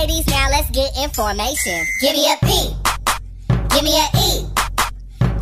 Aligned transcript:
ladies, 0.00 0.26
now 0.28 0.48
let's 0.48 0.70
get 0.70 0.90
information. 0.96 1.84
Give 2.00 2.12
me 2.12 2.32
a 2.32 2.36
P. 2.46 2.74
Give 3.68 3.84
me 3.84 3.98
a 3.98 4.06
E. 4.16 4.46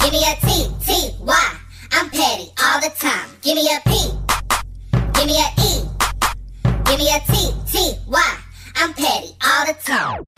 Give 0.01 0.13
me 0.13 0.25
a 0.27 0.35
T. 0.47 0.67
T. 0.85 1.15
Y. 1.21 1.53
I'm 1.93 2.11
petty 2.11 2.51
all 2.63 2.81
the 2.81 2.93
time. 2.99 3.29
Give 3.43 3.55
me 3.55 3.69
a 3.71 3.81
P. 3.89 4.11
Give 5.15 5.27
me 5.27 5.39
a 5.39 5.49
E. 5.63 5.85
Give 6.87 6.99
me 6.99 7.09
a 7.15 7.21
T. 7.31 7.53
T. 7.71 7.95
Y. 8.09 8.37
I'm 8.77 8.93
petty 8.95 9.37
all 9.45 9.67
the 9.67 9.75
time. 9.75 10.38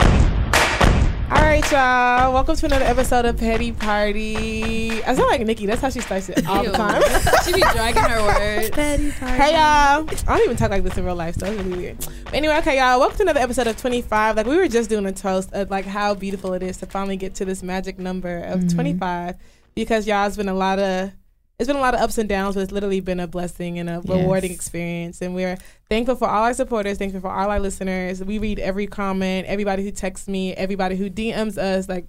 All 1.31 1.43
right, 1.43 1.62
y'all. 1.71 2.33
Welcome 2.33 2.57
to 2.57 2.67
another 2.67 2.85
episode 2.85 3.25
of 3.25 3.39
Petty 3.39 3.71
Party. 3.71 5.01
I 5.05 5.15
sound 5.15 5.29
like 5.29 5.43
Nikki. 5.43 5.65
That's 5.65 5.80
how 5.80 5.89
she 5.89 6.01
starts 6.01 6.29
it 6.29 6.45
all 6.49 6.65
the 6.65 6.73
time. 6.73 7.01
she 7.45 7.53
be 7.53 7.61
dragging 7.61 8.03
her 8.03 8.21
words. 8.21 8.71
Petty 8.71 9.12
Party. 9.12 9.35
hey, 9.37 9.53
y'all. 9.53 10.09
I 10.27 10.37
don't 10.37 10.43
even 10.43 10.57
talk 10.57 10.73
like 10.73 10.83
this 10.83 10.98
in 10.98 11.05
real 11.05 11.15
life, 11.15 11.37
so 11.37 11.47
it's 11.47 11.62
really 11.62 11.79
weird. 11.79 11.98
But 12.25 12.35
anyway, 12.35 12.57
okay, 12.57 12.79
y'all. 12.79 12.98
Welcome 12.98 13.19
to 13.19 13.23
another 13.23 13.38
episode 13.38 13.69
of 13.69 13.77
25. 13.77 14.38
Like, 14.38 14.47
we 14.47 14.57
were 14.57 14.66
just 14.66 14.91
doing 14.91 15.07
a 15.07 15.12
toast 15.12 15.52
of, 15.52 15.71
like, 15.71 15.85
how 15.85 16.15
beautiful 16.15 16.52
it 16.55 16.65
is 16.65 16.79
to 16.79 16.87
finally 16.87 17.16
get 17.16 17.37
to 17.37 17.45
this 17.45 17.62
magic 17.62 18.01
number 18.01 18.38
of 18.38 18.59
mm-hmm. 18.59 18.74
25 18.74 19.37
because, 19.77 20.09
y'all, 20.09 20.27
it's 20.27 20.37
been 20.37 20.49
a 20.49 20.55
lot 20.55 20.80
of... 20.80 21.12
It's 21.60 21.66
been 21.66 21.77
a 21.77 21.80
lot 21.80 21.95
of 21.95 22.00
ups 22.00 22.16
and 22.16 22.27
downs, 22.28 22.55
but 22.55 22.62
it's 22.62 22.73
literally 22.73 23.00
been 23.00 23.20
a 23.20 23.27
blessing 23.27 23.78
and 23.78 23.91
a 23.91 24.01
rewarding 24.01 24.51
Yes. 24.51 24.59
experience. 24.59 25.20
And 25.20 25.34
we're 25.34 25.59
thankful 25.91 26.16
for 26.16 26.27
all 26.27 26.45
our 26.45 26.55
supporters, 26.55 26.96
thankful 26.96 27.20
for 27.20 27.30
all 27.30 27.51
our 27.51 27.60
listeners. 27.60 28.24
We 28.24 28.38
read 28.38 28.59
every 28.59 28.87
comment, 28.87 29.46
everybody 29.46 29.84
who 29.84 29.91
texts 29.91 30.27
me, 30.27 30.54
everybody 30.54 30.96
who 30.96 31.10
DMs 31.10 31.59
us. 31.59 31.87
Like, 31.87 32.06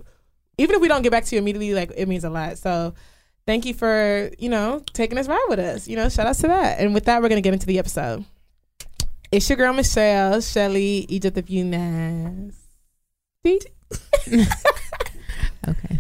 even 0.58 0.76
if 0.76 0.82
we 0.82 0.88
don't 0.88 1.02
get 1.02 1.12
back 1.12 1.26
to 1.26 1.36
you 1.36 1.42
immediately, 1.42 1.74
like 1.74 1.92
it 1.98 2.08
means 2.08 2.24
a 2.24 2.30
lot. 2.30 2.58
So 2.60 2.94
thank 3.46 3.66
you 3.66 3.74
for, 3.74 4.32
you 4.40 4.48
know, 4.48 4.82
taking 4.94 5.18
this 5.18 5.28
ride 5.28 5.46
with 5.50 5.60
us. 5.60 5.86
You 5.88 5.98
know, 5.98 6.08
shout 6.08 6.28
out 6.28 6.36
to 6.38 6.48
that. 6.48 6.80
And 6.80 6.94
with 6.94 7.04
that, 7.06 7.22
we're 7.22 7.28
gonna 7.30 7.42
get 7.42 7.54
into 7.54 7.68
the 7.68 7.78
episode. 7.78 8.24
It's 9.34 9.50
your 9.50 9.58
girl 9.58 9.74
Michelle, 9.74 10.40
Shelly, 10.42 11.06
Egypt 11.10 11.38
of 11.38 11.50
Unas. 11.50 12.56
Okay. 15.68 16.00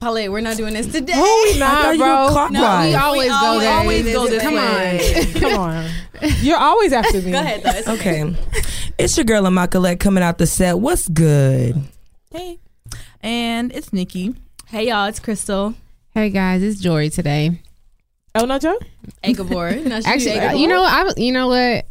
Paulette, 0.00 0.32
we're 0.32 0.40
not 0.40 0.56
doing 0.56 0.72
this 0.72 0.86
today. 0.86 1.12
No, 1.12 1.20
we 1.22 1.56
I 1.56 1.58
not, 1.58 1.82
thought 1.82 1.92
you 1.92 1.98
bro. 1.98 2.28
clockwise. 2.30 2.52
No, 2.52 2.88
we 2.88 2.94
always 2.94 3.28
go 3.28 3.34
always, 3.34 3.60
there. 3.60 3.76
always 3.76 4.12
go 4.14 4.26
this 4.28 4.42
Come 4.42 4.54
way. 4.54 5.32
Come 5.38 5.60
on. 5.60 5.90
You're 6.40 6.56
always 6.58 6.92
after 6.94 7.20
me. 7.20 7.32
Go 7.32 7.38
ahead, 7.38 7.62
though. 7.62 7.70
It's 7.74 7.86
Okay. 7.88 8.34
It's 8.96 9.14
your 9.18 9.24
girl 9.24 9.44
Immaculate 9.44 10.00
coming 10.00 10.22
out 10.22 10.38
the 10.38 10.46
set. 10.46 10.78
What's 10.78 11.06
good? 11.06 11.76
Hey. 12.30 12.58
And 13.22 13.72
it's 13.72 13.92
Nikki. 13.92 14.34
Hey, 14.68 14.88
y'all. 14.88 15.06
It's 15.06 15.20
Crystal. 15.20 15.74
Hey 16.14 16.30
guys, 16.30 16.62
it's 16.62 16.80
Jory 16.80 17.08
today. 17.10 17.60
Oh 18.34 18.44
no, 18.46 18.58
Joe? 18.58 18.78
Agabor. 19.22 19.84
No, 19.86 20.00
she 20.00 20.06
Actually, 20.06 20.30
Agabor. 20.32 20.58
you 20.58 20.66
know, 20.66 20.82
I 20.82 21.10
you 21.18 21.30
know 21.30 21.48
what? 21.48 21.86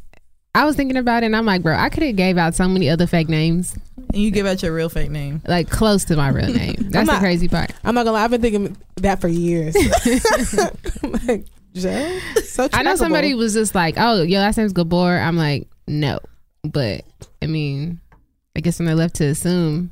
I 0.56 0.66
was 0.66 0.76
thinking 0.76 0.98
about 0.98 1.22
it, 1.24 1.28
and 1.28 1.36
I'm 1.36 1.46
like, 1.46 1.62
bro, 1.62 1.76
I 1.76 1.90
could 1.90 2.04
have 2.04 2.16
gave 2.16 2.38
out 2.38 2.54
so 2.56 2.68
many 2.68 2.90
other 2.90 3.06
fake 3.08 3.30
names, 3.30 3.78
And 4.12 4.22
you 4.24 4.32
give 4.32 4.46
out 4.48 4.62
your 4.64 4.74
real 4.74 4.90
fake 4.90 5.12
name. 5.12 5.42
like 5.48 5.70
close 5.70 6.06
to 6.06 6.16
my 6.16 6.30
real 6.30 6.48
name. 6.54 6.76
That's 6.90 7.10
the 7.10 7.18
crazy 7.20 7.48
part. 7.48 7.72
I'm 7.84 7.94
not 7.96 8.04
gonna 8.06 8.14
lie, 8.18 8.24
I've 8.24 8.32
been 8.32 8.42
thinking 8.42 8.76
that 8.98 9.22
for 9.22 9.28
years. 9.28 9.76
like, 11.28 11.46
Joe? 11.74 12.20
So 12.44 12.68
I 12.74 12.82
know 12.84 12.96
somebody 12.96 13.34
was 13.36 13.54
just 13.54 13.76
like, 13.76 13.96
"Oh, 13.98 14.24
your 14.24 14.40
last 14.42 14.58
name's 14.58 14.74
Gabor." 14.74 15.18
I'm 15.20 15.38
like, 15.38 15.68
no, 15.88 16.20
but 16.64 17.06
I 17.42 17.46
mean, 17.46 18.00
I 18.56 18.62
guess 18.62 18.80
when 18.80 18.88
they 18.88 18.96
left 18.96 19.16
to 19.18 19.26
assume, 19.26 19.92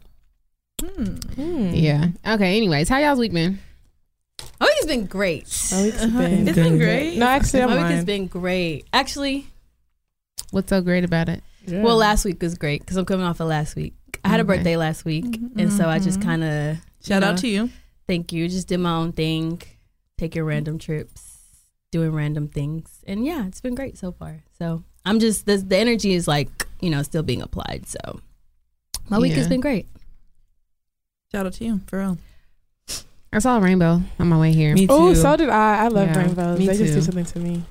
Hmm. 0.82 1.70
yeah. 1.73 2.08
Okay. 2.28 2.58
Anyways, 2.58 2.90
how 2.90 2.98
y'all's 2.98 3.20
week 3.20 3.34
been? 3.34 3.60
My 4.60 4.66
week 4.66 4.76
has 4.78 4.86
been 4.88 5.06
great. 5.06 5.44
My 5.72 5.82
week's 5.84 6.06
been- 6.06 6.48
It's 6.48 6.56
been 6.58 6.78
great. 6.78 7.18
No, 7.18 7.28
actually, 7.28 7.62
I'm 7.64 7.70
My 7.70 7.76
week 7.78 7.86
has 7.95 8.06
been 8.06 8.28
great. 8.28 8.86
Actually, 8.94 9.48
What's 10.52 10.70
so 10.70 10.82
great 10.82 11.04
about 11.04 11.30
it? 11.30 11.44
Yeah. 11.66 11.82
well, 11.84 11.98
last 11.98 12.23
week 12.26 12.42
was 12.42 12.56
great 12.56 12.82
because 12.82 12.95
I'm 12.98 13.06
coming 13.06 13.26
off 13.26 13.40
of 13.40 13.48
last 13.48 13.76
week. 13.76 13.94
I 14.28 14.30
had 14.30 14.39
a 14.42 14.44
birthday 14.44 14.73
mm-hmm. 14.73 14.80
last 14.81 15.06
week, 15.06 15.23
mm-hmm. 15.23 15.58
and 15.58 15.72
so 15.72 15.88
I 15.88 16.00
just 16.00 16.20
mm-hmm. 16.20 16.30
kind 16.30 16.44
of 16.44 16.78
Shout 17.02 17.22
know, 17.22 17.30
out 17.30 17.38
to 17.38 17.48
you. 17.48 17.70
Thank 18.08 18.33
you. 18.33 18.49
Just 18.49 18.67
did 18.67 18.80
my 18.80 18.92
own 18.92 19.14
thing, 19.14 19.61
taking 20.17 20.43
random 20.43 20.77
trips, 20.80 21.38
doing 21.92 22.11
random 22.11 22.49
things, 22.49 23.05
and 23.08 23.26
yeah, 23.26 23.48
it's 23.48 23.61
been 23.61 23.73
great 23.73 23.98
so 23.98 24.11
far. 24.11 24.43
So 24.60 24.83
I'm 25.05 25.21
just 25.21 25.45
the 25.45 25.55
the 25.55 25.77
energy 25.77 26.14
is 26.14 26.27
like 26.27 26.67
you 26.82 26.89
know 26.89 27.04
still 27.04 27.23
being 27.23 27.42
applied. 27.42 27.86
So 27.88 28.20
my 29.08 29.17
week 29.17 29.32
has 29.33 29.48
been 29.48 29.61
great. 29.61 29.88
Shout 31.32 31.45
out 31.45 31.54
to 31.54 31.64
you, 31.64 31.80
for 31.88 31.99
real. 31.99 32.17
I 33.32 33.39
saw 33.39 33.58
a 33.58 33.61
rainbow 33.61 34.02
on 34.20 34.27
my 34.27 34.38
way 34.38 34.52
here. 34.52 34.73
Me 34.73 34.88
too. 34.88 34.94
Oh, 34.94 35.14
so 35.14 35.38
did 35.38 35.48
I. 35.48 35.86
I 35.86 35.88
love 35.88 36.09
Yeah, 36.09 36.20
rainbows. 36.20 36.59
me 36.59 36.67
They 36.67 36.77
just 36.77 36.94
do 36.94 37.02
something 37.02 37.26
to 37.26 37.39
me. 37.39 37.64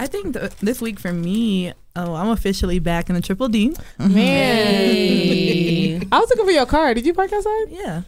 I 0.00 0.06
think 0.06 0.34
th- 0.34 0.56
this 0.56 0.80
week 0.80 0.98
for 0.98 1.12
me, 1.12 1.72
oh, 1.96 2.14
I'm 2.14 2.28
officially 2.30 2.78
back 2.78 3.08
in 3.10 3.14
the 3.14 3.20
Triple 3.20 3.48
D. 3.48 3.74
Man. 3.98 6.08
I 6.12 6.18
was 6.18 6.28
looking 6.30 6.44
for 6.46 6.50
your 6.50 6.66
car. 6.66 6.94
Did 6.94 7.06
you 7.06 7.14
park 7.14 7.32
outside? 7.32 7.66
Yeah. 7.68 8.02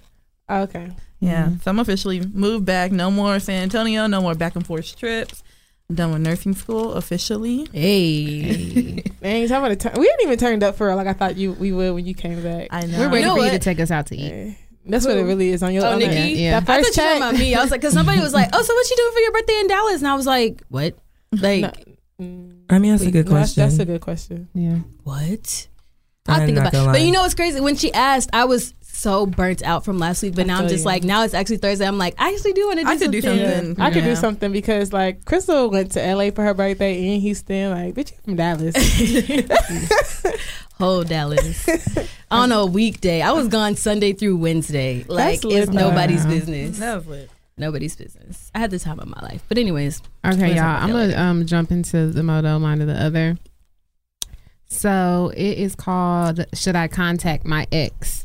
Oh, 0.49 0.63
okay. 0.63 0.91
Yeah. 1.21 1.47
Mm-hmm. 1.47 1.57
So 1.59 1.71
I'm 1.71 1.79
officially 1.79 2.21
moved 2.21 2.65
back. 2.67 2.93
No 2.93 3.11
more 3.11 3.39
San 3.41 3.63
Antonio. 3.65 4.07
No 4.07 4.21
more 4.21 4.35
back 4.35 4.57
and 4.57 4.67
forth 4.67 4.97
trips. 4.97 5.43
I'm 5.89 5.97
done 5.97 6.13
with 6.13 6.23
nursing 6.23 6.55
school 6.55 6.95
officially. 6.95 7.69
Hey. 7.73 9.03
Man, 9.21 9.47
talking 9.49 9.73
about. 9.73 9.99
We 9.99 10.07
didn't 10.07 10.23
even 10.23 10.39
turned 10.39 10.63
up 10.63 10.77
for 10.77 10.89
her 10.89 10.95
like 10.97 11.07
I 11.07 11.13
thought 11.13 11.37
you 11.37 11.53
we 11.53 11.73
would 11.73 11.95
when 11.95 12.07
you 12.07 12.15
came 12.15 12.43
back. 12.43 12.69
I 12.71 12.87
know. 12.87 12.99
We're 13.01 13.11
waiting 13.11 13.29
know 13.29 13.37
for 13.37 13.45
you 13.45 13.51
to 13.51 13.59
take 13.59 13.79
us 13.81 13.91
out 13.91 14.07
to 14.07 14.17
eat. 14.17 14.33
Yeah. 14.33 14.55
That's 14.85 15.07
what 15.07 15.17
it 15.17 15.23
really 15.23 15.51
is 15.51 15.63
on 15.63 15.73
your 15.73 15.85
Oh, 15.87 15.93
on 15.93 15.99
Nikki? 16.01 16.15
that- 16.15 16.31
Yeah. 16.31 16.59
That 16.61 16.69
I 16.69 16.83
first 16.83 16.95
thought 16.95 17.03
you 17.03 17.07
were 17.07 17.13
check. 17.13 17.21
talking 17.21 17.37
about 17.37 17.39
me. 17.39 17.55
I 17.55 17.63
was 17.63 17.71
like, 17.71 17.81
because 17.83 17.95
somebody 17.95 18.21
was 18.21 18.35
like, 18.35 18.49
"Oh, 18.53 18.63
so 18.63 18.75
what 18.75 18.91
you 18.91 18.97
doing 18.97 19.13
for 19.13 19.21
your 19.21 19.33
birthday 19.33 19.59
in 19.61 19.67
Dallas?" 19.69 19.99
And 19.99 20.09
I 20.09 20.15
was 20.17 20.27
like, 20.27 20.61
"What? 20.71 20.97
Like 21.41 21.87
No. 22.19 22.53
I 22.70 22.78
mean, 22.78 22.93
that's 22.93 23.03
a 23.04 23.10
good 23.10 23.26
No, 23.28 23.34
that's, 23.34 23.54
question. 23.54 23.62
that's 23.62 23.78
a 23.78 23.84
good 23.84 24.00
question. 24.00 24.48
Yeah. 24.54 24.78
what?" 25.04 25.69
I'm 26.28 26.41
I'll 26.41 26.47
think 26.47 26.59
about. 26.59 26.72
gonna 26.72 26.93
But 26.93 27.00
you 27.03 27.10
know 27.10 27.22
what's 27.22 27.34
crazy? 27.34 27.60
When 27.60 27.75
she 27.75 27.93
asked, 27.93 28.31
I 28.32 28.44
was 28.44 28.75
so 28.82 29.26
burnt 29.26 29.60
out 29.65 29.84
from 29.84 29.98
last 29.98 30.22
week. 30.22 30.37
But 30.37 30.43
I 30.43 30.47
now 30.47 30.59
I'm 30.60 30.69
just 30.69 30.82
you. 30.84 30.87
like, 30.87 31.03
now 31.03 31.25
it's 31.25 31.34
actually 31.34 31.56
Thursday. 31.56 31.84
I'm 31.84 31.98
like, 31.98 32.15
I 32.16 32.32
actually 32.32 32.53
do 32.53 32.66
want 32.69 32.78
to 32.78 32.84
do 32.84 32.91
I 32.91 32.97
could 32.97 33.10
do 33.10 33.20
something. 33.22 33.50
something. 33.65 33.82
I 33.84 33.91
could 33.91 34.04
do 34.04 34.15
something 34.15 34.53
because 34.53 34.93
like 34.93 35.25
Crystal 35.25 35.69
went 35.69 35.91
to 35.93 36.15
LA 36.15 36.31
for 36.31 36.44
her 36.44 36.54
birthday 36.54 37.12
in 37.15 37.20
Houston. 37.22 37.70
Like, 37.72 37.94
bitch, 37.94 38.12
you 38.12 38.19
from 38.25 38.37
Dallas. 38.37 38.76
Whole 40.78 41.03
Dallas. 41.03 41.69
on 42.31 42.53
a 42.53 42.64
weekday. 42.66 43.20
I 43.20 43.32
was 43.32 43.49
gone 43.49 43.75
Sunday 43.75 44.12
through 44.12 44.37
Wednesday. 44.37 45.04
Like 45.09 45.41
it's 45.44 45.72
nobody's 45.72 46.22
though. 46.25 46.31
business. 46.31 46.78
That 46.78 46.99
was 46.99 47.06
lit. 47.09 47.31
Nobody's 47.59 47.95
business. 47.97 48.51
I 48.55 48.59
had 48.61 48.71
the 48.71 48.79
time 48.79 48.99
of 48.99 49.09
my 49.09 49.21
life. 49.23 49.43
But 49.49 49.59
anyways, 49.59 50.03
Okay, 50.25 50.55
y'all. 50.57 50.65
I'm 50.65 50.89
gonna 50.91 51.07
later. 51.07 51.19
um 51.19 51.47
jump 51.47 51.71
into 51.71 52.07
the 52.09 52.23
moto 52.23 52.59
mind 52.59 52.81
of 52.81 52.89
the 52.89 53.01
other. 53.01 53.37
So 54.69 55.33
it 55.37 55.59
is 55.59 55.75
called 55.75 56.45
"Should 56.55 56.77
I 56.77 56.89
Contact 56.89 57.45
My 57.45 57.67
Ex?" 57.71 58.25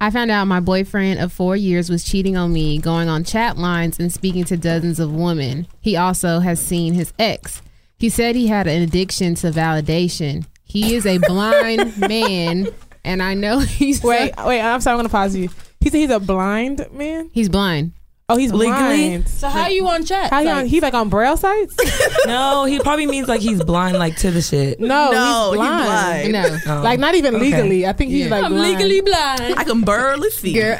I 0.00 0.10
found 0.10 0.30
out 0.30 0.44
my 0.46 0.60
boyfriend 0.60 1.20
of 1.20 1.32
four 1.32 1.56
years 1.56 1.88
was 1.88 2.04
cheating 2.04 2.36
on 2.36 2.52
me, 2.52 2.78
going 2.78 3.08
on 3.08 3.24
chat 3.24 3.56
lines 3.56 3.98
and 3.98 4.12
speaking 4.12 4.44
to 4.44 4.56
dozens 4.56 5.00
of 5.00 5.12
women. 5.12 5.66
He 5.80 5.96
also 5.96 6.40
has 6.40 6.60
seen 6.60 6.92
his 6.94 7.12
ex. 7.18 7.62
He 7.98 8.10
said 8.10 8.36
he 8.36 8.48
had 8.48 8.66
an 8.66 8.82
addiction 8.82 9.36
to 9.36 9.50
validation. 9.50 10.44
He 10.64 10.94
is 10.96 11.06
a 11.06 11.16
blind 11.18 11.96
man, 12.00 12.68
and 13.04 13.22
I 13.22 13.32
know 13.34 13.60
he's 13.60 14.02
wait, 14.02 14.34
wait. 14.44 14.60
I'm 14.60 14.80
sorry. 14.80 14.94
I'm 14.94 14.98
gonna 14.98 15.08
pause 15.08 15.34
you. 15.36 15.48
He 15.80 15.90
said 15.90 15.98
he's 15.98 16.10
a 16.10 16.20
blind 16.20 16.86
man. 16.92 17.30
he's 17.32 17.48
blind. 17.48 17.92
Oh, 18.28 18.36
he's 18.36 18.52
Legally? 18.52 18.74
blind. 19.10 19.28
so 19.28 19.48
how 19.48 19.68
you 19.68 19.86
on 19.86 20.04
chat? 20.04 20.30
How 20.32 20.42
he 20.42 20.48
on? 20.48 20.66
He 20.66 20.80
like 20.80 20.94
on 20.94 21.08
braille 21.08 21.36
sites? 21.36 21.76
no, 22.26 22.64
he 22.64 22.80
probably 22.80 23.06
means 23.06 23.28
like 23.28 23.40
he's 23.40 23.62
blind, 23.62 24.00
like 24.00 24.16
to 24.16 24.32
the 24.32 24.42
shit. 24.42 24.80
No, 24.80 25.12
No, 25.12 25.50
he's 25.52 25.58
blind. 25.58 26.32
blind. 26.32 26.32
No, 26.32 26.74
Oh. 26.74 26.82
Like 26.82 26.98
not 26.98 27.14
even 27.14 27.36
Okay. 27.36 27.44
legally. 27.44 27.86
I 27.86 27.92
think 27.92 28.10
he's 28.10 28.24
Yeah. 28.24 28.30
like 28.32 28.44
I'm 28.46 28.50
blind. 28.52 28.78
legally 28.80 29.00
blind. 29.00 29.54
I 29.56 29.62
can 29.62 29.82
barely 29.82 30.28
see. 30.30 30.54
girl, 30.54 30.76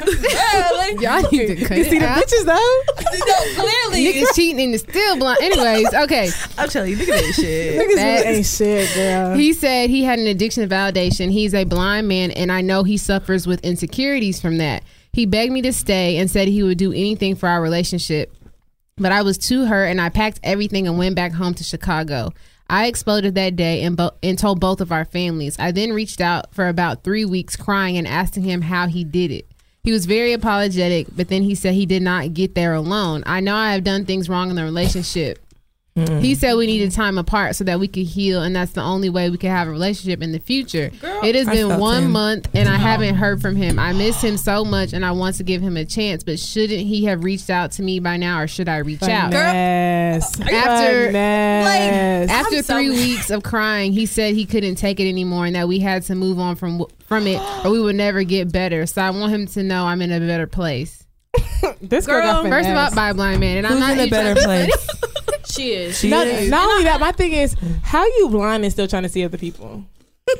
y'all 0.99 1.21
need 1.31 1.47
to 1.47 1.55
cut 1.63 1.77
You 1.77 1.83
it 1.85 1.89
see 1.89 1.99
the 1.99 2.05
bitches 2.05 2.43
though? 2.43 2.81
no, 3.25 3.63
clearly. 3.63 4.11
Niggas 4.13 4.35
cheating 4.35 4.59
and 4.65 4.75
is 4.75 4.81
still 4.81 5.15
blind. 5.17 5.39
Anyways, 5.41 5.93
okay. 5.93 6.29
I'm 6.57 6.67
telling 6.67 6.91
you, 6.91 6.97
look 6.97 7.07
at 7.07 7.23
that 7.23 7.33
shit. 7.33 7.79
Niggas 7.81 7.95
Facts. 7.95 8.25
ain't 8.25 8.45
shit, 8.89 8.93
girl. 8.93 9.37
He 9.37 9.53
said 9.53 9.89
he 9.89 10.03
had 10.03 10.19
an 10.19 10.27
addiction 10.27 10.67
to 10.67 10.75
validation. 10.75 11.31
He's 11.31 11.53
a 11.53 11.63
blind 11.63 12.09
man, 12.09 12.31
and 12.31 12.51
I 12.51 12.59
know 12.59 12.83
he 12.83 12.97
suffers 12.97 13.47
with 13.47 13.63
insecurities 13.63 14.41
from 14.41 14.57
that. 14.57 14.83
He 15.11 15.25
begged 15.25 15.51
me 15.51 15.61
to 15.63 15.73
stay 15.73 16.17
and 16.17 16.29
said 16.29 16.47
he 16.47 16.63
would 16.63 16.77
do 16.77 16.91
anything 16.91 17.35
for 17.35 17.49
our 17.49 17.61
relationship. 17.61 18.33
But 18.97 19.11
I 19.11 19.21
was 19.21 19.37
too 19.37 19.65
hurt, 19.65 19.85
and 19.85 20.01
I 20.01 20.09
packed 20.09 20.39
everything 20.43 20.87
and 20.87 20.97
went 20.97 21.15
back 21.15 21.33
home 21.33 21.53
to 21.55 21.63
Chicago. 21.63 22.33
I 22.69 22.87
exploded 22.87 23.35
that 23.35 23.55
day 23.55 23.83
and, 23.83 23.95
bo- 23.95 24.15
and 24.21 24.37
told 24.37 24.59
both 24.59 24.81
of 24.81 24.91
our 24.91 25.05
families. 25.05 25.57
I 25.59 25.71
then 25.71 25.93
reached 25.93 26.19
out 26.19 26.53
for 26.53 26.67
about 26.67 27.03
three 27.03 27.23
weeks 27.23 27.55
crying 27.55 27.97
and 27.97 28.07
asking 28.07 28.43
him 28.43 28.63
how 28.63 28.87
he 28.87 29.03
did 29.03 29.31
it. 29.31 29.47
He 29.83 29.93
was 29.93 30.05
very 30.05 30.33
apologetic, 30.33 31.07
but 31.15 31.29
then 31.29 31.43
he 31.43 31.55
said 31.55 31.73
he 31.73 31.85
did 31.85 32.01
not 32.01 32.33
get 32.33 32.55
there 32.55 32.73
alone. 32.73 33.23
I 33.25 33.39
know 33.39 33.55
I 33.55 33.71
have 33.71 33.85
done 33.85 34.03
things 34.03 34.27
wrong 34.27 34.49
in 34.49 34.57
the 34.57 34.63
relationship, 34.63 35.39
He 36.21 36.35
said 36.35 36.53
we 36.55 36.67
needed 36.67 36.91
time 36.91 37.17
apart 37.17 37.55
so 37.55 37.63
that 37.63 37.79
we 37.79 37.87
could 37.87 38.05
heal, 38.05 38.43
and 38.43 38.55
that's 38.55 38.73
the 38.73 38.81
only 38.81 39.09
way 39.09 39.29
we 39.29 39.37
could 39.37 39.49
have 39.49 39.67
a 39.67 39.71
relationship 39.71 40.21
in 40.21 40.31
the 40.31 40.39
future. 40.39 40.91
it 41.23 41.35
has 41.35 41.47
I 41.47 41.53
been 41.53 41.79
one 41.79 42.03
him. 42.03 42.11
month, 42.11 42.49
and 42.53 42.69
I 42.69 42.75
haven't 42.75 43.15
heard 43.15 43.41
from 43.41 43.55
him. 43.55 43.79
I 43.79 43.93
miss 43.93 44.21
him 44.21 44.37
so 44.37 44.63
much, 44.63 44.93
and 44.93 45.03
I 45.05 45.11
want 45.11 45.35
to 45.37 45.43
give 45.43 45.61
him 45.61 45.75
a 45.75 45.85
chance. 45.85 46.23
But 46.23 46.39
shouldn't 46.39 46.81
he 46.81 47.05
have 47.05 47.23
reached 47.23 47.49
out 47.49 47.71
to 47.73 47.83
me 47.83 47.99
by 47.99 48.17
now, 48.17 48.41
or 48.41 48.47
should 48.47 48.69
I 48.69 48.77
reach 48.77 49.01
out? 49.03 49.31
Finesse. 49.31 50.39
After- 50.41 51.05
Finesse. 51.07 52.29
After 52.29 52.55
I'm 52.57 52.63
so 52.63 52.75
three 52.75 52.89
weeks 52.89 53.29
of 53.29 53.43
crying, 53.43 53.91
he 53.93 54.05
said 54.05 54.35
he 54.35 54.45
couldn't 54.45 54.75
take 54.75 54.99
it 54.99 55.07
anymore 55.09 55.45
and 55.45 55.55
that 55.55 55.67
we 55.67 55.79
had 55.79 56.03
to 56.03 56.15
move 56.15 56.39
on 56.39 56.55
from 56.55 56.85
from 57.05 57.25
it, 57.25 57.41
or 57.65 57.71
we 57.71 57.79
would 57.81 57.95
never 57.95 58.23
get 58.23 58.51
better. 58.51 58.85
So 58.85 59.01
I 59.01 59.09
want 59.09 59.31
him 59.33 59.47
to 59.47 59.63
know 59.63 59.85
I'm 59.85 60.01
in 60.01 60.11
a 60.11 60.19
better 60.19 60.47
place. 60.47 61.05
this 61.81 62.05
girl, 62.05 62.21
got 62.21 62.43
Girl, 62.43 62.51
First 62.51 62.69
of 62.69 62.77
all, 62.77 62.93
by 62.93 63.13
blind 63.13 63.39
man, 63.39 63.57
and 63.57 63.67
I'm 63.67 63.79
not 63.79 63.93
in 63.93 63.99
a 63.99 64.09
better 64.09 64.39
place? 64.41 64.89
She 65.49 65.71
is. 65.73 65.97
She 65.99 66.09
Not, 66.09 66.27
is. 66.27 66.49
not 66.49 66.67
only 66.69 66.83
that, 66.83 66.99
my 66.99 67.11
thing 67.11 67.31
is, 67.33 67.55
how 67.83 68.03
you 68.05 68.29
blind 68.29 68.63
and 68.63 68.71
still 68.73 68.87
trying 68.87 69.03
to 69.03 69.09
see 69.09 69.23
other 69.23 69.37
people? 69.37 69.83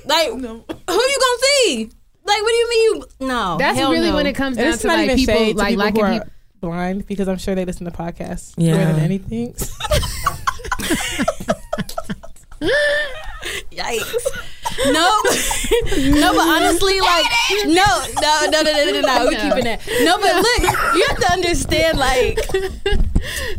Like, 0.06 0.28
who 0.30 0.38
you 0.38 0.40
gonna 0.68 1.40
see? 1.42 1.90
Like, 2.26 2.42
what 2.42 2.50
do 2.50 2.56
you 2.56 2.70
mean? 2.70 2.84
You, 3.22 3.28
no, 3.28 3.58
That's 3.58 3.78
hell 3.78 3.92
really 3.92 4.10
no. 4.10 4.16
when 4.16 4.28
it 4.28 4.34
comes 4.36 4.58
down 4.58 4.78
to 4.78 4.88
not 4.88 4.98
like 4.98 5.06
even 5.06 5.18
people 5.18 5.34
shade 5.34 5.52
to 5.54 5.58
like 5.58 5.70
people 5.70 5.84
liking 5.86 6.06
who 6.06 6.12
are 6.12 6.14
people. 6.20 6.30
blind 6.60 7.08
because 7.08 7.28
I'm 7.30 7.38
sure 7.38 7.56
they 7.56 7.64
listen 7.64 7.86
to 7.86 7.92
podcasts 7.92 8.54
Yeah. 8.58 8.76
more 8.84 8.94
than 8.94 9.00
anything. 9.00 9.56
Yikes. 13.72 14.26
No, 14.92 15.22
no, 16.20 16.34
but 16.34 16.48
honestly, 16.48 17.00
like, 17.00 17.26
no, 17.66 17.72
no, 18.22 18.48
no, 18.52 18.62
no, 18.62 18.72
no, 18.74 18.92
no, 18.92 19.02
no, 19.02 19.26
we 19.28 19.36
No. 19.36 19.42
keeping 19.42 19.64
that. 19.64 19.82
No, 20.02 20.18
but 20.20 20.36
look, 20.36 20.96
you 20.96 21.06
have 21.08 21.18
to 21.20 21.32
understand, 21.32 21.98
like, 21.98 22.36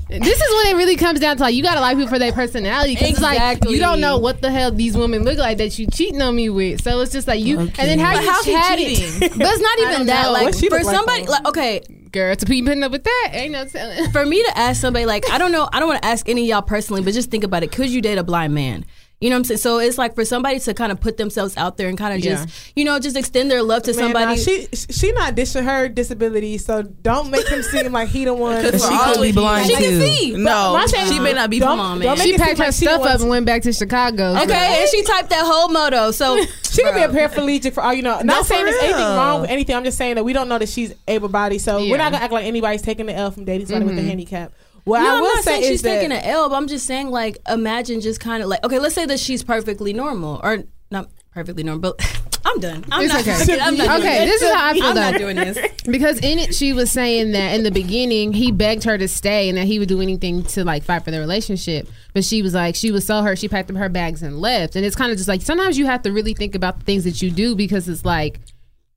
This 0.08 0.40
is 0.40 0.54
when 0.56 0.66
it 0.74 0.76
really 0.76 0.96
comes 0.96 1.20
down 1.20 1.36
to 1.36 1.42
like 1.42 1.54
you 1.54 1.62
gotta 1.62 1.80
like 1.80 1.96
people 1.96 2.08
for 2.08 2.18
their 2.18 2.32
personality. 2.32 2.94
Cause 2.96 3.10
it's 3.10 3.20
like 3.20 3.64
you 3.68 3.78
don't 3.78 4.00
know 4.00 4.18
what 4.18 4.40
the 4.40 4.50
hell 4.50 4.70
these 4.70 4.96
women 4.96 5.24
look 5.24 5.38
like 5.38 5.58
that 5.58 5.78
you 5.78 5.86
cheating 5.86 6.22
on 6.22 6.34
me 6.34 6.48
with. 6.48 6.82
So 6.82 7.00
it's 7.00 7.12
just 7.12 7.28
like 7.28 7.40
you 7.40 7.58
Okay. 7.60 7.72
and 7.78 7.90
then 7.90 7.98
how 7.98 8.14
But 8.14 8.22
you 8.24 8.30
how's 8.30 8.44
he 8.44 8.52
chatting. 8.52 8.88
cheating? 8.96 9.18
But 9.38 9.48
it's 9.52 9.60
not 9.60 9.78
even 9.80 10.06
that. 10.06 10.22
know. 10.26 10.32
Like 10.32 10.54
for 10.54 10.82
like, 10.82 10.84
somebody, 10.96 11.26
like, 11.26 11.46
okay, 11.48 11.80
girl, 12.18 12.36
to 12.36 12.46
be 12.46 12.62
putting 12.62 12.82
up 12.82 12.92
with 12.92 13.04
that 13.04 13.30
ain't 13.32 13.52
no 13.52 13.64
telling. 13.64 14.10
for 14.10 14.26
me 14.26 14.42
to 14.42 14.58
ask 14.58 14.80
somebody, 14.80 15.06
like, 15.06 15.28
I 15.30 15.38
don't 15.38 15.52
know, 15.52 15.68
I 15.72 15.78
don't 15.80 15.88
want 15.88 16.02
to 16.02 16.08
ask 16.08 16.28
any 16.28 16.42
of 16.42 16.48
y'all 16.48 16.62
personally, 16.62 17.02
but 17.02 17.14
just 17.14 17.30
think 17.30 17.44
about 17.44 17.62
it. 17.62 17.72
Could 17.72 17.90
you 17.90 18.00
date 18.00 18.18
a 18.18 18.24
blind 18.24 18.54
man? 18.54 18.84
You 19.20 19.30
know 19.30 19.34
what 19.34 19.38
I'm 19.40 19.44
saying? 19.44 19.58
So 19.58 19.78
it's 19.80 19.98
like 19.98 20.14
for 20.14 20.24
somebody 20.24 20.60
to 20.60 20.74
kind 20.74 20.92
of 20.92 21.00
put 21.00 21.16
themselves 21.16 21.56
out 21.56 21.76
there 21.76 21.88
and 21.88 21.98
kind 21.98 22.14
of 22.14 22.22
just, 22.22 22.48
you 22.76 22.84
know, 22.84 23.00
just 23.00 23.16
extend 23.16 23.50
their 23.50 23.64
love 23.64 23.82
to 23.84 23.92
Man, 23.92 23.98
somebody. 23.98 24.26
nah, 24.26 24.34
she 24.36 24.68
she 24.72 25.10
not 25.10 25.34
dishing 25.34 25.64
her 25.64 25.88
disability, 25.88 26.56
so 26.58 26.82
don't 26.82 27.28
make 27.28 27.48
him 27.48 27.62
seem 27.64 27.92
like 27.92 28.10
he 28.10 28.24
the 28.24 28.34
one. 28.34 28.62
Because 28.62 28.80
She 28.80 28.96
could 28.96 29.20
be 29.20 29.32
blind 29.32 29.66
she 29.66 29.74
can 29.74 30.00
see. 30.00 30.36
No, 30.36 30.72
my 30.74 30.86
thing- 30.86 31.10
she 31.12 31.18
may 31.18 31.32
not 31.32 31.50
be. 31.50 31.58
Don't- 31.58 31.68
Come 31.68 31.80
on, 31.80 31.98
don't 31.98 32.16
man. 32.16 32.18
make 32.18 32.26
She 32.28 32.38
packed 32.38 32.58
her 32.58 32.64
like 32.66 32.72
stuff 32.72 33.02
up 33.02 33.20
and 33.20 33.28
went 33.28 33.44
back 33.44 33.62
to 33.62 33.72
Chicago. 33.72 34.36
so- 34.36 34.42
Okay, 34.44 34.80
and 34.82 34.88
she 34.88 35.02
typed 35.02 35.30
that 35.30 35.44
whole 35.44 35.68
motto. 35.68 36.12
So 36.12 36.40
She 36.70 36.84
could 36.84 36.94
be 36.94 37.02
a 37.02 37.08
paraplegic 37.08 37.72
for 37.72 37.82
all 37.82 37.92
you 37.92 38.02
know. 38.02 38.20
Not 38.20 38.24
No, 38.26 38.42
saying 38.42 38.64
there's 38.66 38.82
anything 38.82 39.02
wrong 39.02 39.40
with 39.40 39.50
anything. 39.50 39.74
I'm 39.74 39.82
just 39.84 39.98
saying 39.98 40.14
that 40.14 40.24
we 40.24 40.32
don't 40.32 40.48
know 40.48 40.58
that 40.58 40.68
she's 40.68 40.94
able 41.08 41.28
bodied. 41.28 41.60
So 41.60 41.78
Yeah. 41.78 41.90
we're 41.90 41.96
not 41.98 42.12
gonna 42.12 42.22
act 42.22 42.32
like 42.32 42.44
anybody's 42.44 42.82
taking 42.82 43.06
the 43.06 43.14
L 43.14 43.32
from 43.32 43.44
dating 43.44 43.66
somebody 43.66 43.86
with 43.86 43.98
a 43.98 44.00
mm-hmm. 44.00 44.08
handicap. 44.10 44.52
What 44.88 45.00
no, 45.02 45.06
I 45.08 45.16
I'm 45.18 45.22
not 45.22 45.44
say 45.44 45.50
saying 45.60 45.62
she's 45.64 45.82
that 45.82 45.94
taking 45.96 46.12
an 46.12 46.22
L, 46.24 46.48
but 46.48 46.56
I'm 46.56 46.66
just 46.66 46.86
saying 46.86 47.10
like 47.10 47.38
imagine 47.48 48.00
just 48.00 48.20
kind 48.20 48.42
of 48.42 48.48
like 48.48 48.64
okay, 48.64 48.78
let's 48.78 48.94
say 48.94 49.06
that 49.06 49.20
she's 49.20 49.42
perfectly 49.44 49.92
normal 49.92 50.40
or 50.42 50.64
not 50.90 51.08
perfectly 51.32 51.62
normal, 51.62 51.80
but 51.80 52.24
I'm 52.46 52.60
done. 52.60 52.84
I'm 52.90 53.02
It's 53.04 53.12
not. 53.12 53.20
okay. 53.48 53.60
I'm 53.60 53.76
not 53.76 53.98
Okay, 54.00 54.18
doing 54.18 54.28
this 54.28 54.42
is 54.42 54.52
how 54.54 54.66
I 54.68 54.72
feel 54.72 54.84
I'm 54.86 54.94
not 54.94 55.14
doing 55.16 55.36
this. 55.36 55.58
Because 55.84 56.18
in 56.20 56.38
it, 56.38 56.54
she 56.54 56.72
was 56.72 56.90
saying 56.90 57.32
that 57.32 57.54
in 57.54 57.62
the 57.62 57.70
beginning, 57.70 58.32
he 58.32 58.50
begged 58.52 58.84
her 58.84 58.96
to 58.96 59.06
stay 59.08 59.48
and 59.50 59.58
that 59.58 59.66
he 59.66 59.78
would 59.78 59.88
do 59.88 60.00
anything 60.00 60.42
to 60.44 60.64
like 60.64 60.82
fight 60.82 61.04
for 61.04 61.10
the 61.10 61.18
relationship. 61.18 61.88
But 62.14 62.24
she 62.24 62.40
was 62.40 62.54
like, 62.54 62.74
she 62.74 62.90
was 62.90 63.06
so 63.06 63.22
hurt, 63.22 63.38
she 63.38 63.48
packed 63.48 63.70
up 63.70 63.76
her 63.76 63.88
bags 63.90 64.22
and 64.22 64.40
left. 64.40 64.76
And 64.76 64.84
it's 64.86 64.96
kind 64.96 65.10
of 65.12 65.18
just 65.18 65.28
like 65.28 65.42
sometimes 65.42 65.76
you 65.76 65.86
have 65.86 66.02
to 66.02 66.12
really 66.12 66.32
think 66.32 66.54
about 66.54 66.78
the 66.78 66.84
things 66.86 67.04
that 67.04 67.20
you 67.20 67.30
do 67.30 67.54
because 67.54 67.88
it's 67.88 68.04
like, 68.04 68.40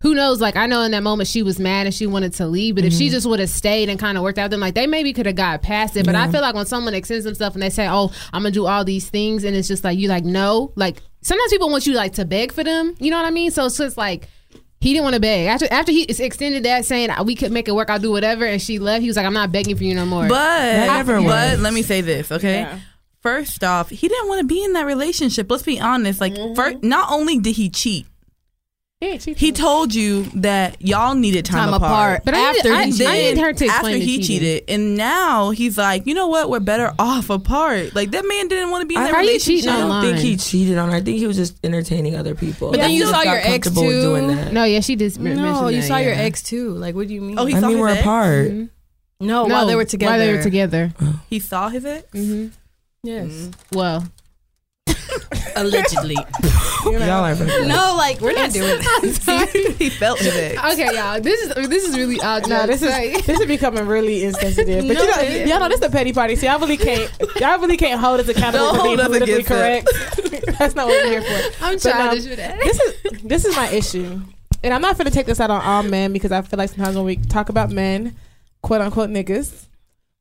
who 0.02 0.16
knows? 0.16 0.42
Like 0.42 0.56
I 0.56 0.66
know 0.66 0.82
in 0.82 0.92
that 0.92 1.04
moment 1.04 1.30
she 1.30 1.44
was 1.44 1.60
mad 1.60 1.86
and 1.86 1.94
she 1.94 2.08
wanted 2.08 2.34
to 2.34 2.48
leave, 2.48 2.76
but 2.76 2.84
if 2.84 2.94
she 2.94 3.06
mm-hmm. 3.06 3.14
just 3.14 3.28
would 3.28 3.40
have 3.40 3.50
stayed 3.50 3.90
and 3.90 4.00
kind 4.00 4.18
of 4.18 4.24
worked 4.24 4.40
out, 4.40 4.50
then 4.50 4.60
like 4.60 4.74
they 4.74 4.88
maybe 4.88 5.14
could 5.14 5.26
have 5.26 5.36
got 5.36 5.62
past 5.62 5.96
it. 5.96 6.06
But 6.06 6.16
I 6.16 6.30
feel 6.32 6.42
like 6.42 6.56
when 6.56 6.66
someone 6.66 6.94
extends 6.94 7.26
themselves 7.26 7.56
and 7.56 7.64
they 7.64 7.70
say, 7.70 7.88
"Oh, 7.88 8.12
I'm 8.34 8.42
gonna 8.42 8.52
do 8.52 8.66
all 8.66 8.84
these 8.84 9.10
things," 9.10 9.44
and 9.44 9.56
it's 9.56 9.68
just 9.68 9.84
like 9.84 9.98
you 9.98 10.08
like 10.08 10.24
no, 10.24 10.74
like 10.76 11.02
sometimes 11.22 11.52
people 11.52 11.70
want 11.70 11.86
you 11.86 11.94
like 11.94 12.14
to 12.14 12.26
beg 12.26 12.52
for 12.52 12.64
them. 12.64 12.96
You 13.00 13.12
know 13.12 13.18
what 13.18 13.26
I 13.26 13.32
mean? 13.32 13.52
So 13.52 13.66
it's 13.66 13.78
just 13.78 13.98
like 13.98 14.28
he 14.80 14.94
didn't 14.94 15.04
want 15.04 15.14
to 15.14 15.22
beg 15.22 15.48
after 15.48 15.68
after 15.72 15.92
he 15.92 16.04
extended 16.04 16.64
that 16.64 16.86
saying 16.86 17.12
we 17.24 17.36
could 17.36 17.52
make 17.52 17.68
it 17.68 17.76
work. 17.76 17.90
I'll 17.90 18.00
do 18.00 18.12
whatever, 18.12 18.46
and 18.46 18.62
she 18.62 18.80
left. 18.80 19.02
He 19.02 19.08
was 19.08 19.18
like, 19.18 19.26
"I'm 19.28 19.34
not 19.34 19.52
begging 19.52 19.78
for 19.78 19.84
you 19.84 19.94
no 19.94 20.06
more." 20.06 20.28
But 20.28 20.88
never 20.88 21.18
but 21.18 21.26
was. 21.26 21.62
let 21.62 21.74
me 21.74 21.84
say 21.84 22.02
this, 22.02 22.32
okay? 22.32 22.62
Yeah. 22.62 22.80
First 23.22 23.64
off, 23.64 23.90
he 23.90 24.08
didn't 24.08 24.28
want 24.28 24.40
to 24.40 24.48
be 24.48 24.64
in 24.64 24.74
that 24.74 24.88
relationship. 24.88 25.50
Let's 25.52 25.62
be 25.62 25.80
honest. 25.80 26.20
Like, 26.20 26.36
first, 26.56 26.78
mm-hmm. 26.78 26.88
not 26.88 27.12
only 27.12 27.38
did 27.38 27.56
he 27.56 27.70
cheat, 27.70 28.08
he, 29.02 29.18
he 29.34 29.52
told 29.52 29.96
you 29.96 30.24
that 30.36 30.80
y'all 30.80 31.16
needed 31.16 31.44
time, 31.44 31.66
Time 31.72 31.74
apart. 31.74 32.20
apart. 32.20 32.26
But 32.26 32.34
after 32.36 32.72
I- 32.72 32.86
he 32.86 32.92
I 32.92 32.92
cheated. 32.92 33.36
need 33.36 33.42
her 33.42 33.52
to 33.54 33.66
after 33.66 33.66
explain 33.66 34.00
the 34.00 34.06
he 34.06 34.18
cheating. 34.20 34.26
cheated, 34.40 34.64
and 34.70 34.96
now 34.96 35.50
he's 35.50 35.76
like, 35.78 36.06
you 36.06 36.14
know 36.14 36.28
what? 36.28 36.50
We're 36.52 36.60
better 36.60 36.94
off 37.00 37.30
apart. 37.32 37.96
Like 37.96 38.12
that 38.12 38.28
man 38.28 38.48
didn't 38.48 38.70
want 38.70 38.84
to 38.84 38.86
be 38.86 38.94
in 38.96 39.02
I- 39.02 39.06
that 39.06 39.14
How 39.16 39.22
you 39.22 39.28
relationship. 39.28 39.62
cheating 39.64 39.70
I 39.72 39.78
don't 39.80 39.92
online? 39.92 40.04
think 40.14 40.18
he 40.20 40.38
cheated 40.38 40.78
on 40.78 40.90
her. 40.92 40.98
I 40.98 41.02
think 41.02 41.18
he 41.18 41.26
was 41.26 41.36
just 41.36 41.56
entertaining 41.66 42.16
other 42.16 42.36
people. 42.36 42.70
But 42.72 42.80
then 42.80 42.92
you 42.92 43.00
just 43.02 43.12
saw 43.12 43.24
got 43.24 43.32
your 43.32 43.38
ex 43.40 43.68
comfortable 43.68 43.88
with 43.88 43.96
too. 43.96 44.02
Doing 44.04 44.28
that. 44.28 44.54
no, 44.54 44.64
yeah, 44.66 44.80
she 44.82 44.96
did. 44.96 45.18
No, 45.18 45.24
mention 45.36 45.66
you 45.74 45.82
that, 45.82 45.88
saw 45.88 45.98
your 45.98 46.14
yeah. 46.14 46.20
ex 46.22 46.44
too. 46.44 46.70
Like, 46.76 46.94
what 46.94 47.08
do 47.08 47.14
you 47.16 47.22
mean? 47.22 47.40
Oh, 47.40 47.46
he 47.48 47.56
I 47.56 47.60
saw 47.60 47.68
mean, 47.68 47.78
his 47.78 47.82
we're 47.82 47.88
ex? 47.90 48.02
apart. 48.02 48.52
no, 48.52 48.68
No, 49.20 49.46
while 49.46 49.66
they 49.66 49.76
were 49.76 49.86
together. 49.86 50.12
While 50.12 50.20
they 50.20 50.34
were 50.34 50.44
together. 50.44 50.94
He 51.30 51.40
saw 51.40 51.70
his 51.70 51.86
ex. 51.86 52.06
Mm-hmm. 52.14 52.48
Yes, 53.04 53.50
Well, 53.74 54.06
allegedly. 55.56 56.16
Y'all 56.86 57.26
are 57.26 57.36
no, 57.66 57.96
like 57.98 58.20
we're 58.22 58.34
not 58.34 58.52
doing 58.52 58.78
that. 58.78 59.76
he 59.80 59.90
felt 59.90 60.20
his 60.20 60.36
ex. 60.36 60.74
okay, 60.74 60.96
y'all. 60.96 61.20
This 61.20 61.42
is 61.42 61.70
this 61.70 61.88
is 61.88 61.96
really 61.96 62.20
odd. 62.22 62.48
No, 62.48 62.66
this 62.66 62.82
is 62.82 63.26
this 63.26 63.40
is 63.40 63.46
becoming 63.46 63.86
really 63.88 64.24
insensitive. 64.24 64.88
But 64.88 64.94
No, 64.94 65.04
you 65.04 65.10
know, 65.10 65.22
it- 65.22 65.48
y'all 65.48 65.60
know 65.60 65.70
this 65.70 65.80
is 65.80 65.88
a 65.88 65.90
petty 65.90 66.14
party. 66.14 66.36
See, 66.36 66.48
I 66.48 66.58
really 66.58 66.78
can't. 66.78 67.12
Y'all 67.40 67.60
really 67.60 67.78
can't 67.78 68.00
hold 68.00 68.20
us 68.20 68.28
accountable 68.28 68.76
for 68.76 68.84
being 68.84 68.98
hold 68.98 69.12
politically 69.12 69.44
correct. 69.44 69.90
That's 70.60 70.76
not 70.76 70.88
what 70.88 71.04
we're 71.04 71.22
here 71.22 71.22
for. 71.22 71.66
I'm 71.66 71.76
But, 71.76 71.82
childish 71.82 72.26
with 72.26 72.38
that. 72.38 72.60
This 72.60 72.80
is 72.80 73.22
this 73.24 73.46
is 73.46 73.56
my 73.56 73.68
issue, 73.70 74.22
and 74.64 74.74
I'm 74.74 74.82
not 74.82 74.98
going 74.98 75.08
to 75.08 75.14
take 75.14 75.26
this 75.26 75.40
out 75.40 75.50
on 75.50 75.62
all 75.62 75.84
men 75.84 76.14
because 76.14 76.32
I 76.32 76.42
feel 76.42 76.58
like 76.58 76.70
sometimes 76.70 76.96
when 76.96 77.06
we 77.06 77.18
talk 77.18 77.50
about 77.50 77.70
men, 77.70 78.16
quote 78.62 78.82
unquote 78.82 79.10
niggas, 79.10 79.68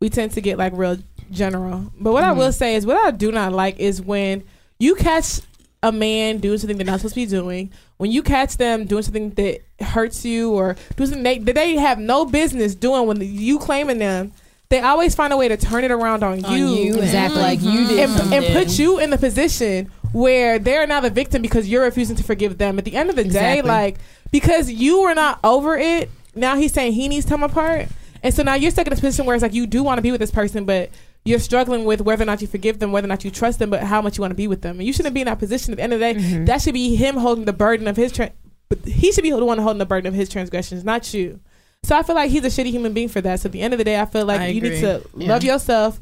we 0.00 0.10
tend 0.10 0.32
to 0.32 0.40
get 0.40 0.58
like 0.58 0.72
real 0.74 0.98
general. 1.30 1.92
But 1.98 2.12
what 2.12 2.24
I 2.24 2.30
mm-hmm. 2.30 2.38
will 2.38 2.52
say 2.52 2.74
is, 2.74 2.86
what 2.86 2.96
I 2.96 3.10
do 3.10 3.32
not 3.32 3.52
like 3.52 3.78
is 3.78 4.00
when 4.02 4.44
you 4.80 4.96
catch 4.96 5.40
a 5.82 5.92
man 5.92 6.38
doing 6.38 6.58
something 6.58 6.76
they're 6.76 6.84
not 6.84 6.98
supposed 6.98 7.14
to 7.14 7.20
be 7.20 7.26
doing. 7.26 7.70
When 7.98 8.10
you 8.10 8.22
catch 8.22 8.56
them 8.56 8.86
doing 8.86 9.02
something 9.02 9.30
that 9.30 9.60
hurts 9.80 10.24
you 10.24 10.52
or 10.52 10.76
doing 10.96 11.08
something 11.08 11.22
they, 11.22 11.38
that 11.38 11.54
they 11.54 11.76
have 11.76 11.98
no 11.98 12.24
business 12.24 12.74
doing 12.74 13.06
when 13.06 13.20
you 13.20 13.58
claiming 13.58 13.98
them, 13.98 14.32
they 14.68 14.80
always 14.80 15.14
find 15.14 15.32
a 15.32 15.36
way 15.36 15.48
to 15.48 15.56
turn 15.56 15.84
it 15.84 15.90
around 15.90 16.22
on, 16.22 16.44
On 16.44 16.56
you, 16.58 16.68
you, 16.68 16.94
Exactly. 16.98 17.40
Like 17.40 17.60
you 17.62 17.86
did, 17.86 18.10
and, 18.10 18.34
and 18.34 18.46
put 18.54 18.78
you 18.78 18.98
in 18.98 19.10
the 19.10 19.18
position 19.18 19.90
where 20.12 20.58
they're 20.58 20.86
now 20.86 21.00
the 21.00 21.10
victim 21.10 21.40
because 21.42 21.68
you're 21.68 21.82
refusing 21.82 22.16
to 22.16 22.22
forgive 22.22 22.58
them. 22.58 22.78
At 22.78 22.84
the 22.84 22.96
end 22.96 23.10
of 23.10 23.16
the 23.16 23.24
day, 23.24 23.58
Exactly. 23.58 23.68
like 23.68 23.98
because 24.30 24.70
you 24.70 25.02
were 25.02 25.14
not 25.14 25.40
over 25.44 25.76
it, 25.76 26.10
now 26.34 26.56
he's 26.56 26.72
saying 26.72 26.92
he 26.92 27.08
needs 27.08 27.26
time 27.26 27.42
apart, 27.42 27.88
and 28.22 28.32
so 28.32 28.42
now 28.42 28.54
you're 28.54 28.70
stuck 28.70 28.86
in 28.86 28.92
a 28.92 28.96
position 28.96 29.26
where 29.26 29.34
it's 29.34 29.42
like 29.42 29.54
you 29.54 29.66
do 29.66 29.82
want 29.82 29.98
to 29.98 30.02
be 30.02 30.10
with 30.12 30.20
this 30.20 30.30
person, 30.30 30.64
but 30.64 30.90
you're 31.24 31.38
struggling 31.38 31.84
with 31.84 32.00
whether 32.00 32.22
or 32.22 32.26
not 32.26 32.40
you 32.40 32.46
forgive 32.48 32.78
them, 32.78 32.92
whether 32.92 33.06
or 33.06 33.08
not 33.08 33.24
you 33.24 33.30
trust 33.30 33.58
them, 33.58 33.70
but 33.70 33.82
how 33.82 34.00
much 34.00 34.16
you 34.16 34.22
want 34.22 34.30
to 34.32 34.36
be 34.36 34.48
with 34.48 34.62
them. 34.62 34.78
And 34.78 34.86
you 34.86 34.92
shouldn't 34.92 35.14
be 35.14 35.20
in 35.20 35.26
that 35.26 35.38
position. 35.38 35.72
At 35.72 35.76
the 35.76 35.82
end 35.82 35.92
of 35.92 36.00
the 36.00 36.12
day, 36.14 36.20
Mm-hmm. 36.20 36.44
that 36.46 36.62
should 36.62 36.74
be 36.74 36.94
him 36.96 37.16
holding 37.16 37.44
the 37.44 37.52
burden 37.52 37.86
of 37.88 37.96
his. 37.96 38.12
Tra- 38.12 38.32
but 38.68 38.84
he 38.84 39.12
should 39.12 39.22
be 39.22 39.30
the 39.30 39.44
one 39.44 39.58
holding 39.58 39.78
the 39.78 39.86
burden 39.86 40.06
of 40.06 40.14
his 40.14 40.28
transgressions, 40.28 40.84
not 40.84 41.12
you. 41.12 41.40
So 41.82 41.96
I 41.96 42.02
feel 42.02 42.14
like 42.14 42.30
he's 42.30 42.44
a 42.44 42.48
shitty 42.48 42.70
human 42.70 42.92
being 42.92 43.08
for 43.08 43.20
that. 43.20 43.40
So 43.40 43.46
at 43.48 43.52
the 43.52 43.60
end 43.62 43.74
of 43.74 43.78
the 43.78 43.84
day, 43.84 43.98
I 43.98 44.04
feel 44.06 44.24
like 44.26 44.40
I 44.40 44.46
you 44.48 44.60
need 44.60 44.72
agree. 44.74 44.80
to 44.80 45.02
love 45.14 45.42
yourself, 45.42 45.98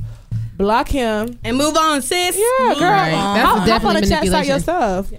block 0.56 0.88
him, 0.88 1.38
and 1.44 1.56
move 1.56 1.76
on, 1.76 2.02
sis. 2.02 2.36
yeah, 2.36 2.74
girl. 2.74 2.90
Right. 2.90 3.10
That's 3.10 3.46
Hop- 3.48 3.58
hop 3.58 3.66
definitely 3.66 3.96
on 3.96 4.02
the 4.02 4.08
chat 4.08 4.18
site 4.24 4.30
manipulation. 4.30 4.54
yourself. 4.56 5.12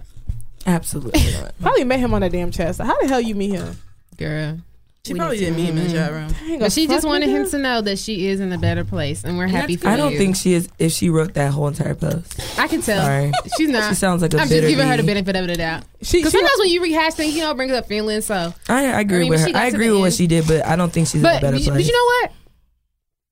Absolutely. 0.65 1.21
Probably 1.61 1.83
met 1.85 1.99
him 1.99 2.13
on 2.13 2.23
a 2.23 2.29
damn 2.29 2.51
chat. 2.51 2.75
site. 2.75 2.87
How 2.87 2.99
the 3.01 3.07
hell 3.07 3.21
you 3.21 3.35
meet 3.35 3.51
him? 3.51 3.75
Girl. 4.17 4.59
She 5.05 5.13
probably 5.13 5.37
didn't 5.37 5.55
meet 5.55 5.65
him 5.69 5.77
in 5.77 5.87
the 5.87 5.93
chat 5.93 6.11
mm. 6.11 6.13
room. 6.13 6.27
Dang, 6.47 6.59
But 6.59 6.71
she 6.73 6.85
just 6.85 7.05
wanted 7.05 7.29
him 7.29 7.49
to 7.49 7.57
know 7.57 7.79
that 7.81 7.97
she 7.97 8.27
is 8.27 8.41
in 8.41 8.51
a 8.51 8.57
better 8.57 8.83
place, 8.83 9.23
and 9.23 9.37
we're 9.37 9.43
And 9.45 9.53
happy 9.53 9.75
that's 9.75 9.83
for 9.83 9.89
I 9.89 9.95
don't 9.95 10.11
you. 10.11 10.17
think 10.17 10.35
she 10.35 10.53
is. 10.53 10.67
If 10.77 10.91
she 10.91 11.09
wrote 11.09 11.33
that 11.35 11.51
whole 11.53 11.67
entire 11.69 11.95
post, 11.95 12.39
I 12.59 12.67
can 12.67 12.81
tell. 12.81 13.01
sorry, 13.03 13.31
She's 13.57 13.69
not. 13.69 13.87
she 13.89 13.95
sounds 13.95 14.21
like 14.21 14.33
a 14.33 14.37
I'm 14.37 14.41
just 14.41 14.51
bitter 14.51 14.67
giving 14.67 14.87
her 14.87 14.97
the 14.97 15.03
benefit 15.03 15.35
of 15.37 15.47
the 15.47 15.55
doubt. 15.55 15.83
She, 16.01 16.17
Because 16.17 16.33
she 16.33 16.37
sometimes 16.37 16.59
when 16.59 16.69
you 16.69 16.81
rehash 16.83 17.13
things, 17.13 17.33
you 17.33 17.41
know, 17.41 17.51
it 17.51 17.55
brings 17.55 17.71
up 17.71 17.87
feelings. 17.87 18.25
So, 18.25 18.53
I, 18.67 18.85
I 18.87 18.99
agree 18.99 19.17
I 19.17 19.19
mean, 19.21 19.29
with 19.29 19.41
her. 19.41 19.57
I 19.57 19.65
agree 19.67 19.87
the 19.87 19.93
with 19.93 20.01
what 20.01 20.13
she 20.13 20.27
did, 20.27 20.45
but 20.47 20.65
I 20.65 20.75
don't 20.75 20.91
think 20.91 21.07
she's 21.07 21.21
in 21.21 21.25
a 21.25 21.31
but 21.33 21.41
better 21.41 21.57
you, 21.57 21.63
place. 21.71 21.77
but 21.77 21.85
you 21.85 21.93
know 21.93 22.05
what? 22.27 22.31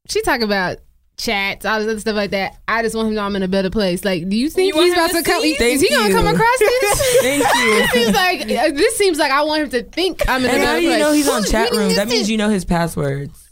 She 0.10 0.22
talk 0.22 0.40
about 0.42 0.78
chats, 1.18 1.66
all 1.66 1.80
this 1.80 1.88
other 1.90 2.00
stuff 2.00 2.16
like 2.16 2.32
that. 2.32 2.58
I 2.68 2.82
just 2.84 2.96
want 2.96 3.08
him 3.08 3.14
to 3.14 3.16
know 3.18 3.24
I'm 3.26 3.36
in 3.36 3.44
a 3.44 3.48
better 3.48 3.70
place. 3.70 4.06
Like, 4.06 4.30
do 4.30 4.38
you 4.38 4.50
think 4.50 4.70
You 4.70 4.76
want 4.76 4.88
he's 4.88 4.94
him 4.94 5.00
about 5.06 5.12
to 5.18 5.24
to 5.24 5.30
come? 5.30 5.42
see? 5.42 5.52
Is 5.52 5.58
Thank 5.58 5.82
he 5.82 5.90
gonna 5.90 6.14
come 6.14 6.28
across 6.28 6.60
this? 6.60 7.18
Thank 7.22 7.44
It 7.56 7.94
you. 7.96 8.04
seems 8.04 8.16
like 8.16 8.42
uh, 8.44 8.76
this 8.78 8.96
seems 8.98 9.18
like 9.18 9.32
I 9.32 9.42
want 9.44 9.64
him 9.64 9.70
to 9.72 9.84
think 9.84 10.28
I'm 10.30 10.46
in 10.46 10.50
a 10.50 10.54
better 10.54 10.60
place. 10.60 10.68
How 10.68 10.80
do 10.80 10.82
you 10.84 10.98
know 10.98 11.12
he's 11.14 11.28
on 11.30 11.44
chat 11.44 11.72
reading 11.72 11.88
room? 11.88 11.96
That 11.96 12.08
means 12.08 12.30
you 12.30 12.38
know 12.38 12.50
his 12.50 12.66
passwords. 12.66 13.44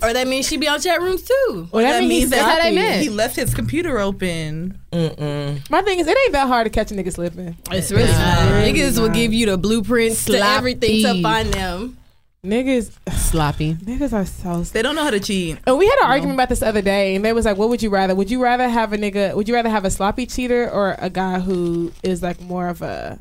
Or 0.00 0.12
that 0.12 0.28
means 0.28 0.46
she 0.46 0.58
be 0.58 0.68
on 0.68 0.80
chat 0.80 1.02
rooms 1.02 1.22
too. 1.22 1.68
Well, 1.72 1.82
that, 1.82 1.92
that 1.94 2.00
means 2.02 2.08
means 2.08 2.22
he's 2.24 2.30
that 2.30 2.62
how 2.62 2.70
they 2.70 3.02
He 3.02 3.08
left 3.08 3.34
his 3.34 3.52
computer 3.52 3.98
open. 3.98 4.78
Mm-mm. 4.92 5.68
My 5.70 5.82
thing 5.82 5.98
is, 5.98 6.06
it 6.06 6.16
ain't 6.16 6.32
that 6.32 6.46
hard 6.46 6.66
to 6.66 6.70
catch 6.70 6.92
a 6.92 6.94
nigga 6.94 7.12
slipping. 7.12 7.56
It's 7.72 7.90
really 7.90 8.12
not. 8.12 8.38
Niggas 8.62 9.00
will 9.00 9.08
give 9.08 9.32
you 9.32 9.46
the 9.46 9.58
blueprints 9.58 10.24
to 10.26 10.32
Sloppy. 10.38 10.56
everything 10.56 11.02
to 11.02 11.20
find 11.20 11.52
them. 11.52 11.97
Niggas, 12.44 12.92
Sloppy. 13.12 13.74
niggas 13.82 14.12
are 14.12 14.24
so. 14.24 14.62
They 14.62 14.80
don't 14.82 14.94
know 14.94 15.02
how 15.04 15.10
to 15.10 15.20
cheat. 15.20 15.58
And 15.66 15.76
we 15.76 15.86
had 15.88 15.98
an 16.04 16.10
argument 16.10 16.36
about 16.36 16.48
this 16.48 16.62
other 16.62 16.82
day, 16.82 17.16
and 17.16 17.24
they 17.24 17.32
was 17.32 17.44
like, 17.44 17.56
"What 17.56 17.68
would 17.68 17.82
you 17.82 17.90
rather? 17.90 18.14
Would 18.14 18.30
you 18.30 18.42
rather 18.42 18.68
have 18.68 18.92
a 18.92 18.96
nigga? 18.96 19.34
Would 19.34 19.48
you 19.48 19.54
rather 19.54 19.68
have 19.70 19.84
a 19.84 19.90
sloppy 19.90 20.24
cheater 20.26 20.70
or 20.70 20.94
a 20.98 21.10
guy 21.10 21.40
who 21.40 21.92
is 22.02 22.22
like 22.22 22.40
more 22.40 22.68
of 22.68 22.80
a, 22.80 23.18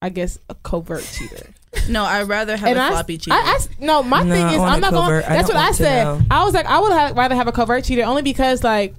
I 0.00 0.08
guess, 0.08 0.38
a 0.48 0.54
covert 0.54 1.04
cheater?" 1.04 1.46
No, 1.88 2.04
I'd 2.04 2.28
rather 2.28 2.56
have 2.56 2.68
and 2.68 2.78
a 2.78 2.82
I, 2.82 2.90
sloppy 2.90 3.18
cheater. 3.18 3.36
I, 3.36 3.40
I 3.40 3.54
s- 3.56 3.68
no, 3.80 4.02
my 4.04 4.22
No, 4.22 4.32
thing 4.32 4.46
is, 4.54 4.60
I'm 4.60 4.80
not 4.80 4.92
going. 4.92 5.02
covert. 5.06 5.24
I 5.28 5.36
That's 5.36 5.48
what 5.48 5.56
I 5.56 5.72
said. 5.72 6.04
know. 6.04 6.20
I 6.30 6.44
was 6.44 6.54
like, 6.54 6.66
I 6.66 6.78
would 6.78 6.92
ha- 6.92 7.12
rather 7.16 7.34
have 7.34 7.48
a 7.48 7.52
covert 7.52 7.82
cheater 7.84 8.04
only 8.04 8.22
because 8.22 8.62
like. 8.62 8.94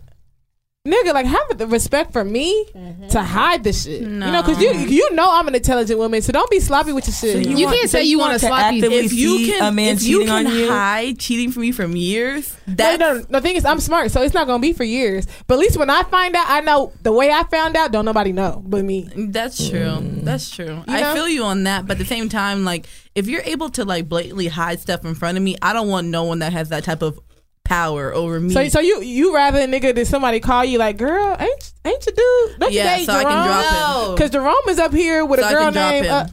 Nigga, 0.85 1.15
like 1.15 1.25
have 1.25 1.57
the 1.57 1.65
respect 1.65 2.13
for 2.13 2.23
me 2.23 2.65
mm-hmm. 2.65 3.07
to 3.07 3.23
hide 3.23 3.63
the 3.63 3.73
shit. 3.73 4.01
You 4.01 4.07
know, 4.07 4.43
because 4.43 4.61
you 4.61 4.71
you 4.71 5.11
know 5.15 5.27
I'm 5.31 5.47
an 5.47 5.55
intelligent 5.55 5.97
woman, 5.97 6.21
so 6.21 6.31
don't 6.31 6.49
be 6.51 6.59
sloppy 6.59 6.93
with 6.93 7.07
your 7.07 7.15
shit. 7.15 7.43
So 7.43 7.49
You 7.49 7.65
can't 7.67 7.89
say 7.89 8.03
you 8.03 8.19
want 8.19 8.39
to 8.39 8.45
sloppy- 8.45 8.83
if 8.83 9.11
you 9.11 9.47
can, 9.51 9.63
a 9.63 9.71
man 9.71 9.95
if 9.95 10.03
you 10.03 10.25
can 10.25 10.45
you. 10.45 10.69
hide 10.69 11.17
cheating 11.17 11.51
from 11.51 11.61
me 11.61 11.71
from 11.71 11.95
years, 11.95 12.55
No, 12.67 12.97
no, 12.97 13.13
no. 13.15 13.21
The 13.29 13.41
thing 13.41 13.55
is, 13.55 13.65
I'm 13.65 13.79
smart, 13.79 14.11
so 14.11 14.21
it's 14.21 14.35
not 14.35 14.45
gonna 14.45 14.61
be 14.61 14.73
for 14.73 14.83
years. 14.83 15.25
But 15.47 15.55
at 15.55 15.61
least 15.61 15.77
when 15.77 15.89
I 15.89 16.03
find 16.03 16.35
out, 16.35 16.45
I 16.47 16.61
know 16.61 16.93
the 17.01 17.11
way 17.11 17.31
I 17.31 17.43
found 17.45 17.75
out. 17.75 17.91
Don't 17.91 18.05
nobody 18.05 18.31
know 18.31 18.61
but 18.63 18.85
me. 18.85 19.09
That's 19.15 19.69
true. 19.69 19.79
Mm. 19.79 20.23
That's 20.23 20.51
true. 20.51 20.83
I 20.87 21.01
know? 21.01 21.13
feel 21.15 21.27
you 21.27 21.45
on 21.45 21.63
that, 21.63 21.87
but 21.87 21.93
at 21.93 21.97
the 21.97 22.05
same 22.05 22.29
time, 22.29 22.63
like 22.63 22.85
if 23.15 23.27
you're 23.27 23.41
able 23.41 23.69
to 23.71 23.85
like 23.85 24.07
blatantly 24.07 24.49
hide 24.49 24.79
stuff 24.79 25.03
in 25.03 25.15
front 25.15 25.37
of 25.37 25.43
me, 25.43 25.55
I 25.63 25.73
don't 25.73 25.87
want 25.87 26.07
no 26.07 26.25
one 26.25 26.39
that 26.39 26.53
has 26.53 26.69
that 26.69 26.83
type 26.83 27.01
of 27.01 27.19
power 27.65 28.13
over 28.13 28.39
me. 28.39 28.53
So, 28.53 28.67
so 28.69 28.79
you 28.79 29.01
you 29.01 29.35
rather 29.35 29.59
a 29.59 29.65
nigga 29.67 29.93
than 29.93 30.05
somebody 30.05 30.39
call 30.39 30.63
you 30.63 30.77
like, 30.77 30.95
girl, 30.97 31.35
ain't 31.39 31.73
ain't 31.83 32.05
you 32.05 32.11
dude? 32.13 32.59
Don't 32.59 32.71
yeah, 32.71 32.93
you 32.93 32.99
date 32.99 33.05
so 33.07 33.13
I 33.13 33.23
can 33.23 33.45
drop 33.45 33.65
him. 33.65 33.79
No. 34.07 34.15
Because 34.15 34.31
Jerome 34.31 34.69
is 34.69 34.79
up 34.79 34.93
here 34.93 35.25
with 35.25 35.39
So 35.41 35.45
a 35.45 35.49
I 35.49 35.51
girl 35.53 35.71
drop 35.71 35.91
named. 35.91 36.05
him. 36.05 36.13
Uh, 36.13 36.27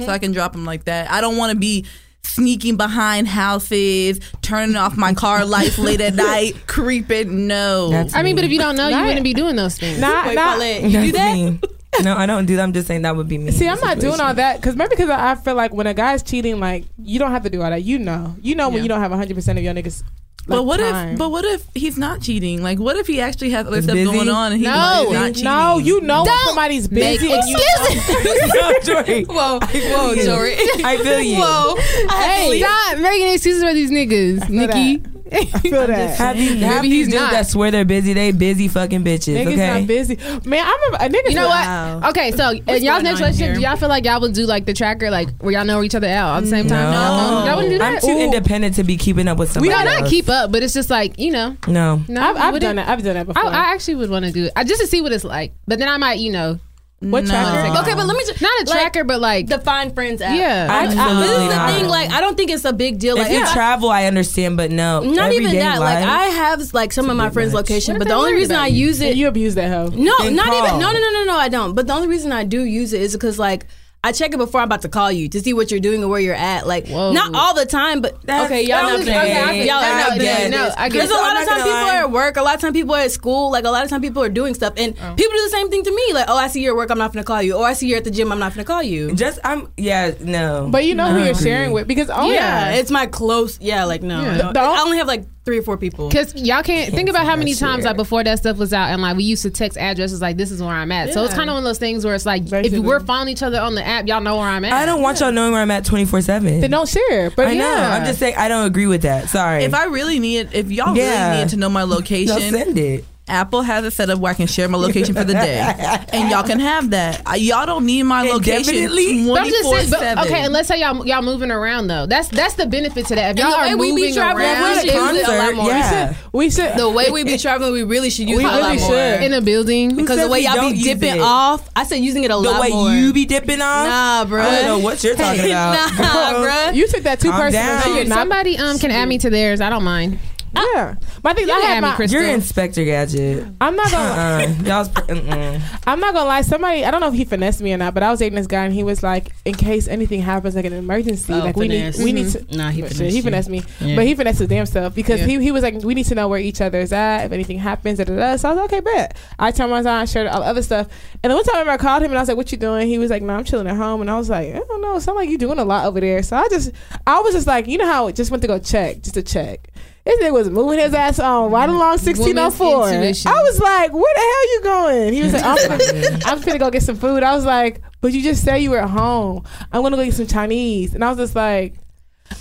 so 0.00 0.08
I 0.10 0.18
can 0.18 0.32
drop 0.32 0.54
him 0.54 0.64
like 0.64 0.84
that. 0.86 1.10
I 1.10 1.20
don't 1.20 1.36
want 1.36 1.52
to 1.52 1.58
be 1.58 1.84
sneaking 2.22 2.76
behind 2.76 3.28
houses, 3.28 4.20
turning 4.42 4.76
off 4.76 4.96
my 4.96 5.14
car 5.14 5.44
lights 5.44 5.78
late 5.78 6.00
at 6.00 6.14
night, 6.30 6.54
creeping. 6.66 7.46
No. 7.46 7.90
That's 7.90 8.14
I 8.14 8.22
mean, 8.22 8.34
but 8.34 8.44
if 8.44 8.50
you 8.50 8.58
don't 8.58 8.76
know, 8.76 8.88
you 8.88 9.04
wouldn't 9.04 9.24
be 9.24 9.34
doing 9.34 9.56
those 9.56 9.76
things. 9.78 9.98
Not, 10.00 10.26
Wait, 10.26 10.34
nah. 10.34 10.52
Paulette, 10.52 10.82
you 10.84 11.00
do 11.02 11.12
that? 11.12 11.34
me. 11.34 11.60
No, 12.02 12.16
I 12.16 12.24
don't 12.24 12.46
do 12.46 12.54
that. 12.56 12.62
I'm 12.62 12.72
just 12.72 12.86
saying 12.86 13.02
that 13.02 13.16
would 13.16 13.28
be 13.28 13.36
me. 13.36 13.50
See, 13.50 13.66
I'm 13.68 13.74
this 13.74 13.84
not 13.84 13.98
doing 13.98 14.20
all 14.20 14.32
that 14.32 14.56
because 14.60 14.76
maybe 14.76 14.90
because 14.90 15.10
I 15.10 15.32
I 15.32 15.34
feel 15.34 15.54
like 15.56 15.74
when 15.74 15.86
a 15.88 15.92
guy's 15.92 16.22
cheating, 16.22 16.60
like 16.60 16.84
you 17.02 17.18
don't 17.18 17.32
have 17.32 17.42
to 17.42 17.50
do 17.50 17.60
all 17.62 17.68
that. 17.68 17.82
You 17.82 17.98
know, 17.98 18.36
you 18.40 18.54
know 18.54 18.68
when 18.68 18.76
Yeah. 18.78 18.82
you 18.84 18.88
don't 18.88 19.00
have 19.00 19.10
100 19.10 19.34
percent 19.34 19.58
of 19.58 19.64
your 19.64 19.74
niggas. 19.74 20.02
Like, 20.50 20.58
but 20.58 20.62
what 20.64 20.80
time. 20.80 21.12
if? 21.12 21.18
But 21.18 21.30
what 21.30 21.44
if 21.44 21.66
he's 21.74 21.96
not 21.96 22.20
cheating? 22.20 22.62
Like, 22.62 22.78
what 22.78 22.96
if 22.96 23.06
he 23.06 23.20
actually 23.20 23.50
has 23.50 23.66
other 23.66 23.80
stuff 23.82 23.94
busy? 23.94 24.10
going 24.12 24.28
on 24.28 24.52
and 24.52 24.60
he 24.60 24.66
No. 24.66 25.04
he's 25.04 25.12
not 25.12 25.26
cheating? 25.28 25.44
no, 25.44 25.78
you 25.78 26.00
know 26.00 26.24
when 26.24 26.32
Don't 26.32 26.46
somebody's 26.46 26.90
Make 26.90 27.20
busy. 27.20 27.32
and 27.32 27.42
you- 27.48 27.56
excuses. 27.56 28.84
Jory, 28.86 29.24
Whoa, 29.28 29.58
whoa, 29.60 30.12
you. 30.12 30.24
Jory. 30.24 30.54
I 30.84 30.98
feel 31.02 31.20
you. 31.20 31.36
Whoa. 31.40 31.76
Hey, 31.76 32.58
stop 32.60 32.98
making 32.98 33.32
excuses 33.32 33.62
for 33.62 33.72
these 33.74 33.90
niggas, 33.90 34.48
feel 34.48 34.50
Nikki. 34.50 35.02
I 35.32 35.44
feel 35.60 35.86
that. 35.86 36.16
Have 36.18 36.36
these, 36.36 36.50
Maybe 36.52 36.60
have 36.64 36.82
he's 36.84 36.90
these 36.92 37.06
dudes 37.08 37.20
not. 37.22 37.32
that 37.32 37.46
swear 37.46 37.70
they're 37.70 37.84
busy. 37.84 38.12
They 38.12 38.32
busy 38.32 38.68
fucking 38.68 39.04
bitches. 39.04 39.36
Niggas 39.36 39.52
okay. 39.52 39.78
not 39.80 39.86
busy. 39.86 40.16
Man, 40.44 40.64
I 40.66 40.72
remember 40.86 40.96
uh, 41.02 41.06
a 41.06 41.08
nigga. 41.08 41.30
You 41.30 41.36
know 41.36 41.48
Wow. 41.48 41.98
what? 42.00 42.10
Okay, 42.10 42.30
so 42.32 42.50
in 42.50 42.60
y'all's 42.66 42.82
going 42.82 43.04
next 43.04 43.20
on 43.20 43.26
relationship, 43.28 43.54
do 43.56 43.60
y'all 43.60 43.76
feel 43.76 43.88
like 43.88 44.04
y'all 44.04 44.20
would 44.20 44.32
do 44.34 44.46
like 44.46 44.66
the 44.66 44.72
tracker, 44.74 45.10
like 45.10 45.28
where 45.38 45.52
y'all 45.52 45.64
know 45.64 45.82
each 45.82 45.94
other 45.94 46.08
out 46.08 46.36
at 46.38 46.40
the 46.44 46.50
same 46.50 46.66
time? 46.66 46.92
No. 46.92 47.44
Y'all 47.46 47.56
wouldn't 47.56 47.78
do 47.78 47.82
I'm 47.84 48.00
too 48.00 48.06
Ooh. 48.08 48.24
independent 48.24 48.74
to 48.76 48.84
be 48.84 48.96
keeping 48.96 49.28
up 49.28 49.38
with 49.38 49.50
We 49.50 49.68
somebody. 49.68 49.70
don't 49.70 49.84
not 49.84 50.00
else. 50.02 50.10
keep 50.10 50.28
up, 50.28 50.50
but 50.52 50.62
it's 50.62 50.74
just 50.74 50.90
like 50.90 51.18
you 51.18 51.30
know. 51.30 51.56
No. 51.68 52.02
No, 52.08 52.20
I've, 52.22 52.36
I've 52.36 52.52
wouldn't? 52.52 52.62
done 52.62 52.76
that. 52.76 52.88
I've 52.88 53.02
done 53.02 53.14
that 53.14 53.26
before. 53.26 53.44
I, 53.44 53.48
I 53.48 53.72
actually 53.72 53.96
would 53.96 54.10
want 54.10 54.24
to 54.24 54.32
do 54.32 54.44
it, 54.46 54.52
I, 54.56 54.64
just 54.64 54.80
to 54.80 54.86
see 54.86 55.00
what 55.00 55.12
it's 55.12 55.24
like. 55.24 55.52
But 55.66 55.78
then 55.78 55.88
I 55.88 55.96
might, 55.96 56.18
you 56.18 56.32
know, 56.32 56.58
what 57.00 57.24
No. 57.24 57.30
tracker? 57.30 57.78
Okay, 57.80 57.94
but 57.94 58.06
let 58.06 58.14
me 58.16 58.22
just 58.26 58.40
not 58.42 58.52
a 58.60 58.64
like, 58.70 58.78
tracker, 58.92 59.04
but 59.04 59.20
like 59.20 59.46
the 59.46 59.58
Find 59.58 59.94
Friends 59.94 60.20
app. 60.20 60.36
yeah. 60.36 60.68
I- 60.70 60.86
This 60.86 60.94
is 60.94 61.48
the 61.48 61.72
thing. 61.72 61.88
Like, 61.88 62.10
I 62.10 62.20
don't 62.20 62.36
think 62.36 62.50
it's 62.50 62.64
a 62.66 62.72
big 62.74 62.98
deal. 62.98 63.16
If 63.16 63.22
Like, 63.24 63.32
you 63.32 63.42
I- 63.42 63.52
travel, 63.54 63.88
I 63.90 64.04
understand, 64.04 64.56
but 64.58 64.70
no. 64.70 65.00
not 65.00 65.32
even 65.32 65.46
everyday 65.46 65.60
that. 65.60 65.80
Like, 65.80 66.04
I 66.04 66.24
have 66.26 66.74
like 66.74 66.92
some 66.92 67.08
of 67.08 67.16
my 67.16 67.30
friends' 67.30 67.52
much. 67.54 67.70
location, 67.70 67.94
What 67.94 68.00
but 68.00 68.08
the 68.08 68.14
only 68.14 68.34
reason 68.34 68.54
I 68.56 68.66
you? 68.66 68.86
use 68.88 69.00
it, 69.00 69.10
And 69.10 69.18
you 69.18 69.28
abuse 69.28 69.54
that 69.54 69.70
hoe. 69.70 69.88
no, 69.94 70.12
Then 70.22 70.36
not 70.36 70.46
call. 70.46 70.66
even. 70.66 70.78
No, 70.78 70.92
no, 70.92 70.98
no, 71.00 71.10
no, 71.12 71.24
no. 71.24 71.36
I 71.38 71.48
don't. 71.48 71.74
But 71.74 71.86
the 71.86 71.94
only 71.94 72.08
reason 72.08 72.32
I 72.32 72.44
do 72.44 72.62
use 72.64 72.92
it 72.92 73.00
is 73.00 73.12
because 73.14 73.38
like. 73.38 73.66
I 74.02 74.12
check 74.12 74.32
it 74.32 74.38
before 74.38 74.62
I'm 74.62 74.64
about 74.68 74.80
to 74.82 74.88
call 74.88 75.12
you 75.12 75.28
to 75.28 75.40
see 75.40 75.52
what 75.52 75.70
you're 75.70 75.78
doing 75.78 76.02
or 76.02 76.08
where 76.08 76.20
you're 76.20 76.34
at. 76.34 76.66
Like, 76.66 76.88
Whoa. 76.88 77.12
not 77.12 77.34
all 77.34 77.52
the 77.54 77.66
time, 77.66 78.00
but 78.00 78.16
That's- 78.24 78.46
okay, 78.46 78.62
y'all 78.62 78.82
not 78.84 78.98
was 79.00 79.02
okay. 79.06 79.66
Y'all, 79.66 79.76
y'all 79.82 79.84
are 79.84 80.08
not 80.10 80.18
get 80.18 80.50
No, 80.50 80.70
I 80.78 80.88
get 80.88 80.98
There's 81.00 81.10
it. 81.10 81.14
a 81.14 81.18
I'm 81.18 81.34
lot 81.34 81.42
of 81.42 81.48
time 81.48 81.56
people 81.58 81.70
lie. 81.72 81.96
are 81.96 82.02
at 82.04 82.10
work. 82.10 82.36
A 82.38 82.42
lot 82.42 82.54
of 82.54 82.60
time 82.62 82.72
people 82.72 82.94
are 82.94 83.00
at 83.02 83.10
school. 83.12 83.50
Like 83.52 83.64
a 83.66 83.70
lot 83.70 83.84
of 83.84 83.90
time 83.90 84.00
people 84.00 84.22
are 84.22 84.30
doing 84.30 84.54
stuff, 84.54 84.72
and 84.78 84.94
Oh. 84.98 85.14
people 85.16 85.32
do 85.36 85.42
the 85.44 85.50
same 85.50 85.68
thing 85.68 85.82
to 85.84 85.94
me. 85.94 86.14
Like, 86.14 86.24
oh, 86.28 86.36
I 86.36 86.48
see 86.48 86.62
you 86.62 86.70
at 86.70 86.76
work. 86.76 86.90
I'm 86.90 86.96
not 86.96 87.12
gonna 87.12 87.24
call 87.24 87.42
you. 87.42 87.56
Or 87.56 87.66
I 87.66 87.74
see 87.74 87.88
you 87.88 87.96
at 87.96 88.04
the 88.04 88.10
gym. 88.10 88.32
I'm 88.32 88.38
not 88.38 88.54
gonna 88.54 88.64
call 88.64 88.82
you. 88.82 89.14
Just 89.14 89.38
I'm 89.44 89.70
yeah 89.76 90.12
no. 90.20 90.68
But 90.70 90.86
you 90.86 90.94
know 90.94 91.12
who 91.12 91.22
you're 91.22 91.34
sharing 91.34 91.72
with 91.72 91.86
because 91.86 92.08
oh 92.10 92.30
yeah, 92.30 92.70
it's 92.70 92.90
my 92.90 93.04
close. 93.04 93.58
Yeah, 93.60 93.84
like 93.84 94.02
no, 94.02 94.22
Yeah. 94.22 94.32
I 94.32 94.38
don't- 94.38 94.54
The- 94.54 94.60
I 94.60 94.80
only 94.80 94.96
have 94.96 95.08
like 95.08 95.26
three 95.44 95.58
or 95.58 95.62
four 95.62 95.76
people. 95.76 96.08
Because 96.08 96.34
y'all 96.34 96.62
can't 96.62 96.92
think 96.94 97.08
about 97.08 97.24
how 97.24 97.34
many 97.36 97.54
times 97.54 97.78
shit. 97.78 97.84
like 97.86 97.96
before 97.96 98.22
that 98.24 98.38
stuff 98.38 98.58
was 98.58 98.72
out 98.72 98.90
and 98.90 99.00
like 99.00 99.16
we 99.16 99.24
used 99.24 99.42
to 99.42 99.50
text 99.50 99.78
addresses 99.78 100.20
like 100.20 100.36
this 100.36 100.50
is 100.50 100.62
where 100.62 100.70
I'm 100.74 100.92
at. 100.92 101.12
So 101.14 101.24
it's 101.24 101.34
kind 101.34 101.48
of 101.48 101.54
one 101.54 101.62
of 101.62 101.64
those 101.64 101.78
things 101.78 102.04
where 102.04 102.14
it's 102.14 102.26
like 102.26 102.42
if 102.42 102.50
Basically. 102.50 102.80
we're 102.80 103.00
following 103.00 103.28
each 103.28 103.42
other 103.42 103.60
on 103.60 103.74
the 103.74 103.86
app, 103.86 104.06
y'all 104.06 104.20
know 104.20 104.36
where 104.36 104.46
I'm 104.46 104.64
at. 104.64 104.72
I 104.72 104.84
don't 104.86 105.02
want 105.02 105.20
y'all 105.20 105.32
knowing 105.32 105.52
where 105.52 105.62
I'm 105.62 105.70
at 105.70 105.84
24 105.84 106.20
seven. 106.22 106.60
Then 106.60 106.70
don't 106.70 106.88
share. 106.88 107.30
But 107.30 107.48
I 107.48 107.54
know. 107.54 107.68
I'm 107.72 108.04
just 108.04 108.18
saying 108.18 108.34
I 108.36 108.48
don't 108.48 108.66
agree 108.66 108.86
with 108.86 109.02
that. 109.02 109.28
Sorry. 109.30 109.64
If 109.64 109.74
I 109.74 109.84
really 109.84 110.18
need, 110.18 110.50
if 110.52 110.70
y'all 110.70 110.96
Yeah. 110.96 111.30
really 111.30 111.44
need 111.44 111.50
to 111.50 111.56
know 111.56 111.68
my 111.70 111.80
no, 111.80 111.86
location, 111.86 112.38
send 112.40 112.76
it. 112.78 113.04
Apple 113.30 113.62
has 113.62 113.84
it 113.84 113.92
set 113.92 114.10
up 114.10 114.18
where 114.18 114.30
I 114.32 114.34
can 114.34 114.46
share 114.46 114.68
my 114.68 114.76
location 114.78 115.14
for 115.14 115.24
the 115.24 115.32
day, 115.34 115.58
and 116.12 116.30
y'all 116.30 116.42
can 116.42 116.60
have 116.60 116.90
that. 116.90 117.22
Uh, 117.26 117.34
Y'all 117.34 117.64
don't 117.66 117.86
need 117.86 118.02
my 118.02 118.22
location 118.22 118.74
Indefinitely? 118.74 119.26
But 119.26 119.38
I'm 119.40 119.48
just 119.48 119.70
saying, 119.70 119.90
but, 119.90 119.98
seven. 120.00 120.24
okay, 120.24 120.44
and 120.44 120.52
let's 120.52 120.68
say 120.68 120.80
y'all 120.80 121.06
y'all 121.06 121.22
moving 121.22 121.50
around 121.50 121.86
though. 121.86 122.06
That's 122.06 122.28
that's 122.28 122.54
the 122.54 122.66
benefit 122.66 123.06
to 123.06 123.14
that. 123.14 123.38
If 123.38 123.42
y'all 123.44 123.54
are 123.54 123.76
we 123.76 123.90
moving 123.92 124.14
traveling, 124.14 124.44
around 124.46 124.62
we 124.62 124.74
should 124.80 124.94
use 124.94 125.18
it 125.22 125.28
a 125.28 125.38
lot 125.38 125.54
more. 125.54 125.68
yeah. 125.70 126.14
we 126.32 126.50
should. 126.50 126.74
The 126.76 126.90
way 126.90 127.10
we 127.10 127.24
be 127.24 127.38
traveling, 127.46 127.72
we 127.72 127.82
really 127.84 128.10
should 128.10 128.28
use 128.28 128.38
We 128.38 128.44
it 128.44 128.48
a 128.48 128.50
lot 128.60 128.72
really 128.72 128.78
more. 128.82 128.96
in 129.26 129.32
a 129.32 129.40
building, 129.40 129.96
Because 129.96 130.18
the 130.20 130.28
way 130.28 130.40
y'all 130.40 130.60
be 130.70 130.76
use 130.76 130.82
dipping 130.84 131.16
it? 131.16 131.20
off, 131.20 131.68
I 131.76 131.84
said 131.84 131.96
using 131.96 132.24
it 132.24 132.30
a 132.30 132.34
The 132.34 132.38
lot 132.38 132.44
more. 132.44 132.54
The 132.54 132.60
way 132.62 132.70
more. 132.70 132.90
you 132.90 133.12
be 133.12 133.26
dipping 133.26 133.60
off. 133.60 133.86
Nah, 133.86 134.24
bro. 134.26 134.42
I 134.42 134.50
don't 134.56 134.64
know 134.66 134.78
what 134.80 135.02
you're 135.04 135.14
talking 135.14 135.44
about. 135.46 135.98
Nah, 135.98 136.40
bro. 136.42 136.70
You 136.70 136.86
took 136.88 137.02
that 137.04 137.20
too 137.20 137.30
Calm 137.30 137.40
personal. 137.40 137.66
down. 137.66 137.82
She 137.84 137.92
did 137.94 138.08
not- 138.08 138.18
somebody 138.18 138.56
um 138.58 138.78
can 138.78 138.90
add 138.90 139.08
me 139.08 139.18
to 139.18 139.30
theirs. 139.30 139.60
I 139.60 139.70
don't 139.70 139.84
mind. 139.84 140.18
Yeah. 140.54 140.94
My 141.22 141.32
thing. 141.32 141.46
You 141.46 141.52
I 141.54 141.60
can 141.60 141.62
had 141.68 141.76
add 141.76 141.80
me, 141.82 141.88
my, 141.90 141.96
Chris. 141.96 142.12
You're 142.12 142.26
Inspector 142.26 142.84
Gadget. 142.84 143.46
I'm 143.60 143.76
not 143.76 143.90
gonna. 143.90 144.10
Uh, 144.10 144.62
y'all's. 144.64 144.88
Mm-mm. 145.10 145.62
I'm 145.86 146.00
not 146.00 146.12
gonna 146.14 146.28
lie. 146.28 146.42
Somebody, 146.42 146.84
I 146.84 146.90
don't 146.90 147.00
know 147.00 147.08
if 147.08 147.14
he 147.14 147.24
finessed 147.24 147.60
me 147.60 147.72
or 147.72 147.76
not, 147.76 147.94
but 147.94 148.02
I 148.02 148.10
was 148.10 148.18
dating 148.18 148.36
this 148.36 148.46
guy 148.46 148.64
and 148.64 148.74
he 148.74 148.82
was 148.82 149.02
like, 149.02 149.30
in 149.44 149.54
case 149.54 149.86
anything 149.88 150.20
happens, 150.20 150.54
like 150.56 150.64
an 150.64 150.72
emergency, 150.72 151.32
Oh, 151.32 151.38
like 151.38 151.56
we 151.56 151.68
finesse. 151.68 151.98
need, 151.98 152.04
we 152.04 152.12
need 152.12 152.30
to. 152.32 152.56
Nah, 152.56 152.70
he 152.70 152.82
But 152.82 152.88
finessed 152.92 152.98
shit, 152.98 153.10
he 153.10 153.16
you. 153.18 153.22
finessed 153.22 153.48
me, 153.48 153.62
Yeah. 153.80 153.96
but 153.96 154.06
he 154.06 154.14
finessed 154.14 154.38
his 154.40 154.48
damn 154.48 154.66
self 154.66 154.94
because 154.94 155.20
Yeah. 155.20 155.26
he 155.26 155.38
he 155.40 155.52
was 155.52 155.62
like, 155.62 155.74
we 155.82 155.94
need 155.94 156.06
to 156.06 156.14
know 156.14 156.28
where 156.28 156.40
each 156.40 156.60
other's 156.60 156.92
at 156.92 157.24
if 157.26 157.32
anything 157.32 157.58
happens. 157.58 157.98
Da, 157.98 158.04
da, 158.04 158.16
da. 158.16 158.36
So 158.36 158.48
I 158.48 158.52
was 158.52 158.60
like, 158.60 158.72
okay, 158.72 158.80
bet. 158.80 159.16
I 159.38 159.50
turned 159.52 159.70
mine 159.70 159.86
on, 159.86 160.06
shared 160.06 160.26
all 160.26 160.40
the 160.40 160.46
other 160.46 160.62
stuff, 160.62 160.88
and 161.22 161.30
then 161.30 161.36
one 161.36 161.44
time 161.44 161.56
I 161.56 161.58
remember 161.60 161.72
I 161.82 161.86
called 161.86 162.02
him 162.02 162.10
and 162.10 162.18
I 162.18 162.22
was 162.22 162.28
like, 162.28 162.36
what 162.36 162.50
you 162.52 162.58
doing? 162.58 162.88
He 162.88 162.98
was 162.98 163.10
like, 163.10 163.22
no, 163.22 163.34
I'm 163.34 163.44
chilling 163.44 163.66
at 163.68 163.76
home, 163.76 164.00
and 164.00 164.10
I 164.10 164.16
was 164.18 164.28
like, 164.30 164.54
I 164.54 164.58
don't 164.58 164.80
know, 164.82 164.96
it 164.96 165.00
sound 165.02 165.16
like 165.16 165.28
you 165.28 165.38
doing 165.38 165.58
a 165.58 165.64
lot 165.64 165.86
over 165.86 166.00
there. 166.00 166.22
So 166.22 166.36
I 166.36 166.48
just, 166.48 166.72
I 167.06 167.20
was 167.20 167.34
just 167.34 167.46
like, 167.46 167.66
you 167.68 167.78
know 167.78 167.86
how 167.86 168.08
I 168.08 168.12
just 168.12 168.30
went 168.30 168.42
to 168.42 168.48
go 168.48 168.58
check, 168.58 169.02
just 169.02 169.14
to 169.14 169.22
check. 169.22 169.68
This 170.10 170.24
nigga 170.24 170.32
was 170.32 170.50
moving 170.50 170.80
his 170.80 170.92
ass 170.92 171.20
on 171.20 171.52
right 171.52 171.68
mm-hmm. 171.68 171.76
along 171.76 171.98
1604. 171.98 173.32
I 173.32 173.42
was 173.44 173.60
like, 173.60 173.92
where 173.92 174.14
the 174.14 174.20
hell 174.20 174.54
you 174.54 174.60
going? 174.64 175.12
He 175.12 175.22
was 175.22 175.32
like, 175.32 175.44
I'm 175.44 175.56
finna, 175.78 176.22
I'm 176.26 176.40
finna 176.40 176.58
go 176.58 176.68
get 176.68 176.82
some 176.82 176.96
food. 176.96 177.22
I 177.22 177.32
was 177.32 177.44
like, 177.44 177.80
but 178.00 178.12
you 178.12 178.20
just 178.20 178.42
said 178.42 178.56
you 178.56 178.70
were 178.70 178.78
at 178.78 178.90
home. 178.90 179.44
I'm 179.72 179.82
gonna 179.82 179.96
go 179.96 180.04
get 180.04 180.14
some 180.14 180.26
Chinese. 180.26 180.94
And 180.94 181.04
I 181.04 181.10
was 181.10 181.18
just 181.18 181.36
like, 181.36 181.74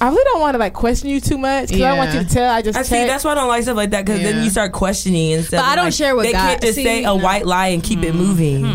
I 0.01 0.07
really 0.07 0.23
don't 0.31 0.39
want 0.39 0.53
to 0.55 0.59
like 0.59 0.73
question 0.73 1.09
you 1.09 1.19
too 1.19 1.37
much 1.37 1.67
because 1.69 1.81
I 1.81 1.89
don't 1.89 1.97
want 1.97 2.13
you 2.13 2.23
to 2.23 2.29
tell. 2.29 2.49
I 2.53 2.61
just 2.61 2.77
I 2.77 2.83
see. 2.83 3.05
That's 3.05 3.23
why 3.25 3.31
I 3.31 3.35
don't 3.35 3.47
like 3.49 3.63
stuff 3.63 3.75
like 3.75 3.89
that 3.89 4.05
because 4.05 4.21
Yeah. 4.21 4.31
then 4.31 4.43
you 4.45 4.49
start 4.49 4.71
questioning 4.71 5.33
and 5.33 5.43
stuff. 5.45 5.61
But 5.61 5.65
I 5.69 5.75
don't 5.75 5.85
Like, 5.85 5.93
share 5.93 6.15
with 6.15 6.25
They 6.25 6.31
God- 6.31 6.39
can't 6.47 6.61
just 6.61 6.75
see, 6.75 6.83
say 6.85 6.99
a 6.99 7.07
no. 7.07 7.15
white 7.17 7.45
lie 7.45 7.67
and 7.67 7.83
keep 7.83 8.03
it 8.03 8.13
mm-hmm. 8.13 8.17
moving. 8.17 8.65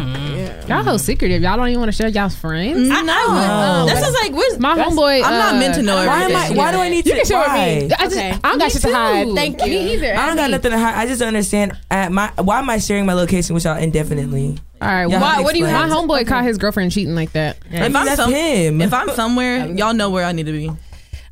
Y'all 0.68 0.84
so 0.84 0.96
secretive. 0.96 1.42
Y'all 1.42 1.56
don't 1.56 1.68
even 1.68 1.80
want 1.80 1.90
to 1.92 1.96
share 1.96 2.08
y'all's 2.08 2.34
friends. 2.34 2.88
Mm, 2.88 2.92
I 2.92 3.02
know. 3.02 3.86
That's 3.86 4.00
just 4.00 4.22
like 4.22 4.32
where's 4.32 4.58
My 4.58 4.76
homeboy. 4.76 5.22
I'm 5.22 5.32
not 5.38 5.54
uh, 5.54 5.58
meant 5.58 5.74
to 5.74 5.80
uh, 5.80 5.84
know 5.84 5.96
Why 6.06 6.22
am 6.22 6.30
I? 6.30 6.34
everything. 6.34 6.56
Why 6.56 6.72
do 6.72 6.78
I 6.78 6.88
need 6.90 7.06
You 7.06 7.12
to? 7.12 7.16
can 7.18 7.26
share 7.26 7.38
with 7.38 7.48
why? 7.48 7.56
me. 7.56 7.84
I 7.84 7.88
just, 8.04 8.16
Okay. 8.16 8.30
I 8.32 8.48
don't 8.48 8.58
got 8.58 8.72
shit 8.72 8.82
to 8.82 8.92
hide. 8.94 9.28
Thank 9.34 9.60
you. 9.60 9.66
Me 9.66 9.94
either. 9.94 10.12
I 10.14 10.26
don't 10.26 10.30
Add 10.30 10.36
got 10.36 10.46
me. 10.46 10.52
nothing 10.52 10.70
to 10.72 10.78
hide. 10.78 10.94
I 10.94 11.06
just 11.06 11.20
don't 11.20 11.28
understand. 11.28 11.76
At 11.90 12.12
my, 12.12 12.30
why 12.36 12.58
am 12.58 12.68
I 12.70 12.78
sharing 12.78 13.06
my 13.06 13.12
location 13.14 13.54
with 13.54 13.64
y'all 13.64 13.76
indefinitely? 13.78 14.58
All 14.82 14.88
right. 14.88 15.06
Why, 15.06 15.40
what 15.40 15.52
do 15.52 15.58
you? 15.58 15.64
My 15.64 15.84
explain. 15.86 16.08
homeboy 16.08 16.26
caught 16.26 16.44
his 16.44 16.58
girlfriend 16.58 16.92
cheating 16.92 17.14
like 17.14 17.32
that. 17.32 17.56
I 17.70 17.74
mean, 17.74 17.82
If 17.84 17.96
I'm 17.96 18.16
some- 18.16 18.30
him. 18.32 18.80
If 18.82 18.92
I'm 18.92 19.08
somewhere, 19.10 19.66
y'all 19.68 19.94
know 19.94 20.10
where 20.10 20.24
I 20.24 20.32
need 20.32 20.46
to 20.46 20.52
be. 20.52 20.70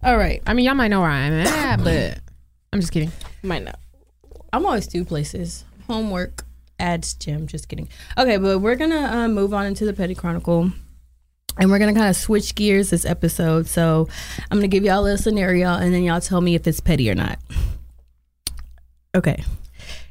All 0.04 0.16
right. 0.16 0.42
I 0.46 0.54
mean, 0.54 0.64
y'all 0.64 0.74
might 0.74 0.88
know 0.88 1.00
where 1.00 1.10
I'm 1.10 1.32
at, 1.32 1.76
but 1.84 2.18
I'm 2.72 2.80
just 2.80 2.92
kidding. 2.92 3.12
Might 3.42 3.62
not. 3.62 3.78
I'm 4.52 4.66
always 4.66 4.86
two 4.86 5.04
places. 5.04 5.64
Homework, 5.86 6.44
ads, 6.78 7.14
gym. 7.14 7.46
Just 7.46 7.68
kidding. 7.68 7.88
Okay, 8.18 8.36
but 8.36 8.58
we're 8.58 8.74
gonna 8.74 9.00
uh, 9.00 9.28
move 9.28 9.54
on 9.54 9.66
into 9.66 9.84
the 9.84 9.92
petty 9.92 10.14
chronicle. 10.14 10.72
And 11.58 11.70
we're 11.70 11.78
gonna 11.78 11.94
kind 11.94 12.08
of 12.08 12.16
switch 12.16 12.54
gears 12.54 12.90
this 12.90 13.04
episode. 13.04 13.66
So 13.68 14.08
I'm 14.50 14.58
gonna 14.58 14.68
give 14.68 14.84
y'all 14.84 15.00
a 15.00 15.02
little 15.02 15.18
scenario, 15.18 15.74
and 15.74 15.94
then 15.94 16.02
y'all 16.02 16.20
tell 16.20 16.40
me 16.40 16.54
if 16.54 16.66
it's 16.66 16.80
petty 16.80 17.08
or 17.10 17.14
not. 17.14 17.38
Okay. 19.14 19.44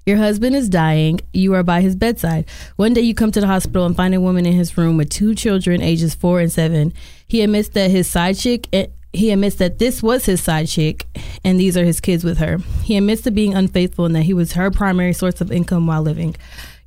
Your 0.05 0.17
husband 0.17 0.55
is 0.55 0.69
dying. 0.69 1.19
You 1.33 1.53
are 1.53 1.63
by 1.63 1.81
his 1.81 1.95
bedside. 1.95 2.45
One 2.75 2.93
day 2.93 3.01
you 3.01 3.13
come 3.13 3.31
to 3.31 3.41
the 3.41 3.47
hospital 3.47 3.85
and 3.85 3.95
find 3.95 4.15
a 4.15 4.21
woman 4.21 4.45
in 4.45 4.53
his 4.53 4.77
room 4.77 4.97
with 4.97 5.09
two 5.09 5.35
children, 5.35 5.81
ages 5.81 6.15
four 6.15 6.39
and 6.39 6.51
seven. 6.51 6.93
He 7.27 7.41
admits 7.41 7.69
that 7.69 7.91
his 7.91 8.07
side 8.09 8.37
chick. 8.37 8.67
He 9.13 9.31
admits 9.31 9.57
that 9.57 9.79
this 9.79 10.01
was 10.01 10.25
his 10.25 10.41
side 10.41 10.67
chick, 10.67 11.05
and 11.43 11.59
these 11.59 11.75
are 11.75 11.83
his 11.83 11.99
kids 11.99 12.23
with 12.23 12.37
her. 12.37 12.59
He 12.83 12.95
admits 12.95 13.23
to 13.23 13.31
being 13.31 13.53
unfaithful 13.53 14.05
and 14.05 14.15
that 14.15 14.23
he 14.23 14.33
was 14.33 14.53
her 14.53 14.71
primary 14.71 15.13
source 15.13 15.41
of 15.41 15.51
income 15.51 15.85
while 15.85 16.01
living. 16.01 16.35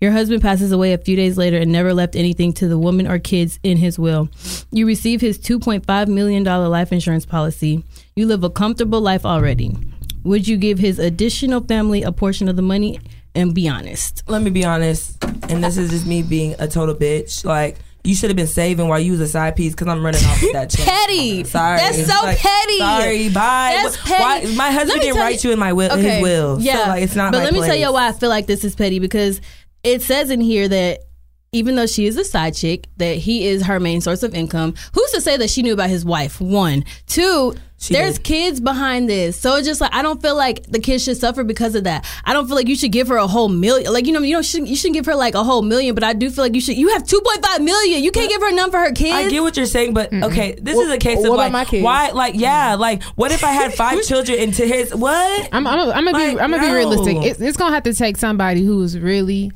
Your 0.00 0.12
husband 0.12 0.42
passes 0.42 0.72
away 0.72 0.92
a 0.92 0.98
few 0.98 1.16
days 1.16 1.38
later 1.38 1.56
and 1.56 1.70
never 1.70 1.94
left 1.94 2.16
anything 2.16 2.52
to 2.54 2.68
the 2.68 2.78
woman 2.78 3.06
or 3.06 3.18
kids 3.18 3.58
in 3.62 3.76
his 3.76 3.98
will. 3.98 4.28
You 4.70 4.86
receive 4.86 5.20
his 5.20 5.38
$2.5 5.38 6.08
million 6.08 6.44
life 6.44 6.92
insurance 6.92 7.26
policy. 7.26 7.84
You 8.16 8.26
live 8.26 8.44
a 8.44 8.50
comfortable 8.50 9.00
life 9.00 9.24
already. 9.24 9.76
Would 10.24 10.48
you 10.48 10.56
give 10.56 10.78
his 10.78 10.98
additional 10.98 11.60
family 11.62 12.02
a 12.02 12.12
portion 12.12 12.48
of 12.48 12.56
the 12.56 12.62
money? 12.62 13.00
And 13.34 13.54
be 13.54 13.68
honest. 13.68 14.22
Let 14.28 14.42
me 14.42 14.50
be 14.50 14.64
honest, 14.64 15.22
and 15.48 15.62
this 15.62 15.76
is 15.76 15.90
just 15.90 16.06
me 16.06 16.22
being 16.22 16.54
a 16.58 16.68
total 16.68 16.94
bitch. 16.94 17.44
Like 17.44 17.78
you 18.04 18.14
should 18.14 18.28
have 18.30 18.36
been 18.36 18.46
saving 18.46 18.86
while 18.86 19.00
you 19.00 19.12
was 19.12 19.20
a 19.20 19.26
side 19.28 19.56
piece 19.56 19.72
because 19.72 19.88
I'm 19.88 20.04
running 20.04 20.22
off 20.24 20.42
with 20.42 20.52
that 20.52 20.68
check. 20.70 20.86
Petty. 20.86 21.42
Sorry, 21.44 21.78
That's 21.78 22.06
so 22.06 22.22
like, 22.22 22.38
petty. 22.38 22.78
Sorry, 22.78 23.28
bye. 23.30 23.80
That's 23.82 23.96
Wh- 23.96 24.10
why- 24.10 24.40
petty. 24.42 24.56
my 24.56 24.70
husband 24.70 25.00
didn't 25.00 25.16
write 25.16 25.42
you- 25.42 25.48
you 25.50 25.54
in 25.54 25.58
my 25.58 25.72
will, 25.72 25.96
his 25.96 26.22
will. 26.22 26.58
Yeah, 26.60 26.84
so 26.84 26.88
like 26.90 27.02
it's 27.02 27.16
not. 27.16 27.32
But 27.32 27.44
let 27.44 27.52
me 27.54 27.60
tell 27.60 27.68
place. 27.68 27.80
you 27.80 27.92
why 27.92 28.08
I 28.08 28.12
feel 28.12 28.28
like 28.28 28.46
this 28.46 28.62
is 28.62 28.74
petty 28.74 28.98
because 28.98 29.40
it 29.82 30.02
says 30.02 30.30
in 30.30 30.40
here 30.40 30.68
that 30.68 31.00
even 31.52 31.76
though 31.76 31.86
she 31.86 32.06
is 32.06 32.16
a 32.16 32.24
side 32.24 32.54
chick, 32.54 32.88
that 32.96 33.16
he 33.16 33.46
is 33.46 33.62
her 33.62 33.78
main 33.80 34.00
source 34.00 34.22
of 34.22 34.34
income. 34.34 34.74
Who's 34.92 35.10
to 35.12 35.20
say 35.20 35.36
that 35.36 35.48
she 35.50 35.62
knew 35.62 35.72
about 35.72 35.88
his 35.88 36.04
wife? 36.04 36.40
One, 36.40 36.84
two. 37.06 37.54
She 37.84 37.92
there's 37.94 38.14
did. 38.14 38.24
kids 38.24 38.60
behind 38.60 39.08
this, 39.10 39.38
so 39.38 39.56
it's 39.56 39.66
just 39.66 39.80
like 39.80 39.94
I 39.94 40.00
don't 40.02 40.22
feel 40.22 40.36
like 40.36 40.64
the 40.66 40.78
kids 40.78 41.04
should 41.04 41.18
suffer 41.18 41.44
because 41.44 41.74
of 41.74 41.84
that. 41.84 42.06
I 42.24 42.32
don't 42.32 42.46
feel 42.46 42.56
like 42.56 42.68
you 42.68 42.76
should 42.76 42.92
give 42.92 43.08
her 43.08 43.16
a 43.16 43.26
whole 43.26 43.48
million. 43.48 43.92
Like 43.92 44.06
you 44.06 44.12
know, 44.12 44.20
you 44.20 44.34
know, 44.34 44.42
shouldn't, 44.42 44.70
you 44.70 44.76
shouldn't 44.76 44.94
give 44.94 45.06
her 45.06 45.14
like 45.14 45.34
a 45.34 45.44
whole 45.44 45.60
million. 45.62 45.94
But 45.94 46.02
I 46.02 46.14
do 46.14 46.30
feel 46.30 46.44
like 46.44 46.54
you 46.54 46.60
should. 46.60 46.76
You 46.78 46.88
have 46.94 47.06
two 47.06 47.20
point 47.20 47.44
five 47.44 47.60
million. 47.62 48.02
You 48.02 48.10
can't 48.10 48.30
give 48.30 48.40
her 48.40 48.52
none 48.52 48.70
for 48.70 48.78
her 48.78 48.92
kids. 48.92 49.14
I 49.14 49.28
get 49.28 49.42
what 49.42 49.56
you're 49.56 49.66
saying, 49.66 49.92
but 49.92 50.12
okay, 50.12 50.54
this 50.60 50.78
is 50.78 50.90
a 50.90 50.98
case 50.98 51.18
what 51.18 51.26
of 51.26 51.34
about 51.34 51.36
like, 51.36 51.52
my 51.52 51.64
kids? 51.66 51.84
why, 51.84 52.10
like, 52.10 52.34
yeah, 52.36 52.74
like, 52.76 53.02
what 53.16 53.32
if 53.32 53.44
I 53.44 53.52
had 53.52 53.74
five 53.84 54.02
children 54.02 54.38
into 54.38 54.64
his 54.66 54.94
what? 54.94 55.48
I'm, 55.52 55.66
I'm, 55.66 55.78
I'm 55.90 56.04
gonna 56.04 56.12
Like, 56.12 56.36
be 56.36 56.40
I'm 56.40 56.50
gonna 56.50 56.62
be 56.66 56.72
realistic. 56.72 57.16
It's, 57.18 57.40
it's 57.40 57.56
gonna 57.56 57.74
have 57.74 57.82
to 57.84 57.92
take 57.94 58.16
somebody 58.16 58.64
who's 58.64 58.98
really, 58.98 59.52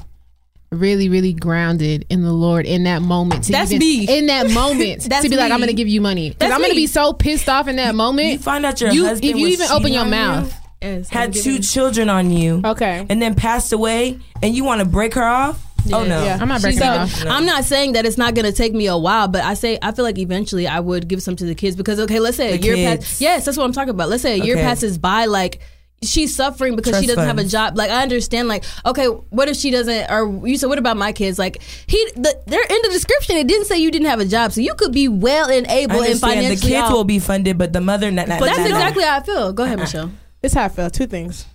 really, 0.70 1.08
really 1.08 1.32
grounded 1.32 2.04
in 2.10 2.22
the 2.22 2.32
Lord 2.32 2.66
in 2.66 2.84
that 2.84 3.00
moment. 3.02 3.44
To 3.44 3.52
That's 3.52 3.70
even, 3.72 3.78
me. 3.86 4.18
In 4.18 4.26
that 4.26 4.50
moment, 4.52 5.04
That's 5.08 5.22
to 5.22 5.28
be 5.28 5.36
like, 5.36 5.50
I'm 5.52 5.60
gonna 5.60 5.72
give 5.72 5.88
you 5.88 6.00
money 6.00 6.30
because 6.30 6.52
I'm 6.52 6.60
gonna 6.60 6.74
be 6.74 6.86
so 6.86 7.12
pissed 7.12 7.48
off 7.48 7.68
in 7.68 7.76
that 7.76 7.94
moment. 7.94 8.32
You 8.32 8.38
find 8.38 8.64
out 8.66 8.80
your 8.80 8.90
You- 8.92 9.04
husband 9.06 9.30
if 9.30 9.36
you 9.36 9.44
was 9.44 9.52
even 9.54 9.70
open 9.70 9.92
your 9.92 10.02
on 10.02 10.06
you, 10.08 10.10
mouth. 10.10 10.54
Yes, 10.82 11.08
had 11.08 11.32
two 11.32 11.42
giving- 11.42 11.62
children 11.62 12.08
on 12.08 12.30
you, 12.30 12.60
Okay. 12.64 13.04
and 13.08 13.20
then 13.20 13.34
passed 13.34 13.72
away, 13.72 14.18
and 14.42 14.54
you 14.54 14.62
want 14.62 14.80
to 14.80 14.84
break 14.86 15.14
her 15.14 15.24
off? 15.24 15.60
Oh 15.92 16.04
no, 16.04 16.22
Yeah. 16.22 16.38
I'm 16.40 16.48
not 16.48 16.60
breaking 16.60 16.80
So 16.80 16.86
it 16.92 16.96
off. 16.98 17.24
I'm 17.26 17.46
not 17.46 17.64
saying 17.64 17.92
that 17.92 18.04
it's 18.04 18.18
not 18.18 18.34
going 18.34 18.44
to 18.44 18.52
take 18.52 18.74
me 18.74 18.86
a 18.86 18.96
while, 18.98 19.26
but 19.26 19.42
I 19.42 19.54
say 19.54 19.78
I 19.80 19.92
feel 19.92 20.04
like 20.04 20.18
eventually 20.18 20.66
I 20.68 20.80
would 20.80 21.08
give 21.08 21.22
some 21.22 21.34
to 21.36 21.44
the 21.46 21.54
kids 21.54 21.76
because 21.76 21.98
okay, 22.00 22.20
let's 22.20 22.36
say 22.36 22.52
a 22.52 22.56
year 22.56 22.74
kids. 22.74 23.04
passes. 23.04 23.20
Yes, 23.22 23.44
that's 23.46 23.56
what 23.56 23.64
I'm 23.64 23.72
talking 23.72 23.90
about. 23.90 24.08
Let's 24.10 24.22
say 24.22 24.38
a 24.38 24.44
year 24.44 24.56
Okay. 24.56 24.64
passes 24.64 24.98
by, 24.98 25.24
like 25.24 25.60
she's 26.02 26.34
suffering 26.34 26.76
because 26.76 27.00
she 27.00 27.06
doesn't 27.06 27.26
have 27.26 27.38
a 27.38 27.44
job. 27.44 27.76
Like 27.76 27.90
I 27.90 28.02
understand, 28.02 28.48
like 28.48 28.64
okay, 28.86 29.06
what 29.06 29.48
if 29.48 29.56
she 29.56 29.70
doesn't? 29.70 30.10
Or 30.10 30.46
you 30.46 30.56
said, 30.56 30.68
what 30.68 30.78
about 30.78 30.96
my 30.96 31.12
kids? 31.12 31.38
Like 31.38 31.62
he, 31.86 31.96
the, 32.14 32.40
they're 32.46 32.62
in 32.62 32.82
the 32.82 32.90
description. 32.90 33.36
It 33.36 33.46
didn't 33.46 33.66
say 33.66 33.78
you 33.78 33.90
didn't 33.90 34.08
have 34.08 34.20
a 34.20 34.24
job, 34.26 34.52
so 34.52 34.60
you 34.60 34.74
could 34.74 34.92
be 34.92 35.08
well 35.08 35.50
and 35.50 35.66
able 35.66 35.96
and 35.96 36.04
understand 36.06 36.20
financially. 36.20 36.54
the 36.56 36.60
kids 36.76 36.88
off. 36.88 36.92
will 36.92 37.04
be 37.04 37.18
funded, 37.18 37.58
but 37.58 37.72
the 37.72 37.80
mother, 37.80 38.10
not, 38.10 38.28
not, 38.28 38.40
But 38.40 38.46
that's 38.46 38.58
not- 38.58 38.68
exactly 38.68 39.04
how 39.04 39.16
I 39.16 39.22
feel. 39.22 39.52
Go 39.52 39.64
ahead, 39.64 39.78
Michelle. 39.78 40.12
This 40.40 40.52
is 40.52 40.58
how 40.58 40.64
I 40.64 40.68
feel. 40.68 40.90
Two 40.90 41.06
things. 41.06 41.46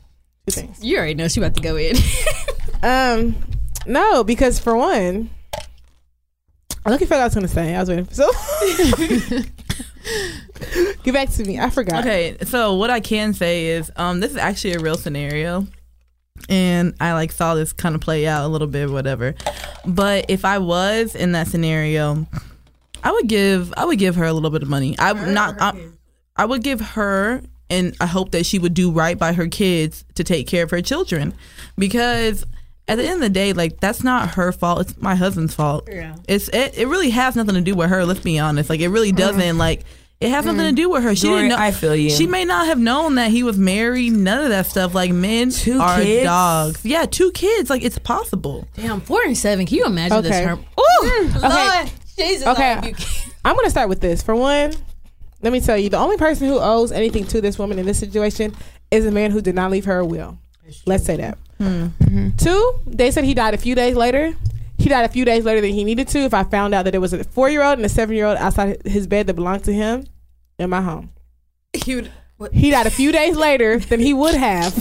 Two 0.47 0.51
things. 0.61 0.83
You 0.83 0.97
already 0.97 1.13
know 1.13 1.27
she 1.27 1.39
about 1.39 1.55
to 1.55 1.61
go 1.61 1.75
in. 1.77 1.95
Um, 2.83 3.37
no, 3.87 4.25
because 4.25 4.59
for 4.59 4.75
one, 4.75 5.29
I 6.85 6.89
look 6.89 7.01
at 7.01 7.09
what 7.09 7.21
I 7.21 7.23
was 7.23 7.33
gonna 7.33 7.47
say. 7.47 7.73
I 7.73 7.79
was 7.79 7.87
waiting 7.87 8.03
for 8.03 8.13
so. 8.13 8.29
Get 11.03 11.13
back 11.13 11.29
to 11.31 11.43
me. 11.43 11.59
I 11.59 11.69
forgot. 11.69 12.01
Okay, 12.01 12.37
so 12.43 12.75
what 12.75 12.89
I 12.89 12.99
can 12.99 13.33
say 13.33 13.67
is, 13.67 13.91
um, 13.95 14.19
this 14.19 14.31
is 14.31 14.37
actually 14.37 14.73
a 14.73 14.79
real 14.79 14.95
scenario, 14.95 15.67
and 16.49 16.95
I 16.99 17.13
like 17.13 17.31
saw 17.31 17.55
this 17.55 17.73
kind 17.73 17.95
of 17.95 18.01
play 18.01 18.25
out 18.27 18.45
a 18.45 18.47
little 18.47 18.67
bit, 18.67 18.89
whatever. 18.89 19.35
But 19.85 20.25
if 20.29 20.45
I 20.45 20.57
was 20.57 21.15
in 21.15 21.33
that 21.33 21.47
scenario, 21.47 22.25
I 23.03 23.11
would 23.11 23.27
give 23.27 23.73
I 23.75 23.85
would 23.85 23.99
give 23.99 24.15
her 24.15 24.25
a 24.25 24.33
little 24.33 24.49
bit 24.49 24.63
of 24.63 24.69
money. 24.69 24.97
I 24.97 25.13
would 25.13 25.33
not. 25.33 25.55
I, 25.59 25.73
I 26.35 26.45
would 26.45 26.63
give 26.63 26.79
her, 26.81 27.41
and 27.69 27.95
I 27.99 28.07
hope 28.07 28.31
that 28.31 28.45
she 28.45 28.57
would 28.59 28.73
do 28.73 28.91
right 28.91 29.17
by 29.17 29.33
her 29.33 29.47
kids 29.47 30.05
to 30.15 30.23
take 30.23 30.47
care 30.47 30.63
of 30.63 30.71
her 30.71 30.81
children, 30.81 31.33
because 31.77 32.45
at 32.87 32.97
the 32.97 33.03
end 33.03 33.15
of 33.15 33.21
the 33.21 33.29
day, 33.29 33.53
like 33.53 33.79
that's 33.79 34.03
not 34.03 34.31
her 34.31 34.51
fault. 34.51 34.81
It's 34.81 35.01
my 35.01 35.15
husband's 35.15 35.55
fault. 35.55 35.87
Yeah. 35.91 36.15
It's 36.27 36.49
it, 36.49 36.77
it 36.77 36.87
really 36.87 37.11
has 37.11 37.35
nothing 37.35 37.55
to 37.55 37.61
do 37.61 37.75
with 37.75 37.89
her. 37.89 38.05
Let's 38.05 38.19
be 38.19 38.39
honest. 38.39 38.69
Like 38.69 38.81
it 38.81 38.89
really 38.89 39.09
mm-hmm. 39.09 39.17
doesn't. 39.17 39.57
Like 39.57 39.83
it 40.19 40.29
has 40.29 40.45
nothing 40.45 40.61
mm-hmm. 40.61 40.75
to 40.75 40.81
do 40.81 40.89
with 40.89 41.03
her. 41.03 41.15
She 41.15 41.27
Dory, 41.27 41.43
didn't 41.43 41.49
know. 41.57 41.63
I 41.63 41.71
feel 41.71 41.95
you. 41.95 42.09
She 42.09 42.27
may 42.27 42.45
not 42.45 42.67
have 42.67 42.79
known 42.79 43.15
that 43.15 43.31
he 43.31 43.43
was 43.43 43.57
married. 43.57 44.13
None 44.13 44.43
of 44.43 44.49
that 44.49 44.65
stuff. 44.65 44.93
Like 44.93 45.11
men 45.11 45.49
Two 45.51 45.79
are 45.79 46.01
kids? 46.01 46.23
dogs. 46.25 46.85
Yeah, 46.85 47.05
two 47.05 47.31
kids. 47.31 47.69
Like 47.69 47.83
it's 47.83 47.99
possible. 47.99 48.67
Damn, 48.75 49.01
four 49.01 49.21
and 49.23 49.37
seven. 49.37 49.65
Can 49.65 49.77
you 49.77 49.85
imagine 49.85 50.21
this 50.21 50.31
Okay. 50.31 50.45
term? 50.45 50.65
Ooh, 50.79 51.31
Lord, 51.41 51.91
Jesus. 52.17 52.47
Okay. 52.47 52.71
I 52.71 52.75
rebuke 52.75 52.99
you. 52.99 53.31
I'm 53.45 53.55
gonna 53.55 53.69
start 53.69 53.89
with 53.89 54.01
this. 54.01 54.21
For 54.21 54.35
one, 54.35 54.73
let 55.41 55.53
me 55.53 55.61
tell 55.61 55.77
you, 55.77 55.89
the 55.89 55.97
only 55.97 56.17
person 56.17 56.47
who 56.47 56.59
owes 56.59 56.91
anything 56.91 57.25
to 57.27 57.41
this 57.41 57.57
woman 57.57 57.79
in 57.79 57.85
this 57.85 57.99
situation 57.99 58.55
is 58.91 59.05
a 59.05 59.11
man 59.11 59.31
who 59.31 59.41
did 59.41 59.55
not 59.55 59.71
leave 59.71 59.85
her 59.85 59.99
a 59.99 60.05
will. 60.05 60.37
Let's 60.85 61.05
say 61.05 61.17
that. 61.17 61.37
Mm-hmm. 61.63 62.29
Two, 62.37 62.73
they 62.85 63.11
said 63.11 63.23
he 63.23 63.33
died 63.33 63.53
a 63.53 63.57
few 63.57 63.75
days 63.75 63.95
later. 63.95 64.33
He 64.77 64.89
died 64.89 65.05
a 65.05 65.09
few 65.09 65.23
days 65.25 65.45
later 65.45 65.61
than 65.61 65.71
he 65.71 65.83
needed 65.83 66.07
to. 66.09 66.19
If 66.19 66.33
I 66.33 66.43
found 66.43 66.73
out 66.75 66.83
that 66.83 66.91
there 66.91 67.01
was 67.01 67.13
a 67.13 67.23
four 67.23 67.49
year 67.49 67.63
old 67.63 67.77
and 67.79 67.85
a 67.85 67.89
seven 67.89 68.15
year 68.15 68.25
old 68.25 68.37
outside 68.37 68.81
his 68.85 69.07
bed 69.07 69.27
that 69.27 69.33
belonged 69.35 69.63
to 69.65 69.73
him 69.73 70.05
in 70.59 70.69
my 70.69 70.81
home. 70.81 71.09
He 71.73 71.95
would- 71.95 72.11
what- 72.37 72.53
He 72.53 72.71
died 72.71 72.87
a 72.87 72.91
few 72.91 73.11
days 73.11 73.35
later 73.37 73.77
than 73.79 73.99
he 73.99 74.13
would 74.13 74.35
have. 74.35 74.75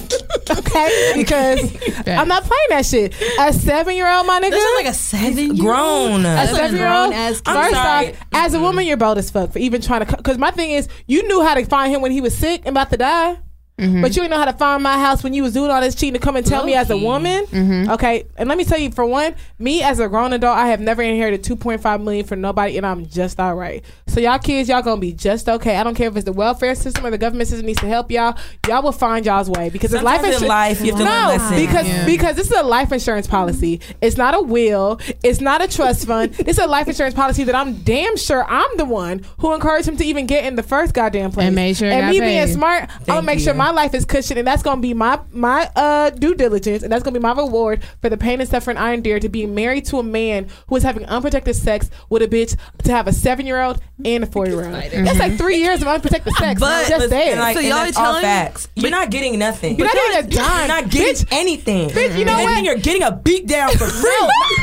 okay? 0.50 1.12
Because 1.16 1.60
I'm 2.08 2.26
not 2.26 2.42
playing 2.44 2.66
that 2.70 2.84
shit. 2.86 3.14
A 3.38 3.52
seven 3.52 3.94
year 3.94 4.10
old, 4.10 4.26
my 4.26 4.40
nigga. 4.40 4.50
This 4.50 4.64
is 4.64 4.76
like 4.76 4.86
a 4.92 4.94
seven 4.96 5.56
grown, 5.56 6.24
a 6.26 6.46
seven 6.48 6.76
year 6.76 6.88
old. 6.92 7.10
grown 7.12 7.28
First 7.30 7.44
kid. 7.44 7.56
I'm 7.56 7.72
sorry. 7.72 8.08
off, 8.14 8.16
as 8.32 8.54
a 8.54 8.60
woman, 8.60 8.86
you're 8.86 8.96
bold 8.96 9.18
as 9.18 9.30
fuck 9.30 9.52
for 9.52 9.58
even 9.60 9.80
trying 9.82 10.04
to. 10.04 10.16
Because 10.16 10.38
my 10.38 10.50
thing 10.50 10.70
is, 10.72 10.88
you 11.06 11.22
knew 11.28 11.42
how 11.42 11.54
to 11.54 11.64
find 11.66 11.92
him 11.94 12.00
when 12.00 12.10
he 12.10 12.20
was 12.20 12.36
sick 12.36 12.62
and 12.64 12.68
about 12.76 12.90
to 12.90 12.96
die. 12.96 13.38
Mm-hmm. 13.78 14.02
But 14.02 14.10
you 14.14 14.22
didn't 14.22 14.30
know 14.32 14.38
how 14.38 14.44
to 14.44 14.52
find 14.52 14.82
my 14.82 14.98
house 14.98 15.24
when 15.24 15.32
you 15.32 15.42
was 15.42 15.54
doing 15.54 15.70
all 15.70 15.80
this 15.80 15.94
cheating 15.94 16.12
to 16.14 16.20
come 16.20 16.36
and 16.36 16.44
tell 16.46 16.64
me 16.64 16.74
as 16.74 16.90
a 16.90 16.94
Low-key. 16.94 17.04
woman. 17.06 17.46
Mm-hmm. 17.46 17.90
Okay, 17.92 18.26
and 18.36 18.48
let 18.48 18.56
me 18.58 18.64
tell 18.64 18.78
you, 18.78 18.90
for 18.92 19.04
one, 19.06 19.34
me 19.58 19.82
as 19.82 19.98
a 19.98 20.08
grown 20.08 20.32
adult, 20.34 20.56
I 20.56 20.68
have 20.68 20.78
never 20.80 21.02
inherited 21.02 21.42
two 21.42 21.56
point 21.56 21.80
five 21.80 22.00
million 22.00 22.24
from 22.26 22.40
nobody, 22.42 22.76
and 22.76 22.86
I'm 22.86 23.06
just 23.06 23.40
all 23.40 23.54
right. 23.54 23.82
So 24.06 24.20
y'all 24.20 24.38
kids, 24.38 24.68
y'all 24.68 24.82
gonna 24.82 25.00
be 25.00 25.12
just 25.12 25.48
okay. 25.48 25.76
I 25.76 25.82
don't 25.84 25.94
care 25.94 26.08
if 26.08 26.16
it's 26.16 26.26
the 26.26 26.32
welfare 26.32 26.74
system 26.74 27.06
or 27.06 27.10
the 27.10 27.18
government 27.18 27.48
system 27.48 27.66
needs 27.66 27.80
to 27.80 27.86
help 27.88 28.10
y'all. 28.10 28.36
Y'all 28.68 28.82
will 28.82 28.92
find 28.92 29.24
y'all's 29.24 29.48
way 29.48 29.70
because 29.70 29.92
it's 29.94 30.02
life 30.02 30.22
insurance. 30.22 30.42
life, 30.42 30.80
you 30.82 30.88
have 30.92 30.98
to 30.98 31.04
learn 31.04 31.22
no, 31.22 31.28
lessons. 31.28 31.60
because 31.66 31.88
Yeah. 31.88 32.06
because 32.06 32.36
this 32.36 32.50
is 32.50 32.56
a 32.56 32.62
life 32.62 32.92
insurance 32.92 33.26
policy. 33.26 33.80
It's 34.02 34.18
not 34.18 34.34
a 34.34 34.40
will. 34.42 35.00
It's 35.24 35.40
not 35.40 35.62
a 35.62 35.66
trust 35.66 36.06
fund. 36.06 36.34
It's 36.52 36.58
a 36.58 36.66
life 36.66 36.86
insurance 36.88 37.14
policy 37.14 37.44
that 37.44 37.54
I'm 37.54 37.76
damn 37.82 38.16
sure 38.18 38.44
I'm 38.48 38.76
the 38.76 38.84
one 38.84 39.22
who 39.38 39.54
encouraged 39.54 39.88
him 39.88 39.96
to 39.96 40.04
even 40.04 40.26
get 40.26 40.44
in 40.44 40.56
the 40.56 40.62
first 40.62 40.92
goddamn 40.92 41.32
place. 41.32 41.46
And 41.46 41.56
made 41.56 41.76
sure 41.78 41.88
And 41.88 42.02
got 42.02 42.10
me 42.10 42.20
being 42.20 42.46
paid. 42.46 42.52
smart, 42.52 42.90
I'm 43.00 43.04
gonna 43.06 43.22
make 43.22 43.38
you. 43.38 43.44
sure 43.46 43.54
my 43.62 43.70
life 43.70 43.94
is 43.94 44.04
cushioned, 44.04 44.38
and 44.38 44.46
that's 44.46 44.62
gonna 44.62 44.80
be 44.80 44.92
my 44.94 45.20
my 45.32 45.70
uh 45.76 46.10
due 46.10 46.34
diligence, 46.34 46.82
and 46.82 46.90
that's 46.92 47.02
gonna 47.04 47.18
be 47.18 47.22
my 47.22 47.32
reward 47.32 47.82
for 48.00 48.08
the 48.08 48.16
pain 48.16 48.40
and 48.40 48.48
suffering 48.50 48.76
I 48.76 48.92
endured 48.92 49.22
to 49.22 49.28
be 49.28 49.46
married 49.46 49.84
to 49.86 49.98
a 49.98 50.02
man 50.02 50.48
who 50.66 50.76
is 50.76 50.82
having 50.82 51.04
unprotected 51.06 51.54
sex 51.54 51.88
with 52.08 52.22
a 52.22 52.28
bitch 52.28 52.56
to 52.84 52.90
have 52.92 53.06
a 53.06 53.12
seven 53.12 53.46
year 53.46 53.62
old 53.62 53.80
and 54.04 54.24
a 54.24 54.26
four 54.26 54.46
year 54.46 54.64
old. 54.64 54.74
That's 54.74 55.18
like 55.20 55.36
three 55.38 55.58
years 55.58 55.80
of 55.80 55.86
unprotected 55.88 56.32
sex. 56.34 56.60
But- 56.60 56.88
just 56.88 56.92
Listen, 57.02 57.10
there. 57.10 57.36
like, 57.36 57.56
So 57.56 57.60
y'all 57.62 57.84
that's 57.84 57.96
are 57.96 58.06
all 58.06 58.20
facts. 58.20 58.68
You're 58.74 58.90
not 58.90 59.10
getting 59.10 59.38
nothing. 59.38 59.76
You're 59.78 59.86
not 59.86 59.94
getting 59.94 60.18
a 60.32 60.36
dime. 60.36 60.58
You're 60.58 60.68
not 60.68 60.90
getting 60.90 61.26
anything. 61.30 61.90
Bitch, 61.90 62.18
you 62.18 62.24
know 62.24 62.32
If 62.32 62.38
anything, 62.40 62.54
what? 62.56 62.64
You're 62.64 62.74
getting 62.78 63.02
a 63.02 63.12
beat 63.12 63.46
down 63.46 63.70
for 63.72 63.86
free. 64.02 64.10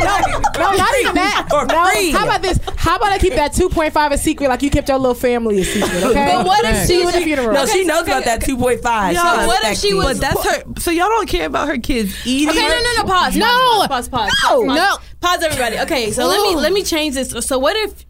No, 0.01 0.17
no, 0.57 0.75
not 0.75 0.93
even 0.99 1.15
that. 1.15 1.47
For 1.49 1.65
no, 1.65 1.85
free. 1.85 2.11
how 2.11 2.25
about 2.25 2.41
this? 2.41 2.59
How 2.75 2.97
about 2.97 3.11
I 3.13 3.17
keep 3.17 3.33
that 3.35 3.53
2.5 3.53 4.11
a 4.11 4.17
secret 4.17 4.49
like 4.49 4.61
you 4.61 4.69
kept 4.69 4.89
your 4.89 4.97
little 4.97 5.15
family 5.15 5.61
a 5.61 5.63
secret, 5.63 6.03
okay? 6.03 6.33
But 6.35 6.45
what 6.45 6.63
if 6.65 6.71
Right. 6.71 6.81
she 6.81 6.87
See 6.87 6.99
you 6.99 7.05
was 7.05 7.15
at 7.15 7.19
the 7.19 7.25
funeral. 7.25 7.53
No, 7.53 7.65
she 7.65 7.85
knows 7.85 8.03
about 8.03 8.25
that 8.25 8.41
2.5. 8.41 8.81
Yeah, 8.89 9.09
She 9.31 9.37
but 9.37 9.47
what 9.47 9.63
if 9.65 9.77
she 9.77 9.93
was- 9.93 10.19
But 10.19 10.21
that's 10.21 10.43
her. 10.47 10.63
So 10.79 10.91
y'all 10.91 11.07
don't 11.09 11.27
care 11.29 11.45
about 11.47 11.67
her 11.67 11.77
kids 11.77 12.13
eating. 12.25 12.49
Okay, 12.49 12.59
no, 12.59 12.67
no, 12.69 12.93
no. 12.97 13.03
Pause. 13.03 13.35
No. 13.37 13.45
Pause. 13.45 13.87
Pause. 13.87 14.09
Pause. 14.09 14.09
Pause. 14.09 14.65
No. 14.65 14.67
pause, 14.67 14.75
No. 14.77 14.97
Pause, 15.21 15.43
everybody. 15.43 15.79
Okay, 15.79 16.11
so 16.11 16.27
let 16.27 16.41
me 16.41 16.55
let 16.55 16.71
me 16.73 16.83
change 16.83 17.15
this. 17.15 17.29
So 17.45 17.59
what 17.59 17.75
if 17.75 18.05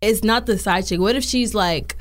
it's 0.00 0.22
not 0.24 0.46
the 0.46 0.58
side 0.58 0.86
chick? 0.86 1.00
What 1.00 1.16
if 1.16 1.24
she's 1.24 1.54
like, 1.54 1.96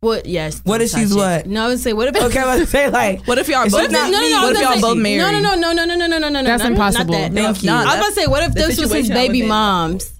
what? 0.00 0.24
Yes. 0.26 0.60
What 0.64 0.80
if 0.80 0.90
she's 0.90 1.10
chick. 1.10 1.16
what? 1.18 1.46
No, 1.46 1.64
I 1.64 1.68
would 1.68 1.78
say 1.80 1.92
what 1.92 2.08
if? 2.08 2.16
Okay, 2.22 2.38
I 2.38 2.56
was 2.58 2.68
say 2.70 2.88
like. 2.88 3.26
What 3.26 3.38
if 3.38 3.48
y'all 3.48 3.64
It's 3.64 3.74
both? 3.74 3.90
not 3.90 4.10
no, 4.10 4.18
no, 4.18 4.20
me. 4.20 4.30
no. 4.30 4.38
I 4.38 4.42
What 4.42 4.48
was 4.50 4.58
if 4.58 4.64
gonna 4.64 4.64
y'all 4.64 4.74
say- 4.74 4.80
both 4.94 4.96
married? 4.98 5.18
No, 5.18 5.30
no, 5.30 5.54
no, 5.54 5.72
no, 5.72 5.84
no, 5.84 5.94
no, 5.94 6.06
no, 6.06 6.06
no, 6.06 6.18
no, 6.18 6.28
no. 6.40 6.42
That's 6.44 6.62
not- 6.62 6.72
impossible. 6.72 7.12
Not 7.12 7.20
that. 7.20 7.32
No, 7.32 7.42
Thank 7.42 7.56
it's 7.56 7.64
you. 7.64 7.70
not. 7.70 7.86
I 7.86 7.90
was 7.90 7.94
about 7.96 8.08
to 8.08 8.14
say, 8.14 8.26
what 8.26 8.42
if 8.44 8.54
The 8.54 8.60
this 8.60 8.68
was 8.68 8.78
his 8.78 8.88
situation 8.90 9.12
I 9.12 9.14
baby 9.14 9.38
was 9.40 9.44
in. 9.44 9.48
mom's? 9.48 10.12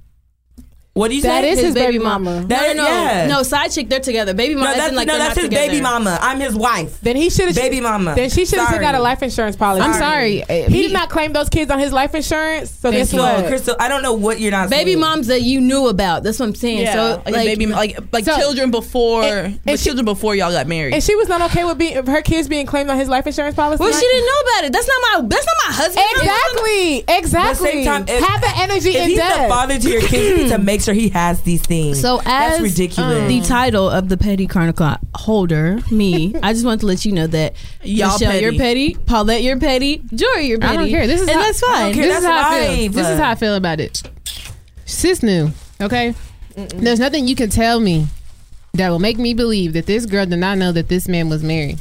What 0.92 1.08
do 1.08 1.14
you 1.16 1.22
That 1.22 1.44
say? 1.44 1.50
is 1.50 1.60
his 1.60 1.74
baby 1.74 2.00
mama. 2.00 2.44
That- 2.48 2.76
no, 2.76 2.82
no, 2.82 2.88
no, 2.90 2.94
yeah. 2.96 3.26
no. 3.28 3.42
Side 3.44 3.70
chick, 3.70 3.88
they're 3.88 4.00
together. 4.00 4.34
Baby 4.34 4.56
mama. 4.56 4.70
no, 4.72 4.76
that's 4.76 4.92
like, 4.94 5.06
no, 5.06 5.18
that's 5.18 5.36
not 5.36 5.42
his 5.42 5.44
together. 5.50 5.68
baby 5.68 5.80
mama. 5.80 6.18
I'm 6.20 6.40
his 6.40 6.56
wife. 6.56 7.00
Then 7.00 7.14
he 7.14 7.30
should 7.30 7.46
have 7.46 7.54
Baby 7.54 7.80
mama. 7.80 8.14
Then 8.16 8.28
she 8.28 8.44
should 8.44 8.58
have 8.58 8.70
taken 8.70 8.84
out 8.84 8.96
a 8.96 8.98
life 8.98 9.22
insurance 9.22 9.54
policy. 9.54 9.82
I'm 9.84 9.94
sorry. 9.94 10.42
Uh, 10.42 10.68
he 10.68 10.82
did 10.82 10.92
not 10.92 11.08
claim 11.08 11.32
those 11.32 11.48
kids 11.48 11.70
on 11.70 11.78
his 11.78 11.92
life 11.92 12.12
insurance. 12.16 12.70
So 12.72 12.90
guess 12.90 13.10
Crystal, 13.10 13.20
what? 13.20 13.46
Crystal, 13.46 13.76
I 13.78 13.88
don't 13.88 14.02
know 14.02 14.14
what 14.14 14.40
you're 14.40 14.50
not 14.50 14.68
Baby 14.68 14.90
saying. 14.92 15.00
moms 15.00 15.26
that 15.28 15.42
you 15.42 15.60
knew 15.60 15.86
about. 15.86 16.24
That's 16.24 16.40
what 16.40 16.46
I'm 16.48 16.54
saying. 16.56 16.78
Yeah, 16.80 16.92
So 16.92 17.22
like, 17.24 17.34
like, 17.34 17.46
baby, 17.46 17.66
like 17.66 17.96
like 18.12 18.24
So- 18.24 18.36
children 18.36 18.72
before, 18.72 19.22
and 19.22 19.60
but 19.64 19.78
she- 19.78 19.84
children 19.86 20.04
before 20.04 20.34
y'all 20.34 20.50
got 20.50 20.66
married. 20.66 20.92
And 20.94 21.02
she 21.02 21.14
was 21.14 21.28
not 21.28 21.40
okay 21.52 21.64
with 21.64 21.78
being 21.78 22.04
her 22.04 22.20
kids 22.22 22.48
being 22.48 22.66
claimed 22.66 22.90
on 22.90 22.98
his 22.98 23.08
life 23.08 23.26
insurance 23.28 23.54
policy. 23.54 23.80
well, 23.80 23.92
she 23.92 24.00
didn't 24.00 24.26
know 24.26 24.40
about 24.54 24.64
it. 24.64 24.72
That's 24.72 24.88
not 24.88 24.96
my. 25.22 25.28
That's 25.28 25.46
not 25.46 25.56
my 25.68 25.72
husband. 25.76 26.06
Exactly. 26.16 27.04
Exactly. 27.16 27.70
same 27.70 27.84
time, 27.84 28.04
if- 28.08 28.24
Have 28.24 28.40
the 28.40 28.52
energy 28.56 28.90
If 28.90 29.02
in 29.04 29.08
he's 29.10 29.18
the 29.18 29.46
father 29.48 29.78
to 29.78 29.88
your 29.88 30.02
kids, 30.02 30.12
you 30.38 30.44
need 30.44 30.48
to 30.50 30.58
make 30.58 30.79
sure 30.82 30.94
he 30.94 31.08
has 31.10 31.42
these 31.42 31.62
things. 31.62 32.00
So 32.00 32.16
that's 32.18 32.54
as 32.54 32.58
um, 32.58 32.64
ridiculous. 32.64 33.28
the 33.28 33.40
title 33.42 33.88
of 33.88 34.08
the 34.08 34.16
Petty 34.16 34.46
Chronicle 34.46 34.94
holder, 35.14 35.78
me, 35.90 36.34
I 36.42 36.52
just 36.52 36.64
want 36.64 36.80
to 36.80 36.86
let 36.86 37.04
you 37.04 37.12
know 37.12 37.26
that 37.28 37.54
Y'all 37.82 38.12
Michelle, 38.12 38.40
you're 38.40 38.52
petty. 38.52 38.94
petty. 38.94 39.04
Paulette, 39.06 39.42
you're 39.42 39.58
petty. 39.58 40.02
Jory, 40.14 40.46
you're 40.46 40.58
petty. 40.58 40.72
I 40.72 40.76
don't 40.80 40.88
care. 40.90 41.06
This 41.06 41.20
is 41.22 41.28
and 41.28 41.38
how- 41.38 41.44
that's 41.46 41.62
I 41.62 41.66
fine. 41.66 41.80
don't 41.86 41.94
care. 41.94 42.02
This 42.06 42.16
is 42.16 42.22
That's 42.22 42.24
how 42.44 42.50
I 42.50 42.76
feel. 42.76 42.92
This 42.92 43.08
is 43.08 43.18
how 43.18 43.30
I 43.30 43.34
feel 43.34 43.54
about 43.56 43.80
it. 43.80 44.02
Sis 44.84 45.22
knew. 45.22 45.50
Okay. 45.80 46.14
There's 46.56 46.98
nothing 47.00 47.26
you 47.28 47.36
can 47.36 47.48
tell 47.48 47.80
me 47.80 48.06
that 48.74 48.90
will 48.90 48.98
make 48.98 49.18
me 49.18 49.34
believe 49.34 49.72
that 49.72 49.86
this 49.86 50.04
girl 50.06 50.26
did 50.26 50.36
not 50.38 50.58
know 50.58 50.72
that 50.72 50.88
this 50.88 51.08
man 51.08 51.28
was 51.28 51.42
married. 51.42 51.78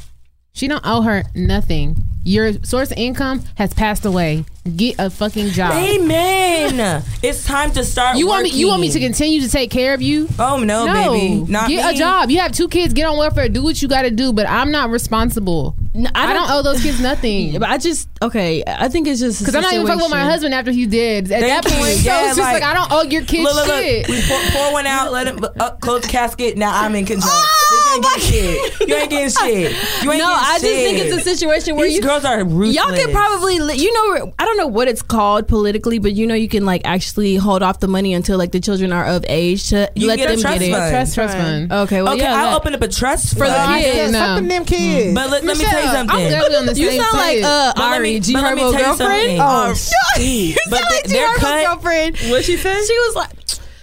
She 0.53 0.67
don't 0.67 0.81
owe 0.83 1.01
her 1.01 1.23
nothing. 1.35 1.95
Your 2.25 2.53
source 2.63 2.91
of 2.91 2.97
income 2.97 3.43
has 3.55 3.73
passed 3.73 4.05
away. 4.05 4.43
Get 4.75 4.95
a 4.99 5.09
fucking 5.09 5.47
job. 5.47 5.71
Amen. 5.73 7.01
it's 7.23 7.45
time 7.45 7.71
to 7.71 7.83
start. 7.83 8.17
You 8.17 8.27
want 8.27 8.43
me? 8.43 8.49
You 8.51 8.67
want 8.67 8.81
me 8.81 8.91
to 8.91 8.99
continue 8.99 9.41
to 9.41 9.49
take 9.49 9.71
care 9.71 9.93
of 9.93 10.01
you? 10.01 10.27
Oh 10.37 10.57
no, 10.59 10.85
No, 10.85 10.93
baby, 11.13 11.35
not 11.51 11.69
get 11.69 11.85
me. 11.85 11.95
a 11.95 11.97
job. 11.97 12.29
You 12.29 12.39
have 12.39 12.51
two 12.51 12.67
kids. 12.67 12.93
Get 12.93 13.05
on 13.07 13.17
welfare. 13.17 13.47
Do 13.49 13.63
what 13.63 13.81
you 13.81 13.87
got 13.87 14.01
to 14.03 14.11
do. 14.11 14.33
But 14.33 14.47
I'm 14.47 14.69
not 14.71 14.89
responsible. 14.89 15.75
No, 15.95 16.09
I 16.13 16.33
don't 16.33 16.51
owe 16.51 16.61
those 16.61 16.83
kids 16.83 16.99
nothing. 17.01 17.53
But 17.57 17.69
I 17.69 17.77
just 17.77 18.09
okay. 18.21 18.61
I 18.67 18.89
think 18.89 19.07
it's 19.07 19.19
just 19.21 19.39
Because 19.39 19.55
I'm 19.55 19.61
not 19.63 19.73
even 19.73 19.87
fucking 19.87 20.01
with 20.01 20.11
my 20.11 20.23
husband 20.23 20.53
after 20.53 20.71
he 20.71 20.85
dead. 20.85 21.31
At 21.31 21.39
Thank 21.39 21.63
that 21.63 21.71
you. 21.71 21.77
point, 21.77 21.93
so 21.95 22.03
Yeah, 22.03 22.19
it's 22.27 22.37
just 22.37 22.39
like, 22.39 22.61
like- 22.61 22.63
I 22.63 22.73
don't 22.75 22.91
owe 22.91 23.03
your 23.03 23.23
kids 23.23 23.43
Look, 23.45 23.55
look, 23.55 23.67
look. 23.67 23.83
shit. 23.83 24.07
We 24.09 24.21
pour, 24.27 24.39
pour 24.51 24.73
one 24.73 24.85
out. 24.85 25.11
Let 25.13 25.27
him 25.27 25.43
uh, 25.59 25.71
close 25.77 26.01
the 26.01 26.09
casket. 26.09 26.57
Now 26.57 26.79
I'm 26.79 26.93
in 26.95 27.05
control. 27.05 27.31
Oh, 27.33 27.55
Bitch, 27.55 27.58
you 27.58 27.58
ain't 27.93 28.03
getting 28.03 28.21
shit. 28.21 28.87
You 28.89 28.95
ain't 28.95 29.09
getting 29.09 29.29
shit. 29.45 29.71
You 30.03 30.11
ain't 30.11 30.19
No, 30.19 30.27
getting 30.27 30.29
I 30.29 30.59
just 30.59 30.63
think 30.63 30.97
it's 30.99 31.15
a 31.15 31.19
situation 31.21 31.75
where 31.75 31.87
These 31.87 31.97
you 31.97 32.01
girls 32.03 32.25
are 32.25 32.43
ruthless. 32.43 32.75
Y'all 32.75 32.93
can 32.95 33.11
probably, 33.11 33.55
you 33.55 33.93
know, 33.93 34.33
I 34.39 34.45
don't 34.45 34.57
know 34.57 34.67
what 34.67 34.87
it's 34.87 35.01
called 35.01 35.47
politically, 35.47 35.99
but 35.99 36.13
you 36.13 36.27
know, 36.27 36.35
you 36.35 36.47
can 36.49 36.65
like 36.65 36.81
actually 36.85 37.35
hold 37.35 37.63
off 37.63 37.79
the 37.79 37.87
money 37.87 38.13
until 38.13 38.37
like 38.37 38.51
the 38.51 38.59
children 38.59 38.91
are 38.93 39.05
of 39.05 39.25
age 39.29 39.69
to 39.69 39.91
You 39.95 40.07
let 40.07 40.17
can 40.19 40.27
get 40.27 40.33
a 40.33 40.35
them 40.37 40.41
trust 40.41 40.59
get 40.59 40.67
it. 40.69 40.71
fund. 40.73 40.91
Trust 40.91 41.15
Trust 41.15 41.33
fund. 41.37 41.69
fund. 41.69 41.81
Okay, 41.83 42.01
well, 42.01 42.13
Okay, 42.13 42.23
yeah, 42.23 42.33
I'll 42.35 42.51
that- 42.51 42.55
open 42.61 42.73
up 42.75 42.81
a 42.81 42.87
trust 42.87 43.33
For 43.37 43.47
the 43.47 43.65
kids. 43.73 43.97
Yeah, 43.97 44.09
No. 44.11 44.19
Fucking 44.19 44.47
them 44.47 44.65
kids. 44.65 45.15
But 45.15 45.29
let, 45.29 45.43
let 45.43 45.57
me 45.57 45.63
tell 45.63 45.81
you 45.83 45.91
something. 45.91 46.15
I'm 46.15 46.29
glad 46.29 46.53
on 46.55 46.65
the 46.65 46.73
You 46.75 46.89
same 46.89 47.01
sound 47.01 47.17
like 47.17 47.35
page. 47.35 47.43
uh, 47.43 47.73
But 47.75 47.83
Ari, 47.83 48.13
me- 48.13 48.19
G 48.19 48.33
but 48.33 48.55
me 48.55 48.61
Herbo 48.61 48.71
tell 48.71 48.71
you 48.71 48.77
girlfriend. 48.79 49.37
something. 49.37 49.39
Oh, 49.41 50.19
you 50.19 50.55
But 50.69 50.79
sound 50.79 50.93
like 50.93 51.03
they- 51.03 51.07
G 51.09 51.13
they're 51.13 51.27
Herbo's 51.27 51.39
cut- 51.41 51.65
girlfriend. 51.65 52.17
what 52.31 52.45
she 52.45 52.57
said? 52.57 52.83
She 52.85 52.93
was 52.93 53.15
like, 53.15 53.29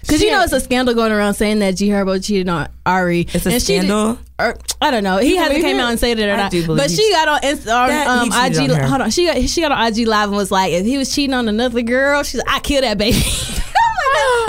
because 0.06 0.22
you 0.22 0.30
know 0.30 0.42
it's 0.42 0.52
a 0.52 0.60
scandal 0.60 0.94
going 0.94 1.12
around 1.12 1.34
saying 1.34 1.58
that 1.60 1.76
G 1.76 1.88
Herbo 1.88 2.24
cheated 2.24 2.48
on 2.48 2.68
Ari. 2.84 3.26
It's 3.32 3.46
a 3.46 3.50
And 3.50 3.62
she 3.62 3.74
did- 3.74 3.84
scandal? 3.86 4.18
or, 4.38 4.56
I 4.80 4.90
don't 4.90 5.02
know. 5.04 5.16
He 5.18 5.36
hasn't 5.36 5.60
came 5.62 5.76
it? 5.76 5.80
out 5.80 5.90
and 5.90 5.98
said 5.98 6.18
it 6.18 6.28
or 6.28 6.32
I 6.34 6.36
not. 6.36 6.50
do 6.50 6.66
But 6.66 6.90
she 6.90 7.10
got 7.10 7.28
on 7.28 7.40
Inst- 7.42 7.68
on, 7.68 7.90
um, 7.90 8.28
IG. 8.32 8.70
on. 8.70 8.80
Hold 8.88 9.00
on, 9.02 9.10
she 9.10 9.26
got 9.26 9.40
she 9.48 9.60
got 9.62 9.72
on 9.72 9.86
IG 9.86 10.06
live 10.06 10.28
and 10.28 10.36
was 10.36 10.50
like, 10.50 10.72
if 10.72 10.84
he 10.86 10.98
was 10.98 11.14
cheating 11.14 11.34
on 11.34 11.48
another 11.48 11.82
girl, 11.82 12.22
she's 12.22 12.38
like, 12.44 12.48
I 12.56 12.60
kill 12.60 12.82
that 12.82 12.98
baby. 12.98 13.16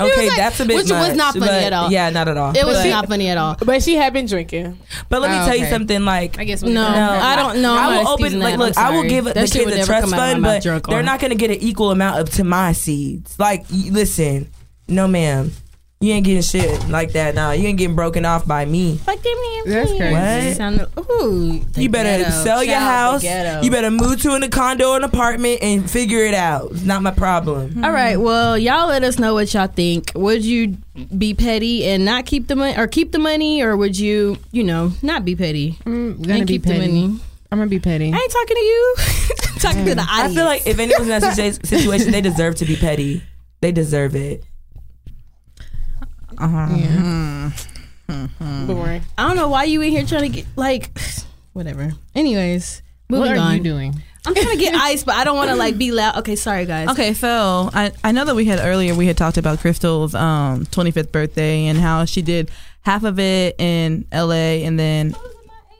my 0.00 0.06
God. 0.06 0.12
Okay, 0.12 0.28
like- 0.28 0.36
that's 0.36 0.60
a 0.60 0.64
bit 0.64 0.76
which 0.76 0.88
much. 0.90 1.08
was 1.08 1.16
not 1.16 1.34
funny 1.34 1.50
at 1.50 1.72
all. 1.72 1.90
Yeah, 1.90 2.08
not 2.10 2.28
at 2.28 2.36
all. 2.36 2.56
It 2.56 2.64
was 2.64 2.76
But- 2.78 2.88
not 2.90 3.08
funny 3.08 3.28
at 3.28 3.36
all. 3.36 3.56
But 3.64 3.82
she 3.82 3.96
had 3.96 4.12
been 4.12 4.26
drinking. 4.26 4.78
But 5.08 5.20
let 5.22 5.30
me 5.30 5.36
Oh, 5.40 5.46
tell 5.46 5.56
you 5.56 5.66
something. 5.66 6.04
Like, 6.04 6.38
I 6.38 6.44
guess 6.44 6.62
we 6.62 6.72
No, 6.72 6.84
can- 6.86 6.94
I 6.94 7.34
don't 7.36 7.60
know. 7.62 7.74
I 7.74 7.88
will 7.98 8.08
open. 8.08 8.24
excusing 8.26 8.38
Like, 8.40 8.58
look, 8.58 8.74
I'm 8.78 8.94
will 8.94 9.02
give 9.04 9.24
That 9.24 9.34
the 9.34 9.40
shit 9.46 9.52
kids 9.52 9.64
would 9.66 9.74
a 9.74 9.76
never 9.78 9.86
trust 9.86 10.04
come 10.04 10.14
out 10.14 10.20
of 10.20 10.30
fund, 10.30 10.42
my 10.42 10.60
but 10.60 10.88
they're 10.88 11.02
not 11.02 11.18
going 11.20 11.30
to 11.30 11.36
get 11.36 11.50
an 11.50 11.56
equal 11.60 11.90
amount 11.90 12.20
of 12.20 12.30
to 12.34 12.44
my 12.44 12.72
seeds. 12.72 13.34
Like, 13.38 13.64
listen, 13.70 14.48
no, 14.88 15.06
ma'am, 15.08 15.52
you 16.00 16.12
ain't 16.12 16.24
getting 16.24 16.42
shit 16.42 16.88
like 16.88 17.12
that. 17.12 17.34
Nah, 17.34 17.50
you 17.52 17.66
ain't 17.66 17.76
getting 17.78 17.96
broken 17.96 18.24
off 18.24 18.46
by 18.46 18.64
me. 18.64 19.00
Like, 19.06 19.20
give 19.22 19.36
me 19.38 19.58
a 19.60 19.68
That's 19.68 19.90
crazy. 19.90 20.14
What? 20.48 20.56
Sound, 20.56 20.86
ooh, 21.10 21.60
You 21.76 21.88
better 21.88 22.22
ghetto. 22.24 22.44
sell 22.44 22.62
your 22.62 22.74
Shout 22.76 23.22
house. 23.22 23.64
You 23.64 23.70
better 23.70 23.90
move 23.90 24.22
to 24.22 24.34
an 24.34 24.48
condo, 24.50 24.90
or 24.92 24.96
an 24.98 25.02
apartment, 25.04 25.60
and 25.60 25.90
figure 25.90 26.24
it 26.24 26.34
out. 26.34 26.70
It's 26.70 26.84
not 26.84 27.02
my 27.02 27.10
problem. 27.10 27.70
Mm-hmm. 27.70 27.84
All 27.84 27.90
right. 27.90 28.16
Well, 28.16 28.56
y'all 28.56 28.86
let 28.88 29.02
us 29.02 29.18
know 29.18 29.34
what 29.34 29.52
y'all 29.54 29.66
think. 29.66 30.12
Would 30.14 30.44
you 30.44 30.76
be 31.16 31.34
petty 31.34 31.84
and 31.86 32.04
not 32.04 32.26
keep 32.26 32.46
the 32.46 32.54
money, 32.54 32.76
or 32.78 32.86
keep 32.86 33.10
the 33.10 33.18
money, 33.18 33.60
or 33.62 33.76
would 33.76 33.98
you, 33.98 34.38
you 34.52 34.62
know, 34.62 34.92
not 35.02 35.24
be 35.24 35.34
petty 35.34 35.78
I'm 35.84 36.20
gonna 36.22 36.34
and 36.38 36.46
be 36.46 36.54
keep 36.54 36.62
the 36.62 36.70
petty. 36.74 36.86
money? 36.92 37.20
I'm 37.50 37.58
gonna 37.58 37.66
be 37.70 37.80
petty. 37.80 38.12
I 38.12 38.16
ain't 38.16 38.30
talking 38.32 38.56
to 38.56 38.62
you. 38.62 38.94
talking 39.58 39.84
to 39.86 39.94
the 39.96 40.02
audience. 40.02 40.32
I 40.32 40.34
feel 40.34 40.44
like 40.44 40.64
if 40.66 40.78
anyone's 40.78 41.08
in 41.08 41.08
that 41.08 41.58
situation, 41.66 42.12
they 42.12 42.20
deserve 42.20 42.54
to 42.56 42.64
be 42.66 42.76
petty. 42.76 43.22
They 43.62 43.72
deserve 43.72 44.14
it. 44.14 44.44
Uh-huh. 46.40 46.66
Hmm. 46.66 47.48
Hmm. 48.08 48.24
Hmm. 48.38 48.66
Boring. 48.66 49.02
I 49.16 49.26
don't 49.26 49.36
know 49.36 49.48
why 49.48 49.64
you 49.64 49.80
in 49.82 49.90
here 49.90 50.04
trying 50.06 50.22
to 50.22 50.28
get 50.28 50.46
like, 50.56 50.90
whatever. 51.52 51.92
Anyways, 52.14 52.82
moving 53.08 53.28
What 53.30 53.36
are 53.36 53.40
on. 53.40 53.56
you 53.56 53.62
doing? 53.62 54.02
I'm 54.26 54.34
trying 54.34 54.56
to 54.58 54.62
get 54.62 54.74
ice, 54.90 55.04
but 55.04 55.14
I 55.14 55.24
don't 55.24 55.36
want 55.36 55.50
to 55.50 55.56
like 55.56 55.78
be 55.78 55.92
loud. 55.92 56.16
Okay, 56.18 56.36
sorry 56.36 56.66
guys. 56.66 56.88
Okay, 56.88 57.14
so 57.14 57.70
I, 57.72 57.92
I 58.04 58.12
know 58.12 58.24
that 58.24 58.34
we 58.34 58.44
had 58.46 58.60
earlier 58.60 58.94
we 58.94 59.06
had 59.06 59.16
talked 59.16 59.36
about 59.38 59.58
Crystal's 59.60 60.14
um 60.14 60.64
25th 60.66 61.12
birthday 61.12 61.66
and 61.66 61.78
how 61.78 62.04
she 62.04 62.22
did 62.22 62.50
half 62.82 63.04
of 63.04 63.18
it 63.18 63.56
in 63.58 64.06
LA 64.12 64.64
and 64.64 64.78
then 64.78 65.10
My 65.10 65.18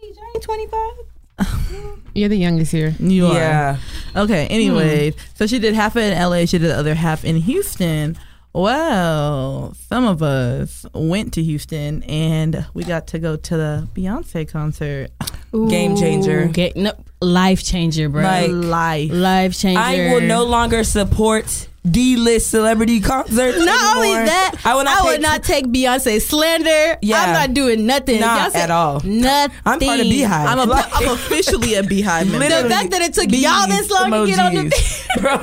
age? 0.02 0.14
I 0.18 0.32
ain't 0.34 0.42
25. 0.42 1.98
You're 2.14 2.28
the 2.28 2.36
youngest 2.36 2.72
here. 2.72 2.94
you 2.98 3.26
are. 3.26 3.34
Yeah. 3.34 3.76
Okay, 4.16 4.46
anyways, 4.48 5.14
so 5.34 5.46
she 5.46 5.58
did 5.58 5.74
half 5.74 5.94
of 5.96 6.02
it 6.02 6.12
in 6.12 6.18
LA, 6.22 6.46
she 6.46 6.58
did 6.58 6.68
the 6.70 6.76
other 6.76 6.94
half 6.94 7.24
in 7.24 7.36
Houston. 7.36 8.18
Well, 8.54 9.74
some 9.88 10.04
of 10.06 10.22
us 10.22 10.84
went 10.94 11.34
to 11.34 11.42
Houston 11.42 12.02
and 12.04 12.66
we 12.74 12.82
got 12.84 13.06
to 13.08 13.18
go 13.18 13.36
to 13.36 13.56
the 13.56 13.88
Beyonce 13.94 14.48
concert. 14.48 15.10
Game 15.52 15.96
changer. 15.96 16.46
Okay, 16.50 16.72
no, 16.76 16.92
life 17.20 17.62
changer, 17.64 18.08
bro. 18.08 18.22
Like, 18.22 18.50
Life. 18.50 19.10
life 19.12 19.58
changer. 19.58 19.80
I 19.80 20.12
will 20.12 20.20
no 20.20 20.44
longer 20.44 20.84
support 20.84 21.68
D-list 21.90 22.50
celebrity 22.50 23.00
concerts. 23.00 23.58
Not 23.64 23.96
only 23.96 24.12
that, 24.12 24.54
I 24.64 24.74
will 24.74 24.84
not. 24.84 25.00
I 25.00 25.04
would 25.04 25.10
take- 25.12 25.20
not 25.22 25.42
take 25.44 25.66
Beyonce 25.66 26.20
slander. 26.20 26.98
Yeah. 27.02 27.22
I'm 27.22 27.32
not 27.32 27.54
doing 27.54 27.86
nothing. 27.86 28.20
Not 28.20 28.52
Beyonce- 28.52 28.56
at 28.56 28.70
all. 28.70 29.00
Nothing. 29.04 29.56
I'm 29.66 29.80
part 29.80 30.00
of 30.00 30.06
BeyHive. 30.06 30.30
I'm, 30.46 30.58
a, 30.58 30.64
Like- 30.64 30.86
I'm 30.92 31.08
officially 31.14 31.74
a 31.74 31.82
BeyHive 31.82 32.30
member. 32.30 32.48
The 32.62 32.68
fact 32.68 32.90
that 32.90 33.02
it 33.02 33.14
took 33.14 33.28
bees 33.28 33.42
y'all 33.42 33.66
this 33.68 33.90
long 33.90 34.10
to 34.10 34.26
get 34.26 34.38
on 34.38 34.54
the 34.54 34.60
emojis. 34.70 35.04
Bro. 35.18 35.38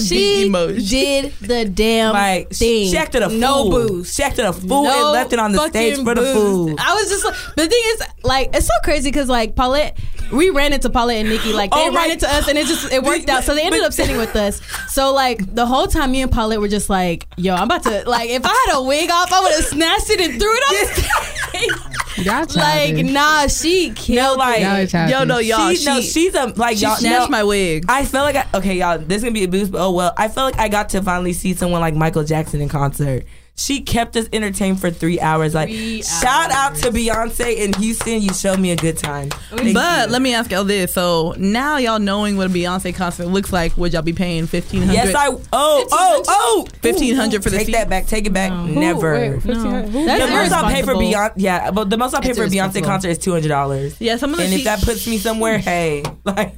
she 0.00 0.44
Bee 0.44 0.48
emoji. 0.48 0.88
did 0.90 1.32
the 1.40 1.64
damn 1.64 2.12
like 2.12 2.50
thing. 2.50 2.90
she 2.90 2.96
acted 2.96 3.22
a 3.22 3.28
fool. 3.30 3.38
no 3.38 3.70
boost. 3.70 4.16
She 4.16 4.22
acted 4.22 4.44
a 4.44 4.52
fool 4.52 4.84
No 4.84 4.90
and 5.04 5.12
left 5.12 5.32
it 5.32 5.38
on 5.38 5.52
the 5.52 5.66
stage 5.68 5.92
fucking 5.98 6.04
for 6.04 6.14
the 6.14 6.20
boost. 6.22 6.34
fool. 6.34 6.74
I 6.78 6.94
was 6.94 7.08
just 7.08 7.24
like, 7.24 7.34
the 7.56 7.66
thing 7.66 7.82
is, 7.86 8.02
like, 8.22 8.50
it's 8.54 8.66
so 8.66 8.72
crazy 8.84 9.10
because 9.10 9.28
like 9.28 9.54
Paulette, 9.56 9.98
we 10.32 10.50
ran 10.50 10.72
into 10.72 10.90
Paulette 10.90 11.18
and 11.18 11.28
Nikki, 11.28 11.52
like 11.52 11.70
they 11.70 11.86
Oh 11.88 11.90
my- 11.90 12.02
ran 12.02 12.10
into 12.12 12.28
us, 12.32 12.48
and 12.48 12.58
it 12.58 12.66
just 12.66 12.92
it 12.92 13.02
worked 13.02 13.28
out. 13.28 13.44
So 13.44 13.54
they 13.54 13.62
ended 13.62 13.82
up 13.82 13.92
sitting 13.92 14.16
with 14.16 14.34
us. 14.36 14.60
So 14.88 15.12
like 15.12 15.54
the 15.54 15.66
whole 15.66 15.86
time, 15.86 16.12
me 16.12 16.22
and 16.22 16.30
Paulette 16.30 16.60
were 16.60 16.68
just 16.68 16.90
like, 16.90 17.26
"Yo, 17.36 17.54
I'm 17.54 17.64
about 17.64 17.82
to 17.84 18.08
like, 18.08 18.30
if 18.30 18.42
I 18.44 18.64
had 18.66 18.76
a 18.78 18.82
wig 18.82 19.10
off, 19.10 19.32
I 19.32 19.40
would 19.40 19.52
have 19.52 19.64
snatched 19.64 20.10
it 20.10 20.20
and 20.20 20.40
threw 20.40 20.50
it 20.52 20.62
on 20.68 20.74
the 20.74 21.50
stage." 21.50 21.70
Like, 22.56 22.96
nah, 22.96 23.46
she 23.46 23.90
killed 23.94 24.38
like- 24.38 24.58
it. 24.60 24.92
Y'all 24.92 25.02
are. 25.02 25.08
Yo, 25.08 25.24
no, 25.24 25.38
y'all. 25.38 25.72
she, 25.72 25.84
no, 25.84 26.00
she's 26.00 26.34
a 26.34 26.46
like 26.56 26.76
she 26.76 26.82
y'all. 26.82 26.96
snatched 26.96 27.30
no, 27.30 27.36
my 27.36 27.44
wig. 27.44 27.84
I 27.88 28.04
felt 28.04 28.34
like 28.34 28.44
I, 28.52 28.58
okay, 28.58 28.74
y'all. 28.76 28.98
This 28.98 29.18
is 29.18 29.22
gonna 29.22 29.34
be 29.34 29.44
a 29.44 29.48
boost, 29.48 29.70
but 29.70 29.80
oh 29.86 29.92
well. 29.92 30.14
I 30.16 30.26
felt 30.26 30.52
like 30.52 30.60
I 30.60 30.68
got 30.68 30.88
to 30.90 31.02
finally 31.02 31.32
see 31.32 31.54
someone 31.54 31.80
like 31.80 31.94
Michael 31.94 32.24
Jackson 32.24 32.60
in 32.60 32.68
concert. 32.68 33.24
She 33.58 33.80
kept 33.80 34.16
us 34.16 34.28
entertained 34.32 34.80
for 34.80 34.88
three 34.88 35.18
hours. 35.18 35.52
Like, 35.52 35.68
Three 35.68 36.00
shout 36.02 36.52
out 36.52 36.76
to 36.76 36.90
Beyonce 36.92 37.56
in 37.56 37.72
Houston. 37.72 38.22
You 38.22 38.32
showed 38.32 38.60
me 38.60 38.70
a 38.70 38.76
good 38.76 38.96
time. 38.96 39.30
Thank 39.50 39.74
But 39.74 40.06
you. 40.06 40.12
let 40.12 40.22
me 40.22 40.32
ask 40.32 40.52
y'all 40.52 40.62
this: 40.62 40.92
So 40.94 41.34
now 41.36 41.76
y'all 41.76 41.98
knowing 41.98 42.36
what 42.36 42.46
a 42.46 42.50
Beyonce 42.50 42.94
concert 42.94 43.26
looks 43.26 43.52
like, 43.52 43.76
would 43.76 43.92
y'all 43.92 44.02
be 44.02 44.12
paying 44.12 44.46
fifteen 44.46 44.82
hundred? 44.82 44.94
Yes, 44.94 45.14
I. 45.14 45.26
Oh, 45.26 45.42
oh, 45.52 46.22
oh. 46.28 46.66
1500 46.82 47.42
for 47.42 47.50
the 47.50 47.56
Take 47.56 47.66
seat? 47.66 47.72
that 47.72 47.88
back. 47.90 48.06
Take 48.06 48.26
it 48.26 48.32
back. 48.32 48.52
Who- 48.52 48.78
Never. 48.78 49.14
wait, 49.14 49.30
1500 49.44 49.88
who- 49.88 50.06
That's 50.06 50.24
the 50.24 50.30
most 50.30 50.52
I'll 50.52 50.70
pay 50.70 50.82
for. 50.82 50.94
Beyonce, 50.94 51.32
yeah, 51.36 51.70
but 51.72 51.90
the 51.90 51.98
most 51.98 52.14
I'll 52.14 52.20
pay 52.22 52.30
It's 52.30 52.38
for 52.38 52.44
a 52.44 52.48
Beyonce 52.48 52.84
concert 52.84 53.08
is 53.08 53.18
two 53.18 53.32
hundred 53.32 53.48
dollars. 53.48 54.00
Yeah, 54.00 54.18
some 54.18 54.30
of 54.30 54.36
the 54.38 54.44
And 54.44 54.54
if 54.54 54.64
that 54.64 54.82
puts 54.82 55.04
me 55.08 55.18
somewhere, 55.18 55.58
hey, 55.58 56.04
like 56.24 56.54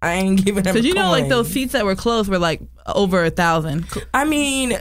I 0.00 0.12
ain't 0.14 0.44
giving 0.44 0.62
them. 0.62 0.72
Because 0.72 0.86
you 0.86 0.94
know, 0.94 1.10
like 1.10 1.28
those 1.28 1.48
seats 1.50 1.72
that 1.72 1.84
were 1.84 1.96
closed 1.96 2.30
were 2.30 2.38
like 2.38 2.60
over 2.86 3.24
a 3.24 3.30
thousand. 3.30 3.86
I 4.14 4.24
mean, 4.24 4.78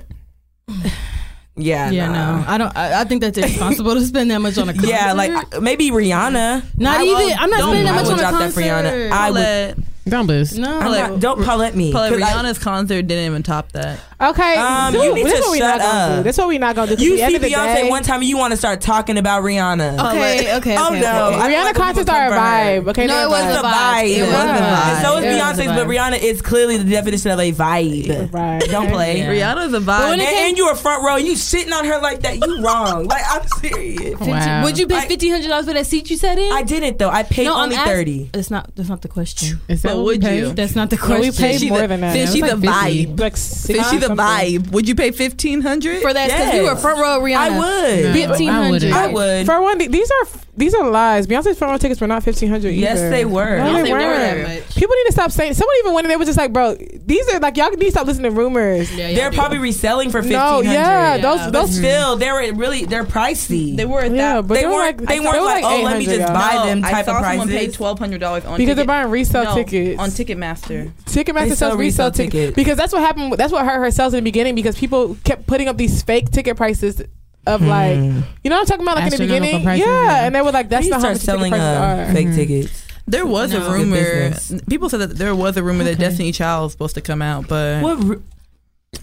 yeah, 1.57 1.89
Yeah, 1.91 2.07
nah. 2.07 2.37
no, 2.41 2.45
I 2.47 2.57
don't. 2.57 2.77
I, 2.77 3.01
I 3.01 3.03
think 3.05 3.21
that's 3.21 3.37
irresponsible 3.37 3.93
to 3.95 4.01
spend 4.05 4.31
that 4.31 4.39
much 4.39 4.57
on 4.57 4.69
a 4.69 4.73
concert. 4.73 4.89
Yeah, 4.95 5.13
like 5.13 5.59
maybe 5.61 5.89
Rihanna. 5.91 6.63
Not 6.77 6.97
I 6.99 7.03
even- 7.03 7.15
will- 7.15 7.35
I'm 7.39 7.49
not 7.49 7.59
spending 7.61 7.83
that 7.85 7.93
I 7.93 7.95
much 7.95 8.05
would 8.05 8.13
on 8.13 8.19
a 8.19 8.21
drop 8.21 8.39
that 8.39 8.53
for 8.53 8.61
Rihanna. 8.61 8.83
concert. 8.83 9.11
I 9.11 9.31
would. 9.75 9.83
Paulette, 10.07 10.09
Don't 10.11 10.27
boost. 10.27 10.57
No, 10.57 10.79
I'm 10.79 10.91
not, 11.11 11.19
don't 11.19 11.43
Paulette 11.43 11.75
me. 11.75 11.91
But 11.93 12.11
'Cause 12.13 12.21
I- 12.21 12.31
Rihanna's 12.33 12.57
concert 12.59 13.01
didn't 13.03 13.25
even 13.25 13.43
top 13.43 13.71
that. 13.73 13.99
Okay, 14.19 14.55
Um, 14.55 14.93
so 14.93 15.03
you 15.03 15.13
need 15.13 15.25
that's 15.27 15.35
to 15.37 15.41
what 15.43 15.51
we 15.51 15.57
shut 15.59 15.77
not 15.77 15.81
gonna 15.85 16.15
up. 16.19 16.23
That's 16.23 16.37
what 16.39 16.47
we 16.47 16.57
not 16.57 16.75
gonna 16.75 16.87
do. 16.89 16.95
'cause 16.95 17.03
you 17.05 17.17
see 17.17 17.21
end 17.23 17.35
of 17.35 17.41
the 17.41 17.49
Beyonce 17.49 17.75
day, 17.83 17.89
one 17.89 18.01
time, 18.03 18.23
you 18.23 18.35
want 18.37 18.51
to 18.51 18.57
start 18.57 18.81
talking 18.81 19.17
about 19.17 19.43
Rihanna. 19.43 19.93
Okay, 20.11 20.55
okay, 20.57 20.75
Oh 20.77 20.87
okay, 20.89 21.01
no, 21.01 21.25
okay. 21.27 21.37
Rihanna 21.53 21.63
like 21.65 21.75
concerts 21.75 22.09
are 22.09 22.25
a 22.25 22.29
come 22.29 22.29
for 22.29 22.33
her. 22.35 22.81
vibe. 22.81 22.87
Okay, 22.89 23.05
No, 23.05 23.23
it 23.25 23.29
was 23.29 23.43
a 23.43 23.47
a 23.47 23.59
a 23.59 23.63
vibe. 23.63 23.73
vibe. 23.73 24.17
It 24.17 24.21
was 24.23 24.31
a 24.33 24.63
vibe. 24.63 25.01
So 25.03 25.17
is 25.17 25.23
It 25.23 25.27
was 25.27 25.59
a 25.59 25.61
Beyonce's, 25.63 25.75
but. 25.75 25.87
Rihanna 25.87 26.19
is 26.23 26.41
clearly 26.41 26.77
the 26.77 26.89
definition 26.89 27.31
of 27.31 27.39
a 27.39 27.51
vibe. 27.51 28.33
Right. 28.33 28.59
Don't 28.71 28.89
play. 28.89 29.19
Rihanna's 29.21 29.73
a 29.73 29.79
vibe. 29.79 30.13
And, 30.13 30.21
and 30.21 30.57
you 30.57 30.65
were 30.65 30.75
front 30.75 31.03
row. 31.03 31.17
You 31.17 31.35
sitting 31.35 31.71
on 31.73 31.85
her 31.85 31.99
like 32.01 32.21
that. 32.23 32.37
You 32.43 32.61
wrong. 32.63 33.05
Like 33.05 33.21
I'm 33.29 33.47
serious. 33.61 34.19
Wow. 34.19 34.63
Would 34.63 34.79
you 34.79 34.87
pay 34.87 35.01
fifteen 35.07 35.31
hundred 35.31 35.49
dollars 35.49 35.65
for 35.67 35.73
that 35.73 35.85
seat 35.85 36.09
you 36.09 36.17
sat 36.17 36.39
in? 36.39 36.51
I 36.51 36.63
didn't 36.63 36.97
though. 36.97 37.09
I 37.09 37.21
paid 37.23 37.47
only 37.47 37.75
thirty. 37.75 38.29
That's 38.33 38.49
not. 38.49 38.75
That's 38.75 38.89
not 38.89 39.01
the 39.03 39.07
question. 39.09 39.61
Is 39.97 40.03
that 40.03 40.03
But 40.03 40.03
what 40.03 40.05
would 40.05 40.21
we 40.23 40.27
paid? 40.27 40.39
you? 40.39 40.53
That's 40.53 40.75
not 40.75 40.89
the 40.89 40.95
No, 40.97 41.01
question. 41.05 41.21
we 41.21 41.31
paid 41.31 41.59
She's 41.59 41.69
more 41.69 41.83
a- 41.83 41.87
than 41.87 42.01
that. 42.01 42.13
Since 42.13 42.29
It 42.29 42.33
she's 42.33 42.41
was 42.43 42.51
50. 42.51 42.67
vibe. 42.67 43.19
like 43.19 43.37
Since 43.37 43.77
60 43.77 43.95
she's 43.97 44.03
a 44.05 44.09
vibe. 44.09 44.71
Would 44.71 44.87
you 44.87 44.95
pay 44.95 45.11
fifteen 45.11 45.61
hundred 45.61 46.01
for 46.01 46.13
that 46.13 46.27
because 46.29 46.53
you 46.53 46.61
were 46.63 46.71
Yes. 46.71 46.81
front 46.81 46.99
row 46.99 47.19
Rihanna. 47.21 47.35
I 47.37 47.49
would. 47.59 48.03
No. 48.05 48.13
Fifteen 48.13 48.49
I 48.49 48.69
wouldn't. 48.71 48.93
I 48.93 49.07
would. 49.07 49.45
For 49.45 49.61
one, 49.61 49.77
these 49.77 50.11
are 50.11 50.27
these 50.57 50.73
are 50.73 50.89
lies. 50.89 51.27
Beyonce's 51.27 51.55
front 51.57 51.71
row 51.71 51.77
tickets 51.77 52.01
were 52.01 52.07
not 52.07 52.23
fifteen 52.23 52.49
hundred. 52.49 52.71
Yes, 52.71 52.99
they 52.99 53.25
were. 53.25 53.57
No, 53.59 53.65
they 53.65 53.73
think 53.73 53.85
they 53.85 53.93
were 53.93 53.99
that 53.99 54.35
weren't. 54.37 54.47
much. 54.65 54.75
People 54.75 54.95
need 54.95 55.05
to 55.05 55.11
stop 55.11 55.31
saying. 55.31 55.53
Someone 55.53 55.75
even 55.81 55.93
went 55.93 56.05
and 56.05 56.11
they 56.11 56.17
were 56.17 56.25
just 56.25 56.37
like, 56.37 56.51
"Bro, 56.51 56.77
these 57.05 57.27
are 57.33 57.39
like 57.39 57.57
y'all 57.57 57.69
need 57.69 57.79
to 57.81 57.91
stop 57.91 58.07
listening 58.07 58.31
to 58.31 58.37
rumors." 58.37 58.91
Yeah, 58.95 59.13
They're 59.13 59.31
probably 59.31 59.59
reselling 59.59 60.09
for 60.09 60.21
fifteen 60.23 60.37
No, 60.39 60.45
hundred. 60.63 60.71
yeah, 60.71 61.17
those 61.17 61.37
Yeah. 61.39 61.45
But 61.45 61.53
those. 61.53 61.75
still, 61.75 62.15
they 62.17 62.31
were 62.31 62.53
really 62.53 62.85
they're 62.85 63.03
pricey. 63.03 63.75
They 63.77 63.85
were 63.85 64.01
at 64.01 64.11
Yeah, 64.11 64.35
that. 64.35 64.47
but 64.47 64.55
they 64.55 64.61
they 64.61 64.65
were 64.67 64.73
weren't. 64.73 64.99
like- 64.99 65.07
they 65.09 65.19
weren't 65.19 65.35
thought- 65.35 65.45
like, 65.45 65.55
they 65.63 65.67
were 65.67 65.73
oh, 65.73 65.75
like 65.75 65.85
let 65.85 65.97
me 65.99 66.05
just 66.05 66.17
800, 66.21 66.33
buy 66.33 66.53
No, 66.55 66.65
them 66.65 66.85
I 66.85 66.89
saw 66.91 66.99
of 66.99 67.05
someone 67.05 67.47
prices. 67.47 67.55
pay 67.55 67.67
twelve 67.71 67.99
hundred 67.99 68.19
dollars 68.19 68.45
on 68.45 68.57
Because 68.57 68.75
they're 68.75 68.85
buying 68.85 69.09
resale 69.11 69.43
no, 69.43 69.55
tickets. 69.55 69.86
On 69.95 70.09
Ticketmaster. 70.09 70.91
Ticketmaster 71.05 71.33
They 71.33 71.55
sells 71.55 71.57
sell 71.59 71.69
resale 71.77 71.77
resale 71.77 72.11
tickets 72.11 72.31
tickets. 72.33 72.55
because 72.55 72.77
that's 72.77 72.91
what 72.93 73.01
happened. 73.01 73.33
That's 73.33 73.51
what 73.53 73.65
hurt 73.65 73.79
her 73.79 73.91
sales 73.91 74.13
in 74.13 74.17
the 74.23 74.29
beginning 74.29 74.55
because 74.55 74.77
people 74.77 75.15
kept 75.23 75.47
putting 75.47 75.67
up 75.67 75.77
these 75.77 76.01
fake 76.03 76.29
ticket 76.31 76.57
prices 76.57 77.01
of 77.45 77.61
like, 77.61 77.95
you 77.95 78.01
know 78.49 78.57
what 78.57 78.59
I'm 78.59 78.65
talking 78.65 78.81
about, 78.81 78.95
like 78.97 79.05
in 79.05 79.11
the 79.11 79.17
beginning, 79.19 79.63
prices, 79.63 79.85
yeah. 79.85 80.03
yeah. 80.03 80.25
and 80.25 80.35
they 80.35 80.41
were 80.41 80.51
like, 80.51 80.67
that's 80.69 80.85
They 80.85 80.89
not 80.89 80.95
how 81.01 81.13
start 81.13 81.13
much 81.15 81.21
ticket 81.21 81.25
selling 81.25 81.51
prices 81.51 81.65
uh, 81.67 82.05
are. 82.09 82.13
fake 82.13 82.35
tickets. 82.35 82.83
There 83.07 83.25
was 83.25 83.53
No. 83.53 83.65
a 83.65 83.71
rumor. 83.71 83.95
business. 83.95 84.61
People 84.67 84.89
said 84.89 84.97
that 84.99 85.17
there 85.17 85.33
was 85.33 85.55
a 85.55 85.63
rumor 85.63 85.85
that 85.85 85.97
Destiny 85.97 86.33
Child 86.33 86.63
was 86.65 86.71
supposed 86.73 86.95
to 86.95 87.01
come 87.01 87.21
out, 87.21 87.47
but 87.47 87.81
What? 87.81 88.03
ru- 88.03 88.23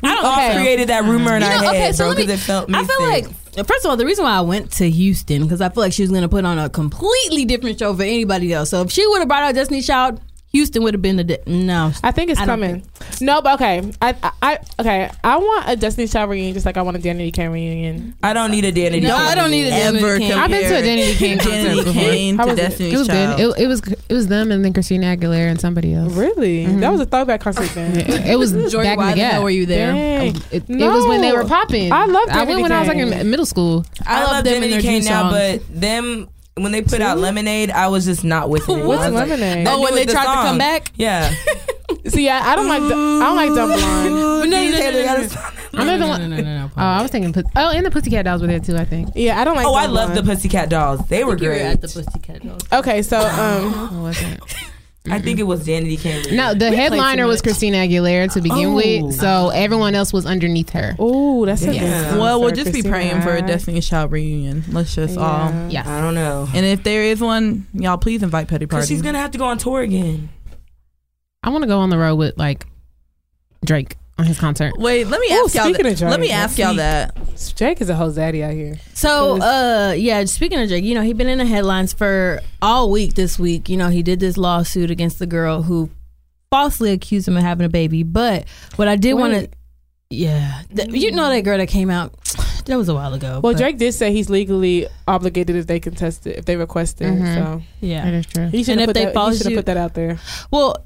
I 0.02 0.14
don't 0.14 0.24
all 0.24 0.36
know. 0.36 0.54
created 0.60 0.88
that 0.88 1.04
rumor 1.04 1.36
in 1.36 1.42
You 1.42 1.48
our 1.48 1.60
know, 1.62 1.68
okay, 1.70 1.92
so 1.92 1.98
bro, 2.04 2.08
let 2.08 2.16
me- 2.18 2.22
because 2.26 2.40
it 2.42 2.44
felt. 2.44 2.74
I 2.74 2.84
feel 2.84 2.98
sick. 3.12 3.26
like 3.56 3.66
first 3.66 3.84
of 3.84 3.90
all, 3.90 3.96
the 3.96 4.04
reason 4.04 4.24
why 4.24 4.32
I 4.36 4.40
went 4.42 4.72
to 4.72 4.90
Houston 4.90 5.42
because 5.44 5.60
I 5.62 5.68
feel 5.70 5.82
like 5.82 5.92
she 5.94 6.02
was 6.02 6.10
going 6.10 6.22
to 6.22 6.28
put 6.28 6.44
on 6.44 6.58
a 6.58 6.68
completely 6.68 7.44
different 7.46 7.78
show 7.78 7.94
for 7.94 8.02
anybody 8.02 8.52
else. 8.52 8.70
So 8.70 8.82
if 8.82 8.90
she 8.90 9.06
would 9.06 9.20
have 9.20 9.28
brought 9.28 9.42
out 9.44 9.54
Destiny 9.54 9.80
Child, 9.80 10.20
Houston 10.54 10.84
would 10.84 10.94
have 10.94 11.02
been 11.02 11.16
the 11.16 11.24
di- 11.24 11.38
no. 11.46 11.90
I 12.04 12.12
think 12.12 12.30
it's 12.30 12.40
I 12.40 12.46
don't 12.46 12.60
coming. 12.60 12.86
No, 13.20 13.42
but 13.42 13.54
okay. 13.54 13.90
I, 14.00 14.14
I, 14.22 14.32
I 14.40 14.58
okay. 14.78 15.10
I 15.24 15.36
want 15.36 15.68
a 15.68 15.74
Destiny 15.74 16.06
Child 16.06 16.30
reunion, 16.30 16.54
just 16.54 16.64
like 16.64 16.76
I 16.76 16.82
want 16.82 16.96
a 16.96 17.00
Danity 17.00 17.34
Kane 17.34 17.50
reunion. 17.50 18.14
I 18.22 18.32
don't 18.32 18.52
need 18.52 18.64
a 18.64 18.70
Danny. 18.70 19.00
No, 19.00 19.16
I 19.16 19.34
don't 19.34 19.50
need 19.50 19.66
a 19.66 19.70
Danny 19.70 19.98
ever 19.98 20.16
Kane. 20.16 20.32
I've 20.32 20.50
been 20.50 20.62
to 20.62 20.66
a 20.66 20.76
compare 20.76 20.96
Danity 20.96 21.16
Kane 21.16 21.38
concert 21.38 21.52
Danny 21.52 21.76
before. 21.82 21.92
Kane 21.92 22.36
How 22.36 22.44
to 22.44 22.50
was 22.52 22.58
it? 22.60 22.62
Destiny's 22.62 22.92
It 22.94 22.98
was 22.98 23.06
Child. 23.08 23.36
good. 23.36 23.58
It, 23.58 23.62
it 23.64 23.66
was 23.66 23.80
it 24.08 24.12
was 24.14 24.28
them 24.28 24.52
and 24.52 24.64
then 24.64 24.72
Christina 24.72 25.16
Aguilera 25.16 25.50
and 25.50 25.60
somebody 25.60 25.92
else. 25.92 26.12
Really, 26.12 26.66
mm-hmm. 26.66 26.78
that 26.78 26.92
was 26.92 27.00
a 27.00 27.06
throwback 27.06 27.40
concert 27.40 27.70
then. 27.70 27.98
It, 27.98 28.08
it 28.08 28.38
was 28.38 28.52
Jordan, 28.52 28.82
back 28.82 28.98
why 28.98 29.10
in 29.10 29.18
the 29.18 29.24
the 29.24 29.30
gap. 29.30 29.42
were 29.42 29.50
you 29.50 29.66
there? 29.66 29.92
Dang. 29.92 30.36
It, 30.52 30.70
it 30.70 30.88
was 30.88 31.06
when 31.08 31.20
they 31.20 31.32
were 31.32 31.44
popping. 31.44 31.92
I 31.92 32.04
love 32.06 32.28
I 32.28 32.36
went 32.44 32.50
Danny 32.50 32.62
when 32.62 32.70
I 32.70 32.78
was 32.78 32.88
like 32.88 32.98
in 32.98 33.30
middle 33.30 33.46
school. 33.46 33.84
I, 34.06 34.20
I, 34.20 34.20
love 34.20 34.32
love 34.32 34.44
them 34.44 34.62
and 34.62 34.62
Danny 34.62 34.72
their 34.74 34.82
Kane 34.82 35.04
now, 35.04 35.32
songs. 35.32 35.64
but 35.64 35.80
them 35.80 36.28
when 36.56 36.72
they 36.72 36.82
put 36.82 37.00
out 37.00 37.18
Lemonade, 37.18 37.70
I 37.70 37.88
was 37.88 38.04
just 38.04 38.24
not 38.24 38.48
with 38.50 38.68
it. 38.68 38.72
What's 38.84 39.04
was 39.04 39.12
like, 39.12 39.28
Lemonade? 39.28 39.66
that 39.66 39.74
Oh, 39.74 39.82
when 39.82 39.94
they 39.94 40.04
the 40.06 40.12
tried 40.12 40.24
to 40.24 40.42
come 40.48 40.58
back? 40.58 40.92
Yeah. 40.96 41.32
See, 42.06 42.28
I, 42.28 42.52
I 42.52 42.56
don't 42.56 42.68
like. 42.68 42.82
The, 42.82 42.94
I 42.94 43.20
don't 43.26 43.36
like 43.36 43.48
Dumb 43.54 43.70
Blonde. 43.70 44.14
no, 44.14 44.44
no, 44.44 44.70
no, 44.70 44.78
no, 44.78 44.90
no, 44.90 45.26
no. 45.26 45.40
I 45.76 45.84
no, 45.84 45.96
no, 45.96 46.16
no, 46.16 46.26
no, 46.28 46.36
no, 46.42 46.70
Oh, 46.76 46.80
I 46.80 47.02
was 47.02 47.10
thinking. 47.10 47.32
Pus- 47.32 47.44
Oh, 47.56 47.70
and 47.70 47.84
the 47.84 47.90
Pussycat 47.90 48.24
Dolls 48.24 48.40
were 48.42 48.46
there 48.46 48.60
too. 48.60 48.76
I 48.76 48.84
think. 48.84 49.10
Yeah, 49.14 49.40
I 49.40 49.44
don't 49.44 49.56
like. 49.56 49.66
Oh, 49.66 49.74
I 49.74 49.86
Dumb 49.86 49.94
love 49.94 50.14
the 50.14 50.22
Blonde. 50.22 50.38
Pussycat 50.38 50.68
Dolls. 50.70 51.00
They 51.08 51.24
were 51.24 51.36
You 51.36 51.48
were 51.48 51.54
great. 51.54 51.62
at 51.62 51.80
the 51.80 51.88
Pussycat 51.88 52.42
Dolls. 52.46 52.62
Okay, 52.72 53.02
so 53.02 53.18
um, 53.20 53.90
It 53.98 54.02
wasn't. 54.02 54.40
I 55.06 55.18
think 55.18 55.38
it 55.38 55.42
was 55.42 55.66
Danity 55.66 56.00
Kane. 56.00 56.34
No, 56.34 56.54
the 56.54 56.70
too 56.70 56.76
headliner 56.76 57.26
was. 57.26 57.42
Christina 57.42 57.76
Aguilera 57.78 58.32
to 58.32 58.40
begin 58.40 58.68
Oh. 58.68 58.74
with, 58.74 59.14
so 59.14 59.50
everyone 59.50 59.94
else 59.94 60.14
was 60.14 60.24
underneath 60.24 60.70
her. 60.70 60.96
oh, 60.98 61.44
that's 61.44 61.62
a 61.62 61.74
Yeah. 61.74 62.16
well, 62.16 62.40
we'll 62.40 62.52
just 62.52 62.72
be 62.72 62.82
praying 62.82 63.20
for 63.20 63.34
a 63.36 63.42
Destiny's 63.42 63.86
Child 63.86 64.12
reunion. 64.12 64.64
Let's 64.70 64.94
just 64.94 65.18
all. 65.18 65.52
Yeah. 65.68 65.82
I 65.86 66.00
don't 66.00 66.14
know. 66.14 66.48
And 66.54 66.64
if 66.64 66.84
there 66.84 67.02
is 67.02 67.20
one, 67.20 67.66
y'all 67.74 67.98
please 67.98 68.22
invite 68.22 68.48
Petty 68.48 68.64
Because 68.64 68.84
Party. 68.84 68.94
she's 68.94 69.02
gonna 69.02 69.18
have 69.18 69.30
to 69.32 69.38
go 69.38 69.44
on 69.44 69.58
tour 69.58 69.82
again. 69.82 70.30
I 71.42 71.50
want 71.50 71.62
to 71.64 71.68
go 71.68 71.80
on 71.80 71.90
the 71.90 71.98
road 71.98 72.16
with 72.16 72.38
like 72.38 72.66
Drake 73.62 73.96
on 74.18 74.24
his 74.24 74.38
concert. 74.40 74.78
Wait, 74.78 75.06
let 75.06 75.20
me 75.20 75.26
Ooh, 75.32 75.44
ask 75.44 75.54
y'all. 75.54 75.64
speaking 75.64 75.82
That. 75.84 75.92
of 75.92 75.98
Drake, 75.98 76.10
let 76.12 76.20
me 76.20 76.30
ask 76.30 76.56
y'all 76.58 76.74
that. 76.76 77.14
Jake 77.56 77.80
is 77.80 77.88
a 77.88 77.94
whole 77.94 78.10
zaddy 78.10 78.42
out 78.42 78.52
here. 78.52 78.76
So, 78.94 79.40
uh, 79.42 79.92
yeah, 79.96 80.24
speaking 80.24 80.58
of 80.60 80.68
Drake, 80.68 80.84
you 80.84 80.94
know, 80.94 81.02
he 81.02 81.12
been 81.12 81.28
in 81.28 81.38
the 81.38 81.46
headlines 81.46 81.92
for 81.92 82.40
all 82.62 82.90
week 82.90 83.14
this 83.14 83.38
week. 83.38 83.68
You 83.68 83.76
know, 83.76 83.88
he 83.88 84.02
did 84.02 84.20
this 84.20 84.36
lawsuit 84.36 84.90
against 84.90 85.18
the 85.18 85.26
girl 85.26 85.62
who 85.62 85.90
falsely 86.50 86.92
accused 86.92 87.26
him 87.28 87.36
of 87.36 87.42
having 87.42 87.64
a 87.66 87.68
baby. 87.68 88.02
But 88.02 88.46
what 88.76 88.88
I 88.88 88.96
did 88.96 89.14
want 89.14 89.34
to, 89.34 89.48
yeah, 90.10 90.62
th- 90.74 90.90
you 90.90 91.10
know 91.12 91.28
that 91.30 91.42
girl 91.42 91.58
that 91.58 91.66
came 91.68 91.90
out, 91.90 92.12
that 92.66 92.76
was 92.76 92.88
a 92.88 92.94
while 92.94 93.12
ago. 93.14 93.40
Well, 93.42 93.52
but- 93.52 93.56
Drake 93.56 93.78
did 93.78 93.92
say 93.94 94.12
he's 94.12 94.30
legally 94.30 94.86
obligated 95.08 95.56
if 95.56 95.66
they 95.66 95.80
contest 95.80 96.26
it, 96.26 96.36
if 96.38 96.44
they 96.44 96.56
request 96.56 97.00
it. 97.00 97.06
Mhm. 97.12 97.34
So 97.34 97.62
yeah. 97.80 98.04
That 98.04 98.14
is 98.14 98.26
true. 98.26 98.46
he 98.48 98.62
should 98.62 98.72
And 98.72 98.80
have 98.82 98.90
if 98.90 98.94
put, 98.94 99.00
they 99.00 99.12
that, 99.12 99.32
he 99.32 99.38
should 99.38 99.50
you- 99.50 99.56
put 99.56 99.66
that 99.66 99.76
out 99.76 99.94
there. 99.94 100.18
Well, 100.50 100.76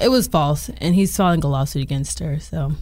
it 0.00 0.08
was 0.10 0.28
false, 0.28 0.68
and 0.80 0.94
he's 0.94 1.16
filing 1.16 1.42
a 1.42 1.48
lawsuit 1.48 1.82
against 1.82 2.18
her. 2.18 2.38
So, 2.38 2.72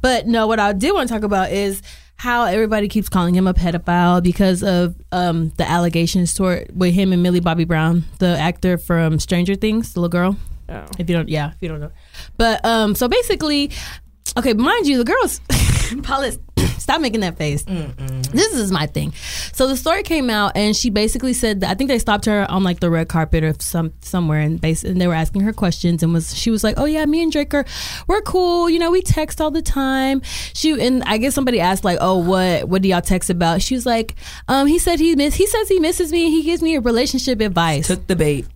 but 0.00 0.26
no, 0.28 0.46
what 0.46 0.60
I 0.60 0.72
did 0.72 0.92
want 0.94 1.08
to 1.08 1.14
talk 1.14 1.24
about 1.24 1.50
is 1.50 1.82
how 2.16 2.44
everybody 2.44 2.88
keeps 2.88 3.08
calling 3.08 3.34
him 3.34 3.46
a 3.46 3.54
pedophile 3.54 4.22
because 4.22 4.62
of 4.62 4.94
um, 5.12 5.50
the 5.56 5.68
allegations 5.68 6.34
toward 6.34 6.70
with 6.78 6.94
him 6.94 7.12
and 7.12 7.22
Millie 7.22 7.40
Bobby 7.40 7.64
Brown, 7.64 8.04
the 8.18 8.38
actor 8.38 8.78
from 8.78 9.18
Stranger 9.18 9.54
Things, 9.54 9.92
the 9.92 10.00
little 10.00 10.10
girl. 10.10 10.36
Oh. 10.68 10.86
If 10.98 11.10
you 11.10 11.16
don't, 11.16 11.28
yeah, 11.28 11.52
if 11.52 11.56
you 11.60 11.68
don't 11.68 11.80
know. 11.80 11.92
But 12.36 12.64
um, 12.64 12.94
so 12.94 13.08
basically, 13.08 13.70
okay, 14.36 14.54
mind 14.54 14.86
you, 14.86 14.98
the 14.98 15.04
girls, 15.04 15.40
Paulette, 16.02 16.38
stop 16.78 17.00
making 17.00 17.20
that 17.20 17.36
face. 17.36 17.64
This 17.64 18.52
is 18.54 18.72
my 18.72 18.86
thing. 18.86 19.12
So 19.52 19.66
the 19.66 19.76
story 19.76 20.02
came 20.02 20.30
out, 20.30 20.52
and 20.56 20.74
she 20.76 20.90
basically 20.90 21.32
said 21.32 21.60
that 21.60 21.70
I 21.70 21.74
think 21.74 21.88
they 21.88 21.98
stopped 21.98 22.24
her 22.26 22.50
on 22.50 22.64
like 22.64 22.80
the 22.80 22.90
red 22.90 23.08
carpet 23.08 23.44
or 23.44 23.54
some 23.60 23.92
somewhere, 24.00 24.40
and 24.40 24.60
basically 24.60 24.92
and 24.92 25.00
they 25.00 25.06
were 25.06 25.14
asking 25.14 25.42
her 25.42 25.52
questions, 25.52 26.02
and 26.02 26.12
was 26.12 26.36
she 26.36 26.50
was 26.50 26.64
like, 26.64 26.74
"Oh 26.78 26.84
yeah, 26.84 27.04
me 27.06 27.22
and 27.22 27.30
Drake 27.32 27.54
are 27.54 27.64
we're 28.06 28.22
cool. 28.22 28.68
You 28.68 28.78
know, 28.78 28.90
we 28.90 29.02
text 29.02 29.40
all 29.40 29.50
the 29.50 29.62
time." 29.62 30.22
She 30.52 30.72
and 30.84 31.02
I 31.04 31.18
guess 31.18 31.34
somebody 31.34 31.60
asked 31.60 31.84
like, 31.84 31.98
"Oh, 32.00 32.18
what 32.18 32.68
what 32.68 32.82
do 32.82 32.88
y'all 32.88 33.00
text 33.00 33.30
about?" 33.30 33.62
She 33.62 33.74
was 33.74 33.86
like, 33.86 34.14
"Um, 34.48 34.66
he 34.66 34.78
said 34.78 34.98
he 34.98 35.14
miss 35.14 35.34
he 35.34 35.46
says 35.46 35.68
he 35.68 35.80
misses 35.80 36.12
me. 36.12 36.24
and 36.24 36.32
He 36.32 36.42
gives 36.42 36.62
me 36.62 36.76
a 36.76 36.80
relationship 36.80 37.40
advice." 37.40 37.86
Took 37.86 38.06
the 38.06 38.16
bait. 38.16 38.46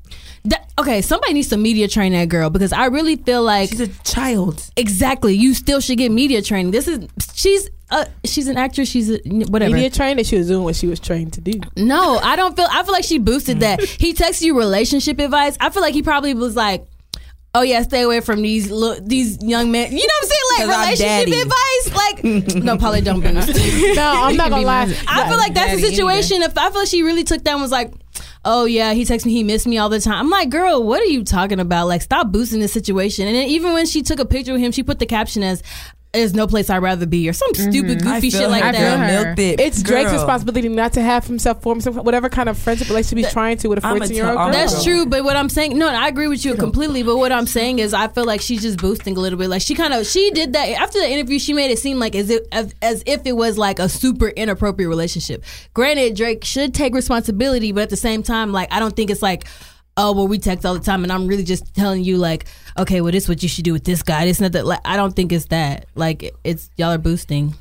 That- 0.51 0.71
okay, 0.79 1.01
somebody 1.03 1.33
needs 1.35 1.49
to 1.49 1.57
media 1.57 1.89
train 1.89 2.13
that 2.13 2.29
girl 2.29 2.51
because 2.51 2.73
I 2.73 2.87
really 2.87 3.17
feel 3.17 3.43
like 3.43 3.71
She's 3.71 3.81
a 3.81 3.89
child. 4.05 4.63
exactly 4.77 5.35
you 5.35 5.55
still 5.55 5.81
should 5.81 5.99
get 5.99 6.11
media 6.13 6.43
training. 6.43 6.71
This 6.73 6.87
is 6.89 7.07
she's 7.35 7.69
uh 7.91 8.05
she's 8.25 8.49
an 8.49 8.57
actress. 8.57 8.89
She's 8.89 9.11
a, 9.11 9.19
whatever. 9.49 9.75
Media 9.75 9.91
trained 9.91 10.19
that 10.19 10.27
she 10.27 10.37
was 10.37 10.47
doing 10.49 10.63
what 10.65 10.77
she 10.77 10.87
was 10.87 11.01
trained 11.01 11.33
to 11.35 11.41
do. 11.41 11.59
No, 11.77 12.19
I 12.19 12.37
don't 12.37 12.55
feel. 12.55 12.69
I 12.71 12.83
feel 12.83 12.93
like 12.93 13.05
she 13.05 13.19
boosted 13.19 13.61
that. 13.61 13.83
He 13.99 14.13
texted 14.15 14.43
you 14.43 14.57
relationship 14.59 15.19
advice. 15.19 15.57
I 15.61 15.71
feel 15.71 15.83
like 15.83 15.95
he 15.95 16.03
probably 16.03 16.35
was 16.35 16.55
like, 16.55 16.87
"Oh 17.55 17.63
yeah, 17.63 17.83
stay 17.83 18.03
away 18.03 18.21
from 18.21 18.43
these 18.43 18.71
look 18.71 18.99
these 19.05 19.43
young 19.43 19.71
men." 19.73 19.91
You 19.91 20.07
know 20.07 20.15
what 20.21 20.23
I'm 20.23 20.29
saying? 20.29 20.69
Like 20.69 20.87
relationship 20.99 21.43
advice. 21.43 22.55
Like 22.55 22.65
no, 22.65 22.77
probably 22.77 23.01
don't 23.01 23.21
boost. 23.21 23.49
No, 23.97 24.13
I'm 24.25 24.37
not 24.37 24.51
gonna 24.55 24.67
lie. 24.67 24.95
I 25.09 25.29
feel 25.29 25.39
like 25.39 25.55
that's 25.55 25.81
the 25.81 25.89
situation. 25.89 26.43
If 26.43 26.57
I 26.59 26.71
feel 26.71 26.81
like 26.83 26.89
she 26.89 27.03
really 27.03 27.25
took 27.25 27.43
that 27.45 27.53
and 27.53 27.63
was 27.63 27.73
like, 27.73 27.93
"Oh 28.51 28.65
yeah, 28.65 28.95
he 28.95 29.05
texts 29.05 29.27
me, 29.27 29.33
he 29.33 29.45
missed 29.45 29.67
me 29.67 29.77
all 29.77 29.91
the 29.91 30.01
time." 30.01 30.19
I'm 30.19 30.31
like, 30.31 30.49
"Girl, 30.49 30.83
what 30.83 31.03
are 31.03 31.05
you 31.05 31.23
talking 31.23 31.61
about? 31.61 31.87
Like, 31.87 32.01
stop 32.01 32.33
boosting 32.33 32.61
this 32.61 32.73
situation." 32.73 33.27
And 33.27 33.37
then 33.37 33.47
even 33.47 33.75
when 33.75 33.85
she 33.85 34.01
took 34.03 34.19
a 34.19 34.25
picture 34.25 34.55
of 34.55 34.61
him, 34.61 34.73
she 34.73 34.83
put 34.83 34.99
the 34.99 35.07
caption 35.07 35.43
as. 35.43 35.63
There's 36.15 36.33
no 36.33 36.47
place 36.47 36.71
I'd 36.71 36.79
rather 36.79 37.05
be, 37.05 37.29
or 37.29 37.35
some 37.35 37.53
mm-hmm. 37.53 37.71
stupid 37.71 38.07
I 38.07 38.15
goofy 38.15 38.31
feel 38.31 38.41
shit 38.41 38.51
like 38.51 38.63
her. 38.63 38.69
I 38.71 38.73
feel 38.73 38.81
that. 38.81 38.99
her. 38.99 39.25
Milked 39.25 39.39
it. 39.41 39.61
It's 39.61 39.83
Drake's 39.83 40.11
responsibility 40.11 40.69
not 40.71 40.95
to 40.95 41.03
have 41.03 41.27
himself 41.27 41.61
form 41.61 41.83
some 41.83 41.97
whatever 41.97 42.31
kind 42.31 42.49
of 42.49 42.57
friendship 42.57 42.89
relationship 42.89 43.27
he's 43.27 43.33
trying 43.33 43.59
to 43.59 43.69
with 43.69 43.85
a 43.85 43.87
I'ma 43.87 43.99
14 43.99 44.17
year 44.17 44.27
old 44.27 44.39
girl. 44.39 44.51
That's 44.51 44.83
true, 44.83 45.05
but 45.05 45.23
what 45.23 45.37
I'm 45.37 45.51
saying, 45.51 45.77
no, 45.77 45.87
I 45.87 46.09
agree 46.09 46.27
with 46.27 46.47
you 46.47 46.55
completely. 46.55 47.03
But 47.03 47.19
what 47.19 47.31
I'm 47.31 47.47
saying 47.47 47.81
is, 47.81 47.93
I 47.93 48.09
feel 48.09 48.25
like 48.25 48.41
she's 48.41 48.63
just 48.63 48.79
boosting 48.79 49.19
a 49.19 49.21
little 49.21 49.39
bit. 49.39 49.51
Like 49.51 49.61
she 49.61 49.75
kind 49.75 49.93
of, 49.93 50.07
she 50.07 50.31
did 50.31 50.55
that 50.55 50.71
after 50.81 50.99
the 50.99 51.11
interview. 51.11 51.39
She 51.39 51.53
made 51.53 51.71
it 51.71 51.79
seem 51.79 51.99
like 51.99 52.15
as 52.15 52.31
if 52.31 52.43
as, 52.53 52.75
as 52.81 53.03
if 53.05 53.27
it 53.27 53.33
was 53.33 53.59
like 53.59 53.79
a 53.79 53.89
super 53.89 54.29
inappropriate 54.29 54.89
relationship. 54.89 55.45
Granted, 55.75 56.17
Drake 56.17 56.43
should 56.43 56.73
take 56.73 56.95
responsibility, 56.95 57.73
but 57.73 57.83
at 57.83 57.91
the 57.91 57.97
same 57.97 58.23
time, 58.23 58.51
like 58.51 58.73
I 58.73 58.81
don't 58.81 58.97
think 58.97 59.11
it's 59.11 59.23
like. 59.23 59.47
Oh 60.01 60.13
well, 60.13 60.29
we 60.29 60.39
text 60.39 60.65
all 60.65 60.75
the 60.75 60.81
time, 60.81 61.03
and 61.03 61.13
I'm 61.13 61.27
really 61.27 61.43
just 61.43 61.75
telling 61.75 62.05
you, 62.05 62.19
like, 62.19 62.47
okay, 62.79 63.01
well, 63.01 63.11
this 63.11 63.25
is 63.25 63.29
what 63.29 63.43
you 63.43 63.49
should 63.49 63.65
do 63.65 63.73
with 63.73 63.83
this 63.83 64.05
guy. 64.05 64.23
It's 64.27 64.41
not 64.41 64.53
that. 64.53 64.65
Like, 64.65 64.79
I 64.85 64.97
don't 64.97 65.15
think 65.15 65.33
it's 65.33 65.47
that. 65.47 65.87
Like, 65.97 66.37
it's 66.45 66.71
y'all 66.77 66.93
are 66.93 66.99
boosting. 66.99 67.55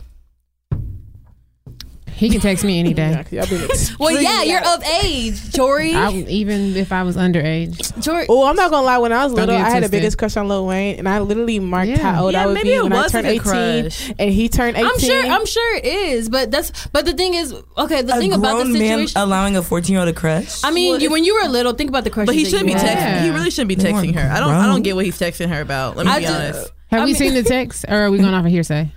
He 2.18 2.30
can 2.30 2.42
text 2.42 2.64
me 2.64 2.80
any 2.80 2.94
day. 2.94 3.24
Yeah, 3.32 3.46
'cause 3.46 3.96
Well, 4.00 4.20
yeah, 4.20 4.42
you're 4.44 4.66
of 4.66 4.84
age, 5.04 5.52
Jory. 5.52 5.94
I, 5.94 6.12
even 6.12 6.76
if 6.76 6.92
I 6.92 7.04
was 7.04 7.16
underage. 7.16 7.78
Jory. 8.02 8.26
Oh, 8.28 8.46
I'm 8.46 8.56
not 8.56 8.72
gonna 8.72 8.86
lie. 8.86 8.98
When 8.98 9.12
I 9.14 9.24
was 9.24 9.34
little, 9.34 9.56
I 9.56 9.70
had 9.70 9.84
the 9.84 9.90
biggest 9.90 10.18
crush 10.18 10.36
on 10.36 10.48
Lil 10.48 10.66
Wayne, 10.66 10.98
and 10.98 11.08
I 11.08 11.20
literally 11.20 11.60
marked 11.60 11.90
Yeah. 11.92 12.00
how 12.00 12.24
old 12.26 12.34
Yeah, 12.34 12.44
I 12.44 12.46
would 12.48 12.54
maybe 12.56 12.70
be 12.70 12.76
it 12.76 12.84
when 12.84 12.94
I 12.94 13.08
turned 13.08 13.28
18, 13.28 13.40
crush. 13.42 14.12
and 14.18 14.30
he 14.32 14.50
turned 14.50 14.78
18. 14.78 14.90
I'm 14.90 15.00
sure. 15.00 15.26
I'm 15.26 15.46
sure 15.46 15.76
it 15.78 15.86
is, 15.86 16.30
but 16.30 16.52
that's. 16.52 16.88
But 16.88 17.06
the 17.06 17.14
thing 17.14 17.34
is, 17.36 17.54
okay. 17.78 18.02
The 18.02 18.16
A 18.16 18.18
thing 18.18 18.34
about 18.34 18.58
the 18.58 18.64
grown 18.64 18.74
man 18.74 18.82
situation. 19.08 19.22
allowing 19.22 19.56
a 19.56 19.62
14 19.62 19.92
year 19.94 20.02
old 20.02 20.08
to 20.14 20.20
crush. 20.20 20.64
I 20.64 20.72
mean, 20.72 21.00
you, 21.00 21.12
when 21.12 21.24
you 21.24 21.40
were 21.42 21.48
little, 21.50 21.74
think 21.74 21.90
about 21.90 22.04
the 22.04 22.10
crush. 22.10 22.26
But 22.26 22.36
he 22.36 22.46
shouldn't 22.46 22.68
be 22.68 22.74
had. 22.74 22.98
texting. 22.98 23.24
He 23.26 23.30
really 23.30 23.52
shouldn't 23.52 23.70
be 23.70 23.76
texting 23.76 24.16
her. 24.16 24.30
I 24.32 24.40
don't. 24.40 24.54
I 24.54 24.66
don't 24.66 24.82
get 24.84 24.96
what 24.96 25.06
he's 25.06 25.20
texting 25.20 25.50
her 25.50 25.62
about. 25.62 25.96
Let 25.98 26.06
me 26.08 26.12
I 26.12 26.20
be 26.20 26.26
just- 26.26 26.36
honest. 26.36 26.72
Have 26.90 27.02
I 27.02 27.04
we 27.06 27.12
mean- 27.12 27.16
seen 27.20 27.34
the 27.34 27.44
text, 27.44 27.84
or 27.90 27.96
are 28.06 28.10
we 28.12 28.18
going 28.18 28.34
off 28.34 28.46
of 28.46 28.52
hearsay? 28.52 28.90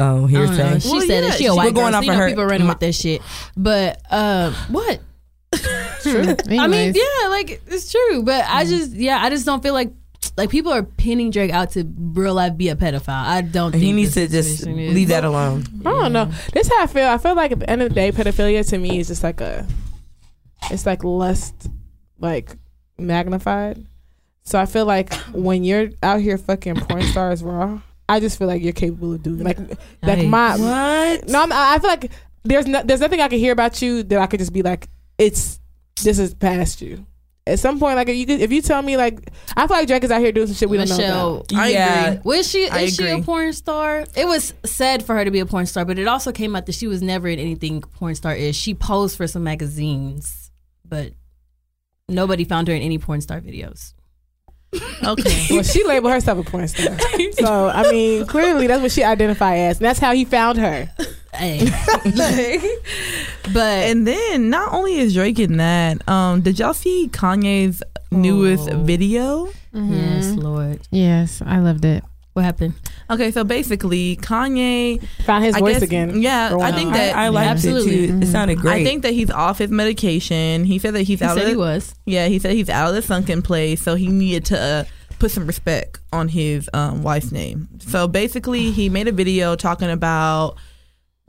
Oh, 0.00 0.04
I 0.04 0.18
don't 0.18 0.28
hearsay. 0.28 0.78
She 0.80 0.90
Well, 0.90 1.00
said 1.02 1.22
yeah, 1.24 1.28
it. 1.30 1.34
She 1.34 1.46
a 1.46 1.50
she- 1.50 1.56
white 1.56 1.66
We're 1.66 1.72
going 1.72 1.92
girl. 1.92 1.98
off 1.98 2.04
so 2.04 2.10
you 2.10 2.16
know 2.16 2.22
her- 2.24 2.28
people 2.28 2.44
running 2.44 2.66
my- 2.66 2.72
with 2.72 2.80
this 2.80 2.98
shit. 3.00 3.22
But 3.56 4.00
uh, 4.10 4.52
what? 4.68 5.00
True. 6.02 6.34
I 6.58 6.66
mean, 6.66 6.94
yeah, 6.94 7.28
like 7.28 7.60
it's 7.66 7.90
true. 7.92 8.22
But 8.22 8.44
I 8.46 8.62
Mm-hmm. 8.64 8.70
just, 8.70 8.92
yeah, 8.92 9.18
I 9.22 9.30
just 9.30 9.44
don't 9.46 9.62
feel 9.62 9.74
like 9.74 9.92
like 10.36 10.48
people 10.50 10.72
are 10.72 10.82
pinning 10.82 11.30
Drake 11.30 11.50
out 11.50 11.72
to 11.72 11.84
real 11.96 12.34
life 12.34 12.56
be 12.56 12.68
a 12.68 12.76
pedophile. 12.76 13.08
I 13.24 13.40
don't. 13.42 13.72
Think 13.72 13.82
he 13.82 13.92
needs 13.92 14.14
to 14.14 14.28
just 14.28 14.60
is. 14.60 14.66
leave 14.66 15.08
that 15.08 15.24
alone. 15.24 15.64
I 15.84 15.90
don't 15.90 16.12
know. 16.12 16.26
This 16.52 16.66
is 16.66 16.72
how 16.72 16.82
I 16.84 16.86
feel. 16.86 17.06
I 17.06 17.18
feel 17.18 17.34
like 17.34 17.52
at 17.52 17.58
the 17.60 17.68
end 17.68 17.82
of 17.82 17.88
the 17.88 17.94
day, 17.94 18.12
pedophilia 18.12 18.66
to 18.70 18.78
me 18.78 18.98
is 19.00 19.08
just 19.08 19.22
like 19.22 19.40
a, 19.40 19.66
it's 20.70 20.86
like 20.86 21.04
lust, 21.04 21.68
like 22.18 22.56
magnified. 22.98 23.84
So 24.44 24.58
I 24.58 24.66
feel 24.66 24.86
like 24.86 25.12
when 25.32 25.64
you're 25.64 25.90
out 26.02 26.20
here 26.20 26.38
fucking 26.38 26.76
porn 26.76 27.02
stars 27.02 27.42
raw, 27.42 27.80
I 28.10 28.18
just 28.18 28.38
feel 28.38 28.48
like 28.48 28.60
you're 28.60 28.72
capable 28.72 29.12
of 29.12 29.22
doing 29.22 29.44
like 29.44 29.56
like 30.02 30.26
my 30.26 30.56
What? 30.56 31.28
no. 31.28 31.42
I'm, 31.42 31.52
I 31.52 31.78
feel 31.78 31.90
like 31.90 32.10
there's 32.42 32.66
no, 32.66 32.82
there's 32.82 33.00
nothing 33.00 33.20
I 33.20 33.28
can 33.28 33.38
hear 33.38 33.52
about 33.52 33.80
you 33.80 34.02
that 34.02 34.18
I 34.18 34.26
could 34.26 34.40
just 34.40 34.52
be 34.52 34.62
like 34.62 34.88
it's 35.16 35.60
this 36.02 36.18
is 36.18 36.34
past 36.34 36.82
you. 36.82 37.06
At 37.46 37.60
some 37.60 37.78
point, 37.78 37.94
like 37.96 38.08
if 38.08 38.16
you 38.16 38.26
could, 38.26 38.40
if 38.40 38.50
you 38.50 38.62
tell 38.62 38.82
me 38.82 38.96
like 38.96 39.30
I 39.56 39.68
feel 39.68 39.76
like 39.76 39.86
Drake 39.86 40.02
is 40.02 40.10
out 40.10 40.20
here 40.20 40.32
doing 40.32 40.48
some 40.48 40.56
shit 40.56 40.68
we 40.68 40.76
don't 40.76 40.88
know 40.88 40.96
Michelle, 40.96 41.36
about. 41.36 41.54
I 41.54 41.68
yeah. 41.68 42.06
agree. 42.06 42.20
Was 42.24 42.50
she 42.50 42.68
I 42.68 42.80
is 42.80 42.96
she 42.96 43.06
a 43.08 43.22
porn 43.22 43.52
star? 43.52 44.04
It 44.16 44.26
was 44.26 44.54
said 44.64 45.04
for 45.04 45.14
her 45.14 45.24
to 45.24 45.30
be 45.30 45.38
a 45.38 45.46
porn 45.46 45.66
star, 45.66 45.84
but 45.84 45.96
it 45.96 46.08
also 46.08 46.32
came 46.32 46.56
out 46.56 46.66
that 46.66 46.74
she 46.74 46.88
was 46.88 47.02
never 47.02 47.28
in 47.28 47.38
anything 47.38 47.80
porn 47.80 48.16
star 48.16 48.34
is. 48.34 48.56
She 48.56 48.74
posed 48.74 49.16
for 49.16 49.28
some 49.28 49.44
magazines, 49.44 50.50
but 50.84 51.12
nobody 52.08 52.42
found 52.42 52.66
her 52.66 52.74
in 52.74 52.82
any 52.82 52.98
porn 52.98 53.20
star 53.20 53.40
videos. 53.40 53.94
Okay. 55.04 55.46
Well, 55.50 55.62
she 55.64 55.82
labeled 55.84 56.12
herself 56.12 56.38
a 56.46 56.48
porn 56.50 56.68
star. 56.68 56.96
So 57.32 57.68
I 57.68 57.90
mean, 57.90 58.26
clearly 58.26 58.66
that's 58.68 58.80
what 58.82 58.92
she 58.92 59.02
identified 59.02 59.58
as, 59.58 59.78
and 59.78 59.84
that's 59.86 59.98
how 59.98 60.12
he 60.12 60.24
found 60.24 60.58
her. 60.58 60.88
Hey. 61.34 61.68
but 63.52 63.56
and 63.88 64.06
then 64.06 64.50
not 64.50 64.72
only 64.72 64.98
is 64.98 65.14
Drake 65.14 65.38
in 65.38 65.56
that, 65.58 66.06
um, 66.08 66.40
did 66.40 66.58
y'all 66.58 66.74
see 66.74 67.08
Kanye's 67.12 67.82
newest 68.10 68.68
Oh. 68.70 68.78
video? 68.82 69.46
yes, 69.72 70.26
Mhm. 70.26 70.42
Lord, 70.42 70.80
Yes, 70.90 71.42
I 71.44 71.58
loved 71.58 71.84
it. 71.84 72.02
what 72.34 72.44
happened? 72.44 72.74
Okay, 73.10 73.30
so 73.32 73.42
basically 73.44 74.16
Kanye 74.16 75.02
Found 75.24 75.44
his 75.44 75.56
I 75.56 75.58
voice 75.58 75.74
guess- 75.74 75.82
again. 75.82 76.22
Yeah, 76.22 76.56
I 76.60 76.70
think 76.72 76.92
that 76.92 77.16
I, 77.16 77.24
I 77.24 77.28
liked 77.28 77.50
Absolutely. 77.50 78.04
it 78.04 78.06
too. 78.08 78.18
It 78.22 78.26
sounded 78.26 78.58
great. 78.58 78.82
I 78.82 78.84
think 78.84 79.02
that 79.02 79.12
he's 79.12 79.30
off 79.30 79.58
his 79.58 79.70
medication. 79.70 80.64
He 80.64 80.78
said 80.78 80.94
that 80.94 81.02
he's 81.02 81.18
He 81.18 81.24
out 81.24 81.34
said 81.36 81.44
of 81.44 81.50
he 81.50 81.56
was. 81.56 81.94
Yeah, 82.06 82.28
he 82.28 82.38
said 82.38 82.52
he's 82.52 82.68
out 82.70 82.88
of 82.88 82.94
the 82.94 83.02
sunken 83.02 83.42
place, 83.42 83.82
so 83.82 83.96
he 83.96 84.06
needed 84.08 84.44
to 84.46 84.58
uh, 84.60 84.84
put 85.18 85.30
some 85.32 85.46
respect 85.46 85.98
on 86.12 86.28
his 86.28 86.70
um, 86.72 87.02
wife's 87.02 87.32
name. 87.32 87.68
So 87.80 88.06
basically, 88.06 88.70
he 88.70 88.88
made 88.88 89.08
a 89.08 89.12
video 89.12 89.56
talking 89.56 89.90
about 89.90 90.56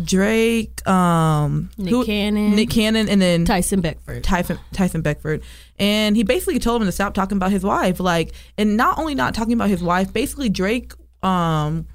Drake, 0.04 0.88
um, 0.88 1.70
Nick 1.78 1.89
who- 1.89 2.06
Cannon, 2.06 2.56
Nick 2.56 2.70
Cannon, 2.70 3.08
and 3.10 3.22
then 3.22 3.46
Tyson 3.46 3.82
Beckford. 3.82 4.24
Tyson, 4.24 4.58
Tyson 4.74 5.02
Beckford, 5.02 5.44
and 5.78 6.15
he 6.15 6.24
basically 6.24 6.58
told 6.60 6.82
him 6.82 6.88
to 6.88 6.91
stop 6.91 7.13
talking 7.13 7.38
about 7.38 7.52
his 7.52 7.63
wife. 7.63 8.00
Like, 8.00 8.34
and 8.58 8.78
not 8.78 8.98
only 8.98 9.13
not 9.15 9.34
talking 9.36 9.54
about 9.54 9.70
his 9.70 9.84
wife, 9.84 10.12
basically 10.13 10.50
Drake. 10.50 10.94
Um, 11.24 11.88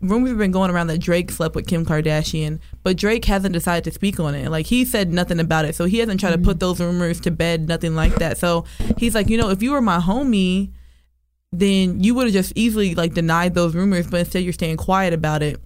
rumors 0.00 0.30
have 0.30 0.38
been 0.38 0.50
going 0.50 0.70
around 0.70 0.88
that 0.88 0.98
Drake 0.98 1.30
slept 1.30 1.54
with 1.54 1.66
Kim 1.66 1.84
Kardashian, 1.84 2.60
but 2.82 2.96
Drake 2.96 3.24
hasn't 3.24 3.52
decided 3.52 3.84
to 3.84 3.90
speak 3.92 4.18
on 4.18 4.34
it. 4.34 4.50
Like, 4.50 4.66
he 4.66 4.84
said 4.84 5.12
nothing 5.12 5.40
about 5.40 5.64
it, 5.64 5.74
so 5.74 5.84
he 5.84 5.98
hasn't 5.98 6.20
tried 6.20 6.32
to 6.32 6.38
put 6.38 6.60
those 6.60 6.80
rumors 6.80 7.20
to 7.20 7.30
bed. 7.30 7.68
Nothing 7.68 7.94
like 7.94 8.14
that. 8.16 8.38
So 8.38 8.64
he's 8.96 9.14
like, 9.14 9.28
you 9.28 9.36
know, 9.36 9.50
if 9.50 9.62
you 9.62 9.72
were 9.72 9.80
my 9.80 9.98
homie, 9.98 10.72
then 11.52 12.02
you 12.02 12.14
would 12.14 12.26
have 12.26 12.32
just 12.32 12.52
easily 12.56 12.94
like 12.94 13.14
denied 13.14 13.54
those 13.54 13.74
rumors, 13.74 14.06
but 14.06 14.20
instead 14.20 14.44
you're 14.44 14.52
staying 14.52 14.76
quiet 14.76 15.14
about 15.14 15.42
it. 15.42 15.60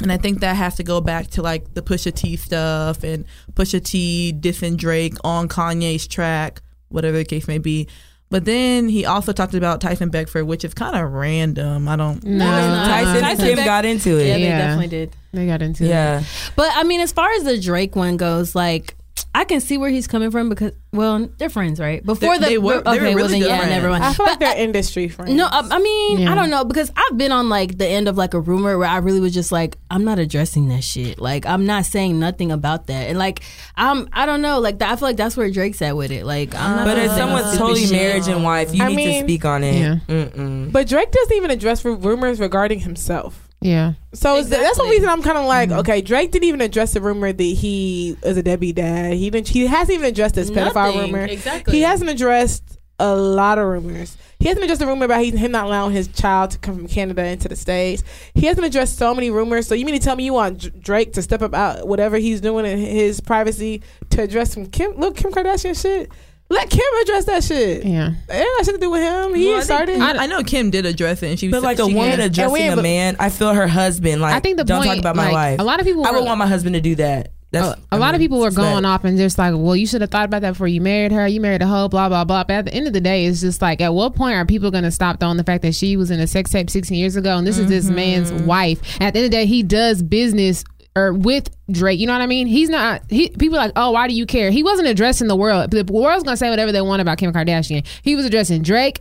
And 0.00 0.10
I 0.10 0.16
think 0.16 0.40
that 0.40 0.56
has 0.56 0.74
to 0.76 0.82
go 0.82 1.00
back 1.00 1.28
to 1.28 1.42
like 1.42 1.74
the 1.74 1.82
Pusha 1.82 2.12
T 2.12 2.36
stuff 2.36 3.04
and 3.04 3.24
Pusha 3.52 3.84
T 3.84 4.34
dissing 4.36 4.76
Drake 4.76 5.14
on 5.22 5.48
Kanye's 5.48 6.08
track, 6.08 6.60
whatever 6.88 7.18
the 7.18 7.24
case 7.24 7.46
may 7.46 7.58
be. 7.58 7.88
But 8.32 8.46
then 8.46 8.88
he 8.88 9.04
also 9.04 9.30
talked 9.32 9.52
about 9.54 9.80
Tyson 9.82 10.08
Beckford, 10.08 10.46
which 10.46 10.64
is 10.64 10.72
kind 10.74 10.96
of 10.96 11.12
random. 11.12 11.86
I 11.86 11.96
don't. 11.96 12.24
No, 12.24 12.44
Tyson, 12.44 13.16
and 13.16 13.20
Tyson 13.20 13.44
Kim 13.44 13.56
Beck- 13.56 13.64
got 13.66 13.84
into 13.84 14.18
it. 14.18 14.26
Yeah, 14.26 14.34
it. 14.34 14.38
they 14.38 14.44
Yeah. 14.44 14.58
definitely 14.58 14.88
did. 14.88 15.16
they 15.34 15.46
got 15.46 15.60
into 15.62 15.84
it. 15.84 15.88
Yeah. 15.88 16.22
But 16.56 16.70
I 16.74 16.82
mean, 16.82 17.00
as 17.00 17.12
far 17.12 17.30
as 17.32 17.44
the 17.44 17.60
Drake 17.60 17.94
one 17.94 18.16
goes, 18.16 18.54
like 18.54 18.96
I 19.34 19.44
can 19.44 19.60
see 19.62 19.78
where 19.78 19.88
he's 19.88 20.06
coming 20.06 20.30
from 20.30 20.50
because, 20.50 20.72
well, 20.92 21.26
they're 21.38 21.48
friends, 21.48 21.80
right? 21.80 22.04
Before 22.04 22.34
They- 22.38 22.44
the 22.44 22.50
they 22.50 22.58
were- 22.58 22.74
okay, 22.86 22.90
they 22.92 22.98
were 22.98 23.04
well 23.06 23.14
really 23.14 23.28
then 23.32 23.40
good 23.40 23.48
yeah, 23.48 23.56
friends. 23.58 23.70
never 23.70 23.88
mind. 23.88 24.04
I 24.04 24.12
feel 24.12 24.26
like 24.26 24.38
they're 24.40 24.58
industry 24.58 25.08
friends. 25.08 25.32
No, 25.32 25.46
I, 25.46 25.66
I 25.70 25.78
mean, 25.78 26.18
Yeah. 26.18 26.32
I 26.32 26.34
don't 26.34 26.50
know 26.50 26.64
because 26.66 26.92
I've 26.94 27.16
been 27.16 27.32
on 27.32 27.48
like 27.48 27.78
the 27.78 27.86
end 27.86 28.08
of 28.08 28.18
like 28.18 28.34
a 28.34 28.40
rumor 28.40 28.76
where 28.76 28.88
I 28.88 28.98
really 28.98 29.20
was 29.20 29.32
just 29.32 29.50
like, 29.50 29.78
I'm 29.90 30.04
not 30.04 30.18
addressing 30.18 30.68
that 30.68 30.84
shit. 30.84 31.18
Like, 31.18 31.46
I'm 31.46 31.64
not 31.64 31.86
saying 31.86 32.18
nothing 32.20 32.52
about 32.52 32.88
that, 32.88 33.08
and 33.08 33.18
like, 33.18 33.40
I'm, 33.74 34.06
I 34.12 34.26
don't 34.26 34.42
know. 34.42 34.60
Like, 34.60 34.82
I 34.82 34.96
feel 34.96 35.08
like 35.08 35.16
that's 35.16 35.34
where 35.36 35.50
Drake's 35.50 35.80
at 35.80 35.96
with 35.96 36.10
it. 36.10 36.26
Like, 36.26 36.54
I'm 36.54 36.76
not. 36.76 36.84
But 36.84 36.96
gonna 36.96 37.08
as 37.08 37.16
someone's 37.16 37.56
totally 37.56 37.80
shit. 37.86 37.92
marriage 37.92 38.28
and 38.28 38.44
wife, 38.44 38.74
you 38.74 38.84
I 38.84 38.88
need 38.88 38.96
mean- 38.96 39.20
to 39.22 39.26
speak 39.26 39.46
on 39.46 39.64
it. 39.64 40.00
Yeah. 40.08 40.66
But 40.70 40.88
Drake 40.88 41.10
doesn't 41.10 41.36
even 41.36 41.50
address 41.50 41.84
rumors 41.86 42.38
regarding 42.38 42.80
himself. 42.80 43.48
Yeah. 43.62 43.94
So 44.12 44.36
it's- 44.36 44.48
that's 44.50 44.78
the 44.78 44.84
reason 44.84 45.08
I'm 45.08 45.22
kind 45.22 45.38
of 45.38 45.46
like, 45.46 45.70
mm-hmm. 45.70 45.78
okay, 45.80 46.00
Drake 46.02 46.30
didn't 46.30 46.44
even 46.48 46.60
address 46.60 46.92
the 46.92 47.00
rumor 47.00 47.32
that 47.32 47.42
he 47.42 48.16
is 48.22 48.36
a 48.36 48.42
Debbie 48.42 48.72
dad. 48.72 49.14
He 49.14 49.30
didn't. 49.30 49.48
He 49.48 49.66
hasn't 49.66 49.94
even 49.94 50.06
addressed 50.06 50.34
this 50.34 50.50
pedophile 50.50 51.00
rumor. 51.00 51.24
Exactly. 51.24 51.74
He 51.74 51.82
hasn't 51.82 52.10
addressed 52.10 52.78
a 52.98 53.16
lot 53.16 53.58
of 53.58 53.66
rumors. 53.66 54.16
He 54.38 54.48
hasn't 54.48 54.64
addressed 54.64 54.82
a 54.82 54.86
rumor 54.86 55.04
about 55.06 55.22
he, 55.22 55.30
him 55.30 55.50
not 55.52 55.66
allowing 55.66 55.92
his 55.92 56.08
child 56.08 56.50
to 56.52 56.58
come 56.58 56.76
from 56.76 56.88
Canada 56.88 57.24
into 57.24 57.48
the 57.48 57.56
states. 57.56 58.02
He 58.34 58.46
hasn't 58.46 58.66
addressed 58.66 58.98
so 58.98 59.14
many 59.14 59.30
rumors. 59.30 59.66
So 59.66 59.74
you 59.74 59.84
mean 59.84 59.98
to 59.98 60.04
tell 60.04 60.14
me 60.16 60.24
you 60.24 60.32
want 60.34 60.58
Dr- 60.58 60.80
Drake 60.80 61.12
to 61.14 61.22
step 61.22 61.42
up 61.42 61.54
out 61.54 61.86
whatever 61.88 62.16
he's 62.18 62.40
doing 62.40 62.66
in 62.66 62.78
his 62.78 63.20
privacy 63.20 63.82
to 64.10 64.22
address 64.22 64.52
some 64.52 64.66
Kim? 64.66 64.92
Look, 64.92 65.16
Kim 65.16 65.32
Kardashian 65.32 65.80
shit. 65.80 66.10
Let 66.52 66.68
Kim 66.68 66.84
address 67.00 67.24
that 67.24 67.42
shit. 67.44 67.84
Yeah. 67.86 68.12
It 68.28 68.32
ain't 68.32 68.58
got 68.58 68.64
shit 68.66 68.74
to 68.74 68.80
do 68.80 68.90
with 68.90 69.00
him. 69.00 69.34
He 69.34 69.46
Well, 69.46 69.54
I, 69.54 69.58
think- 69.60 69.64
started. 69.64 70.00
I, 70.00 70.24
I 70.24 70.26
know 70.26 70.42
Kim 70.42 70.70
did 70.70 70.84
address 70.84 71.22
it, 71.22 71.30
and 71.30 71.38
she. 71.38 71.48
But 71.48 71.62
like 71.62 71.78
a 71.78 71.86
woman 71.86 72.12
And 72.12 72.22
addressing 72.22 72.52
we- 72.52 72.68
a 72.68 72.76
man, 72.76 73.16
I 73.18 73.30
feel 73.30 73.54
her 73.54 73.66
husband. 73.66 74.20
Like, 74.20 74.34
I 74.34 74.40
think 74.40 74.58
the 74.58 74.64
don't 74.64 74.84
point, 74.84 74.90
talk 74.90 74.98
about 74.98 75.16
my 75.16 75.24
like, 75.24 75.32
wife. 75.32 75.60
A 75.60 75.64
lot 75.64 75.80
of 75.80 75.86
people. 75.86 76.06
I 76.06 76.10
were, 76.10 76.18
would 76.18 76.26
want 76.26 76.38
my 76.38 76.46
husband 76.46 76.74
to 76.74 76.82
do 76.82 76.94
that. 76.96 77.32
That's, 77.52 77.78
a, 77.78 77.96
a 77.96 77.98
lot 77.98 78.14
of 78.14 78.20
people 78.20 78.40
were 78.40 78.50
going 78.50 78.86
off 78.86 79.04
and 79.04 79.18
just 79.18 79.36
like, 79.36 79.54
well, 79.54 79.76
you 79.76 79.86
should 79.86 80.00
have 80.00 80.10
thought 80.10 80.24
about 80.24 80.40
that 80.40 80.52
before 80.52 80.68
you 80.68 80.80
married 80.80 81.12
her. 81.12 81.28
You 81.28 81.38
married 81.38 81.60
a 81.60 81.66
hoe, 81.66 81.86
blah 81.86 82.08
blah 82.08 82.24
blah. 82.24 82.44
But 82.44 82.54
at 82.54 82.64
the 82.64 82.74
end 82.74 82.86
of 82.86 82.94
the 82.94 83.00
day, 83.00 83.26
it's 83.26 83.42
just 83.42 83.60
like, 83.60 83.82
at 83.82 83.92
what 83.92 84.14
point 84.14 84.36
are 84.36 84.46
people 84.46 84.70
going 84.70 84.84
to 84.84 84.90
stop 84.90 85.20
throwing 85.20 85.36
the 85.36 85.44
fact 85.44 85.60
that 85.62 85.74
she 85.74 85.98
was 85.98 86.10
in 86.10 86.18
a 86.18 86.26
sex 86.26 86.50
tape 86.50 86.70
16 86.70 86.96
years 86.96 87.14
ago 87.14 87.36
and 87.36 87.46
this 87.46 87.58
is 87.58 87.68
this 87.68 87.90
man's 87.90 88.32
mm-hmm. 88.32 88.46
wife? 88.46 88.80
At 89.02 89.12
the 89.12 89.18
end 89.20 89.26
of 89.26 89.30
the 89.30 89.36
day, 89.36 89.44
he 89.44 89.62
does 89.62 90.02
business 90.02 90.64
or 90.96 91.12
with 91.12 91.48
Drake. 91.70 91.98
You 92.00 92.06
know 92.06 92.12
what 92.12 92.22
I 92.22 92.26
mean? 92.26 92.46
He's 92.46 92.68
not. 92.68 93.02
He 93.08 93.28
people 93.30 93.56
are 93.58 93.64
like, 93.66 93.72
oh, 93.76 93.92
why 93.92 94.08
do 94.08 94.14
you 94.14 94.26
care? 94.26 94.50
He 94.50 94.62
wasn't 94.62 94.88
addressing 94.88 95.26
the 95.28 95.36
world. 95.36 95.70
The 95.70 95.84
world's 95.90 96.22
going 96.24 96.34
to 96.34 96.36
say 96.36 96.50
whatever 96.50 96.72
they 96.72 96.82
want 96.82 97.00
about 97.02 97.18
Kim 97.18 97.32
Kardashian. 97.32 97.86
He 98.02 98.14
was 98.16 98.24
addressing 98.26 98.62
Drake. 98.62 99.00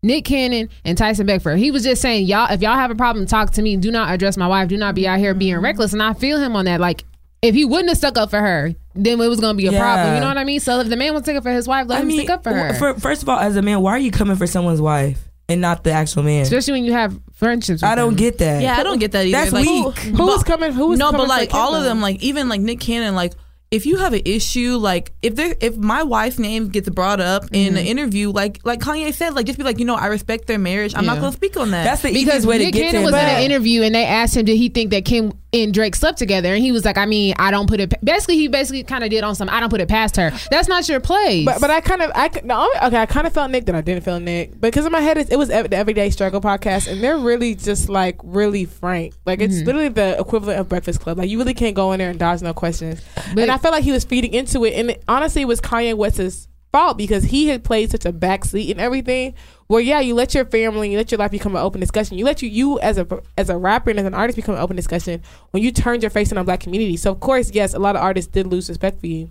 Nick 0.00 0.24
Cannon 0.26 0.68
and 0.84 0.96
Tyson 0.96 1.26
Beckford. 1.26 1.58
He 1.58 1.72
was 1.72 1.82
just 1.82 2.00
saying, 2.00 2.26
y'all, 2.26 2.52
if 2.52 2.62
y'all 2.62 2.76
have 2.76 2.92
a 2.92 2.94
problem, 2.94 3.26
talk 3.26 3.50
to 3.54 3.62
me. 3.62 3.76
Do 3.76 3.90
not 3.90 4.12
address 4.12 4.36
my 4.36 4.46
wife. 4.46 4.68
Do 4.68 4.76
not 4.76 4.94
be 4.94 5.08
out 5.08 5.18
here 5.18 5.34
being 5.34 5.56
reckless. 5.58 5.92
And 5.92 6.00
I 6.00 6.12
feel 6.12 6.38
him 6.38 6.54
on 6.54 6.66
that. 6.66 6.78
Like, 6.80 7.02
if 7.42 7.52
he 7.54 7.64
wouldn't 7.64 7.88
have 7.88 7.98
stuck 7.98 8.16
up 8.16 8.30
for 8.30 8.38
her, 8.40 8.74
then 8.94 9.20
it 9.20 9.28
was 9.28 9.40
gonna 9.40 9.54
be 9.56 9.66
a 9.66 9.72
Yeah. 9.72 9.80
problem. 9.80 10.14
You 10.14 10.20
know 10.20 10.28
what 10.28 10.38
I 10.38 10.44
mean? 10.44 10.60
So 10.60 10.78
if 10.80 10.88
the 10.88 10.96
man 10.96 11.14
was 11.14 11.22
sticking 11.24 11.38
up 11.38 11.42
for 11.42 11.50
his 11.52 11.66
wife, 11.66 11.86
let 11.88 11.98
I 11.98 12.02
him 12.02 12.08
mean, 12.08 12.18
stick 12.18 12.30
up 12.30 12.44
for 12.44 12.52
her. 12.52 12.74
for- 12.74 12.94
first 13.00 13.22
of 13.22 13.28
all, 13.28 13.38
as 13.40 13.56
a 13.56 13.62
man, 13.62 13.80
why 13.80 13.90
are 13.92 13.98
you 13.98 14.10
coming 14.12 14.36
for 14.36 14.46
someone's 14.46 14.80
wife 14.80 15.27
and 15.48 15.60
not 15.60 15.84
the 15.84 15.92
actual 15.92 16.22
man? 16.22 16.42
Especially 16.42 16.72
when 16.72 16.84
you 16.84 16.92
have 16.92 17.18
friendships. 17.32 17.82
With 17.82 17.90
I 17.90 17.94
don't 17.94 18.10
them. 18.10 18.16
get 18.16 18.38
that. 18.38 18.62
Yeah, 18.62 18.76
I 18.76 18.82
don't 18.82 18.98
get 18.98 19.12
that 19.12 19.26
either. 19.26 19.38
That's 19.38 19.52
like, 19.52 19.66
weak. 19.66 19.96
who 20.16 20.26
was 20.26 20.42
coming? 20.44 20.72
Who's 20.72 20.98
no, 20.98 21.06
coming 21.06 21.22
but 21.22 21.28
like 21.28 21.54
all 21.54 21.74
of 21.74 21.84
them, 21.84 22.00
like 22.00 22.22
even 22.22 22.48
like 22.48 22.60
Nick 22.60 22.80
Cannon, 22.80 23.14
like 23.14 23.32
if 23.70 23.84
you 23.84 23.98
have 23.98 24.14
an 24.14 24.22
issue, 24.24 24.76
like 24.76 25.12
if 25.20 25.34
there 25.36 25.54
if 25.60 25.76
my 25.76 26.02
wife's 26.02 26.38
name 26.38 26.68
gets 26.68 26.88
brought 26.88 27.20
up 27.20 27.44
in 27.52 27.68
an 27.68 27.74
mm-hmm. 27.74 27.86
interview, 27.86 28.30
like 28.30 28.60
like 28.64 28.80
Kanye 28.80 29.12
said, 29.12 29.34
like 29.34 29.46
just 29.46 29.58
be 29.58 29.64
like, 29.64 29.78
you 29.78 29.84
know, 29.84 29.94
I 29.94 30.06
respect 30.06 30.46
their 30.46 30.58
marriage. 30.58 30.94
I'm 30.96 31.04
not 31.04 31.20
gonna 31.20 31.32
speak 31.32 31.56
on 31.56 31.72
that. 31.72 31.84
That's 31.84 32.02
the 32.02 32.08
Because 32.08 32.22
easiest 32.22 32.46
way 32.46 32.58
Nick 32.58 32.72
to 32.72 32.72
get 32.72 32.90
Cannon 32.92 33.00
to 33.02 33.12
was 33.12 33.14
in 33.14 33.28
an 33.28 33.42
interview 33.42 33.82
and 33.82 33.94
they 33.94 34.06
asked 34.06 34.36
him, 34.36 34.46
did 34.46 34.56
he 34.56 34.68
think 34.70 34.90
that 34.90 35.04
Kim 35.04 35.32
and 35.52 35.72
Drake 35.72 35.96
slept 35.96 36.18
together, 36.18 36.52
and 36.52 36.62
he 36.62 36.72
was 36.72 36.84
like, 36.84 36.98
I 36.98 37.06
mean, 37.06 37.34
I 37.38 37.50
don't 37.50 37.68
put 37.68 37.80
it. 37.80 37.94
Basically, 38.04 38.36
he 38.36 38.48
basically 38.48 38.82
kind 38.82 39.02
of 39.02 39.10
did 39.10 39.24
on 39.24 39.34
some. 39.34 39.48
I 39.48 39.60
don't 39.60 39.70
put 39.70 39.80
it 39.80 39.88
past 39.88 40.16
her. 40.16 40.30
That's 40.50 40.68
not 40.68 40.88
your 40.88 41.00
place. 41.00 41.44
But 41.44 41.60
but 41.60 41.70
I 41.70 41.80
kind 41.80 42.02
of 42.02 42.10
I 42.14 42.30
no, 42.44 42.70
okay 42.84 42.98
I 42.98 43.06
kind 43.06 43.26
of 43.26 43.32
felt 43.32 43.50
Nick 43.50 43.66
that 43.66 43.74
I 43.74 43.80
didn't 43.80 44.04
feel 44.04 44.20
Nick 44.20 44.60
because 44.60 44.86
in 44.86 44.92
my 44.92 45.00
head 45.00 45.18
it, 45.18 45.32
it 45.32 45.36
was 45.36 45.48
the 45.48 45.76
Everyday 45.76 46.10
Struggle 46.10 46.40
podcast 46.40 46.90
and 46.90 47.02
they're 47.02 47.18
really 47.18 47.54
just 47.54 47.88
like 47.88 48.18
really 48.22 48.64
frank 48.64 49.14
like 49.24 49.40
it's 49.40 49.56
mm-hmm. 49.56 49.66
literally 49.66 49.88
the 49.88 50.18
equivalent 50.18 50.60
of 50.60 50.68
Breakfast 50.68 51.00
Club 51.00 51.18
like 51.18 51.28
you 51.28 51.38
really 51.38 51.54
can't 51.54 51.74
go 51.74 51.92
in 51.92 51.98
there 51.98 52.10
and 52.10 52.18
dodge 52.18 52.42
no 52.42 52.52
questions 52.52 53.02
and 53.28 53.50
I 53.50 53.58
felt 53.58 53.72
like 53.72 53.84
he 53.84 53.92
was 53.92 54.04
feeding 54.04 54.34
into 54.34 54.64
it 54.64 54.74
and 54.74 54.90
it, 54.90 55.04
honestly 55.08 55.42
it 55.42 55.46
was 55.46 55.60
Kanye 55.60 55.94
West's 55.94 56.48
fault 56.72 56.98
because 56.98 57.24
he 57.24 57.48
had 57.48 57.64
played 57.64 57.90
such 57.90 58.04
a 58.04 58.12
backseat 58.12 58.70
and 58.70 58.80
everything 58.80 59.34
where 59.68 59.80
yeah 59.80 60.00
you 60.00 60.14
let 60.14 60.34
your 60.34 60.44
family 60.44 60.90
you 60.90 60.98
let 60.98 61.10
your 61.10 61.18
life 61.18 61.30
become 61.30 61.54
an 61.54 61.62
open 61.62 61.80
discussion 61.80 62.18
you 62.18 62.24
let 62.24 62.42
you 62.42 62.48
you 62.48 62.80
as 62.80 62.98
a 62.98 63.06
as 63.36 63.48
a 63.48 63.56
rapper 63.56 63.90
and 63.90 64.00
as 64.00 64.06
an 64.06 64.14
artist 64.14 64.36
become 64.36 64.54
an 64.54 64.60
open 64.60 64.76
discussion 64.76 65.22
when 65.52 65.62
you 65.62 65.70
turned 65.70 66.02
your 66.02 66.10
face 66.10 66.32
in 66.32 66.38
on 66.38 66.44
black 66.44 66.60
community 66.60 66.96
so 66.96 67.12
of 67.12 67.20
course 67.20 67.52
yes 67.52 67.72
a 67.72 67.78
lot 67.78 67.94
of 67.94 68.02
artists 68.02 68.30
did 68.30 68.46
lose 68.46 68.68
respect 68.68 69.00
for 69.00 69.06
you 69.06 69.30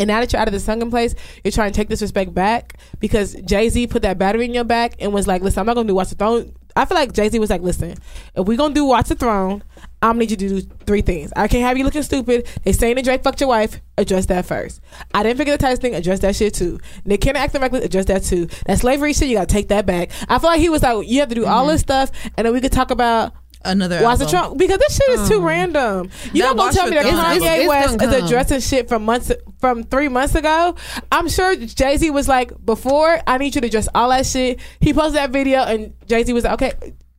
and 0.00 0.06
now 0.06 0.20
that 0.20 0.32
you're 0.32 0.40
out 0.40 0.46
of 0.46 0.54
the 0.54 0.60
sunken 0.60 0.90
place, 0.90 1.16
you're 1.42 1.50
trying 1.50 1.72
to 1.72 1.76
take 1.76 1.88
this 1.88 2.00
respect 2.00 2.32
back 2.32 2.74
because 3.00 3.34
Jay 3.42 3.68
Z 3.68 3.88
put 3.88 4.02
that 4.02 4.16
battery 4.16 4.44
in 4.44 4.54
your 4.54 4.62
back 4.62 4.94
and 5.00 5.12
was 5.12 5.26
like, 5.26 5.42
"Listen, 5.42 5.58
I'm 5.58 5.66
not 5.66 5.74
gonna 5.74 5.88
do 5.88 5.94
Watch 5.96 6.10
the 6.10 6.14
Throne." 6.14 6.54
I 6.78 6.84
feel 6.84 6.96
like 6.96 7.12
Jay 7.12 7.28
Z 7.28 7.38
was 7.38 7.50
like, 7.50 7.60
"Listen, 7.62 7.96
if 8.34 8.46
we 8.46 8.56
gonna 8.56 8.72
do 8.72 8.84
Watch 8.84 9.08
the 9.08 9.14
Throne, 9.14 9.62
I'm 10.00 10.10
gonna 10.10 10.20
need 10.20 10.30
you 10.30 10.36
to 10.36 10.48
do 10.48 10.68
three 10.86 11.02
things. 11.02 11.32
I 11.34 11.48
can't 11.48 11.64
have 11.64 11.76
you 11.76 11.84
looking 11.84 12.04
stupid. 12.04 12.46
They 12.62 12.72
saying 12.72 12.94
that 12.96 13.04
Drake 13.04 13.24
fucked 13.24 13.40
your 13.40 13.48
wife. 13.48 13.80
Address 13.96 14.26
that 14.26 14.46
first. 14.46 14.80
I 15.12 15.24
didn't 15.24 15.38
figure 15.38 15.54
the 15.54 15.58
Titus 15.58 15.80
thing. 15.80 15.96
Address 15.96 16.20
that 16.20 16.36
shit 16.36 16.54
too. 16.54 16.78
Nick 17.04 17.20
Cannon 17.20 17.42
acting 17.42 17.60
reckless. 17.60 17.84
Address 17.84 18.04
that 18.04 18.22
too. 18.22 18.46
That 18.66 18.78
slavery 18.78 19.12
shit. 19.12 19.28
You 19.28 19.36
gotta 19.36 19.46
take 19.46 19.68
that 19.68 19.86
back. 19.86 20.10
I 20.28 20.38
feel 20.38 20.50
like 20.50 20.60
he 20.60 20.68
was 20.68 20.84
like, 20.84 21.08
you 21.08 21.18
have 21.18 21.28
to 21.30 21.34
do 21.34 21.46
all 21.46 21.64
mm-hmm. 21.64 21.72
this 21.72 21.80
stuff, 21.80 22.12
and 22.36 22.46
then 22.46 22.52
we 22.52 22.60
could 22.60 22.72
talk 22.72 22.92
about 22.92 23.34
Another 23.64 24.02
Watch 24.02 24.18
the 24.18 24.24
album. 24.26 24.40
Throne 24.40 24.56
because 24.58 24.78
this 24.78 24.96
shit 24.96 25.08
is 25.20 25.28
too 25.28 25.40
random. 25.40 26.10
You 26.32 26.42
That 26.42 26.48
don't 26.48 26.56
gonna 26.56 26.72
tell 26.72 26.86
me 26.88 26.94
that 26.96 27.02
Throne- 27.06 27.16
Kanye 27.16 27.36
It's- 27.36 27.58
it's 27.60 27.68
West 27.68 27.98
gonna 27.98 28.10
is 28.12 28.16
come. 28.18 28.26
addressing 28.26 28.60
shit 28.60 28.88
from 28.88 29.04
months 29.04 29.32
from 29.60 29.82
three 29.84 30.08
months 30.08 30.34
ago. 30.34 30.74
I'm 31.10 31.28
sure 31.28 31.56
Jay 31.56 31.96
Z 31.96 32.10
was 32.10 32.28
like, 32.28 32.52
before 32.64 33.20
I 33.26 33.36
need 33.38 33.54
you 33.54 33.60
to 33.60 33.66
address 33.66 33.88
all 33.94 34.10
that 34.10 34.26
shit. 34.26 34.60
He 34.80 34.92
posted 34.94 35.14
that 35.16 35.30
video 35.30 35.62
and 35.62 35.92
Jay 36.06 36.22
Z 36.24 36.32
was 36.32 36.44
like, 36.44 36.54
okay, 36.54 36.72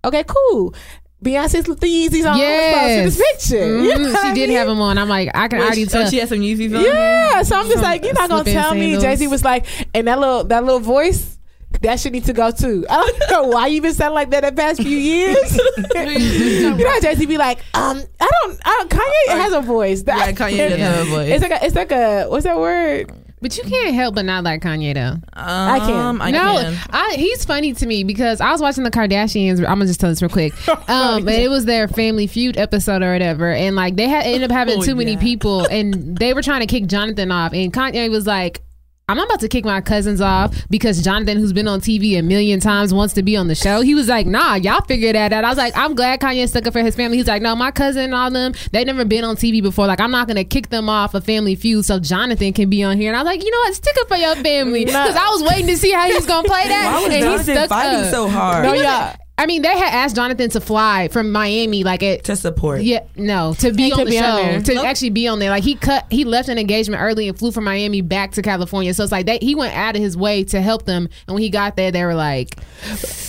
okay, 0.06 0.24
cool. 0.26 0.74
Beyonce's 1.24 1.66
the 1.66 1.76
Yeezys 1.76 2.32
on 2.32 2.38
yes, 2.38 3.18
this 3.18 3.50
picture. 3.50 3.66
Mhm, 3.66 3.84
You 3.84 3.98
know 3.98 4.12
what 4.14 4.22
she 4.22 4.28
I 4.30 4.34
did 4.34 4.48
mean? 4.50 4.58
have 4.58 4.68
them 4.68 4.80
on. 4.80 4.98
I'm 4.98 5.10
like, 5.10 5.30
I 5.36 5.50
can 5.50 5.60
Wait, 5.60 5.66
already 5.66 5.86
so 5.86 6.00
tell. 6.04 6.10
she 6.10 6.18
had 6.20 6.30
some 6.30 6.40
Yeezys 6.40 6.74
on. 6.78 6.82
Yeah, 6.86 7.44
so 7.44 7.58
I'm 7.60 7.68
just 7.68 7.84
like, 7.84 8.06
you're 8.06 8.14
not 8.14 8.30
gonna 8.30 8.44
Slipping 8.46 8.54
tell 8.62 8.74
me. 8.74 8.98
Jay 9.02 9.18
Z 9.18 9.28
was 9.28 9.44
like, 9.44 9.66
and 9.94 10.08
that 10.08 10.18
little 10.18 10.46
that 10.46 10.64
little 10.64 10.80
voice. 10.80 11.36
That 11.82 12.00
shit 12.00 12.12
need 12.12 12.26
to 12.26 12.34
go 12.34 12.52
too. 12.52 12.86
I 12.90 12.96
don't 12.96 13.32
know 13.32 13.48
why 13.50 13.68
you've 13.68 13.84
been 13.84 13.94
sounding 13.94 14.16
like 14.16 14.32
that 14.32 14.44
the 14.44 14.52
past 14.52 14.82
few 14.82 14.98
years. 14.98 15.56
you 15.96 16.76
know, 16.78 17.00
Jay 17.00 17.16
Z 17.16 17.26
be 17.26 17.38
like, 17.38 17.60
um, 17.74 18.02
I 18.20 18.30
don't, 18.42 18.60
I 18.66 18.76
don't. 18.80 18.90
Kanye 18.92 19.42
has 19.42 19.54
a 19.54 19.62
voice. 19.62 20.04
That 20.04 20.18
Yeah, 20.18 20.32
Kanye 20.34 20.70
does 20.70 20.80
have 20.80 21.08
a 21.08 21.10
voice. 21.10 21.32
It's 21.32 21.42
like 21.42 21.52
a, 21.52 21.66
it's 21.66 21.76
like 21.76 21.92
a, 21.92 22.26
what's 22.28 22.44
that 22.44 22.58
word? 22.58 23.12
but 23.42 23.58
you 23.58 23.64
can't 23.64 23.96
help 23.96 24.16
but 24.16 24.26
not 24.26 24.44
like 24.44 24.62
Kanye 24.62 24.94
though. 24.94 25.16
I 25.34 25.80
can. 25.80 26.22
I 26.22 26.32
no, 26.32 26.56
can. 26.62 26.78
I, 26.90 27.16
he's 27.16 27.46
funny 27.46 27.74
to 27.74 27.86
me 27.86 28.04
because 28.04 28.42
I 28.42 28.52
was 28.52 28.60
watching 28.62 28.84
the 28.84 28.92
Kardashians. 28.92 29.60
I'm 29.60 29.66
gonna 29.66 29.86
just 29.86 30.02
tell 30.02 30.10
this 30.10 30.22
real 30.22 30.30
quick. 30.30 30.54
Um, 30.90 31.24
but 31.24 31.36
it 31.36 31.50
was 31.50 31.66
their 31.66 31.88
Family 31.88 32.28
Feud 32.28 32.58
episode 32.58 33.02
or 33.02 33.14
whatever, 33.14 33.52
and 33.52 33.76
like 33.76 33.96
they 33.96 34.10
had 34.10 34.26
ended 34.26 34.44
up 34.44 34.52
having 34.52 34.80
Oh, 34.80 34.84
too 34.84 34.96
many 34.96 35.16
people, 35.16 35.66
and 35.68 36.18
they 36.18 36.34
were 36.34 36.42
trying 36.42 36.62
to 36.62 36.68
kick 36.68 36.88
Jonathan 36.88 37.32
off, 37.32 37.54
and 37.54 37.72
Kanye 37.72 38.10
was 38.10 38.28
like. 38.28 38.62
I'm 39.10 39.18
about 39.18 39.40
to 39.40 39.48
kick 39.48 39.66
my 39.66 39.82
cousins 39.82 40.22
off 40.22 40.56
because 40.70 41.02
Jonathan, 41.02 41.38
who's 41.38 41.52
been 41.54 41.68
on 41.68 41.82
TV 41.82 42.18
a 42.18 42.22
million 42.22 42.60
times, 42.60 42.94
wants 42.94 43.14
to 43.16 43.24
be 43.24 43.36
on 43.36 43.48
the 43.48 43.56
show. 43.56 43.82
He 43.82 43.96
was 43.96 44.08
like, 44.08 44.28
"Nah, 44.28 44.56
y'all 44.56 44.82
figure 44.82 45.12
that 45.14 45.34
out." 45.34 45.44
I 45.44 45.50
was 45.50 45.58
like, 45.58 45.76
"I'm 45.76 45.96
glad 45.96 46.20
Kanye 46.20 46.48
stuck 46.48 46.68
up 46.68 46.74
for 46.74 46.82
his 46.82 46.96
family." 46.96 47.18
He's 47.18 47.28
like, 47.28 47.42
"No, 47.42 47.56
my 47.56 47.72
cousin 47.72 48.04
and 48.04 48.14
all 48.14 48.30
them, 48.30 48.54
they 48.72 48.84
never 48.84 49.06
been 49.06 49.24
on 49.24 49.36
TV 49.36 49.62
before. 49.62 49.88
Like, 49.88 50.00
I'm 50.00 50.12
not 50.12 50.28
gonna 50.28 50.44
kick 50.44 50.70
them 50.70 50.90
off 50.90 51.14
a 51.16 51.22
Family 51.22 51.56
Feud 51.56 51.86
so 51.86 52.00
Jonathan 52.00 52.54
can 52.54 52.70
be 52.70 52.84
on 52.84 52.98
here." 52.98 53.10
And 53.10 53.18
I 53.18 53.22
was 53.22 53.26
like, 53.26 53.44
"You 53.44 53.50
know 53.52 53.58
what? 53.60 53.74
Stick 53.76 53.96
up 54.00 54.08
for 54.08 54.18
your 54.18 54.36
family," 54.36 54.86
because 54.86 55.16
I 55.16 55.28
was 55.30 55.44
waiting 55.44 55.68
to 55.68 55.78
see 55.78 55.92
how 55.92 56.08
he 56.08 56.14
was 56.14 56.26
gonna 56.28 56.48
play 56.48 56.68
that. 56.68 56.92
Why 56.94 57.04
was 57.08 57.14
and 57.14 57.48
he 57.48 57.54
stuck 57.54 57.70
fighting 57.70 58.06
up. 58.06 58.12
so 58.12 58.28
hard 58.30 58.64
No, 58.64 58.74
yeah. 58.74 59.16
That- 59.40 59.44
I 59.44 59.46
mean, 59.48 59.62
they 59.62 59.78
had 59.78 59.94
asked 59.94 60.16
Jonathan 60.16 60.50
to 60.52 60.60
fly 60.62 61.08
from 61.08 61.32
Miami, 61.32 61.84
like 61.84 62.04
it 62.04 62.24
to 62.26 62.36
support? 62.36 62.82
yeah, 62.82 63.00
no, 63.16 63.54
to 63.60 63.72
be 63.72 63.90
To 63.90 63.96
on 63.96 64.06
the 64.06 64.12
be 64.12 64.18
show, 64.18 64.36
there. 64.36 64.62
to 64.62 64.76
actually 64.86 65.10
be 65.12 65.28
on 65.28 65.40
there. 65.40 65.50
Like 65.50 65.64
he 65.64 65.76
cut, 65.76 66.06
he 66.12 66.26
left 66.26 66.50
an 66.50 66.58
engagement 66.58 67.02
early 67.02 67.28
and 67.28 67.38
flew 67.38 67.52
from 67.52 67.64
Miami 67.64 68.02
back 68.02 68.32
to 68.34 68.42
California. 68.42 68.94
So 68.94 69.04
it's 69.04 69.12
like 69.12 69.26
they, 69.26 69.40
he 69.42 69.56
went 69.56 69.76
out 69.76 69.96
of 69.96 70.02
his 70.02 70.18
way 70.18 70.44
to 70.46 70.62
help 70.62 70.86
them. 70.86 71.08
And 71.28 71.34
when 71.36 71.42
he 71.44 71.50
got 71.50 71.76
there, 71.76 71.92
they 71.92 72.04
were 72.04 72.16
like, 72.16 72.56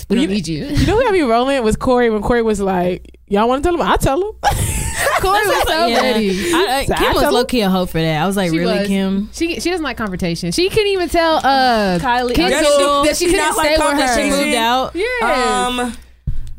"We 0.08 0.16
don't 0.16 0.30
need 0.30 0.48
you." 0.48 0.64
You 0.66 0.86
know 0.86 0.96
who 0.98 1.04
had 1.04 1.12
me 1.12 1.20
rolling 1.22 1.62
was 1.62 1.76
Corey 1.76 2.10
when 2.10 2.22
Corey 2.22 2.42
was 2.42 2.60
like, 2.60 3.19
"Y'all 3.30 3.48
want 3.48 3.62
to 3.64 3.66
tell 3.70 3.74
him? 3.80 3.82
I 3.86 3.96
tell 3.96 4.20
him." 4.20 4.32
Corey 5.22 5.46
was 5.46 5.62
so 5.68 5.86
Yeah. 5.86 6.00
ready. 6.02 6.52
I, 6.52 6.66
I, 6.80 6.84
So 6.86 6.94
I 6.94 6.96
Kim 6.98 7.14
was 7.14 7.32
low 7.32 7.44
key 7.46 7.60
a 7.62 7.70
hoe 7.70 7.86
for 7.86 8.00
that. 8.00 8.22
I 8.22 8.26
was 8.26 8.36
like, 8.36 8.50
She 8.50 8.58
really, 8.58 8.78
was. 8.80 8.88
Kim? 8.88 9.30
She 9.32 9.60
she 9.60 9.70
doesn't 9.70 9.82
like 9.84 9.96
confrontation. 9.96 10.52
She 10.52 10.68
couldn't 10.68 10.88
even 10.88 11.08
tell 11.08 11.36
uh 11.36 11.98
Kylie- 11.98 12.34
Kim 12.34 12.50
Does 12.50 12.60
that 12.62 12.64
she- 12.64 13.08
that 13.08 13.16
she 13.16 13.24
she 13.26 13.30
couldn't 13.32 13.46
not 13.46 13.56
like 13.56 13.78
with 13.78 14.08
her. 14.08 14.22
She 14.22 14.30
moved 14.30 14.54
out. 14.56 14.94
Yeah. 14.94 15.66
Um, 15.68 15.96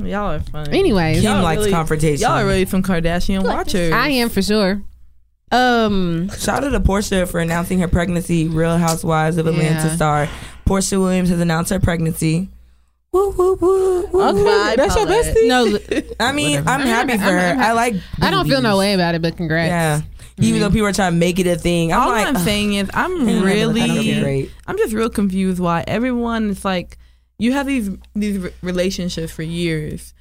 Y'all 0.08 0.32
are 0.32 0.40
funny. 0.40 0.80
Anyways, 0.80 1.18
Kim 1.22 1.32
Y'all 1.32 1.44
likes 1.44 1.60
really- 1.60 1.72
confrontation. 1.72 2.22
Y'all 2.22 2.38
are 2.40 2.46
really 2.46 2.66
some 2.66 2.82
Kardashian 2.82 3.44
watchers. 3.44 3.92
I 3.94 4.10
am 4.10 4.30
for 4.30 4.42
sure. 4.42 4.82
Um, 5.52 6.30
Shout 6.30 6.64
out 6.64 6.70
to 6.72 6.80
Porsha 6.80 7.28
for 7.28 7.40
announcing 7.40 7.80
her 7.80 7.88
pregnancy. 7.88 8.48
Real 8.48 8.78
Housewives 8.78 9.38
of 9.38 9.48
Atlanta 9.48 9.88
Yeah. 9.88 9.96
star 9.96 10.30
Porsha 10.66 10.98
Williams 11.00 11.30
has 11.30 11.40
announced 11.42 11.72
her 11.72 11.80
pregnancy. 11.80 12.50
Woo 13.14 13.30
woo 13.32 13.56
woo. 13.60 14.08
woo. 14.08 14.22
Okay, 14.30 14.44
Bye, 14.44 14.74
that's 14.78 14.96
your 14.96 15.06
Paulette. 15.06 15.36
bestie. 15.36 15.48
no, 15.48 16.06
I 16.26 16.32
mean, 16.32 16.64
I'm 16.66 16.80
happy 16.82 17.14
for 17.18 17.24
her. 17.24 17.38
I'm- 17.38 17.60
I 17.60 17.74
like. 17.74 17.96
I 18.22 18.32
don't 18.32 18.48
feel 18.48 18.62
no 18.62 18.78
way 18.78 18.94
about 18.94 19.16
it, 19.16 19.22
but 19.22 19.36
congrats. 19.36 19.70
Yeah. 19.70 20.02
Even 20.38 20.54
mm-hmm. 20.56 20.60
though 20.62 20.70
people 20.72 20.88
are 20.88 20.94
trying 20.94 21.12
to 21.12 21.18
make 21.20 21.38
it 21.38 21.46
a 21.46 21.58
thing, 21.58 21.92
I'm 21.92 22.00
All 22.04 22.10
like, 22.10 22.26
I'm 22.26 22.38
ugh, 22.38 22.44
saying 22.44 22.74
is, 22.74 22.90
I'm 22.94 23.28
I 23.28 23.42
really, 23.44 24.22
great. 24.22 24.52
I'm 24.66 24.78
just 24.78 24.94
real 24.94 25.10
confused 25.10 25.60
why 25.60 25.84
everyone 25.88 26.52
is 26.52 26.64
like, 26.64 26.98
you 27.38 27.52
have 27.52 27.68
these 27.68 27.90
these 28.16 28.50
relationships 28.62 29.32
for 29.34 29.44
years, 29.44 30.14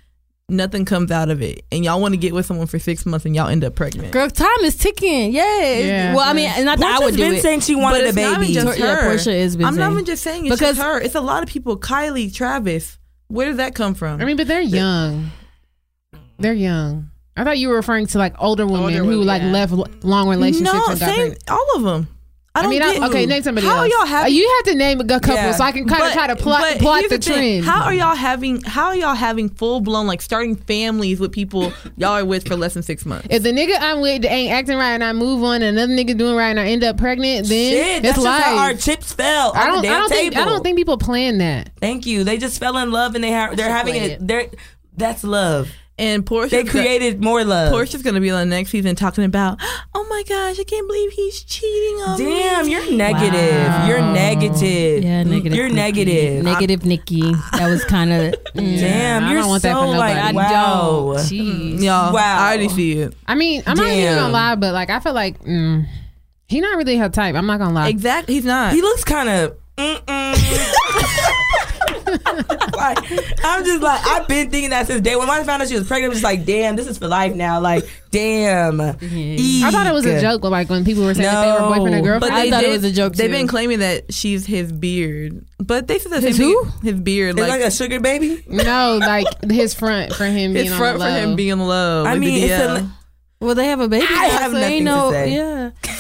nothing 0.51 0.85
comes 0.85 1.11
out 1.11 1.31
of 1.31 1.41
it, 1.43 1.65
and 1.73 1.85
y'all 1.85 2.01
want 2.01 2.13
to 2.15 2.19
get 2.19 2.35
with 2.35 2.47
someone 2.47 2.67
for 2.67 2.79
six 2.79 3.07
months 3.07 3.25
and 3.25 3.35
y'all 3.35 3.49
end 3.49 3.65
up 3.65 3.75
pregnant. 3.75 4.13
girl, 4.13 4.29
time 4.29 4.49
is 4.63 4.77
ticking. 4.77 5.33
Yeah. 5.33 5.61
Yeah. 5.79 6.15
Well, 6.15 6.29
I 6.29 6.33
mean, 6.33 6.49
not 6.65 6.79
that 6.79 6.87
I 6.87 6.97
Porsha's 6.99 7.05
would 7.05 7.17
do 7.17 7.23
been 7.25 7.35
it. 7.35 7.43
saying 7.43 7.61
she 7.61 7.75
wanted 7.75 8.07
a 8.07 8.13
baby. 8.13 8.47
even 8.47 8.65
just 8.67 8.79
Yeah, 8.79 8.97
her. 8.97 9.11
Porsha 9.11 9.33
is 9.33 9.57
been 9.57 9.67
I'm 9.67 9.77
not 9.77 9.93
even 9.93 10.05
just 10.05 10.23
saying 10.23 10.47
it's 10.47 10.55
Because- 10.57 10.77
just 10.77 10.87
her. 10.87 11.01
It's 11.01 11.15
a 11.15 11.21
lot 11.21 11.43
of 11.43 11.49
people. 11.49 11.79
Kylie, 11.79 12.33
Travis. 12.35 12.99
Where 13.29 13.47
did 13.49 13.59
that 13.59 13.75
come 13.75 13.95
from? 13.95 14.21
I 14.21 14.25
mean, 14.25 14.37
but 14.37 14.49
they're 14.49 14.61
young. 14.61 15.31
They're 16.39 16.53
young. 16.53 17.11
I 17.37 17.45
thought 17.45 17.59
you 17.59 17.69
were 17.69 17.77
referring 17.77 18.07
to 18.09 18.19
like 18.19 18.35
older 18.39 18.67
women 18.67 18.83
Older 18.85 18.99
who 18.99 19.07
women, 19.09 19.27
like 19.27 19.43
yeah. 19.43 19.53
left 19.53 19.73
long 20.05 20.29
relationships 20.29 20.73
no, 20.75 20.87
and 20.91 20.99
got 21.01 21.09
same, 21.09 21.17
pregnant. 21.17 21.51
all 21.51 21.77
of 21.77 21.83
them. 21.85 22.09
I 22.53 22.59
I, 22.59 22.63
don't 22.63 22.71
mean, 22.71 22.81
get 22.83 23.01
I, 23.01 23.07
okay, 23.07 23.27
name 23.27 23.43
somebody 23.45 23.65
how 23.65 23.77
else. 23.77 23.83
are 23.85 23.89
y'all 23.89 24.03
Uh, 24.03 24.07
having? 24.07 24.35
you 24.35 24.55
have 24.59 24.73
to 24.73 24.79
name 24.79 25.01
a 25.01 25.05
couple 25.05 25.35
Yeah. 25.35 25.53
so 25.53 25.63
I 25.63 25.71
can 25.71 25.87
kind 25.87 26.03
of 26.03 26.13
try 26.13 26.27
to 26.27 26.35
plot 26.35 26.61
but 26.63 26.79
plot 26.81 26.99
here's 26.99 27.11
the, 27.13 27.19
trend. 27.21 27.65
How 27.65 27.85
are 27.85 27.95
y'all 27.95 28.17
having? 28.17 28.61
How 28.63 28.87
are 28.87 28.97
y'all 28.97 29.15
having 29.15 29.49
full 29.51 29.81
blown 29.81 30.09
like 30.09 30.21
starting 30.21 30.57
families 30.57 31.21
with 31.21 31.31
people 31.31 31.73
y'all 31.97 32.11
are 32.11 32.25
with 32.25 32.49
for 32.49 32.57
less 32.57 32.75
than 32.75 32.83
six 32.83 33.07
months? 33.07 33.29
if 33.31 33.45
the 33.45 33.53
nigga 33.53 33.77
I'm 33.79 34.01
with 34.01 34.25
ain't 34.25 34.53
acting 34.53 34.77
right 34.79 34.95
and 34.95 35.05
I 35.05 35.13
move 35.13 35.45
on, 35.45 35.63
and 35.63 35.79
another 35.79 35.93
nigga 35.93 36.17
doing 36.19 36.35
right 36.35 36.49
and 36.51 36.59
I 36.59 36.67
end 36.71 36.83
up 36.83 36.97
pregnant, 36.97 37.47
then 37.47 37.71
Shit, 37.73 37.87
it's 37.87 38.03
that's 38.03 38.17
just 38.17 38.25
life. 38.27 38.43
how 38.43 38.59
our 38.59 38.75
chips 38.75 39.13
fell 39.13 39.53
I 39.55 39.69
on 39.69 39.73
don't. 39.75 39.83
the 39.83 39.89
I 39.89 39.99
don't 40.01 40.09
think. 40.09 40.33
table. 40.33 40.43
I 40.45 40.49
don't 40.51 40.63
think 40.65 40.77
people 40.77 40.99
plan 40.99 41.39
that. 41.39 41.71
Thank 41.81 42.05
you. 42.05 42.25
They 42.25 42.37
just 42.37 42.59
fell 42.59 42.77
in 42.79 42.91
love 42.91 43.15
and 43.15 43.23
they 43.23 43.31
have. 43.31 43.57
They're 43.57 43.71
having 43.71 43.95
it. 43.95 44.11
it. 44.11 44.27
They're 44.27 44.47
that's 44.97 45.23
love. 45.23 45.69
And 46.01 46.25
Porsha, 46.25 46.49
They 46.51 46.65
created 46.65 47.23
more 47.23 47.45
love. 47.45 47.75
Porsha's 47.75 48.03
gonna 48.03 48.23
be 48.23 48.31
on 48.31 48.39
the 48.49 48.57
next 48.57 48.71
season 48.71 48.97
talking 48.97 49.23
about, 49.25 49.59
oh 49.95 50.07
my 50.09 50.23
gosh, 50.27 50.59
I 50.59 50.65
can't 50.65 50.87
believe 50.89 51.13
he's 51.13 51.43
cheating 51.45 51.97
on 52.03 52.19
me. 52.19 52.25
Damn, 52.25 52.69
you're 52.69 52.91
negative. 52.91 53.67
Wow. 53.67 53.87
You're 53.87 54.01
negative. 54.01 55.05
Yeah, 55.05 55.23
negative. 55.25 55.55
You're 55.55 55.69
Nikki. 55.69 55.75
negative. 56.05 56.45
Negative, 56.45 56.85
Nikki. 56.87 57.33
That 57.53 57.69
was 57.69 57.85
kind 57.85 58.13
of. 58.13 58.35
Damn, 58.55 59.25
I 59.25 59.31
you're 59.33 59.41
don't 59.43 59.51
want 59.51 59.61
so 59.63 59.69
that 59.69 59.75
for 59.75 59.87
like 59.99 60.17
nobody. 60.17 60.37
wow. 60.37 61.15
Jeez. 61.19 61.83
Y'all, 61.83 62.15
Wow. 62.15 62.39
I 62.41 62.49
already 62.49 62.69
see 62.71 62.93
it. 63.01 63.15
I 63.27 63.35
mean, 63.35 63.63
I'm 63.67 63.77
not 63.77 63.91
even 63.91 64.15
gonna 64.17 64.33
lie, 64.33 64.55
but 64.55 64.73
like 64.73 64.89
I 64.89 65.01
feel 65.01 65.13
like 65.13 65.39
mm, 65.45 65.87
he 66.49 66.63
not 66.63 66.79
really 66.79 66.97
her 66.97 67.11
type. 67.11 67.35
I'm 67.35 67.45
not 67.47 67.59
gonna 67.59 67.75
lie. 67.75 67.89
Exactly, 67.91 68.35
he's 68.35 68.47
not. 68.47 68.73
He 68.73 68.81
looks 68.81 69.05
kind 69.05 69.29
of. 69.29 69.57
like, 72.77 73.45
I'm 73.45 73.65
just 73.65 73.83
like 73.83 74.07
I've 74.07 74.27
been 74.29 74.51
thinking 74.51 74.71
that 74.71 74.87
since 74.87 75.01
day 75.01 75.17
when 75.17 75.29
I 75.31 75.43
found 75.45 75.63
out 75.63 75.69
she 75.69 75.75
was 75.77 75.87
pregnant. 75.87 76.11
I'm 76.11 76.15
just 76.15 76.25
like, 76.25 76.45
damn, 76.45 76.77
this 76.77 76.87
is 76.87 76.99
for 76.99 77.09
life 77.09 77.35
now. 77.35 77.61
Like, 77.61 77.89
damn. 78.11 78.81
I 78.81 78.95
thought 79.71 79.87
it 79.87 79.93
was 79.93 80.07
a 80.07 80.21
joke, 80.21 80.43
like 80.45 80.69
when 80.69 80.85
people 80.85 81.05
were 81.05 81.15
saying 81.15 81.25
that 81.27 81.45
they 81.45 81.63
were 81.63 81.69
boyfriend 81.69 81.95
and 81.95 82.05
girlfriend. 82.05 82.33
But 82.33 82.33
I 82.33 82.43
they 82.45 82.51
thought 82.51 82.65
it 82.65 82.71
was 82.71 82.85
a 82.85 82.93
joke, 82.93 83.15
They've 83.15 83.31
too. 83.31 83.37
been 83.37 83.47
claiming 83.49 83.79
that 83.81 84.13
she's 84.13 84.47
his 84.47 84.73
beard, 84.73 85.45
but 85.59 85.87
they 85.87 85.99
said 85.99 86.13
the 86.13 86.21
His 86.21 86.37
same 86.37 86.47
who? 86.47 86.65
His 86.83 87.01
beard, 87.01 87.37
like, 87.39 87.49
like, 87.49 87.61
a 87.63 87.71
sugar 87.71 88.01
baby. 88.01 88.43
no, 88.49 88.99
like 89.01 89.27
his 89.51 89.75
front 89.75 90.13
for 90.15 90.25
him 90.25 90.53
being 90.53 90.65
his 90.67 90.73
on 90.73 90.79
front 90.79 90.99
the 90.99 91.05
for 91.05 91.11
him 91.11 91.37
being 91.37 91.59
low. 91.59 92.05
I 92.05 92.19
mean, 92.19 92.35
the 92.35 92.47
it's 92.53 92.63
a, 92.83 92.91
Well, 93.41 93.55
they 93.55 93.67
have 93.67 93.81
a 93.81 93.89
baby. 93.89 94.07
I 94.09 94.29
now, 94.29 94.39
have 94.39 94.53
so 94.53 94.59
ain't 94.59 94.85
nothing 94.85 95.13
to 95.13 95.17
say. 95.17 95.35
Yeah. 95.35 95.71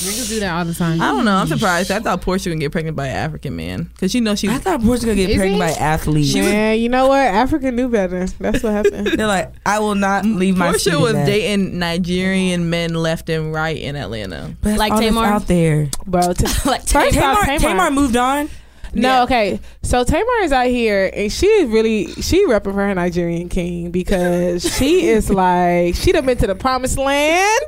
Niggas 0.00 0.28
do 0.30 0.40
that 0.40 0.56
all 0.58 0.64
the 0.64 0.74
time. 0.74 1.00
I 1.00 1.08
don't 1.08 1.24
know. 1.24 1.36
I'm 1.36 1.46
surprised. 1.46 1.90
I 1.90 2.00
thought 2.00 2.22
Porsha 2.22 2.48
would 2.48 2.58
get 2.58 2.72
pregnant 2.72 2.96
by 2.96 3.06
an 3.08 3.16
African 3.16 3.54
man 3.56 3.84
because 3.84 4.14
you 4.14 4.20
know 4.20 4.34
she. 4.34 4.48
I 4.48 4.58
thought 4.58 4.80
Porsha 4.80 5.02
gonna 5.02 5.14
get 5.16 5.30
Is 5.30 5.36
pregnant 5.36 5.62
it? 5.62 5.76
by 5.76 5.80
athletes. 5.80 6.34
Yeah, 6.34 6.72
you 6.72 6.88
know 6.88 7.08
what? 7.08 7.18
Africa 7.20 7.70
knew 7.70 7.88
better. 7.88 8.26
That's 8.26 8.62
what 8.62 8.72
happened. 8.72 9.06
They're 9.18 9.26
like, 9.26 9.52
I 9.66 9.78
will 9.78 9.94
not 9.94 10.24
leave 10.24 10.56
my. 10.56 10.72
Porsha 10.72 10.78
seed 10.80 10.94
in 10.94 11.00
was 11.02 11.12
that. 11.12 11.26
dating 11.26 11.78
Nigerian 11.78 12.70
men 12.70 12.94
left 12.94 13.28
and 13.28 13.52
right 13.52 13.76
in 13.76 13.94
Atlanta. 13.96 14.56
But 14.62 14.78
Like 14.78 14.92
all 14.92 15.00
Tamar? 15.00 15.24
out 15.26 15.46
there. 15.46 15.88
Bro, 16.06 16.32
t- 16.32 16.46
like 16.68 16.86
first 16.88 17.16
off, 17.18 17.40
Tamar, 17.44 17.44
Tamar, 17.44 17.58
Tamar 17.58 17.90
moved 17.90 18.16
on. 18.16 18.48
No, 18.92 19.08
Yeah. 19.18 19.22
okay. 19.22 19.60
So 19.82 20.02
Tamar 20.02 20.40
is 20.42 20.50
out 20.52 20.66
here, 20.66 21.10
and 21.14 21.30
she 21.32 21.46
is 21.46 21.68
really 21.70 22.06
she 22.14 22.44
repping 22.46 22.64
for 22.64 22.72
her 22.72 22.94
Nigerian 22.94 23.48
king 23.48 23.90
because 23.92 24.62
she 24.76 25.06
is 25.08 25.30
like 25.44 25.94
she 25.94 26.10
done 26.10 26.26
been 26.26 26.38
to 26.38 26.46
the 26.48 26.54
promised 26.56 26.98
land. 26.98 27.60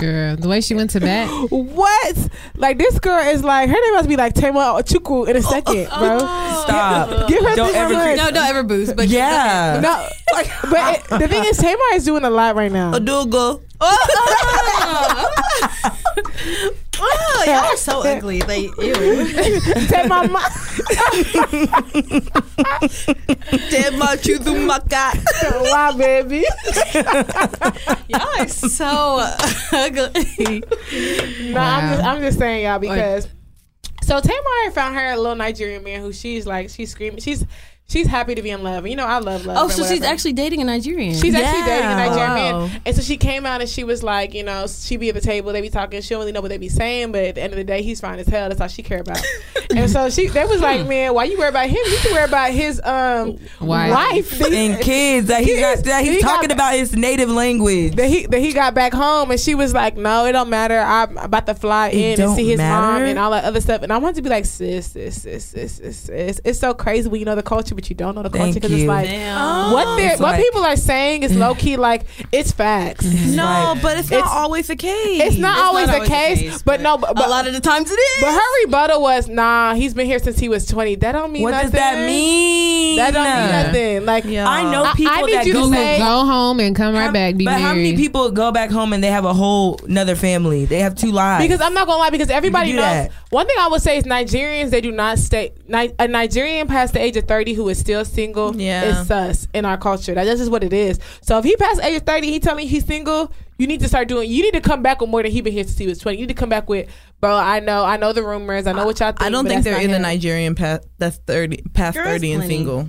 Girl, 0.00 0.36
the 0.36 0.48
way 0.48 0.60
she 0.60 0.76
went 0.76 0.90
to 0.90 1.00
bat. 1.00 1.28
what? 1.50 2.28
Like 2.54 2.78
this 2.78 3.00
girl 3.00 3.18
is 3.18 3.42
like 3.42 3.68
her 3.68 3.74
name 3.74 3.94
must 3.94 4.08
be 4.08 4.14
like 4.14 4.32
Tamar 4.32 4.80
Chukwu 4.84 5.26
in 5.28 5.34
a 5.34 5.42
second, 5.42 5.88
oh, 5.92 5.98
bro. 5.98 6.18
Stop. 6.18 7.28
Give 7.28 7.44
her 7.44 7.56
Don't 7.56 7.74
ever. 7.74 7.94
number. 7.94 8.16
no, 8.16 8.30
don't 8.30 8.48
ever 8.48 8.62
boost. 8.62 8.94
But 8.94 9.08
yeah. 9.08 9.80
No, 9.82 10.08
but 10.70 11.00
it, 11.00 11.04
the 11.18 11.26
thing 11.26 11.42
is, 11.44 11.56
Tamar 11.56 11.94
is 11.94 12.04
doing 12.04 12.22
a 12.22 12.30
lot 12.30 12.54
right 12.54 12.70
now. 12.70 12.92
Adugo. 12.92 13.60
oh, 13.80 14.06
oh, 14.80 15.34
oh 16.60 16.70
y'all 17.46 17.64
are 17.64 17.76
so 17.76 18.02
ugly. 18.02 18.40
Like, 18.40 18.70
ew. 18.78 19.28
Tamar, 19.86 20.28
ma- 20.28 20.48
Tema 23.70 24.16
Chuzumaka. 24.18 25.14
why, 25.70 25.92
baby? 25.96 26.44
y'all 28.08 28.40
are 28.40 28.48
so 28.48 29.18
ugly. 29.72 30.62
No, 31.52 31.60
I'm 31.60 31.88
just 31.88 32.04
I'm 32.04 32.20
just 32.20 32.38
saying 32.38 32.64
y'all 32.64 32.78
because 32.78 33.28
so 34.02 34.20
Tamar 34.20 34.70
found 34.72 34.94
her 34.96 35.12
a 35.12 35.16
little 35.16 35.36
Nigerian 35.36 35.84
man 35.84 36.00
who 36.00 36.12
she's 36.12 36.46
like 36.46 36.70
she's 36.70 36.90
screaming 36.90 37.20
she's 37.20 37.44
she's 37.88 38.06
happy 38.06 38.34
to 38.34 38.42
be 38.42 38.50
in 38.50 38.62
love. 38.62 38.84
And 38.84 38.90
you 38.90 38.96
know 38.96 39.06
I 39.06 39.18
love 39.18 39.46
love. 39.46 39.56
Oh, 39.56 39.62
and 39.64 39.72
so 39.72 39.82
she's 39.86 40.02
actually 40.02 40.34
dating 40.34 40.60
a 40.60 40.64
Nigerian. 40.64 41.14
She's 41.14 41.34
actually 41.34 41.62
dating 41.64 41.86
a 41.90 41.96
Nigerian 41.96 42.18
Wow. 42.18 42.66
man. 42.66 42.82
And 42.84 42.94
so 42.94 43.00
she 43.00 43.16
came 43.16 43.46
out 43.46 43.60
and 43.62 43.68
she 43.70 43.82
was 43.82 44.02
like, 44.02 44.34
you 44.34 44.42
know, 44.42 44.66
she 44.66 44.96
be 44.98 45.08
at 45.08 45.14
the 45.14 45.20
table, 45.22 45.52
they 45.52 45.62
be 45.62 45.70
talking, 45.70 46.00
she 46.02 46.10
don't 46.10 46.20
really 46.20 46.32
know 46.32 46.42
what 46.42 46.48
they 46.50 46.58
be 46.58 46.68
saying, 46.68 47.12
but 47.12 47.24
at 47.24 47.34
the 47.36 47.42
end 47.42 47.52
of 47.54 47.56
the 47.56 47.64
day, 47.64 47.80
he's 47.82 48.00
fine 48.00 48.18
as 48.18 48.26
hell. 48.26 48.48
That's 48.50 48.60
all 48.60 48.68
she 48.68 48.82
care 48.82 49.00
about. 49.00 49.22
and 49.74 49.90
so 49.90 50.10
she 50.10 50.26
they 50.28 50.44
was 50.44 50.60
like, 50.60 50.86
man, 50.86 51.14
why 51.14 51.24
you 51.24 51.38
worry 51.38 51.48
about 51.48 51.66
him? 51.68 51.78
You 51.86 51.96
can 52.02 52.12
worry 52.12 52.24
about 52.24 52.50
his 52.50 52.78
um 52.84 53.38
Wife. 53.60 53.90
wife. 54.38 54.40
And 54.52 54.80
kids 54.82 55.28
that 55.28 55.42
he 55.42 55.58
got 55.58 55.82
that 55.84 56.04
he's 56.04 56.16
He 56.16 56.20
got- 56.22 56.34
talking 56.36 56.52
about 56.52 56.74
his 56.74 56.94
native 56.94 57.30
language. 57.30 57.94
that 57.96 58.08
he 58.08 58.26
that 58.26 58.40
he 58.40 58.52
got 58.52 58.74
back 58.74 58.92
home 58.92 59.30
and 59.30 59.40
she 59.40 59.54
was 59.54 59.72
like, 59.72 59.96
No, 59.96 60.26
it 60.26 60.32
don't 60.32 60.50
matter. 60.50 60.78
I'm 60.78 61.16
about 61.16 61.46
to 61.46 61.54
fly 61.54 61.88
It 61.88 62.18
in 62.18 62.20
and 62.26 62.36
see 62.36 62.48
his 62.50 62.58
mom 62.58 63.02
and 63.02 63.18
all 63.18 63.30
that 63.30 63.44
other 63.44 63.60
stuff. 63.62 63.82
And 63.82 63.90
I 63.92 63.96
wanted 63.96 64.16
to 64.16 64.22
be 64.22 64.28
like, 64.28 64.44
sis, 64.44 64.88
sis, 64.92 65.22
sis, 65.22 65.44
sis, 65.46 65.72
sis, 65.76 65.96
sis. 65.98 66.40
It's 66.44 66.58
so 66.58 66.74
crazy 66.74 67.08
when 67.08 67.20
you 67.20 67.24
know 67.24 67.34
the 67.34 67.42
culture, 67.42 67.74
but 67.78 67.88
you 67.88 67.94
don't 67.94 68.16
know 68.16 68.24
the 68.24 68.28
culture 68.30 68.54
because 68.54 68.72
it's 68.72 68.88
like 68.88 69.06
Damn. 69.06 69.70
what 69.72 69.86
oh. 69.86 69.96
they 69.96 70.08
It's 70.08 70.20
what 70.20 70.32
like- 70.32 70.42
people 70.42 70.64
are 70.64 70.74
saying 70.74 71.22
is 71.22 71.36
low 71.36 71.54
key 71.54 71.76
like 71.76 72.06
it's 72.32 72.50
facts. 72.50 73.06
Mm-hmm. 73.06 73.36
No, 73.36 73.44
Right. 73.44 73.78
but 73.80 73.96
it's 73.98 74.10
not 74.10 74.16
It's- 74.18 74.32
always 74.34 74.66
the 74.66 74.74
case. 74.74 75.22
It's 75.22 75.36
not 75.38 75.52
It's 75.58 75.62
always, 75.62 75.86
not 75.86 75.92
the, 75.92 75.98
always 75.98 76.08
the 76.08 76.14
case, 76.14 76.40
case, 76.54 76.62
but, 76.62 76.80
no, 76.80 76.98
but, 76.98 77.16
a 77.16 77.28
lot 77.28 77.46
of 77.46 77.52
the 77.54 77.60
times 77.60 77.88
it 77.88 77.94
is. 77.94 78.20
but 78.20 78.32
her 78.32 78.64
rebuttal 78.64 79.00
was, 79.00 79.28
nah, 79.28 79.74
he's 79.74 79.94
been 79.94 80.06
here 80.06 80.18
since 80.18 80.40
he 80.40 80.48
was 80.48 80.66
twenty. 80.66 80.96
That 80.96 81.12
don't 81.12 81.30
mean 81.30 81.44
What 81.44 81.52
nothing. 81.52 81.66
What 81.68 81.72
does 81.72 81.80
that 81.80 82.04
mean? 82.04 82.96
That 82.96 83.14
don't 83.14 83.24
mean 83.24 83.50
nothing. 83.66 84.06
Like 84.06 84.24
Yeah. 84.24 84.48
I 84.48 84.62
know 84.72 84.92
people 84.96 85.12
I 85.14 85.22
need 85.22 85.34
that 85.36 85.46
you 85.46 85.52
to 85.52 85.58
go 85.60 85.70
say- 85.72 85.98
Go 85.98 86.24
home 86.26 86.58
and 86.58 86.74
come 86.74 86.94
right 86.94 87.12
back. 87.12 87.36
Be 87.36 87.44
but 87.44 87.52
married. 87.52 87.62
how 87.62 87.74
many 87.74 87.96
people 87.96 88.32
go 88.32 88.50
back 88.50 88.70
home 88.70 88.92
and 88.92 89.04
they 89.04 89.08
have 89.12 89.24
a 89.24 89.32
whole 89.34 89.78
another 89.86 90.16
family? 90.16 90.64
They 90.64 90.80
have 90.80 90.96
two 90.96 91.12
lives. 91.12 91.44
Because 91.44 91.60
I'm 91.60 91.74
not 91.74 91.86
gonna 91.86 92.00
lie, 92.00 92.10
because 92.10 92.30
everybody 92.30 92.72
knows. 92.72 92.82
that. 92.82 93.12
One 93.30 93.46
thing 93.46 93.56
I 93.60 93.68
would 93.68 93.82
say 93.82 93.98
is 93.98 94.04
Nigerians 94.04 94.70
they 94.70 94.80
do 94.80 94.90
not 94.90 95.18
stay. 95.18 95.52
Ni- 95.68 95.92
a 96.00 96.08
Nigerian 96.08 96.66
past 96.66 96.94
the 96.94 97.00
age 97.00 97.16
of 97.16 97.24
30 97.28 97.52
who 97.52 97.67
is 97.68 97.78
still 97.78 98.04
single 98.04 98.54
Yeah. 98.56 99.00
is 99.00 99.06
sus 99.06 99.48
in 99.54 99.64
our 99.64 99.76
culture. 99.78 100.14
That- 100.14 100.24
That's 100.24 100.40
just 100.40 100.50
what 100.50 100.64
it 100.64 100.72
is. 100.72 100.98
So 101.22 101.38
if 101.38 101.44
he 101.44 101.56
passed 101.56 101.76
the 101.78 101.86
age 101.86 101.96
of 101.96 102.02
30, 102.06 102.30
he 102.30 102.40
telling 102.40 102.64
you 102.64 102.70
he's 102.70 102.84
single. 102.84 103.32
You 103.58 103.66
need 103.66 103.80
to 103.80 103.88
start 103.88 104.06
doing. 104.08 104.30
You 104.30 104.42
need 104.44 104.54
to 104.54 104.60
come 104.60 104.82
back 104.82 105.00
with 105.00 105.10
more 105.10 105.22
than 105.22 105.32
he 105.32 105.40
been 105.40 105.52
here 105.52 105.64
since 105.64 105.78
he 105.78 105.86
was 105.86 105.98
20. 105.98 106.16
You 106.18 106.26
need 106.26 106.34
to 106.34 106.38
come 106.40 106.48
back 106.48 106.68
with, 106.68 106.88
bro. 107.20 107.34
I 107.34 107.58
know, 107.60 107.84
I 107.84 107.96
know 107.96 108.12
the 108.12 108.22
rumors. 108.22 108.66
I 108.68 108.72
know 108.72 108.86
what 108.86 109.00
y'all 109.00 109.10
think. 109.10 109.22
I 109.22 109.30
don't 109.30 109.46
think 109.46 109.64
there 109.64 109.72
is 109.74 109.80
there 109.80 109.88
not 109.88 109.94
is 109.94 109.98
a. 109.98 110.02
Nigerian 110.02 110.54
past 110.54 110.86
that's 110.98 111.16
thirty 111.26 111.62
past 111.74 111.94
There 111.94 112.04
is 112.04 112.10
thirty 112.12 112.32
and 112.32 112.42
plenty. 112.42 112.56
single. 112.56 112.88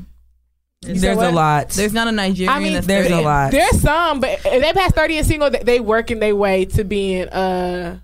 there's 0.82 1.18
a 1.18 1.32
lot. 1.32 1.70
There's 1.70 1.92
not 1.94 2.08
a 2.08 2.12
Nigerian. 2.12 2.54
I 2.54 2.60
mean, 2.60 2.74
that's 2.74 2.86
There's 2.88 3.08
30. 3.10 3.20
a 3.20 3.26
lot. 3.26 3.52
There's 3.52 3.82
some, 3.82 4.20
but 4.22 4.40
if 4.46 4.62
they 4.62 4.72
pass 4.74 4.92
30 4.94 5.18
and 5.18 5.28
single, 5.28 5.50
they- 5.50 5.64
they 5.64 5.80
working 5.80 6.20
their 6.20 6.36
way 6.36 6.66
to 6.66 6.84
being 6.84 7.28
uh 7.30 7.98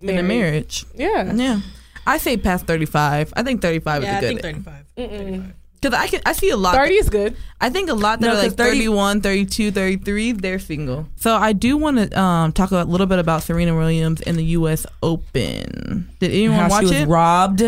in 0.00 0.18
a 0.18 0.22
marriage. 0.22 0.84
Yeah. 0.96 1.32
Yeah, 1.32 1.60
I 2.06 2.18
say 2.18 2.36
past 2.36 2.66
thirty 2.66 2.86
five. 2.86 3.32
I 3.36 3.42
think 3.44 3.62
thirty 3.62 3.78
five 3.78 4.02
yeah, 4.02 4.16
is 4.18 4.20
think 4.28 4.42
good 4.42 4.64
35. 4.64 4.84
Mm-mm. 4.98 5.52
Because 5.80 5.98
I 5.98 6.06
can 6.06 6.20
I 6.26 6.32
see 6.32 6.50
a 6.50 6.56
lot. 6.56 6.74
30 6.74 6.94
is 6.94 7.08
good. 7.10 7.36
I 7.60 7.70
think 7.70 7.88
a 7.90 7.94
lot 7.94 8.20
that 8.20 8.26
No, 8.26 8.32
are 8.32 8.36
'cause 8.36 8.48
like 8.50 8.56
30 8.56 8.70
31, 8.70 9.20
32, 9.20 9.70
33, 9.72 10.32
they're 10.32 10.58
single. 10.58 11.06
So 11.16 11.34
I 11.34 11.52
do 11.52 11.76
want 11.76 11.96
to 11.98 12.20
um, 12.20 12.52
talk 12.52 12.70
a 12.70 12.82
little 12.84 13.06
bit 13.06 13.18
about 13.18 13.42
Serena 13.42 13.76
Williams 13.76 14.20
and 14.22 14.36
the 14.36 14.44
U.S. 14.44 14.86
Open. 15.02 16.08
Did 16.20 16.30
anyone 16.32 16.58
how 16.58 16.68
watch 16.68 16.80
she 16.80 16.84
was 16.86 16.92
it? 17.02 17.08
robbed. 17.08 17.62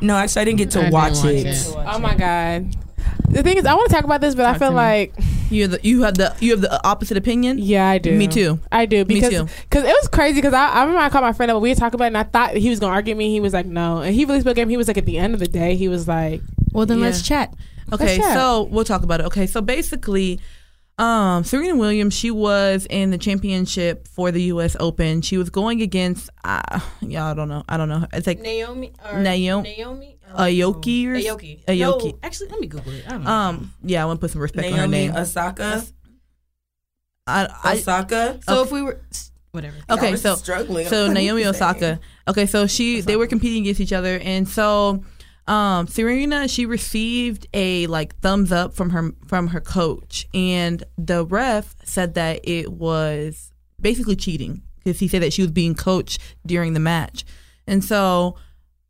No, 0.00 0.16
actually, 0.16 0.42
I 0.42 0.44
didn't 0.46 0.58
get 0.58 0.70
to 0.72 0.78
I 0.78 0.82
didn't 0.82 0.92
watch, 0.94 1.12
watch 1.16 1.24
it. 1.26 1.46
it. 1.46 1.74
Oh 1.76 1.98
my 1.98 2.14
god. 2.14 2.74
The 3.30 3.42
thing 3.42 3.56
is, 3.58 3.64
I 3.66 3.74
want 3.74 3.88
to 3.88 3.94
talk 3.94 4.04
about 4.04 4.20
this, 4.20 4.34
but 4.34 4.44
I 4.46 4.52
Talk 4.52 4.58
feel 4.60 4.72
like 4.72 5.14
You 5.50 5.62
have 5.62 5.70
the 5.72 5.80
you 5.82 6.02
have 6.02 6.14
the 6.14 6.34
you 6.40 6.50
have 6.52 6.60
the 6.60 6.86
opposite 6.86 7.16
opinion. 7.16 7.58
yeah, 7.58 7.88
I 7.88 7.98
do. 7.98 8.14
Me 8.16 8.26
too. 8.26 8.58
I 8.72 8.84
do 8.86 8.98
Me 9.04 9.14
because 9.14 9.30
too. 9.30 9.46
cause 9.70 9.84
it 9.84 9.94
was 10.00 10.08
crazy 10.08 10.36
because 10.40 10.52
I, 10.54 10.68
I 10.68 10.80
remember 10.82 11.00
I 11.00 11.08
called 11.08 11.24
my 11.24 11.32
friend 11.32 11.50
up 11.50 11.56
and 11.56 11.62
we 11.62 11.68
were 11.70 11.74
talking 11.74 11.94
about 11.96 12.04
it 12.04 12.08
and 12.08 12.18
I 12.18 12.22
thought 12.24 12.54
he 12.56 12.68
was 12.68 12.80
gonna 12.80 12.92
argue 12.92 13.14
me. 13.14 13.30
He 13.30 13.40
was 13.40 13.52
like, 13.54 13.66
no, 13.66 13.98
and 13.98 14.14
he 14.14 14.24
really 14.24 14.40
spoke 14.40 14.56
game. 14.56 14.68
He 14.68 14.76
was 14.76 14.88
like, 14.88 14.98
at 14.98 15.06
the 15.06 15.16
end 15.18 15.32
of 15.34 15.40
the 15.40 15.46
day, 15.48 15.74
he 15.76 15.88
was 15.88 16.06
like, 16.08 16.42
Well, 16.78 16.86
then 16.86 16.98
Yeah. 16.98 17.04
let's 17.06 17.22
chat. 17.22 17.52
Okay, 17.92 18.04
Let's 18.18 18.18
chat. 18.18 18.34
so 18.36 18.62
we'll 18.70 18.84
talk 18.84 19.02
about 19.02 19.20
it. 19.20 19.26
Okay, 19.26 19.46
so 19.46 19.60
basically, 19.60 20.40
um, 20.98 21.42
Serena 21.44 21.74
Williams, 21.76 22.14
she 22.14 22.30
was 22.30 22.86
in 22.90 23.10
the 23.10 23.18
championship 23.18 24.06
for 24.08 24.30
the 24.30 24.42
U.S. 24.44 24.76
Open. 24.78 25.22
She 25.22 25.38
was 25.38 25.48
going 25.50 25.80
against, 25.82 26.28
uh, 26.44 26.80
yeah, 27.00 27.26
I 27.30 27.34
don't 27.34 27.48
know, 27.48 27.64
I 27.68 27.76
don't 27.76 27.88
know. 27.88 28.06
It's 28.12 28.26
like 28.26 28.40
Naomi. 28.40 28.92
Or 29.04 29.18
Naomi- 29.20 29.74
Naomi. 29.76 30.14
Aoki 30.34 31.06
or 31.06 31.14
Aoki. 31.14 31.64
Aoki. 31.64 32.12
No, 32.12 32.18
actually, 32.22 32.48
let 32.50 32.60
me 32.60 32.66
Google 32.66 32.92
it. 32.92 33.04
I 33.06 33.10
don't 33.12 33.24
know. 33.24 33.30
Um, 33.30 33.72
yeah, 33.82 34.02
I 34.02 34.06
want 34.06 34.18
to 34.18 34.24
put 34.24 34.30
some 34.30 34.42
respect 34.42 34.70
on 34.72 34.78
her 34.78 34.86
name. 34.86 35.16
Osaka. 35.16 35.82
I, 37.26 37.48
I, 37.64 37.72
Osaka. 37.74 38.38
so 38.46 38.62
if 38.62 38.70
we 38.72 38.82
were 38.82 39.00
whatever. 39.52 39.76
okay, 39.90 40.16
so 40.16 40.34
struggling. 40.36 40.86
so 40.86 41.08
Naomi? 41.12 41.44
Osaka. 41.46 42.00
Okay, 42.26 42.46
so 42.46 42.66
she 42.66 43.00
they 43.00 43.16
were 43.16 43.26
competing 43.26 43.62
against 43.62 43.80
each 43.80 43.92
other, 43.92 44.18
and 44.18 44.46
so 44.48 45.02
um, 45.48 45.86
Serena 45.86 46.48
she 46.48 46.66
received 46.66 47.46
a 47.54 47.86
like 47.86 48.16
thumbs 48.20 48.52
up 48.52 48.74
from 48.74 48.90
her 48.90 49.12
from 49.26 49.48
her 49.48 49.60
coach, 49.60 50.26
and 50.34 50.84
the 50.96 51.24
ref 51.24 51.74
said 51.84 52.14
that 52.14 52.40
it 52.44 52.72
was 52.72 53.52
basically 53.80 54.16
cheating 54.16 54.62
because 54.78 55.00
he 55.00 55.08
said 55.08 55.22
that 55.22 55.32
she 55.32 55.42
was 55.42 55.50
being 55.50 55.74
coached 55.74 56.20
during 56.46 56.74
the 56.74 56.80
match, 56.80 57.24
and 57.66 57.84
so. 57.84 58.36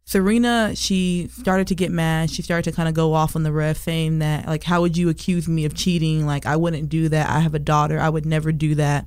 Serena, 0.05 0.75
she 0.75 1.29
started 1.31 1.67
to 1.67 1.75
get 1.75 1.93
mad. 1.93 2.31
She 2.31 2.41
started 2.41 2.71
to 2.71 2.75
kind 2.75 2.89
of 2.89 2.95
go 2.95 3.13
off 3.13 3.37
on 3.37 3.43
the 3.43 3.53
ref, 3.53 3.77
saying 3.77 4.21
that, 4.21 4.47
like, 4.47 4.65
how 4.65 4.81
would 4.81 4.97
you 4.97 5.11
accuse 5.11 5.47
me 5.47 5.67
of 5.67 5.75
cheating? 5.75 6.25
Like, 6.25 6.47
I 6.47 6.57
wouldn't 6.57 6.89
do 6.89 7.11
that. 7.11 7.29
I 7.29 7.41
have 7.41 7.53
a 7.53 7.59
daughter. 7.59 8.01
I 8.01 8.09
would 8.09 8.25
never 8.25 8.51
do 8.51 8.75
that 8.77 9.05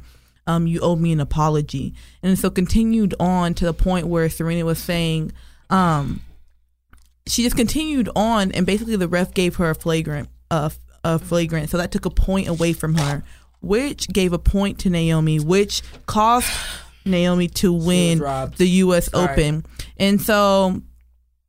um, 0.47 0.67
you 0.67 0.79
owe 0.81 0.95
me 0.95 1.11
an 1.11 1.19
apology. 1.19 1.93
And 2.23 2.37
so 2.37 2.49
continued 2.49 3.13
on 3.19 3.53
to 3.55 3.65
the 3.65 3.73
point 3.73 4.07
where 4.07 4.29
Serena 4.29 4.65
was 4.65 4.79
saying, 4.79 5.31
um, 5.69 6.21
she 7.31 7.43
just 7.43 7.55
continued 7.55 8.09
on, 8.15 8.51
and 8.51 8.65
basically 8.65 8.97
the 8.97 9.07
ref 9.07 9.33
gave 9.33 9.55
her 9.55 9.69
a 9.69 9.75
flagrant, 9.75 10.27
uh, 10.49 10.69
a 11.03 11.17
flagrant. 11.17 11.69
So 11.69 11.77
that 11.77 11.91
took 11.91 12.05
a 12.05 12.09
point 12.09 12.49
away 12.49 12.73
from 12.73 12.95
her, 12.95 13.23
which 13.61 14.09
gave 14.09 14.33
a 14.33 14.39
point 14.39 14.79
to 14.79 14.89
Naomi, 14.89 15.39
which 15.39 15.81
caused 16.07 16.49
Naomi 17.05 17.47
to 17.47 17.71
win 17.71 18.19
the 18.57 18.67
U.S. 18.67 19.09
Sorry. 19.11 19.31
Open. 19.31 19.65
And 19.97 20.21
so 20.21 20.81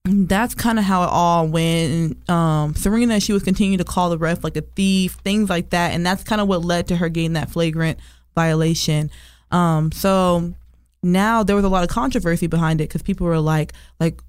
that's 0.04 0.54
kind 0.54 0.78
of 0.78 0.84
how 0.84 1.02
it 1.02 1.10
all 1.10 1.48
went. 1.48 2.30
Um, 2.30 2.76
Serena, 2.76 3.18
she 3.18 3.32
was 3.32 3.42
continuing 3.42 3.78
to 3.78 3.84
call 3.84 4.10
the 4.10 4.18
ref 4.18 4.44
like 4.44 4.56
a 4.56 4.62
thief, 4.62 5.14
things 5.24 5.50
like 5.50 5.70
that, 5.70 5.92
and 5.92 6.06
that's 6.06 6.22
kind 6.22 6.40
of 6.40 6.46
what 6.46 6.64
led 6.64 6.86
to 6.88 6.96
her 6.96 7.08
getting 7.08 7.32
that 7.32 7.50
flagrant 7.50 7.98
violation. 8.36 9.10
Um, 9.50 9.90
so 9.90 10.54
now 11.02 11.42
there 11.42 11.56
was 11.56 11.64
a 11.64 11.68
lot 11.68 11.82
of 11.82 11.90
controversy 11.90 12.46
behind 12.46 12.80
it 12.80 12.84
because 12.84 13.02
people 13.02 13.26
were 13.26 13.40
like, 13.40 13.72
like 13.98 14.20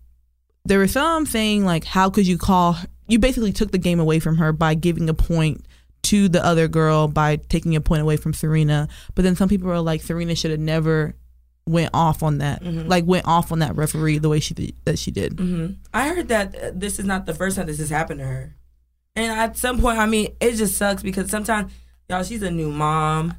there 0.65 0.79
were 0.79 0.87
some 0.87 1.25
saying 1.25 1.65
like, 1.65 1.83
how 1.83 2.09
could 2.09 2.27
you 2.27 2.37
call? 2.37 2.77
You 3.07 3.19
basically 3.19 3.51
took 3.51 3.71
the 3.71 3.77
game 3.77 3.99
away 3.99 4.19
from 4.19 4.37
her 4.37 4.53
by 4.53 4.75
giving 4.75 5.09
a 5.09 5.13
point 5.13 5.65
to 6.03 6.27
the 6.29 6.43
other 6.45 6.67
girl 6.67 7.07
by 7.07 7.37
taking 7.37 7.75
a 7.75 7.81
point 7.81 8.01
away 8.01 8.17
from 8.17 8.33
Serena. 8.33 8.87
But 9.15 9.23
then 9.23 9.35
some 9.35 9.49
people 9.49 9.67
were 9.67 9.79
like, 9.79 10.01
Serena 10.01 10.35
should 10.35 10.51
have 10.51 10.59
never 10.59 11.15
went 11.65 11.91
off 11.93 12.23
on 12.23 12.39
that, 12.39 12.61
like 12.63 13.05
went 13.05 13.25
off 13.25 13.51
on 13.51 13.59
that 13.59 13.75
referee 13.75 14.17
the 14.17 14.27
way 14.27 14.41
she 14.41 14.53
did, 14.53 14.75
that 14.83 14.99
she 14.99 15.11
did. 15.11 15.39
hmm 15.39 15.67
I 15.93 16.09
heard 16.09 16.27
that 16.27 16.77
this 16.79 16.99
is 16.99 17.05
not 17.05 17.25
the 17.25 17.33
first 17.33 17.55
time 17.55 17.67
this 17.67 17.77
has 17.79 17.89
happened 17.89 18.19
to 18.19 18.25
her. 18.25 18.55
And 19.15 19.31
at 19.31 19.55
some 19.57 19.79
point, 19.79 19.97
I 19.97 20.05
mean, 20.05 20.35
it 20.41 20.55
just 20.55 20.75
sucks 20.75 21.03
because 21.03 21.29
sometimes, 21.29 21.71
y'all, 22.09 22.23
she's 22.23 22.41
a 22.41 22.51
new 22.51 22.69
mom. 22.71 23.35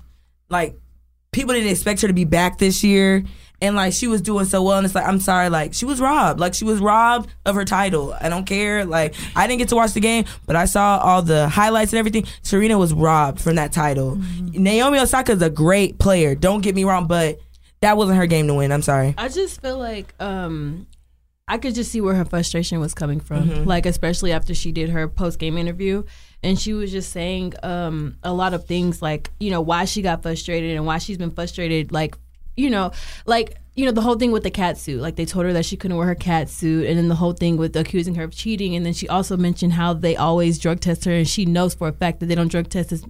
Like, 0.49 0.79
people 1.35 1.53
didn't 1.53 1.71
expect 1.71 2.01
her 2.01 2.09
to 2.09 2.15
be 2.15 2.25
back 2.25 2.59
this 2.59 2.83
year. 2.83 3.25
And 3.61 3.77
like 3.77 3.93
she 3.93 4.09
was 4.09 4.21
doing 4.21 4.45
so 4.45 4.63
well, 4.63 4.77
and 4.77 4.85
it's 4.85 4.95
like 4.95 5.07
I'm 5.07 5.21
sorry, 5.21 5.49
like 5.49 5.73
she 5.75 5.87
was 5.87 5.99
robbed, 6.01 6.39
like 6.39 6.53
she 6.55 6.65
was 6.65 6.81
robbed 6.81 7.31
of 7.47 7.55
her 7.55 7.65
title. 7.65 8.15
I 8.21 8.29
don't 8.29 8.45
care, 8.45 8.85
like 8.85 9.15
I 9.35 9.47
didn't 9.47 9.61
get 9.61 9.69
to 9.69 9.77
watch 9.77 9.93
the 9.93 10.01
game, 10.01 10.27
but 10.45 10.55
I 10.55 10.67
saw 10.67 10.99
all 10.99 11.23
the 11.23 11.49
highlights 11.49 11.93
and 11.93 11.99
everything. 11.99 12.27
Serena 12.43 12.77
was 12.77 12.93
robbed 12.93 13.41
from 13.41 13.55
that 13.55 13.73
title. 13.73 14.19
Naomi 14.53 14.99
Osaka 14.99 15.33
is 15.33 15.41
a 15.41 15.49
great 15.49 15.99
player, 15.99 16.35
don't 16.35 16.61
get 16.63 16.75
me 16.75 16.85
wrong, 16.85 17.07
but 17.07 17.39
that 17.81 17.97
wasn't 17.97 18.19
her 18.19 18.27
game 18.27 18.49
to 18.49 18.55
win. 18.55 18.71
I'm 18.71 18.83
sorry. 18.83 19.15
I 19.17 19.29
just 19.29 19.63
feel 19.63 19.79
like 19.79 20.13
um 20.21 20.87
I 21.47 21.59
could 21.59 21.75
just 21.75 21.93
see 21.93 22.01
where 22.01 22.15
her 22.15 22.25
frustration 22.25 22.81
was 22.81 22.95
coming 22.95 23.21
from. 23.21 23.65
Like 23.67 23.87
especially 23.87 24.33
after 24.33 24.55
she 24.55 24.73
did 24.73 24.91
her 24.91 25.09
post 25.09 25.39
game 25.39 25.59
interview 25.59 26.05
and 26.43 26.59
she 26.59 26.73
was 26.73 26.91
just 26.91 27.13
saying 27.13 27.55
um 27.63 28.17
a 28.23 28.33
lot 28.33 28.55
of 28.55 28.67
things 28.67 29.03
like, 29.03 29.31
you 29.41 29.51
know, 29.51 29.61
why 29.61 29.85
she 29.85 30.03
got 30.03 30.23
frustrated 30.23 30.77
and 30.77 30.87
why 30.87 30.99
she's 30.99 31.19
been 31.19 31.31
frustrated 31.31 31.93
like, 31.93 32.17
you 32.57 32.71
know, 32.71 32.93
like 33.27 33.59
you 33.75 33.85
know 33.85 33.93
the 33.93 34.01
whole 34.01 34.15
thing 34.15 34.31
with 34.31 34.45
the 34.45 34.51
cat 34.51 34.79
suit 34.79 35.01
like 35.01 35.17
they 35.17 35.25
told 35.25 35.45
her 35.45 35.53
that 35.53 35.65
she 35.65 35.77
couldn't 35.77 35.97
wear 35.97 36.07
her 36.07 36.15
cat 36.15 36.49
suit 36.49 36.87
and 36.87 36.97
then 36.97 37.09
the 37.09 37.17
whole 37.17 37.33
thing 37.33 37.57
with 37.57 37.75
accusing 37.75 38.15
her 38.15 38.23
of 38.23 38.31
cheating 38.33 38.77
and 38.77 38.87
then 38.87 38.93
she 38.93 39.09
also 39.09 39.37
mentioned 39.37 39.73
how 39.73 39.93
they 39.93 40.15
always 40.15 40.59
drug 40.61 40.79
test 40.79 41.05
her 41.05 41.13
and 41.13 41.29
she 41.29 41.45
knows 41.45 41.75
for 41.75 41.89
a 41.89 41.93
fact 41.93 42.21
that 42.21 42.27
they 42.27 42.37
don't 42.37 42.53
drug 42.53 42.69
test 42.69 42.93
as 42.93 43.05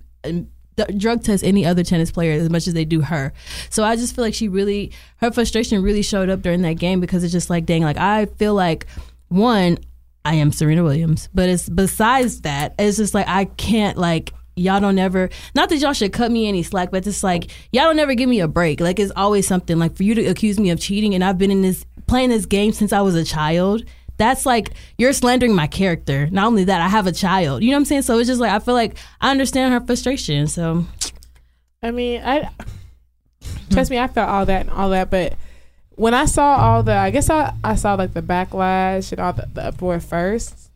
drug 0.96 1.22
test 1.22 1.44
any 1.44 1.64
other 1.64 1.82
tennis 1.82 2.10
player 2.10 2.32
as 2.32 2.50
much 2.50 2.66
as 2.66 2.74
they 2.74 2.84
do 2.84 3.00
her. 3.00 3.32
So 3.70 3.84
I 3.84 3.96
just 3.96 4.14
feel 4.14 4.24
like 4.24 4.34
she 4.34 4.48
really 4.48 4.92
her 5.18 5.30
frustration 5.30 5.82
really 5.82 6.02
showed 6.02 6.28
up 6.28 6.42
during 6.42 6.62
that 6.62 6.74
game 6.74 7.00
because 7.00 7.24
it's 7.24 7.32
just 7.32 7.50
like 7.50 7.66
dang 7.66 7.82
like 7.82 7.96
I 7.96 8.26
feel 8.26 8.54
like 8.54 8.86
one 9.28 9.78
I 10.24 10.34
am 10.34 10.52
Serena 10.52 10.82
Williams, 10.82 11.28
but 11.34 11.48
it's 11.48 11.68
besides 11.68 12.42
that 12.42 12.74
it's 12.78 12.96
just 12.96 13.14
like 13.14 13.28
I 13.28 13.44
can't 13.44 13.98
like 13.98 14.32
y'all 14.56 14.80
don't 14.80 14.98
ever 14.98 15.28
not 15.54 15.68
that 15.68 15.78
y'all 15.78 15.92
should 15.92 16.12
cut 16.12 16.30
me 16.30 16.46
any 16.46 16.62
slack 16.62 16.92
but 16.92 17.04
it's 17.04 17.24
like 17.24 17.50
y'all 17.72 17.84
don't 17.84 17.98
ever 17.98 18.14
give 18.14 18.28
me 18.28 18.40
a 18.40 18.48
break. 18.48 18.80
Like 18.80 18.98
it's 18.98 19.12
always 19.16 19.46
something 19.46 19.78
like 19.78 19.96
for 19.96 20.02
you 20.02 20.14
to 20.14 20.26
accuse 20.26 20.58
me 20.58 20.70
of 20.70 20.80
cheating. 20.80 21.14
And 21.14 21.22
I've 21.22 21.38
been 21.38 21.50
in 21.50 21.62
this 21.62 21.84
playing 22.06 22.30
this 22.30 22.46
game 22.46 22.72
since 22.72 22.92
I 22.92 23.00
was 23.00 23.14
a 23.14 23.24
child 23.24 23.84
that's 24.16 24.46
like 24.46 24.70
you're 24.98 25.12
slandering 25.12 25.54
my 25.54 25.66
character 25.66 26.28
not 26.30 26.46
only 26.46 26.64
that 26.64 26.80
I 26.80 26.88
have 26.88 27.06
a 27.06 27.12
child 27.12 27.62
you 27.62 27.70
know 27.70 27.76
what 27.76 27.80
I'm 27.80 27.84
saying 27.86 28.02
so 28.02 28.18
it's 28.18 28.28
just 28.28 28.40
like 28.40 28.52
I 28.52 28.58
feel 28.58 28.74
like 28.74 28.96
I 29.20 29.30
understand 29.30 29.72
her 29.72 29.80
frustration 29.80 30.46
so 30.46 30.84
I 31.84 31.90
mean, 31.90 32.22
I 32.24 32.48
trust 33.70 33.90
me, 33.90 33.98
I 33.98 34.08
felt 34.08 34.30
all 34.30 34.46
that 34.46 34.62
and 34.62 34.70
all 34.70 34.88
that, 34.88 35.10
but 35.10 35.34
when 35.96 36.14
I 36.14 36.24
saw 36.24 36.56
all 36.56 36.82
the, 36.82 36.94
I 36.94 37.10
guess 37.10 37.28
I, 37.28 37.52
I 37.62 37.74
saw 37.74 37.92
like 37.94 38.14
the 38.14 38.22
backlash 38.22 39.12
and 39.12 39.20
all 39.20 39.34
the, 39.34 39.46
the 39.52 39.66
uproar 39.66 40.00
first, 40.00 40.70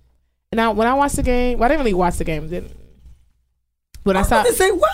and 0.53 0.61
I 0.61 0.69
when 0.69 0.87
I 0.87 0.93
watched 0.93 1.17
the 1.17 1.23
game, 1.23 1.59
well, 1.59 1.65
I 1.65 1.69
didn't 1.69 1.81
really 1.81 1.95
watch 1.95 2.19
the 2.19 2.25
game. 2.25 2.47
Didn't. 2.51 2.77
When 4.03 4.19
I 4.19 4.23
saw, 4.23 4.43
to 4.43 4.53
say 4.53 4.71
what? 4.71 4.91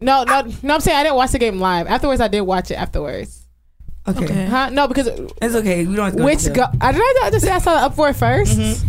no, 0.00 0.24
no, 0.24 0.42
no, 0.64 0.74
I'm 0.74 0.80
saying 0.80 0.98
I 0.98 1.04
didn't 1.04 1.16
watch 1.16 1.30
the 1.30 1.38
game 1.38 1.60
live. 1.60 1.86
Afterwards, 1.86 2.20
I 2.20 2.26
did 2.26 2.40
watch 2.40 2.72
it 2.72 2.74
afterwards. 2.74 3.45
Okay, 4.08 4.24
Okay. 4.24 4.46
Huh? 4.46 4.70
No, 4.70 4.86
because 4.88 5.08
it's 5.08 5.54
okay. 5.56 5.84
We 5.86 5.96
don't. 5.96 6.04
Have 6.04 6.12
to 6.14 6.18
go 6.20 6.24
which 6.24 6.46
into 6.46 6.50
go, 6.60 6.66
I 6.80 6.92
did 6.92 7.02
I 7.22 7.30
just 7.30 7.44
say 7.44 7.50
I 7.50 7.58
saw 7.58 7.88
the 7.88 7.94
for 7.94 8.08
1st 8.10 8.84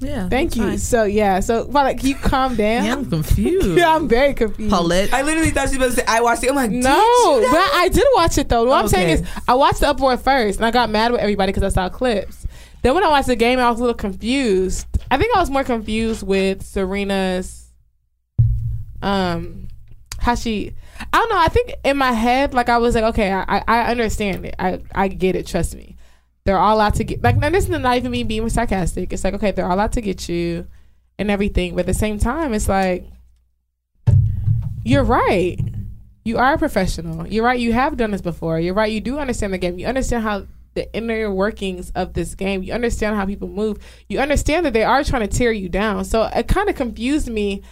Yeah. 0.00 0.28
Thank 0.28 0.54
you. 0.54 0.62
fine. 0.62 0.78
So 0.78 1.04
yeah, 1.04 1.40
so 1.40 1.66
well, 1.66 1.82
like, 1.84 1.98
can 1.98 2.08
you 2.08 2.14
calm 2.14 2.54
down? 2.64 2.84
Yeah, 2.84 2.92
I'm 2.94 3.10
confused. 3.10 3.76
Yeah, 3.76 3.94
I'm 3.96 4.06
very 4.08 4.34
confused. 4.34 4.70
Paulette. 4.70 5.12
I 5.12 5.22
literally 5.22 5.50
thought 5.50 5.70
she 5.70 5.76
was 5.78 5.94
about 5.94 6.04
to 6.06 6.06
say 6.08 6.16
I 6.16 6.20
watched 6.20 6.44
it. 6.44 6.50
I'm 6.50 6.54
like, 6.56 6.70
No, 6.70 7.40
did 7.40 7.42
you 7.46 7.50
but 7.50 7.70
I 7.74 7.88
did 7.92 8.04
watch 8.14 8.38
it 8.38 8.48
though. 8.48 8.64
What 8.64 8.82
I'm 8.84 8.88
saying 8.88 9.08
is, 9.10 9.22
I 9.48 9.54
watched 9.54 9.80
the 9.80 9.88
uproar 9.88 10.16
first, 10.16 10.58
and 10.60 10.66
I 10.66 10.70
got 10.70 10.88
mad 10.88 11.10
with 11.10 11.20
everybody 11.20 11.50
because 11.52 11.64
I 11.64 11.68
saw 11.74 11.88
clips. 11.88 12.46
Then 12.82 12.94
when 12.94 13.02
I 13.02 13.08
watched 13.08 13.26
the 13.26 13.34
game, 13.34 13.58
I 13.58 13.68
was 13.70 13.80
a 13.80 13.82
little 13.82 13.96
confused. 13.96 14.86
I 15.10 15.16
think 15.16 15.34
I 15.36 15.40
was 15.40 15.50
more 15.50 15.64
confused 15.64 16.22
with 16.22 16.62
Serena's, 16.62 17.72
um, 19.02 19.66
how 20.20 20.34
she. 20.36 20.74
I 21.00 21.18
don't 21.18 21.28
know. 21.30 21.38
I 21.38 21.48
think 21.48 21.74
in 21.84 21.96
my 21.96 22.12
head, 22.12 22.54
like 22.54 22.68
I 22.68 22.78
was 22.78 22.94
like, 22.94 23.04
okay, 23.04 23.32
I, 23.32 23.62
I 23.66 23.82
understand 23.90 24.44
it. 24.46 24.54
I 24.58 24.82
I 24.94 25.08
get 25.08 25.36
it. 25.36 25.46
Trust 25.46 25.74
me. 25.74 25.96
They're 26.44 26.58
all 26.58 26.80
out 26.80 26.94
to 26.94 27.04
get 27.04 27.22
like. 27.22 27.36
Now 27.36 27.50
this 27.50 27.64
is 27.64 27.70
not 27.70 27.96
even 27.96 28.10
me 28.10 28.24
being 28.24 28.48
sarcastic. 28.48 29.12
It's 29.12 29.24
like 29.24 29.34
okay, 29.34 29.50
they're 29.50 29.70
all 29.70 29.78
out 29.78 29.92
to 29.92 30.00
get 30.00 30.28
you, 30.28 30.66
and 31.18 31.30
everything. 31.30 31.74
But 31.74 31.80
at 31.80 31.86
the 31.86 31.94
same 31.94 32.18
time, 32.18 32.54
it's 32.54 32.68
like 32.68 33.06
you're 34.84 35.04
right. 35.04 35.58
You 36.24 36.38
are 36.38 36.54
a 36.54 36.58
professional. 36.58 37.26
You're 37.26 37.44
right. 37.44 37.58
You 37.58 37.72
have 37.72 37.96
done 37.96 38.10
this 38.10 38.20
before. 38.20 38.60
You're 38.60 38.74
right. 38.74 38.92
You 38.92 39.00
do 39.00 39.18
understand 39.18 39.52
the 39.52 39.58
game. 39.58 39.78
You 39.78 39.86
understand 39.86 40.22
how 40.22 40.46
the 40.74 40.92
inner 40.94 41.32
workings 41.32 41.90
of 41.90 42.12
this 42.12 42.34
game. 42.34 42.62
You 42.62 42.72
understand 42.72 43.16
how 43.16 43.26
people 43.26 43.48
move. 43.48 43.78
You 44.08 44.20
understand 44.20 44.64
that 44.64 44.72
they 44.72 44.84
are 44.84 45.02
trying 45.02 45.28
to 45.28 45.36
tear 45.36 45.52
you 45.52 45.68
down. 45.68 46.04
So 46.04 46.22
it 46.24 46.46
kind 46.48 46.68
of 46.68 46.76
confused 46.76 47.28
me. 47.28 47.62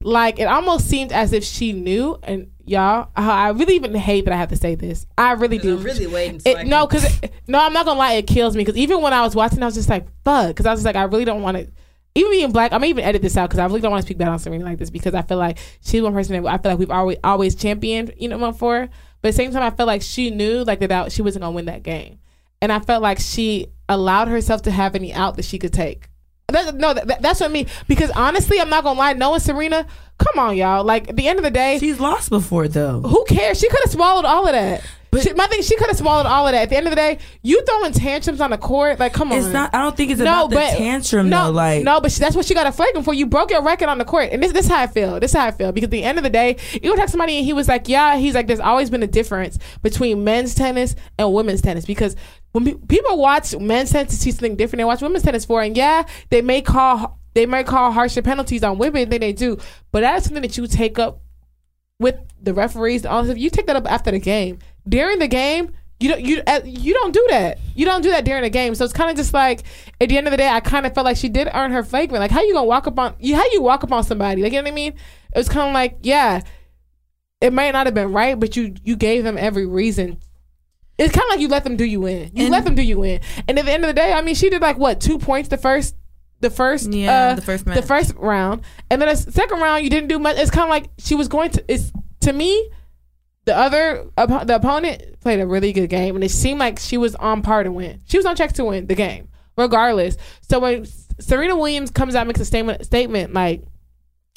Like 0.00 0.38
it 0.38 0.44
almost 0.44 0.88
seemed 0.88 1.12
as 1.12 1.32
if 1.32 1.44
she 1.44 1.72
knew. 1.72 2.18
And 2.22 2.51
y'all, 2.64 3.08
I 3.16 3.46
I 3.46 3.48
really 3.50 3.74
even 3.74 3.94
hate 3.94 4.24
that 4.24 4.34
I 4.34 4.36
have 4.36 4.48
to 4.50 4.56
say 4.56 4.74
this. 4.74 5.06
I 5.16 5.32
really 5.32 5.58
do. 5.58 5.76
I'm 5.76 5.82
really 5.82 6.06
waiting 6.06 6.40
It, 6.44 6.66
no, 6.66 6.86
because 6.86 7.20
no, 7.46 7.58
I'm 7.58 7.72
not 7.72 7.86
gonna 7.86 7.98
lie. 7.98 8.14
It 8.14 8.26
kills 8.26 8.56
me 8.56 8.64
because 8.64 8.76
even 8.76 9.00
when 9.02 9.12
I 9.12 9.22
was 9.22 9.34
watching, 9.34 9.62
I 9.62 9.66
was 9.66 9.74
just 9.74 9.88
like, 9.88 10.06
"Fuck," 10.24 10.48
because 10.48 10.66
I 10.66 10.70
was 10.70 10.80
just 10.80 10.86
like, 10.86 10.96
I 10.96 11.04
really 11.04 11.24
don't 11.24 11.42
want 11.42 11.56
to. 11.56 11.68
Even 12.14 12.30
being 12.30 12.52
black, 12.52 12.72
I'm 12.72 12.80
gonna 12.80 12.88
even 12.88 13.04
edit 13.04 13.22
this 13.22 13.36
out 13.36 13.48
because 13.48 13.58
I 13.58 13.64
really 13.66 13.80
don't 13.80 13.90
want 13.90 14.02
to 14.02 14.06
speak 14.06 14.18
bad 14.18 14.28
on 14.28 14.38
Serena 14.38 14.64
like 14.64 14.78
this 14.78 14.90
because 14.90 15.14
I 15.14 15.22
feel 15.22 15.38
like 15.38 15.58
she's 15.80 16.02
one 16.02 16.12
person 16.12 16.42
that 16.42 16.48
I 16.48 16.58
feel 16.58 16.72
like 16.72 16.78
we've 16.78 16.90
always 16.90 17.18
always 17.24 17.54
championed, 17.54 18.12
you 18.18 18.28
know, 18.28 18.52
for. 18.52 18.88
But 19.22 19.28
at 19.28 19.32
the 19.32 19.36
same 19.36 19.52
time, 19.52 19.62
I 19.62 19.70
felt 19.70 19.86
like 19.86 20.02
she 20.02 20.30
knew 20.30 20.64
like 20.64 20.80
that 20.80 20.90
out 20.90 21.12
she 21.12 21.22
wasn't 21.22 21.42
gonna 21.42 21.54
win 21.54 21.66
that 21.66 21.82
game, 21.82 22.18
and 22.60 22.70
I 22.72 22.80
felt 22.80 23.02
like 23.02 23.18
she 23.18 23.68
allowed 23.88 24.28
herself 24.28 24.62
to 24.62 24.70
have 24.70 24.94
any 24.94 25.12
out 25.12 25.36
that 25.36 25.44
she 25.44 25.58
could 25.58 25.72
take. 25.72 26.08
That, 26.48 26.74
no, 26.74 26.92
that, 26.92 27.22
that's 27.22 27.40
what 27.40 27.48
I 27.48 27.52
mean. 27.52 27.66
Because 27.88 28.10
honestly, 28.10 28.60
I'm 28.60 28.68
not 28.68 28.84
gonna 28.84 28.98
lie. 28.98 29.12
Knowing 29.14 29.40
Serena, 29.40 29.86
come 30.18 30.38
on, 30.38 30.56
y'all. 30.56 30.84
Like 30.84 31.08
at 31.08 31.16
the 31.16 31.26
end 31.28 31.38
of 31.38 31.44
the 31.44 31.50
day, 31.50 31.78
She's 31.78 31.98
lost 32.00 32.28
before 32.30 32.68
though. 32.68 33.00
who 33.00 33.24
cares? 33.24 33.58
She 33.58 33.68
could 33.68 33.80
have 33.84 33.92
swallowed 33.92 34.24
all 34.26 34.46
of 34.46 34.52
that. 34.52 34.82
She, 35.20 35.34
my 35.34 35.46
thing, 35.46 35.60
she 35.60 35.76
could 35.76 35.88
have 35.88 35.98
swallowed 35.98 36.24
all 36.24 36.46
of 36.46 36.52
that. 36.52 36.62
At 36.62 36.68
the 36.70 36.76
end 36.78 36.86
of 36.86 36.90
the 36.90 36.96
day, 36.96 37.18
you 37.42 37.62
throwing 37.66 37.92
tantrums 37.92 38.40
on 38.40 38.48
the 38.48 38.56
court, 38.56 38.98
like 38.98 39.12
come 39.12 39.30
on. 39.30 39.38
It's 39.38 39.48
not. 39.48 39.74
I 39.74 39.82
don't 39.82 39.94
think 39.94 40.10
it's 40.10 40.20
no, 40.20 40.46
about 40.46 40.50
the 40.50 40.56
but 40.56 40.70
tantrum 40.78 41.28
no, 41.28 41.44
though. 41.44 41.50
Like 41.50 41.84
no, 41.84 42.00
but 42.00 42.10
she, 42.10 42.18
that's 42.18 42.34
what 42.34 42.46
she 42.46 42.54
got 42.54 42.66
a 42.66 42.72
flagrant 42.72 43.04
for. 43.04 43.12
You 43.12 43.26
broke 43.26 43.50
your 43.50 43.62
record 43.62 43.90
on 43.90 43.98
the 43.98 44.06
court, 44.06 44.30
and 44.32 44.42
this 44.42 44.52
this 44.52 44.66
how 44.66 44.80
I 44.80 44.86
feel. 44.86 45.20
This 45.20 45.34
how 45.34 45.44
I 45.44 45.50
feel 45.50 45.70
because 45.70 45.88
at 45.88 45.90
the 45.90 46.02
end 46.02 46.16
of 46.16 46.24
the 46.24 46.30
day, 46.30 46.56
you 46.82 46.90
would 46.90 46.96
talk 46.96 47.06
to 47.06 47.10
somebody 47.10 47.36
and 47.36 47.44
he 47.44 47.52
was 47.52 47.68
like, 47.68 47.88
yeah, 47.88 48.16
he's 48.16 48.34
like, 48.34 48.46
there's 48.46 48.58
always 48.58 48.88
been 48.88 49.02
a 49.02 49.06
difference 49.06 49.58
between 49.82 50.24
men's 50.24 50.54
tennis 50.54 50.96
and 51.18 51.30
women's 51.34 51.60
tennis 51.60 51.84
because 51.84 52.16
when 52.52 52.64
pe- 52.64 52.86
people 52.88 53.18
watch 53.18 53.54
men's 53.58 53.90
tennis 53.90 54.12
to 54.12 54.16
see 54.16 54.30
something 54.30 54.56
different, 54.56 54.78
they 54.78 54.84
watch 54.84 55.02
women's 55.02 55.24
tennis 55.24 55.44
for, 55.44 55.60
and 55.60 55.76
yeah, 55.76 56.04
they 56.30 56.40
may 56.40 56.62
call 56.62 57.18
they 57.34 57.44
may 57.44 57.64
call 57.64 57.92
harsher 57.92 58.22
penalties 58.22 58.62
on 58.62 58.78
women 58.78 59.10
than 59.10 59.20
they 59.20 59.34
do, 59.34 59.58
but 59.90 60.00
that's 60.00 60.24
something 60.24 60.40
that 60.40 60.56
you 60.56 60.66
take 60.66 60.98
up 60.98 61.20
with 61.98 62.16
the 62.42 62.52
referees. 62.52 63.06
All 63.06 63.22
this, 63.22 63.38
you 63.38 63.48
take 63.50 63.66
that 63.66 63.76
up 63.76 63.90
after 63.90 64.10
the 64.10 64.18
game. 64.18 64.58
During 64.88 65.18
the 65.18 65.28
game, 65.28 65.72
you 66.00 66.08
don't 66.08 66.20
you 66.20 66.42
uh, 66.46 66.60
you 66.64 66.92
don't 66.94 67.12
do 67.12 67.24
that. 67.30 67.58
You 67.74 67.84
don't 67.84 68.02
do 68.02 68.10
that 68.10 68.24
during 68.24 68.42
the 68.42 68.50
game. 68.50 68.74
So 68.74 68.84
it's 68.84 68.92
kind 68.92 69.10
of 69.10 69.16
just 69.16 69.32
like 69.32 69.62
at 70.00 70.08
the 70.08 70.18
end 70.18 70.26
of 70.26 70.30
the 70.32 70.36
day, 70.36 70.48
I 70.48 70.60
kind 70.60 70.84
of 70.86 70.94
felt 70.94 71.04
like 71.04 71.16
she 71.16 71.28
did 71.28 71.48
earn 71.54 71.70
her 71.72 71.84
flagrant. 71.84 72.20
Like 72.20 72.30
how 72.30 72.42
you 72.42 72.52
gonna 72.54 72.66
walk 72.66 72.86
up 72.86 72.98
on 72.98 73.14
you? 73.20 73.36
How 73.36 73.44
you 73.52 73.62
walk 73.62 73.84
up 73.84 73.92
on 73.92 74.02
somebody? 74.04 74.42
Like 74.42 74.52
you 74.52 74.58
know 74.58 74.64
what 74.64 74.72
I 74.72 74.74
mean? 74.74 74.94
It 75.34 75.38
was 75.38 75.48
kind 75.48 75.68
of 75.68 75.74
like 75.74 75.98
yeah, 76.02 76.40
it 77.40 77.52
might 77.52 77.70
not 77.72 77.86
have 77.86 77.94
been 77.94 78.12
right, 78.12 78.38
but 78.38 78.56
you 78.56 78.74
you 78.82 78.96
gave 78.96 79.24
them 79.24 79.38
every 79.38 79.66
reason. 79.66 80.18
It's 80.98 81.12
kind 81.14 81.24
of 81.24 81.30
like 81.30 81.40
you 81.40 81.48
let 81.48 81.64
them 81.64 81.76
do 81.76 81.84
you 81.84 82.04
in. 82.06 82.30
You 82.34 82.44
And- 82.44 82.50
let 82.50 82.64
them 82.64 82.74
do 82.74 82.82
you 82.82 83.02
in. 83.02 83.20
And 83.48 83.58
at 83.58 83.64
the 83.64 83.72
end 83.72 83.84
of 83.84 83.88
the 83.88 83.94
day, 83.94 84.12
I 84.12 84.20
mean, 84.22 84.34
she 84.34 84.50
did 84.50 84.60
like 84.62 84.78
what 84.78 85.00
two 85.00 85.18
points 85.18 85.48
the 85.48 85.56
first. 85.56 85.96
The 86.40 86.50
first, 86.50 86.92
Yeah, 86.92 87.28
uh, 87.30 87.34
the 87.36 87.42
first 87.42 87.64
the 87.64 87.82
first 87.82 88.14
round, 88.16 88.62
and 88.90 89.00
then 89.00 89.08
the 89.08 89.14
second 89.14 89.60
round, 89.60 89.84
you 89.84 89.90
didn't 89.90 90.08
do 90.08 90.18
much. 90.18 90.36
It's 90.38 90.50
kind 90.50 90.64
of 90.64 90.70
like 90.70 90.90
she 90.98 91.14
was 91.14 91.28
going 91.28 91.50
to. 91.52 91.64
It's 91.72 91.92
to 92.22 92.32
me, 92.32 92.68
the 93.44 93.56
other 93.56 94.06
the 94.16 94.54
opponent 94.56 95.20
played 95.20 95.40
a 95.40 95.46
really 95.46 95.72
good 95.72 95.88
game, 95.88 96.14
and 96.14 96.24
it 96.24 96.30
seemed 96.30 96.60
like 96.60 96.78
she 96.78 96.96
was 96.96 97.14
on 97.16 97.42
par 97.42 97.64
to 97.64 97.72
win. 97.72 98.00
She 98.06 98.16
was 98.16 98.26
on 98.26 98.36
track 98.36 98.52
to 98.54 98.64
win 98.64 98.86
the 98.86 98.94
game, 98.94 99.28
regardless. 99.56 100.16
So 100.42 100.60
when 100.60 100.86
Serena 101.18 101.56
Williams 101.56 101.90
comes 101.90 102.14
out 102.14 102.26
makes 102.26 102.40
a 102.40 102.44
statement, 102.44 102.84
statement 102.84 103.34
like 103.34 103.64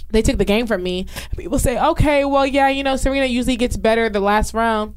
they 0.09 0.21
took 0.21 0.37
the 0.37 0.45
game 0.45 0.67
from 0.67 0.81
me, 0.81 1.07
people 1.37 1.59
say, 1.59 1.79
okay, 1.79 2.25
well, 2.25 2.45
yeah, 2.45 2.69
you 2.69 2.83
know, 2.83 2.95
Serena 2.95 3.25
usually 3.25 3.57
gets 3.57 3.77
better 3.77 4.09
the 4.09 4.19
last 4.19 4.53
round. 4.53 4.95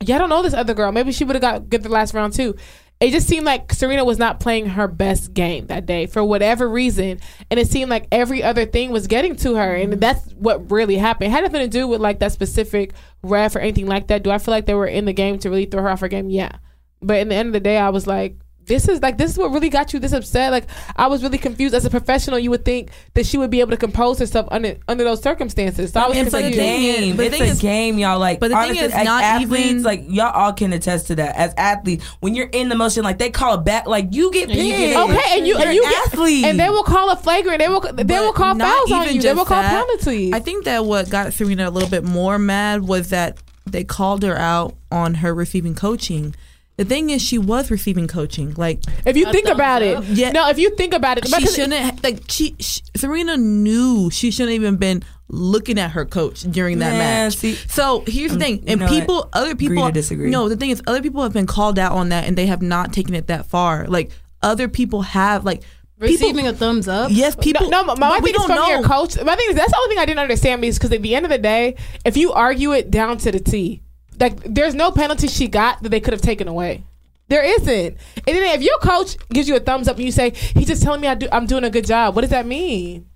Yeah, 0.00 0.16
I 0.16 0.18
don't 0.18 0.28
know 0.28 0.42
this 0.42 0.54
other 0.54 0.74
girl. 0.74 0.92
Maybe 0.92 1.12
she 1.12 1.24
would 1.24 1.34
have 1.34 1.42
got 1.42 1.68
good 1.68 1.82
the 1.82 1.88
last 1.88 2.14
round 2.14 2.32
too. 2.32 2.54
It 3.00 3.12
just 3.12 3.28
seemed 3.28 3.46
like 3.46 3.72
Serena 3.72 4.04
was 4.04 4.18
not 4.18 4.40
playing 4.40 4.70
her 4.70 4.88
best 4.88 5.32
game 5.32 5.66
that 5.66 5.86
day 5.86 6.06
for 6.06 6.24
whatever 6.24 6.68
reason, 6.68 7.20
and 7.48 7.60
it 7.60 7.68
seemed 7.68 7.90
like 7.90 8.08
every 8.10 8.42
other 8.42 8.66
thing 8.66 8.90
was 8.90 9.06
getting 9.06 9.36
to 9.36 9.54
her, 9.54 9.74
and 9.74 9.92
that's 9.94 10.32
what 10.32 10.70
really 10.70 10.96
happened. 10.96 11.28
It 11.28 11.30
had 11.30 11.44
nothing 11.44 11.60
to 11.60 11.68
do 11.68 11.86
with 11.86 12.00
like 12.00 12.18
that 12.18 12.32
specific 12.32 12.94
ref 13.22 13.54
or 13.54 13.60
anything 13.60 13.86
like 13.86 14.08
that. 14.08 14.24
Do 14.24 14.32
I 14.32 14.38
feel 14.38 14.52
like 14.52 14.66
they 14.66 14.74
were 14.74 14.86
in 14.86 15.04
the 15.04 15.12
game 15.12 15.38
to 15.38 15.48
really 15.50 15.66
throw 15.66 15.82
her 15.82 15.90
off 15.90 16.00
her 16.00 16.08
game? 16.08 16.28
Yeah, 16.28 16.56
but 17.00 17.18
in 17.18 17.28
the 17.28 17.36
end 17.36 17.46
of 17.48 17.52
the 17.52 17.60
day, 17.60 17.78
I 17.78 17.90
was 17.90 18.08
like, 18.08 18.36
this 18.68 18.88
is 18.88 19.02
like 19.02 19.18
this 19.18 19.32
is 19.32 19.38
what 19.38 19.50
really 19.50 19.68
got 19.70 19.92
you 19.92 19.98
this 19.98 20.12
upset. 20.12 20.52
Like 20.52 20.66
I 20.96 21.06
was 21.08 21.22
really 21.22 21.38
confused. 21.38 21.74
As 21.74 21.84
a 21.84 21.90
professional, 21.90 22.38
you 22.38 22.50
would 22.50 22.64
think 22.64 22.90
that 23.14 23.26
she 23.26 23.36
would 23.38 23.50
be 23.50 23.60
able 23.60 23.70
to 23.72 23.76
compose 23.76 24.18
herself 24.18 24.46
under 24.50 24.76
under 24.86 25.02
those 25.04 25.22
circumstances. 25.22 25.92
So 25.92 26.00
I 26.00 26.08
was 26.08 26.16
And 26.16 26.26
for 26.30 26.36
the 26.36 26.42
confused. 26.42 26.58
thing 26.60 26.82
is- 26.84 26.96
game. 27.00 27.16
but 27.16 27.26
it's 27.26 27.40
a 27.40 27.44
is- 27.44 27.60
game, 27.60 27.98
y'all. 27.98 28.18
Like, 28.18 28.38
but 28.40 28.48
the 28.48 28.54
thing 28.56 28.70
honestly, 28.78 28.86
is 29.00 29.04
not 29.04 29.22
athletes, 29.24 29.64
even- 29.66 29.82
like 29.82 30.04
y'all 30.08 30.32
all 30.32 30.52
can 30.52 30.72
attest 30.72 31.08
to 31.08 31.16
that. 31.16 31.34
As 31.36 31.52
athletes, 31.56 32.04
when 32.20 32.34
you're 32.34 32.48
in 32.50 32.68
the 32.68 32.76
motion, 32.76 33.02
like 33.02 33.18
they 33.18 33.30
call 33.30 33.54
it 33.54 33.64
back, 33.64 33.86
like 33.86 34.08
you 34.12 34.30
get 34.32 34.48
you 34.50 34.54
pissed. 34.56 34.76
get- 34.94 34.96
Okay, 34.98 35.38
and 35.38 35.46
you 35.46 35.54
You're 35.58 35.66
and 35.66 35.74
you 35.74 35.82
an 35.84 35.90
get, 35.90 36.06
athlete, 36.06 36.44
and 36.44 36.60
they 36.60 36.68
will 36.70 36.84
call 36.84 37.10
a 37.10 37.16
flagrant. 37.16 37.58
They 37.60 37.68
will 37.68 37.80
they 37.80 38.04
But 38.04 38.08
will 38.20 38.32
call 38.32 38.54
fouls 38.58 38.92
on 38.92 39.14
you. 39.14 39.20
They 39.22 39.34
will 39.34 39.44
call 39.44 39.62
that. 39.62 39.86
penalties. 39.86 40.32
I 40.34 40.40
think 40.40 40.64
that 40.66 40.84
what 40.84 41.08
got 41.10 41.32
Serena 41.32 41.68
a 41.68 41.70
little 41.70 41.88
bit 41.88 42.04
more 42.04 42.38
mad 42.38 42.86
was 42.86 43.08
that 43.08 43.38
they 43.66 43.84
called 43.84 44.22
her 44.22 44.36
out 44.36 44.74
on 44.90 45.14
her 45.14 45.34
receiving 45.34 45.74
coaching. 45.74 46.34
The 46.78 46.84
thing 46.84 47.10
is, 47.10 47.20
she 47.20 47.38
was 47.38 47.70
receiving 47.70 48.06
coaching. 48.08 48.54
Like 48.56 48.80
If 49.04 49.16
you 49.16 49.26
A 49.28 49.32
think 49.32 49.48
about 49.48 49.82
up? 49.82 50.04
it, 50.04 50.10
Yeah. 50.10 50.30
no. 50.30 50.48
If 50.48 50.58
you 50.58 50.70
think 50.76 50.94
about 50.94 51.18
it, 51.18 51.26
she 51.28 51.46
shouldn't 51.46 52.02
like 52.04 52.22
she, 52.28 52.54
she 52.60 52.80
Serena 52.96 53.36
knew 53.36 54.10
she 54.10 54.30
shouldn't 54.30 54.54
even 54.54 54.76
been 54.76 55.02
looking 55.28 55.78
at 55.78 55.90
her 55.90 56.04
coach 56.06 56.42
during 56.42 56.78
that 56.78 56.92
Man, 56.92 57.26
match. 57.28 57.36
see- 57.36 57.54
so 57.68 58.02
here's 58.06 58.32
the 58.32 58.38
thing, 58.38 58.56
you 58.58 58.62
and 58.68 58.80
know 58.80 58.86
what? 58.86 58.94
people, 58.94 59.28
other 59.34 59.54
people, 59.54 59.84
to 59.86 59.92
disagree. 59.92 60.30
No, 60.30 60.48
the 60.48 60.56
thing 60.56 60.70
is, 60.70 60.80
other 60.86 61.02
people 61.02 61.22
have 61.22 61.32
been 61.34 61.46
called 61.46 61.78
out 61.78 61.92
on 61.92 62.08
that, 62.10 62.24
and 62.24 62.38
they 62.38 62.46
have 62.46 62.62
not 62.62 62.92
taken 62.94 63.14
it 63.14 63.26
that 63.26 63.44
far. 63.46 63.86
Like 63.88 64.10
other 64.40 64.68
people 64.68 65.02
have, 65.02 65.44
like 65.44 65.62
Receiving 65.98 66.36
people. 66.36 66.50
a 66.50 66.52
thumbs 66.54 66.86
up. 66.86 67.10
Yes, 67.12 67.34
people. 67.34 67.68
No, 67.70 67.82
no, 67.82 67.96
my, 67.96 68.08
my 68.08 68.20
thing 68.20 68.36
is 68.36 68.44
from 68.44 68.54
know. 68.54 68.68
your 68.68 68.82
coach. 68.84 69.20
My 69.20 69.34
thing 69.34 69.46
is 69.50 69.56
that's 69.56 69.72
the 69.72 69.78
only 69.78 69.88
thing 69.96 69.98
I 69.98 70.06
didn't 70.06 70.20
understand 70.20 70.60
because 70.60 70.92
at 70.92 71.02
the 71.02 71.16
end 71.16 71.26
of 71.26 71.30
the 71.30 71.38
day, 71.38 71.74
if 72.04 72.16
you 72.16 72.32
argue 72.32 72.70
it 72.72 72.88
down 72.92 73.18
to 73.18 73.32
the 73.32 73.40
T, 73.40 73.82
like 74.20 74.42
there's 74.44 74.74
no 74.74 74.90
penalty 74.90 75.28
she 75.28 75.48
got 75.48 75.82
that 75.82 75.88
they 75.88 76.00
could 76.00 76.12
have 76.12 76.22
taken 76.22 76.48
away. 76.48 76.84
There 77.28 77.44
isn't. 77.44 77.96
And 78.16 78.36
then 78.36 78.54
if 78.54 78.62
your 78.62 78.78
coach 78.78 79.16
gives 79.28 79.48
you 79.48 79.56
a 79.56 79.60
thumbs 79.60 79.86
up 79.86 79.96
and 79.96 80.04
you 80.04 80.12
say 80.12 80.30
he's 80.30 80.66
just 80.66 80.82
telling 80.82 81.00
me 81.00 81.08
I 81.08 81.14
do, 81.14 81.28
I'm 81.30 81.46
doing 81.46 81.64
a 81.64 81.70
good 81.70 81.86
job, 81.86 82.14
what 82.14 82.22
does 82.22 82.30
that 82.30 82.46
mean? 82.46 83.06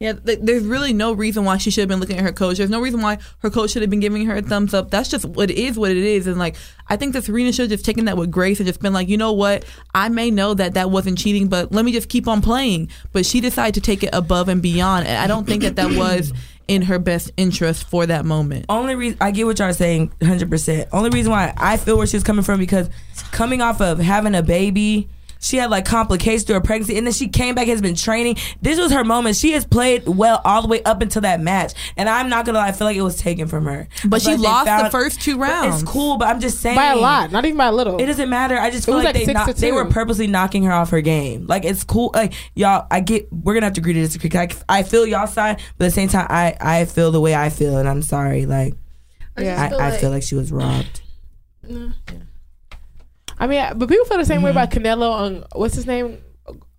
Yeah, 0.00 0.14
th- 0.14 0.38
there's 0.40 0.64
really 0.64 0.94
no 0.94 1.12
reason 1.12 1.44
why 1.44 1.58
she 1.58 1.70
should 1.70 1.82
have 1.82 1.90
been 1.90 2.00
looking 2.00 2.16
at 2.16 2.22
her 2.22 2.32
coach. 2.32 2.56
There's 2.56 2.70
no 2.70 2.80
reason 2.80 3.02
why 3.02 3.18
her 3.40 3.50
coach 3.50 3.72
should 3.72 3.82
have 3.82 3.90
been 3.90 4.00
giving 4.00 4.24
her 4.24 4.36
a 4.36 4.40
thumbs 4.40 4.72
up. 4.72 4.90
That's 4.90 5.10
just 5.10 5.26
what 5.26 5.50
it 5.50 5.58
is, 5.58 5.78
what 5.78 5.90
it 5.90 5.98
is. 5.98 6.26
And 6.26 6.38
like, 6.38 6.56
I 6.88 6.96
think 6.96 7.12
that 7.12 7.24
Serena 7.24 7.52
should 7.52 7.64
have 7.64 7.70
just 7.70 7.84
taken 7.84 8.06
that 8.06 8.16
with 8.16 8.30
grace 8.30 8.58
and 8.60 8.66
just 8.66 8.80
been 8.80 8.94
like, 8.94 9.08
you 9.08 9.18
know 9.18 9.34
what? 9.34 9.66
I 9.94 10.08
may 10.08 10.30
know 10.30 10.54
that 10.54 10.72
that 10.72 10.90
wasn't 10.90 11.18
cheating, 11.18 11.48
but 11.48 11.70
let 11.70 11.84
me 11.84 11.92
just 11.92 12.08
keep 12.08 12.26
on 12.28 12.40
playing. 12.40 12.88
But 13.12 13.26
she 13.26 13.42
decided 13.42 13.74
to 13.74 13.82
take 13.82 14.02
it 14.02 14.08
above 14.14 14.48
and 14.48 14.62
beyond, 14.62 15.06
and 15.06 15.18
I 15.18 15.26
don't 15.26 15.46
think 15.46 15.64
that 15.64 15.76
that 15.76 15.94
was 15.94 16.32
in 16.66 16.80
her 16.80 16.98
best 16.98 17.30
interest 17.36 17.86
for 17.86 18.06
that 18.06 18.24
moment. 18.24 18.64
Only 18.70 18.94
reason 18.94 19.18
I 19.20 19.32
get 19.32 19.44
what 19.44 19.58
y'all 19.58 19.68
are 19.68 19.74
saying, 19.74 20.12
hundred 20.22 20.48
percent. 20.48 20.88
Only 20.94 21.10
reason 21.10 21.30
why 21.30 21.52
I 21.58 21.76
feel 21.76 21.98
where 21.98 22.06
she's 22.06 22.22
coming 22.24 22.42
from 22.42 22.58
because 22.58 22.88
coming 23.32 23.60
off 23.60 23.82
of 23.82 23.98
having 23.98 24.34
a 24.34 24.42
baby, 24.42 25.10
she 25.40 25.56
had 25.56 25.70
like 25.70 25.84
complications 25.84 26.44
through 26.44 26.54
her 26.54 26.60
pregnancy, 26.60 26.96
and 26.96 27.06
then 27.06 27.12
she 27.14 27.28
came 27.28 27.54
back 27.54 27.66
has 27.66 27.80
been 27.80 27.94
training. 27.94 28.36
This 28.62 28.78
was 28.78 28.92
her 28.92 29.02
moment. 29.04 29.36
She 29.36 29.52
has 29.52 29.64
played 29.64 30.06
well 30.06 30.40
all 30.44 30.62
the 30.62 30.68
way 30.68 30.82
up 30.84 31.00
until 31.02 31.22
that 31.22 31.40
match, 31.40 31.72
and 31.96 32.08
I'm 32.08 32.28
not 32.28 32.44
gonna 32.46 32.58
lie, 32.58 32.68
I 32.68 32.72
feel 32.72 32.86
like 32.86 32.96
it 32.96 33.02
was 33.02 33.16
taken 33.16 33.46
from 33.48 33.64
her. 33.64 33.88
But 34.06 34.22
she 34.22 34.28
like 34.30 34.36
they 34.38 34.42
lost 34.42 34.84
the 34.84 34.90
first 34.90 35.20
two 35.20 35.38
rounds. 35.38 35.82
It's 35.82 35.90
cool, 35.90 36.16
but 36.18 36.28
I'm 36.28 36.40
just 36.40 36.60
saying 36.60 36.76
By 36.76 36.92
a 36.92 36.96
lot, 36.96 37.32
not 37.32 37.44
even 37.44 37.56
by 37.56 37.66
a 37.66 37.72
little. 37.72 37.98
It 38.00 38.06
doesn't 38.06 38.28
matter. 38.28 38.56
I 38.58 38.70
just 38.70 38.86
feel 38.86 38.96
like, 38.96 39.04
like 39.06 39.14
they 39.14 39.24
six 39.24 39.34
knock- 39.34 39.56
they 39.56 39.72
were 39.72 39.86
purposely 39.86 40.26
knocking 40.26 40.62
her 40.64 40.72
off 40.72 40.90
her 40.90 41.00
game. 41.00 41.46
Like 41.46 41.64
it's 41.64 41.84
cool. 41.84 42.10
Like 42.14 42.34
y'all, 42.54 42.86
I 42.90 43.00
get. 43.00 43.32
We're 43.32 43.54
gonna 43.54 43.66
have 43.66 43.72
to 43.74 43.80
agree 43.80 43.94
to 43.94 44.00
disagree. 44.00 44.30
'cause 44.30 44.62
I, 44.68 44.80
I 44.80 44.82
feel 44.82 45.06
y'all 45.06 45.26
side, 45.26 45.60
but 45.78 45.86
at 45.86 45.88
the 45.88 45.94
same 45.94 46.08
time, 46.08 46.26
I 46.28 46.56
I 46.60 46.84
feel 46.84 47.10
the 47.10 47.20
way 47.20 47.34
I 47.34 47.48
feel, 47.50 47.76
and 47.78 47.88
I'm 47.88 48.02
sorry. 48.02 48.46
Like 48.46 48.74
Yeah. 49.38 49.70
I, 49.78 49.88
I 49.88 49.96
feel 49.96 50.10
like 50.10 50.22
she 50.22 50.34
was 50.34 50.52
robbed. 50.52 51.00
I 53.40 53.46
mean, 53.46 53.78
but 53.78 53.88
people 53.88 54.04
feel 54.04 54.18
the 54.18 54.24
same 54.24 54.42
way 54.42 54.50
mm-hmm. 54.50 54.58
about 54.58 54.70
Canelo 54.70 55.10
on 55.10 55.44
what's 55.52 55.74
his 55.74 55.86
name? 55.86 56.18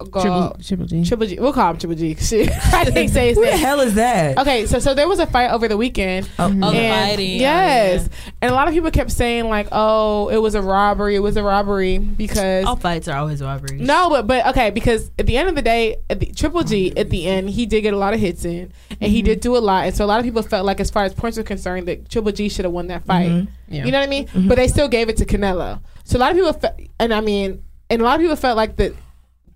Go- 0.05 0.21
Triple, 0.21 0.57
Triple 0.63 0.85
G. 0.85 1.05
Triple 1.05 1.27
G. 1.27 1.39
We'll 1.39 1.53
call 1.53 1.71
him 1.71 1.77
Triple 1.77 1.95
G. 1.95 2.15
Shit, 2.15 2.49
I 2.73 2.85
can't 2.85 3.09
say 3.11 3.29
his 3.29 3.37
Who 3.37 3.45
the 3.45 3.51
hell 3.57 3.79
is 3.79 3.95
that? 3.95 4.37
Okay, 4.37 4.65
so 4.65 4.79
so 4.79 4.93
there 4.93 5.07
was 5.07 5.19
a 5.19 5.27
fight 5.27 5.51
over 5.51 5.67
the 5.67 5.77
weekend. 5.77 6.29
Oh, 6.39 6.49
the 6.49 6.65
And- 6.67 7.09
fighting. 7.09 7.31
Oh, 7.37 7.39
yes. 7.39 8.09
And 8.41 8.51
a 8.51 8.53
lot 8.53 8.67
of 8.67 8.73
people 8.73 8.91
kept 8.91 9.11
saying 9.11 9.49
like, 9.49 9.67
"Oh, 9.71 10.29
it 10.29 10.37
was 10.37 10.55
a 10.55 10.61
robbery. 10.61 11.15
It 11.15 11.19
was 11.19 11.37
a 11.37 11.43
robbery 11.43 11.97
because 11.97 12.65
All 12.65 12.75
fights 12.75 13.07
are 13.07 13.17
always 13.17 13.41
robberies. 13.41 13.81
no, 13.81 14.09
but 14.09 14.27
but 14.27 14.47
okay, 14.47 14.69
because 14.69 15.11
at 15.19 15.25
the 15.27 15.37
end 15.37 15.49
of 15.49 15.55
the 15.55 15.61
day, 15.61 15.97
at 16.09 16.19
the, 16.19 16.27
Triple 16.27 16.63
G 16.63 16.95
at 16.97 17.09
the 17.09 17.27
end, 17.27 17.49
he 17.49 17.65
did 17.65 17.81
get 17.81 17.93
a 17.93 17.97
lot 17.97 18.13
of 18.13 18.19
hits 18.19 18.45
in, 18.45 18.71
and 18.89 19.11
he 19.11 19.19
mm-hmm. 19.19 19.25
did 19.25 19.39
do 19.41 19.55
a 19.55 19.59
lot, 19.59 19.85
and 19.85 19.95
so 19.95 20.05
a 20.05 20.07
lot 20.07 20.19
of 20.19 20.25
people 20.25 20.41
felt 20.41 20.65
like, 20.65 20.79
as 20.79 20.89
far 20.89 21.03
as 21.03 21.13
points 21.13 21.37
are 21.37 21.43
concerned, 21.43 21.87
that 21.87 22.09
Triple 22.09 22.31
G 22.31 22.49
should 22.49 22.65
have 22.65 22.73
won 22.73 22.87
that 22.87 23.05
fight. 23.05 23.29
Mm-hmm. 23.29 23.73
Yeah. 23.73 23.85
You 23.85 23.91
know 23.91 23.99
what 23.99 24.07
I 24.07 24.09
mean? 24.09 24.27
Mm-hmm. 24.27 24.47
But 24.47 24.55
they 24.55 24.67
still 24.67 24.87
gave 24.87 25.09
it 25.09 25.17
to 25.17 25.25
Canelo. 25.25 25.81
So 26.03 26.17
a 26.17 26.19
lot 26.19 26.31
of 26.31 26.37
people, 26.37 26.53
fe- 26.53 26.89
and 26.99 27.13
I 27.13 27.21
mean, 27.21 27.63
and 27.89 28.01
a 28.01 28.05
lot 28.05 28.15
of 28.15 28.21
people 28.21 28.35
felt 28.35 28.57
like 28.57 28.75
that 28.77 28.93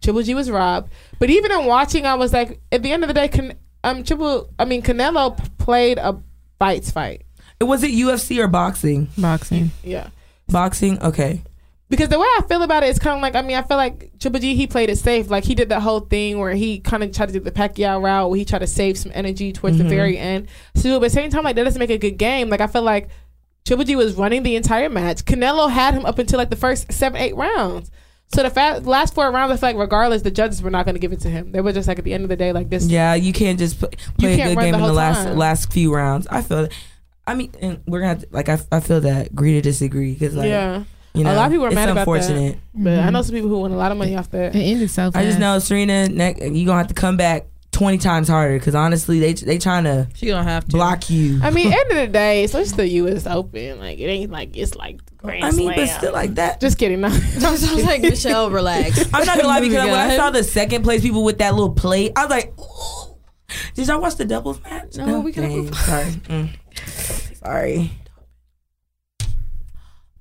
Triple 0.01 0.23
G 0.23 0.33
was 0.33 0.49
robbed. 0.49 0.91
But 1.19 1.29
even 1.29 1.51
in 1.51 1.65
watching, 1.65 2.05
I 2.05 2.15
was 2.15 2.33
like, 2.33 2.59
at 2.71 2.83
the 2.83 2.91
end 2.91 3.03
of 3.03 3.07
the 3.07 3.13
day, 3.13 3.27
Can, 3.27 3.53
um, 3.83 4.03
Triple, 4.03 4.49
I 4.59 4.65
mean, 4.65 4.81
Canelo 4.81 5.37
p- 5.37 5.49
played 5.57 5.97
a 5.97 6.19
fights 6.59 6.91
fight. 6.91 7.23
It 7.59 7.63
Was 7.65 7.83
it 7.83 7.91
UFC 7.91 8.37
or 8.43 8.47
boxing? 8.47 9.07
Boxing. 9.17 9.71
Yeah. 9.83 10.09
Boxing. 10.49 11.01
Okay. 11.01 11.41
Because 11.87 12.09
the 12.09 12.17
way 12.19 12.25
I 12.25 12.41
feel 12.47 12.63
about 12.63 12.83
it 12.83 12.89
is 12.89 12.97
kind 12.97 13.15
of 13.15 13.21
like 13.21 13.35
I 13.35 13.43
mean 13.43 13.55
I 13.55 13.61
feel 13.61 13.77
like 13.77 14.11
Triple 14.19 14.39
G 14.39 14.55
he 14.55 14.65
played 14.65 14.89
it 14.89 14.97
safe 14.97 15.29
like 15.29 15.43
he 15.43 15.53
did 15.53 15.69
that 15.69 15.81
whole 15.81 15.99
thing 15.99 16.39
where 16.39 16.53
he 16.55 16.79
kind 16.79 17.03
of 17.03 17.11
tried 17.13 17.27
to 17.27 17.33
do 17.33 17.39
the 17.39 17.51
Pacquiao 17.51 18.01
route 18.01 18.29
where 18.29 18.37
he 18.39 18.43
tried 18.43 18.59
to 18.59 18.67
save 18.67 18.97
some 18.97 19.11
energy 19.13 19.53
towards 19.53 19.77
the 19.77 19.83
very 19.83 20.17
end. 20.17 20.47
So 20.73 20.89
but 20.89 20.95
at 20.95 21.01
the 21.03 21.09
same 21.11 21.29
time 21.29 21.43
like 21.43 21.55
that 21.55 21.63
doesn't 21.63 21.79
make 21.79 21.91
a 21.91 21.99
good 21.99 22.17
game. 22.17 22.49
Like 22.49 22.59
I 22.59 22.65
feel 22.67 22.81
like 22.81 23.09
Triple 23.65 23.85
G 23.85 23.95
was 23.95 24.15
running 24.15 24.41
the 24.41 24.55
entire 24.55 24.89
match. 24.89 25.25
Canelo 25.25 25.69
had 25.69 25.93
him 25.93 26.05
up 26.07 26.17
until 26.17 26.39
like 26.39 26.49
the 26.49 26.55
first 26.55 26.91
seven 26.91 27.21
eight 27.21 27.35
rounds. 27.35 27.91
So 28.33 28.43
the 28.43 28.49
fa- 28.49 28.81
last 28.83 29.13
four 29.13 29.31
rounds 29.31 29.51
I 29.51 29.57
feel 29.57 29.69
like 29.69 29.77
regardless 29.77 30.21
the 30.23 30.31
judges 30.31 30.61
were 30.61 30.71
not 30.71 30.85
going 30.85 30.95
to 30.95 30.99
give 30.99 31.13
it 31.13 31.21
to 31.21 31.29
him. 31.29 31.51
They 31.51 31.61
were 31.61 31.71
just 31.71 31.87
like 31.87 31.99
at 31.99 32.05
the 32.05 32.13
end 32.13 32.23
of 32.23 32.29
the 32.29 32.35
day 32.35 32.51
like 32.51 32.69
this. 32.69 32.85
Yeah, 32.87 33.13
you 33.13 33.31
can't 33.31 33.57
just 33.57 33.79
pl- 33.79 33.89
You 34.17 34.27
play 34.27 34.33
a 34.33 34.37
can't 34.37 34.55
good 34.55 34.61
game 34.61 34.71
the 34.73 34.79
in 34.79 34.83
the 34.83 34.93
last 34.93 35.23
time. 35.23 35.37
last 35.37 35.71
few 35.71 35.93
rounds. 35.93 36.27
I 36.27 36.41
feel. 36.41 36.63
That. 36.63 36.73
I 37.27 37.35
mean, 37.35 37.51
and 37.61 37.81
we're 37.87 37.99
gonna 37.99 38.09
have 38.09 38.21
to, 38.21 38.27
like 38.31 38.49
I, 38.49 38.59
I 38.71 38.79
feel 38.79 39.01
that 39.01 39.27
agree 39.27 39.53
to 39.53 39.61
disagree 39.61 40.13
because 40.13 40.35
like 40.35 40.49
yeah. 40.49 40.83
you 41.13 41.23
know 41.23 41.33
A 41.33 41.35
lot 41.35 41.45
of 41.47 41.51
people 41.51 41.65
are 41.65 41.71
mad 41.71 41.89
about 41.89 42.05
that. 42.05 42.11
unfortunate. 42.15 42.59
But 42.73 42.99
I 42.99 43.09
know 43.09 43.19
mm-hmm. 43.19 43.25
some 43.25 43.35
people 43.35 43.49
who 43.49 43.59
won 43.59 43.71
a 43.71 43.77
lot 43.77 43.91
of 43.91 43.97
money 43.97 44.15
off 44.15 44.29
that. 44.31 44.55
It 44.55 44.59
ended 44.59 44.89
so 44.89 45.11
fast. 45.11 45.15
I 45.15 45.25
just 45.25 45.39
know 45.39 45.57
Serena, 45.59 46.09
neck, 46.09 46.37
you 46.41 46.65
gonna 46.65 46.79
have 46.79 46.87
to 46.87 46.93
come 46.93 47.17
back 47.17 47.47
twenty 47.71 47.97
times 47.97 48.27
harder 48.27 48.57
because 48.57 48.75
honestly, 48.75 49.19
they 49.19 49.33
they 49.33 49.57
trying 49.57 49.83
to 49.83 50.07
She 50.15 50.27
gonna 50.27 50.43
have 50.43 50.65
to 50.65 50.71
block 50.71 51.09
you. 51.09 51.39
I 51.43 51.51
mean, 51.51 51.73
end 51.73 51.91
of 51.91 51.97
the 51.97 52.07
day, 52.07 52.43
it's 52.43 52.53
just 52.53 52.77
the 52.77 52.87
U.S. 52.87 53.27
Open. 53.27 53.79
Like 53.79 53.99
it 53.99 54.05
ain't 54.05 54.31
like 54.31 54.55
it's 54.55 54.75
like 54.75 55.01
Grand 55.25 55.43
I 55.43 55.51
mean, 55.51 55.73
but 55.75 55.87
still 55.87 56.13
like 56.13 56.35
that. 56.35 56.61
Just 56.61 56.77
kidding. 56.77 57.01
No. 57.01 57.07
I 57.09 57.51
was 57.51 57.83
like, 57.83 58.01
Michelle, 58.01 58.49
relax. 58.49 58.99
I'm 59.13 59.25
not 59.25 59.37
gonna 59.37 59.47
lie 59.47 59.61
because 59.61 59.85
when 59.85 59.93
I 59.93 60.15
saw 60.15 60.29
the 60.29 60.43
second 60.43 60.83
place 60.83 61.01
people 61.01 61.23
with 61.23 61.37
that 61.39 61.53
little 61.53 61.73
plate, 61.73 62.11
I 62.15 62.25
was 62.25 62.29
like, 62.29 62.53
Ooh. 62.59 63.15
"Did 63.73 63.87
y'all 63.87 64.01
watch 64.01 64.15
the 64.15 64.25
doubles 64.25 64.61
match?" 64.63 64.95
No, 64.97 65.19
we 65.19 65.31
gotta 65.31 65.47
Dang, 65.47 65.57
move 65.65 65.75
Sorry, 65.75 66.05
Mm. 66.05 66.49
sorry. 67.37 67.91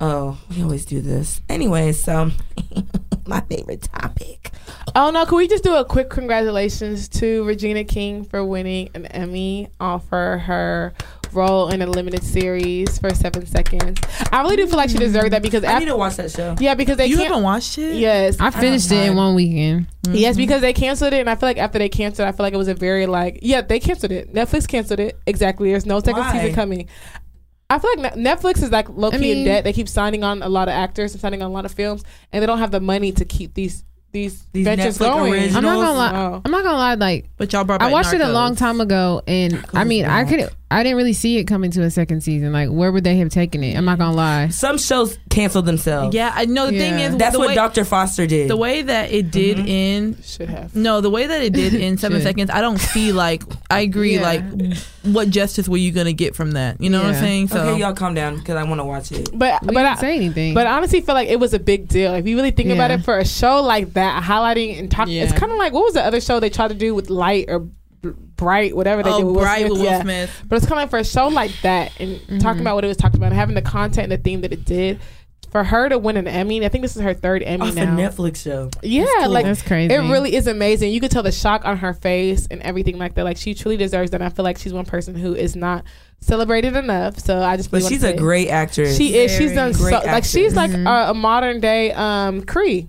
Oh, 0.01 0.39
we 0.51 0.63
always 0.63 0.85
do 0.85 1.01
this. 1.01 1.41
Anyway, 1.49 1.93
so 1.93 2.31
my 3.27 3.41
favorite 3.43 3.83
topic. 3.83 4.51
oh 4.95 5.11
no! 5.11 5.25
Can 5.25 5.37
we 5.37 5.47
just 5.49 5.65
do 5.65 5.75
a 5.75 5.85
quick 5.85 6.11
congratulations 6.11 7.09
to 7.11 7.45
Regina 7.45 7.85
King 7.85 8.25
for 8.25 8.45
winning 8.45 8.91
an 8.95 9.07
Emmy 9.07 9.69
off 9.81 10.09
for 10.09 10.39
her 10.39 10.93
role 11.35 11.69
in 11.69 11.83
a 11.83 11.87
limited 11.87 12.23
series 12.23 12.99
for 12.99 13.11
Seven 13.15 13.47
Seconds? 13.47 14.01
I 14.33 14.43
really 14.43 14.57
do 14.57 14.67
feel 14.67 14.77
like 14.77 14.91
she 14.91 14.97
mm-hmm. 14.97 15.05
deserved 15.05 15.33
that 15.33 15.43
because 15.43 15.65
I 15.65 15.73
after, 15.73 15.81
need 15.81 15.91
to 15.91 15.97
watch 15.97 16.17
that 16.17 16.31
show. 16.31 16.55
yeah, 16.61 16.75
because 16.75 16.97
they 16.97 17.07
You 17.07 17.17
can't. 17.17 17.29
haven't 17.29 17.43
watched 17.45 17.79
it? 17.79 17.97
Yes, 17.97 18.39
I 18.41 18.51
finished 18.51 18.91
it 18.91 19.09
in 19.09 19.17
one 19.17 19.35
weekend. 19.35 19.87
Yes, 20.11 20.33
mm-hmm. 20.33 20.43
because 20.43 20.61
they 20.61 20.73
canceled 20.73 21.13
it, 21.13 21.21
and 21.21 21.31
I 21.31 21.35
feel 21.35 21.49
like 21.49 21.59
after 21.59 21.79
they 21.79 21.89
canceled, 21.89 22.27
it, 22.27 22.29
I 22.29 22.33
feel 22.33 22.45
like 22.45 22.55
it 22.55 22.59
was 22.59 22.69
a 22.69 22.75
very 22.75 23.07
like 23.07 23.39
yeah 23.43 23.61
they 23.61 23.81
canceled 23.81 24.13
it. 24.13 24.33
Netflix 24.33 24.69
canceled 24.69 25.01
it 25.01 25.19
exactly. 25.27 25.71
There's 25.71 25.87
no 25.87 26.01
second 26.01 26.21
Why? 26.21 26.33
season 26.33 26.55
coming. 26.55 26.89
I 27.71 27.79
feel 27.79 27.91
like 27.97 28.15
Netflix 28.15 28.63
is 28.63 28.71
like 28.71 28.89
low 28.91 29.11
key 29.11 29.17
I 29.17 29.21
mean- 29.21 29.39
in 29.39 29.45
debt. 29.45 29.65
They 29.65 29.73
keep 29.73 29.89
signing 29.89 30.23
on 30.23 30.43
a 30.43 30.49
lot 30.49 30.69
of 30.69 30.73
actors 30.75 31.13
and 31.13 31.21
signing 31.21 31.43
on 31.43 31.51
a 31.51 31.55
lot 31.55 31.65
of 31.65 31.73
films, 31.73 32.05
and 32.33 32.43
they 32.43 32.47
don't 32.47 32.59
have 32.59 32.71
the 32.71 32.81
money 32.81 33.13
to 33.13 33.25
keep 33.25 33.55
these 33.55 33.85
these, 34.13 34.47
These 34.53 34.65
ventures 34.65 34.97
Netflix 34.97 34.99
going. 35.01 35.33
originals. 35.33 35.57
I'm 35.57 35.65
not 35.65 35.75
gonna 35.77 35.99
lie. 35.99 36.13
Oh. 36.15 36.43
I'm 36.45 36.51
not 36.53 36.63
gonna 36.63 36.79
lie. 36.79 36.95
Like 36.95 37.31
But 37.37 37.53
y'all 37.53 37.65
brought 37.65 37.83
I 37.83 37.87
back 37.87 37.93
watched 37.93 38.13
it 38.13 38.21
a 38.21 38.29
long 38.29 38.55
time 38.55 38.81
ago, 38.81 39.23
and 39.27 39.65
I 39.75 39.83
mean, 39.85 40.05
I 40.05 40.25
could. 40.25 40.51
I 40.75 40.83
didn't 40.83 40.97
really 40.97 41.13
see 41.13 41.39
it 41.39 41.45
coming 41.45 41.71
to 41.73 41.83
a 41.83 41.91
second 41.91 42.23
season. 42.23 42.53
Like, 42.53 42.69
where 42.69 42.91
would 42.91 43.05
they 43.05 43.17
have 43.19 43.29
taken 43.31 43.63
it? 43.63 43.77
I'm 43.77 43.85
not 43.85 43.99
gonna 43.99 44.17
lie. 44.17 44.49
Some 44.49 44.77
shows 44.79 45.19
cancel 45.31 45.63
themselves. 45.63 46.15
Yeah, 46.15 46.33
I 46.35 46.47
know. 46.47 46.67
The 46.71 46.79
thing 46.79 46.99
is, 47.01 47.17
that's 47.17 47.33
the 47.33 47.39
what 47.39 47.49
way, 47.49 47.55
Dr. 47.55 47.85
Foster 47.85 48.27
did. 48.27 48.51
The 48.51 48.57
way 48.57 48.83
that 48.83 49.13
it 49.13 49.31
did 49.31 49.57
Mm-hmm. 49.59 49.67
in 49.69 50.23
Should 50.23 50.49
have. 50.51 50.75
no, 50.75 51.01
the 51.01 51.11
way 51.11 51.27
that 51.27 51.43
it 51.43 51.53
did 51.53 51.75
in 51.75 51.97
seven 52.05 52.19
Should. 52.19 52.25
seconds, 52.27 52.51
I 52.51 52.61
don't 52.61 52.79
see 52.79 53.13
like 53.13 53.43
I 53.71 53.81
agree. 53.81 54.15
Yeah. 54.17 54.23
Like, 54.23 54.77
what 55.05 55.31
justice 55.31 55.69
were 55.69 55.77
you 55.77 55.93
gonna 55.93 56.13
get 56.13 56.35
from 56.35 56.53
that? 56.53 56.81
You 56.81 56.91
know 56.91 56.99
what 56.99 57.07
I'm 57.09 57.15
Yeah. 57.15 57.21
saying? 57.21 57.49
So 57.49 57.61
okay, 57.69 57.81
y'all 57.81 57.95
calm 57.95 58.15
down 58.15 58.39
because 58.39 58.57
I 58.57 58.65
want 58.65 58.81
to 58.81 58.85
watch 58.85 59.13
it. 59.13 59.31
But 59.33 59.63
We 59.63 59.67
but 59.69 59.75
didn't 59.75 59.87
I, 59.87 60.01
say 60.01 60.17
anything. 60.17 60.55
but 60.55 60.67
I 60.67 60.73
honestly 60.77 61.01
feel 61.01 61.15
like 61.15 61.29
it 61.29 61.39
was 61.39 61.55
a 61.55 61.59
big 61.61 61.89
deal. 61.89 62.15
If 62.15 62.27
you 62.27 62.37
really 62.37 62.51
think 62.51 62.71
about 62.71 62.91
Yeah. 62.91 62.97
it, 62.97 63.05
for 63.05 63.19
a 63.19 63.25
show 63.25 63.63
like 63.63 63.93
that, 63.95 64.23
highlighting 64.23 64.79
and 64.79 64.91
talking, 64.91 65.15
it's 65.15 65.33
Yeah. 65.33 65.39
kind 65.39 65.53
of 65.53 65.59
like 65.59 65.73
what 65.73 65.85
was 65.85 65.95
the 65.95 66.05
other 66.05 66.21
show 66.21 66.41
they 66.41 66.51
tried 66.51 66.69
to 66.69 66.75
do 66.75 66.95
with 66.95 67.11
Light 67.11 67.45
or 67.49 67.61
B- 67.61 67.71
Bright, 68.37 68.75
whatever 68.75 69.03
they 69.03 69.11
did 69.11 69.23
oh, 69.23 69.27
with 69.27 69.37
Will 69.37 69.45
Smith. 69.45 69.63
with 69.71 69.79
Will 69.79 69.85
yeah. 69.85 70.03
Smith. 70.03 70.43
But 70.49 70.57
it's 70.57 70.67
coming 70.67 70.89
for 70.89 70.99
a 70.99 71.05
show 71.05 71.29
like 71.29 71.53
that 71.63 71.93
and 72.01 72.13
Mm-hmm. 72.21 72.39
talking 72.39 72.61
about 72.61 72.75
what 72.75 72.85
it 72.85 72.89
was 72.89 72.97
talking 72.97 73.19
about, 73.19 73.27
and 73.27 73.37
having 73.37 73.55
the 73.55 73.63
content 73.63 74.11
and 74.11 74.13
the 74.13 74.17
theme 74.23 74.41
that 74.43 74.53
it 74.53 74.65
did. 74.65 75.01
For 75.51 75.63
her 75.63 75.89
to 75.89 75.99
win 75.99 76.17
an 76.17 76.27
Emmy, 76.27 76.65
I 76.65 76.69
think 76.69 76.83
this 76.83 76.97
is 76.97 77.03
her 77.03 77.15
third 77.15 77.41
Emmy 77.45 77.69
Off 77.69 77.77
a 77.77 77.87
now. 77.87 77.97
Netflix 77.97 78.43
show. 78.43 78.71
Yeah, 78.83 79.07
cool. 79.21 79.29
like 79.31 79.45
That's 79.47 79.63
crazy. 79.63 79.95
It 79.95 79.99
really 79.99 80.35
is 80.35 80.49
amazing. 80.49 80.93
You 80.93 80.99
could 81.01 81.13
tell 81.13 81.23
the 81.23 81.31
shock 81.31 81.65
on 81.65 81.77
her 81.77 81.95
face 81.95 82.49
and 82.51 82.61
everything 82.63 82.99
like 82.99 83.15
that. 83.15 83.23
Like 83.23 83.37
she 83.37 83.55
truly 83.55 83.77
deserves 83.77 84.11
that. 84.11 84.21
And 84.21 84.25
I 84.25 84.31
feel 84.35 84.45
like 84.45 84.59
she's 84.59 84.73
one 84.73 84.85
person 84.85 85.15
who 85.15 85.33
is 85.33 85.55
not 85.55 85.85
celebrated 86.21 86.75
enough. 86.75 87.21
So 87.21 87.41
I 87.41 87.57
just. 87.57 87.71
But 87.71 87.83
really 87.83 87.91
she's 87.91 88.03
a 88.03 88.17
great 88.17 88.49
actress. 88.49 88.97
She 88.97 89.15
is. 89.17 89.31
She's 89.37 89.53
done 89.53 89.75
so. 89.75 89.85
Like 89.91 90.25
she's 90.25 90.57
like 90.57 90.71
actress. 90.71 90.89
a, 90.89 91.11
a 91.11 91.15
modern 91.15 91.61
day 91.61 91.93
um 91.93 92.43
Cree. 92.43 92.89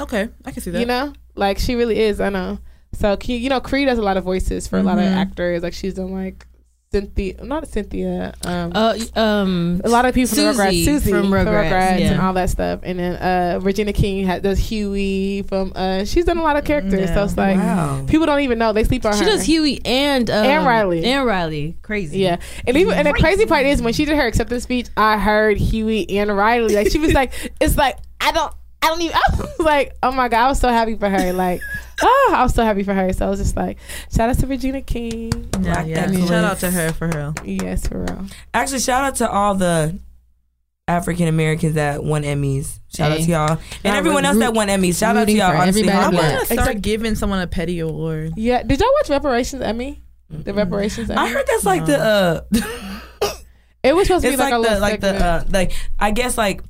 Okay, 0.00 0.30
I 0.44 0.50
can 0.50 0.62
see 0.62 0.72
that. 0.72 0.80
You 0.80 0.86
know, 0.86 1.12
like 1.36 1.60
she 1.60 1.76
really 1.76 2.00
is. 2.00 2.20
I 2.20 2.30
know. 2.30 2.58
So 2.94 3.16
Ke- 3.16 3.28
you 3.30 3.48
know, 3.48 3.60
Cree 3.60 3.84
does 3.84 3.98
a 3.98 4.02
lot 4.02 4.16
of 4.16 4.24
voices 4.24 4.66
for 4.68 4.78
a 4.78 4.82
lot 4.82 4.98
of 4.98 5.04
Mhm. 5.04 5.16
actors. 5.16 5.62
Like 5.62 5.72
she's 5.74 5.94
done 5.94 6.12
like 6.12 6.46
Cynthia, 6.92 7.42
not 7.42 7.66
Cynthia. 7.68 8.34
Um, 8.44 8.70
Uh, 8.74 8.94
um, 9.16 9.80
a 9.82 9.88
lot 9.88 10.04
of 10.04 10.14
people 10.14 10.34
from 10.36 10.44
Rugrats, 10.56 10.84
Susie 10.84 10.84
Susie 10.84 11.10
from 11.10 11.30
Rugrats, 11.30 11.72
and 12.02 12.20
all 12.20 12.34
that 12.34 12.50
stuff, 12.50 12.80
and 12.82 12.98
then 12.98 13.14
uh, 13.14 13.60
Regina 13.62 13.94
King 13.94 14.26
had 14.26 14.42
does 14.42 14.58
Huey 14.58 15.42
from. 15.48 15.72
Uh, 15.74 16.04
she's 16.04 16.26
done 16.26 16.36
a 16.36 16.42
lot 16.42 16.56
of 16.56 16.64
characters, 16.66 17.08
so 17.14 17.24
it's 17.24 17.34
like 17.38 17.56
Wow. 17.56 18.04
people 18.06 18.26
don't 18.26 18.40
even 18.40 18.58
know 18.58 18.74
they 18.74 18.84
sleep 18.84 19.06
on 19.06 19.14
she 19.14 19.20
her. 19.20 19.30
does 19.30 19.42
Huey 19.44 19.80
and 19.86 20.28
um, 20.28 20.44
And 20.44 20.66
Riley. 20.66 21.02
and 21.06 21.24
Riley. 21.26 21.76
Crazy. 21.80 22.18
Yeah, 22.18 22.36
and 22.66 22.76
even 22.76 22.92
and 22.92 23.06
the 23.06 23.14
crazy 23.14 23.46
part 23.46 23.64
is 23.64 23.80
when 23.80 23.94
she 23.94 24.04
did 24.04 24.14
her 24.18 24.26
acceptance 24.26 24.64
speech, 24.64 24.88
I 24.94 25.16
heard 25.16 25.56
Huey 25.56 26.06
and 26.18 26.36
Riley. 26.36 26.74
Like 26.76 26.90
she 26.92 26.98
was 26.98 27.14
like, 27.14 27.32
"It's 27.58 27.78
like 27.78 27.96
I 28.20 28.32
don't, 28.32 28.52
I 28.82 28.86
don't 28.88 29.00
even." 29.02 29.16
I 29.16 29.36
was 29.40 29.58
like, 29.60 29.96
"Oh 30.02 30.12
my 30.12 30.28
god!" 30.28 30.44
I 30.44 30.48
was 30.48 30.58
so 30.60 30.68
happy 30.68 30.96
for 30.96 31.08
her. 31.08 31.32
Like, 31.32 31.60
oh, 32.02 32.32
I 32.34 32.42
was 32.42 32.54
so 32.54 32.64
happy 32.64 32.82
for 32.82 32.94
her. 32.94 33.12
So 33.12 33.26
I 33.26 33.30
was 33.30 33.38
just 33.38 33.56
like, 33.56 33.78
"Shout 34.14 34.28
out 34.30 34.38
to 34.40 34.46
Regina 34.46 34.82
King." 34.82 35.50
Yeah, 35.60 35.84
yeah. 35.84 35.98
excellence. 36.00 36.28
Shout 36.28 36.44
out 36.44 36.58
to 36.60 36.70
her 36.70 36.92
for 36.92 37.08
real. 37.08 37.34
Yes, 37.44 37.86
for 37.86 38.00
real. 38.00 38.26
Actually, 38.54 38.80
shout 38.80 39.04
out 39.04 39.14
to 39.16 39.30
all 39.30 39.54
the 39.54 39.98
African 40.88 41.28
Americans 41.28 41.74
that 41.74 42.02
won 42.02 42.22
Emmys. 42.24 42.80
Shout 42.94 43.12
out 43.12 43.18
to 43.18 43.22
y'all. 43.24 43.58
And 43.84 43.96
everyone 43.96 44.24
else 44.24 44.38
that 44.38 44.52
won 44.52 44.68
Emmys. 44.68 44.98
Shout 44.98 45.16
out 45.16 45.26
to 45.26 45.32
y'all. 45.32 45.50
for 45.52 45.56
Honestly, 45.58 45.82
everybody 45.88 46.06
I 46.06 46.10
black. 46.10 46.22
work. 46.22 46.32
want 46.32 46.40
to 46.48 46.54
start 46.54 46.68
Exact- 46.68 46.82
giving 46.82 47.14
someone 47.14 47.38
a 47.40 47.46
petty 47.46 47.78
award. 47.78 48.32
Yeah. 48.36 48.62
Did 48.64 48.80
y'all 48.80 48.92
watch 48.94 49.08
Reparations 49.08 49.62
Emmy? 49.62 50.02
The 50.28 50.52
Reparations 50.52 51.08
Emmy. 51.08 51.20
I 51.20 51.28
heard 51.28 51.46
that's 51.46 51.64
like 51.64 51.86
the 51.86 51.98
uh 51.98 52.40
it 53.82 53.94
was 53.94 54.06
supposed 54.06 54.24
to 54.24 54.30
be 54.32 54.36
like, 54.36 54.52
like, 54.52 54.52
a 54.52 54.56
the 54.56 54.60
little 54.62 54.80
like 54.80 55.00
the 55.00 55.12
segment. 55.18 55.24
uh 55.24 55.44
like 55.58 55.72
I 55.98 56.10
guess 56.10 56.36
like 56.38 56.62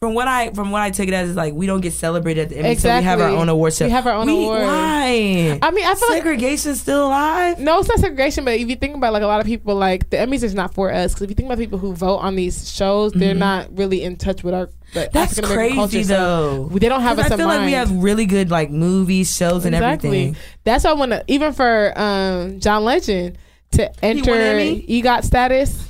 from 0.00 0.14
what 0.14 0.26
I 0.26 0.50
from 0.52 0.70
what 0.70 0.80
I 0.80 0.88
took 0.90 1.08
it 1.08 1.12
as 1.12 1.28
is 1.28 1.36
like 1.36 1.52
we 1.52 1.66
don't 1.66 1.82
get 1.82 1.92
celebrated 1.92 2.44
at 2.44 2.48
the 2.48 2.54
Emmys, 2.56 2.80
so 2.80 2.96
we 2.96 3.02
have 3.02 3.20
our 3.20 3.28
own 3.28 3.50
award 3.50 3.74
show. 3.74 3.84
We 3.84 3.90
have 3.90 4.06
our 4.06 4.14
own 4.14 4.28
We- 4.28 4.44
award. 4.44 4.62
Why? 4.62 5.58
I 5.60 5.70
mean, 5.72 5.84
I 5.86 5.94
feel 5.94 6.08
like 6.08 6.22
Segregation's 6.22 6.80
still 6.80 7.06
alive. 7.08 7.58
No, 7.58 7.78
it's 7.80 7.88
not 7.90 7.98
segregation, 7.98 8.46
but 8.46 8.54
if 8.54 8.66
you 8.70 8.76
think 8.76 8.96
about 8.96 9.12
like 9.12 9.22
a 9.22 9.26
lot 9.26 9.40
of 9.40 9.46
people, 9.46 9.74
like 9.74 10.08
the 10.08 10.16
Emmys 10.16 10.42
is 10.42 10.54
not 10.54 10.72
for 10.72 10.90
us. 10.90 11.12
Because 11.12 11.24
if 11.24 11.28
you 11.30 11.34
think 11.34 11.48
about 11.48 11.58
people 11.58 11.78
who 11.78 11.92
vote 11.94 12.16
on 12.16 12.34
these 12.34 12.72
shows, 12.72 13.12
they're 13.12 13.34
not 13.34 13.76
really 13.76 14.02
in 14.02 14.16
touch 14.16 14.42
with 14.42 14.54
our 14.54 14.70
Mm-hmm. 14.94 15.10
That's 15.12 15.38
crazy 15.40 15.74
culture. 15.76 16.02
So 16.02 16.68
though. 16.72 16.78
they 16.78 16.88
don't 16.88 17.02
have. 17.02 17.16
I 17.20 17.28
feel 17.28 17.46
like 17.46 17.64
we 17.64 17.72
have 17.72 17.92
really 17.92 18.26
good 18.26 18.50
like 18.50 18.70
movies, 18.72 19.36
shows, 19.36 19.64
and 19.64 19.72
everything. 19.74 20.34
That's 20.64 20.82
why 20.82 20.90
I 20.90 20.94
want 20.94 21.12
to 21.12 21.22
even 21.28 21.52
for 21.52 21.92
um, 21.94 22.58
John 22.58 22.84
Legend 22.84 23.38
to 23.72 24.04
enter? 24.04 24.32
EGOT 24.32 25.22
status, 25.24 25.86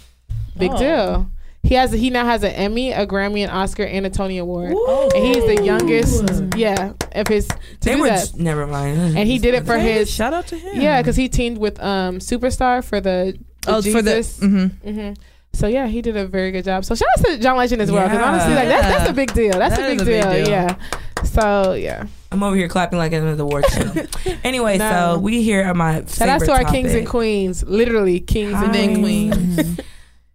big 0.59 0.73
Oh. 0.73 0.79
deal. 0.79 1.31
He 1.63 1.75
has 1.75 1.93
he 1.93 2.09
now 2.11 2.25
has 2.25 2.43
an 2.43 2.53
Emmy, 2.53 2.91
a 2.93 3.07
Grammy, 3.07 3.45
an 3.45 3.51
Oscar, 3.51 3.85
and 3.85 4.07
a 4.07 4.11
Tony 4.11 4.39
Award, 4.39 4.73
Ooh. 4.73 5.09
and 5.15 5.25
he's 5.27 5.45
the 5.45 5.63
youngest. 5.63 6.57
Yeah, 6.57 6.95
of 7.13 7.29
his 7.29 7.47
to 7.49 7.57
They 7.81 7.95
do 7.97 8.01
were 8.01 8.09
that. 8.09 8.33
never 8.37 8.67
mind. 8.67 8.99
And 9.19 9.29
he 9.29 9.39
did 9.39 9.55
it 9.55 9.67
for 9.67 9.77
Hey, 9.79 9.93
his 9.99 10.11
shout 10.11 10.33
out 10.33 10.47
to 10.49 10.57
him. 10.59 10.81
yeah, 10.81 11.01
because 11.03 11.17
he 11.17 11.29
teamed 11.29 11.59
with 11.59 11.79
um 11.83 12.19
Superstar 12.19 12.83
for 12.83 13.01
the, 13.01 13.39
the 13.67 13.73
oh, 13.77 13.83
for 13.83 14.01
the 14.03 14.11
mm-hmm. 14.13 14.89
Mm-hmm. 14.89 15.13
So 15.53 15.67
yeah, 15.67 15.87
he 15.87 16.01
did 16.01 16.17
a 16.17 16.27
very 16.27 16.51
good 16.51 16.65
job. 16.65 16.85
So 16.85 16.95
shout 16.95 17.09
out 17.19 17.25
to 17.27 17.39
John 17.39 17.57
Legend 17.59 17.83
as 17.83 17.91
well, 17.91 18.05
because 18.05 18.21
Yeah. 18.21 18.29
honestly, 18.31 18.55
like 18.55 18.69
that's 18.69 18.87
that's 18.99 19.11
a 19.11 19.13
big 19.13 19.33
deal. 19.35 19.53
That's 19.59 19.77
That 19.77 19.85
a 19.85 19.97
big 19.97 20.01
a 20.01 20.05
deal. 20.05 20.31
big 20.33 20.45
deal. 20.47 20.49
Yeah. 20.49 20.77
So 21.25 21.75
yeah, 21.75 22.07
I'm 22.33 22.43
over 22.43 22.57
here 22.57 22.69
clapping 22.69 22.99
like 22.99 23.13
I'm 23.13 23.27
at 23.29 23.37
the 23.37 23.43
award 23.45 23.67
show. 23.71 23.93
anyway, 24.45 24.79
No. 24.79 25.15
so 25.15 25.19
we 25.19 25.43
here 25.43 25.61
at 25.63 25.77
my 25.77 26.05
shout 26.07 26.29
out 26.31 26.41
to 26.41 26.51
our 26.53 26.59
favorite 26.59 26.73
kings 26.73 26.95
and 26.95 27.07
queens, 27.07 27.63
literally 27.65 28.19
kings 28.21 28.55
and 28.55 28.75
then 28.75 29.01
queens. 29.03 29.79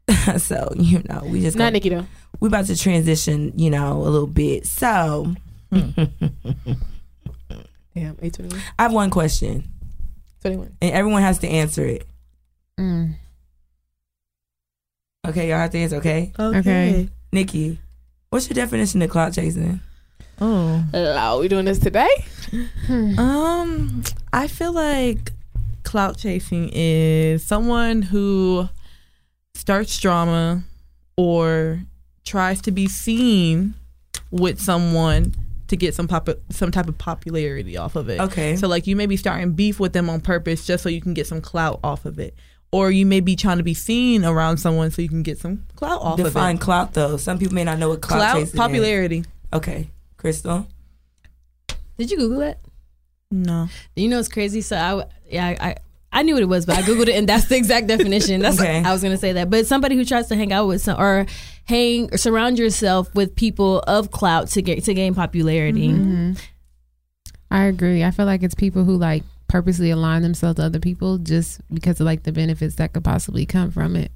queen. 0.08 0.40
so 0.40 0.72
you 0.76 1.02
know, 1.10 1.22
we 1.26 1.42
just 1.42 1.58
Not 1.58 1.66
gonna, 1.66 1.72
Nikki 1.72 1.90
though. 1.90 2.06
we 2.40 2.48
about 2.48 2.66
to 2.66 2.78
transition, 2.78 3.54
you 3.56 3.70
know, 3.70 3.94
a 4.02 4.10
little 4.10 4.28
bit. 4.28 4.66
So 4.68 5.34
Damn, 5.72 5.98
eight 8.22 8.34
twenty 8.34 8.50
one. 8.54 8.62
I 8.78 8.84
have 8.84 8.94
one 8.94 9.10
question, 9.10 9.64
Twenty 10.42 10.58
one. 10.58 10.76
and 10.82 10.92
everyone 10.94 11.22
has 11.22 11.40
to 11.40 11.48
answer 11.48 11.86
it. 11.86 12.06
Mm. 12.80 13.16
Okay, 15.28 15.50
y'all 15.50 15.58
have 15.60 15.72
to 15.72 15.78
answer. 15.78 15.96
Okay, 15.98 16.34
Okay. 16.38 17.10
Nikki, 17.32 17.80
what's 18.30 18.48
your 18.50 18.56
definition 18.56 19.02
of 19.02 19.10
clout 19.10 19.34
chasing? 19.34 19.80
Oh. 20.42 20.84
Hello, 20.92 21.40
we 21.40 21.48
doing 21.48 21.66
this 21.66 21.80
today? 21.80 22.10
Um, 22.90 24.04
I 24.32 24.48
feel 24.48 24.72
like 24.72 25.32
clout 25.84 26.18
chasing 26.18 26.70
is 26.74 27.44
someone 27.46 28.02
who 28.04 28.70
starts 29.66 30.00
drama 30.00 30.62
or 31.18 31.82
tries 32.24 32.62
to 32.62 32.72
be 32.72 32.88
seen 32.88 33.74
with 34.30 34.62
someone 34.62 35.34
to 35.68 35.76
get 35.76 35.96
some 35.96 36.08
pop- 36.08 36.30
some 36.52 36.70
type 36.70 36.88
of 36.88 36.96
popularity 37.00 37.76
off 37.76 37.96
of 37.96 38.08
it. 38.08 38.20
Okay, 38.20 38.56
So 38.58 38.68
like 38.68 38.86
you 38.86 38.96
may 38.96 39.08
be 39.08 39.18
starting 39.18 39.54
beef 39.54 39.80
with 39.80 39.94
them 39.94 40.08
on 40.08 40.22
purpose 40.22 40.68
just 40.68 40.84
so 40.84 40.90
you 40.90 41.02
can 41.02 41.16
get 41.16 41.26
some 41.26 41.42
clout 41.42 41.80
off 41.84 42.06
of 42.06 42.20
it. 42.20 42.36
Or 42.72 42.92
you 42.92 43.08
may 43.08 43.22
be 43.22 43.36
trying 43.36 43.58
to 43.58 43.64
be 43.64 43.74
seen 43.74 44.24
around 44.24 44.58
someone 44.58 44.92
so 44.92 45.02
you 45.02 45.10
can 45.10 45.24
get 45.24 45.40
some 45.40 45.66
clout 45.76 46.00
off 46.00 46.18
define 46.18 46.58
of 46.58 46.62
it. 46.62 46.64
clout 46.64 46.94
though. 46.94 47.18
Some 47.18 47.40
people 47.40 47.56
may 47.56 47.64
not 47.64 47.80
know 47.80 47.90
what 47.90 48.02
clout, 48.02 48.20
is. 48.20 48.22
Clout 48.22 48.40
chasing 48.42 48.58
popularity. 48.60 49.18
is. 49.20 49.26
Okay, 49.52 49.90
Crystal. 50.18 50.68
Did 51.98 52.12
you 52.12 52.18
Google 52.18 52.40
that? 52.40 52.60
No. 53.32 53.68
You 53.96 54.10
know 54.10 54.20
it's 54.20 54.28
crazy. 54.28 54.62
So 54.62 54.78
I 54.78 55.06
yeah 55.28 55.58
I, 55.60 55.76
I 56.16 56.20
I 56.20 56.22
knew 56.24 56.34
what 56.34 56.44
it 56.44 56.50
was, 56.50 56.66
but 56.66 56.78
I 56.78 56.82
googled 56.82 57.08
it, 57.08 57.16
and 57.16 57.28
that's 57.30 57.46
the 57.46 57.58
exact 57.58 57.88
definition. 57.88 58.42
That's 58.42 58.60
Okay. 58.60 58.82
I 58.84 58.92
was 58.94 59.04
gonna 59.04 59.18
say 59.18 59.34
that. 59.34 59.50
But 59.50 59.68
somebody 59.68 59.96
who 59.96 60.06
tries 60.06 60.28
to 60.28 60.36
hang 60.36 60.52
out 60.54 60.66
with 60.68 60.82
some 60.82 61.00
or 61.00 61.26
hang 61.66 62.12
or 62.14 62.18
surround 62.18 62.58
yourself 62.58 63.14
with 63.14 63.36
people 63.36 63.80
of 63.82 64.12
clout 64.12 64.48
to 64.50 64.62
get 64.62 64.84
to 64.86 64.94
gain 64.94 65.14
popularity. 65.14 65.90
hmm 65.92 66.34
I 67.52 67.66
agree. 67.66 68.04
I 68.04 68.12
feel 68.12 68.26
like 68.26 68.44
it's 68.44 68.56
people 68.56 68.84
who 68.86 68.98
like 68.98 69.24
purposely 69.48 69.92
align 69.92 70.24
themselves 70.24 70.56
to 70.58 70.64
other 70.64 70.80
people 70.80 71.20
just 71.20 71.62
because 71.74 72.00
of 72.00 72.06
like 72.06 72.24
the 72.24 72.32
benefits 72.32 72.76
that 72.76 72.94
could 72.94 73.04
possibly 73.04 73.46
come 73.46 73.70
from 73.72 73.96
it. 73.96 74.12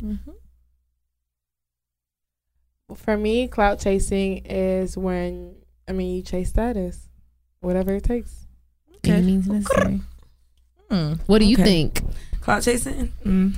For 2.96 3.16
me, 3.18 3.48
clout 3.48 3.80
chasing 3.80 4.38
is 4.46 4.98
when 4.98 5.56
I 5.88 5.92
mean 5.92 6.16
you 6.16 6.22
chase 6.24 6.50
status, 6.50 7.08
whatever 7.60 7.96
it 7.96 8.04
takes. 8.04 8.48
Any 9.04 9.22
means 9.22 9.48
necessary. 9.48 10.02
Hmm. 10.90 11.14
What 11.28 11.40
do 11.40 11.46
you 11.46 11.56
think? 11.56 12.04
Clout 12.42 12.64
chasing? 12.64 13.14
Mm. 13.26 13.56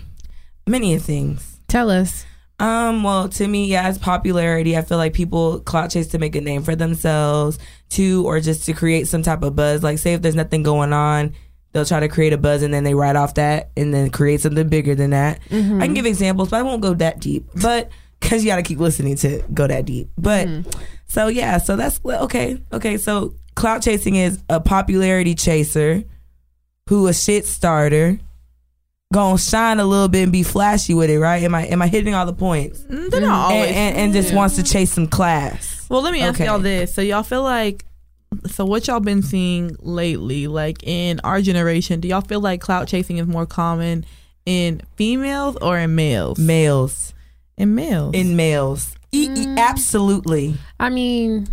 Many 0.67 0.97
things. 0.99 1.59
Tell 1.67 1.89
us. 1.89 2.25
Um, 2.59 3.01
well, 3.01 3.27
to 3.29 3.47
me, 3.47 3.65
yeah, 3.65 3.89
it's 3.89 3.97
popularity. 3.97 4.77
I 4.77 4.83
feel 4.83 4.99
like 4.99 5.13
people 5.13 5.61
clout 5.61 5.89
chase 5.89 6.07
to 6.09 6.19
make 6.19 6.35
a 6.35 6.41
name 6.41 6.61
for 6.61 6.75
themselves, 6.75 7.57
too, 7.89 8.23
or 8.27 8.39
just 8.39 8.65
to 8.65 8.73
create 8.73 9.07
some 9.07 9.23
type 9.23 9.41
of 9.41 9.55
buzz. 9.55 9.81
Like, 9.81 9.97
say 9.97 10.13
if 10.13 10.21
there's 10.21 10.35
nothing 10.35 10.61
going 10.61 10.93
on, 10.93 11.33
they'll 11.71 11.85
try 11.85 11.99
to 11.99 12.07
create 12.07 12.33
a 12.33 12.37
buzz 12.37 12.61
and 12.61 12.71
then 12.73 12.83
they 12.83 12.93
write 12.93 13.15
off 13.15 13.33
that 13.35 13.71
and 13.75 13.91
then 13.91 14.11
create 14.11 14.41
something 14.41 14.69
bigger 14.69 14.93
than 14.93 15.09
that. 15.09 15.39
I 15.81 15.85
can 15.85 15.95
give 15.95 16.05
examples, 16.05 16.49
but 16.49 16.59
I 16.59 16.63
won't 16.63 16.81
go 16.81 16.93
that 16.93 17.19
deep. 17.19 17.49
But 17.59 17.89
because 18.19 18.43
you 18.43 18.51
got 18.51 18.57
to 18.57 18.63
keep 18.63 18.79
listening 18.79 19.15
to 19.17 19.43
go 19.53 19.65
that 19.65 19.85
deep. 19.85 20.09
But 20.17 20.47
so 21.07 21.27
yeah, 21.27 21.57
so 21.57 21.75
that's 21.75 21.99
okay. 22.05 22.61
Okay, 22.71 22.97
so 22.97 23.33
clout 23.55 23.81
chasing 23.81 24.15
is 24.15 24.39
a 24.49 24.59
popularity 24.59 25.33
chaser 25.33 26.03
who 26.91 27.07
a 27.07 27.13
shit 27.13 27.45
starter. 27.45 28.19
Gonna 29.13 29.37
shine 29.37 29.79
a 29.79 29.85
little 29.85 30.07
bit 30.09 30.23
and 30.23 30.31
be 30.31 30.43
flashy 30.43 30.93
with 30.93 31.09
it, 31.09 31.19
right? 31.19 31.41
Am 31.43 31.55
I 31.55 31.65
am 31.67 31.81
I 31.81 31.87
hitting 31.87 32.13
all 32.13 32.25
the 32.25 32.33
points? 32.33 32.81
Mm, 32.81 33.09
They're 33.09 33.21
not 33.21 33.51
And, 33.51 33.53
always. 33.53 33.69
and, 33.71 33.97
and 33.97 34.13
just 34.13 34.33
wants 34.33 34.55
to 34.57 34.63
chase 34.63 34.91
some 34.91 35.07
class. 35.07 35.85
Well, 35.89 36.01
let 36.01 36.11
me 36.13 36.21
ask 36.21 36.35
Okay. 36.39 36.45
y'all 36.45 36.59
this. 36.59 36.93
So 36.93 37.01
y'all 37.01 37.23
feel 37.23 37.43
like 37.43 37.85
so 38.47 38.65
what 38.65 38.87
y'all 38.87 38.99
been 39.01 39.21
seeing 39.21 39.75
lately, 39.79 40.47
like 40.47 40.83
in 40.83 41.19
our 41.23 41.41
generation, 41.41 42.01
do 42.01 42.09
y'all 42.09 42.21
feel 42.21 42.39
like 42.41 42.59
clout 42.61 42.87
chasing 42.89 43.17
is 43.17 43.27
more 43.27 43.45
common 43.45 44.05
in 44.45 44.81
females 44.97 45.57
or 45.61 45.77
in 45.77 45.95
males? 45.95 46.37
Males 46.39 47.13
in 47.57 47.73
males. 47.75 48.13
in 48.15 48.35
males, 48.35 48.95
E- 49.13 49.29
e- 49.29 49.55
absolutely. 49.57 50.55
I 50.79 50.89
mean, 50.89 51.47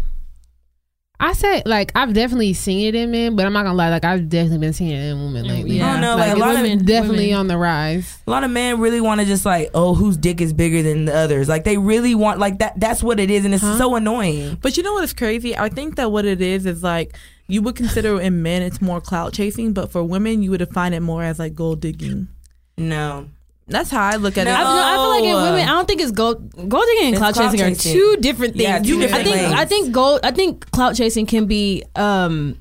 I 1.20 1.32
say 1.32 1.62
like 1.66 1.90
I've 1.96 2.12
definitely 2.12 2.52
seen 2.52 2.86
it 2.86 2.94
in 2.94 3.10
men, 3.10 3.34
but 3.34 3.44
I'm 3.44 3.52
not 3.52 3.64
gonna 3.64 3.74
lie, 3.74 3.90
like 3.90 4.04
I've 4.04 4.28
definitely 4.28 4.58
been 4.58 4.72
seeing 4.72 4.92
it 4.92 5.10
in 5.10 5.18
women 5.18 5.48
lately. 5.48 5.78
Yeah. 5.78 5.96
Oh, 5.96 6.00
no, 6.00 6.16
like, 6.16 6.28
like, 6.28 6.36
a 6.36 6.40
lot 6.40 6.56
of 6.56 6.64
it's 6.64 6.82
definitely 6.82 7.28
women. 7.28 7.40
on 7.40 7.46
the 7.48 7.58
rise. 7.58 8.18
A 8.26 8.30
lot 8.30 8.44
of 8.44 8.50
men 8.52 8.78
really 8.78 9.00
want 9.00 9.20
to 9.20 9.26
just 9.26 9.44
like, 9.44 9.70
oh, 9.74 9.94
whose 9.94 10.16
dick 10.16 10.40
is 10.40 10.52
bigger 10.52 10.80
than 10.82 11.06
the 11.06 11.14
others? 11.14 11.48
Like 11.48 11.64
they 11.64 11.76
really 11.76 12.14
want 12.14 12.38
like 12.38 12.58
that. 12.60 12.78
That's 12.78 13.02
what 13.02 13.18
it 13.18 13.30
is, 13.30 13.44
and 13.44 13.52
it's 13.52 13.62
so 13.62 13.96
annoying. 13.96 14.58
but 14.62 14.76
you 14.76 14.84
know 14.84 14.92
what 14.92 15.04
is 15.04 15.12
crazy? 15.12 15.56
I 15.56 15.68
think 15.68 15.96
that 15.96 16.12
what 16.12 16.24
it 16.24 16.40
is 16.40 16.66
is 16.66 16.84
like 16.84 17.16
you 17.48 17.62
would 17.62 17.74
consider 17.74 18.20
in 18.20 18.42
men 18.42 18.62
it's 18.62 18.80
more 18.80 19.00
clout 19.00 19.32
chasing, 19.32 19.72
but 19.72 19.90
for 19.90 20.04
women 20.04 20.42
you 20.42 20.50
would 20.50 20.58
define 20.58 20.92
it 20.92 21.00
more 21.00 21.24
as 21.24 21.40
like 21.40 21.54
gold 21.54 21.80
digging. 21.80 22.28
No, 22.76 23.28
That's 23.68 23.90
how 23.90 24.02
I 24.02 24.16
look 24.16 24.38
at 24.38 24.44
No. 24.44 24.50
I, 24.52 24.60
it. 24.60 24.64
no, 24.64 24.70
I 24.70 24.94
feel 24.94 25.08
like 25.10 25.24
in 25.24 25.34
women, 25.52 25.68
I 25.68 25.72
don't 25.72 25.86
think 25.86 26.00
it's 26.00 26.10
gold. 26.10 26.50
Gold 26.68 26.84
digging 26.86 27.06
and 27.06 27.14
It's 27.14 27.18
clout 27.18 27.34
clout 27.34 27.52
chasing 27.52 27.72
are 27.72 27.74
two 27.74 28.16
different 28.20 28.54
things. 28.54 28.62
Yeah, 28.64 28.78
two 28.80 29.02
I 29.02 29.22
think 29.22 29.36
things. 29.36 29.52
I 29.52 29.64
think 29.66 29.92
gold. 29.92 30.20
I 30.24 30.30
think 30.30 30.70
clout 30.70 30.94
chasing 30.96 31.26
can 31.26 31.46
be 31.46 31.84
um, 31.94 32.58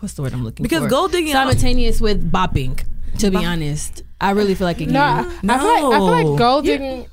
what's 0.00 0.14
the 0.14 0.22
word 0.22 0.32
I'm 0.32 0.44
looking 0.44 0.62
Because 0.62 0.78
for? 0.78 0.84
Because 0.86 0.90
gold 0.90 1.12
digging 1.12 1.32
simultaneous 1.32 2.00
with 2.00 2.30
bopping. 2.30 2.80
To 3.18 3.30
be 3.32 3.44
honest, 3.44 4.02
I 4.20 4.30
really 4.30 4.54
feel 4.54 4.66
like 4.66 4.80
it 4.80 4.84
can. 4.84 4.92
No, 4.92 5.00
I, 5.02 5.20
I 5.20 5.24
feel 5.24 5.48
like 5.48 5.82
I 5.82 5.98
feel 5.98 6.30
like 6.30 6.38
gold 6.38 6.64
digging. 6.64 7.02
if 7.02 7.08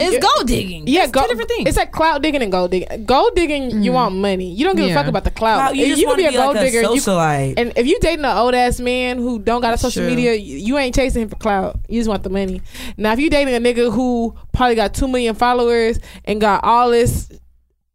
It's 0.00 0.24
gold 0.24 0.46
digging. 0.46 0.86
Yeah, 0.86 1.04
It's 1.04 1.12
go, 1.12 1.22
two 1.22 1.28
different 1.28 1.48
things. 1.48 1.68
It's 1.68 1.76
like 1.76 1.92
cloud 1.92 2.22
digging 2.22 2.42
and 2.42 2.52
gold 2.52 2.70
digging. 2.70 3.04
Gold 3.04 3.34
digging, 3.34 3.82
you 3.82 3.90
mm. 3.90 3.94
want 3.94 4.14
money. 4.14 4.52
You 4.52 4.64
don't 4.64 4.76
give 4.76 4.90
a 4.90 4.94
fuck 4.94 5.06
about 5.06 5.24
the 5.24 5.30
clout. 5.30 5.58
Wow, 5.58 5.70
you 5.72 5.86
just 5.86 6.00
you 6.00 6.06
want 6.06 6.18
can 6.18 6.26
to 6.26 6.32
be 6.32 6.36
be 6.36 6.40
a 6.40 6.44
gold 6.44 6.56
like 6.56 6.62
a 6.62 6.70
digger. 6.70 6.82
You, 6.82 7.00
socialite. 7.00 7.54
and 7.56 7.72
if 7.76 7.86
you 7.86 7.98
dating 8.00 8.24
an 8.24 8.36
old 8.36 8.54
ass 8.54 8.80
man 8.80 9.18
who 9.18 9.38
don't 9.38 9.60
got 9.60 9.74
a 9.74 9.78
social 9.78 10.02
True. 10.02 10.10
media, 10.10 10.34
you 10.34 10.56
you 10.58 10.78
ain't 10.78 10.94
chasing 10.94 11.22
him 11.22 11.28
for 11.28 11.36
clout. 11.36 11.78
You 11.88 12.00
just 12.00 12.08
want 12.08 12.22
the 12.22 12.30
money. 12.30 12.62
Now, 12.96 13.12
if 13.12 13.18
you 13.18 13.30
dating 13.30 13.54
a 13.54 13.60
nigga 13.60 13.92
who 13.92 14.34
probably 14.52 14.74
got 14.74 14.94
two 14.94 15.08
million 15.08 15.34
followers 15.34 15.98
and 16.24 16.40
got 16.40 16.64
all 16.64 16.90
this, 16.90 17.30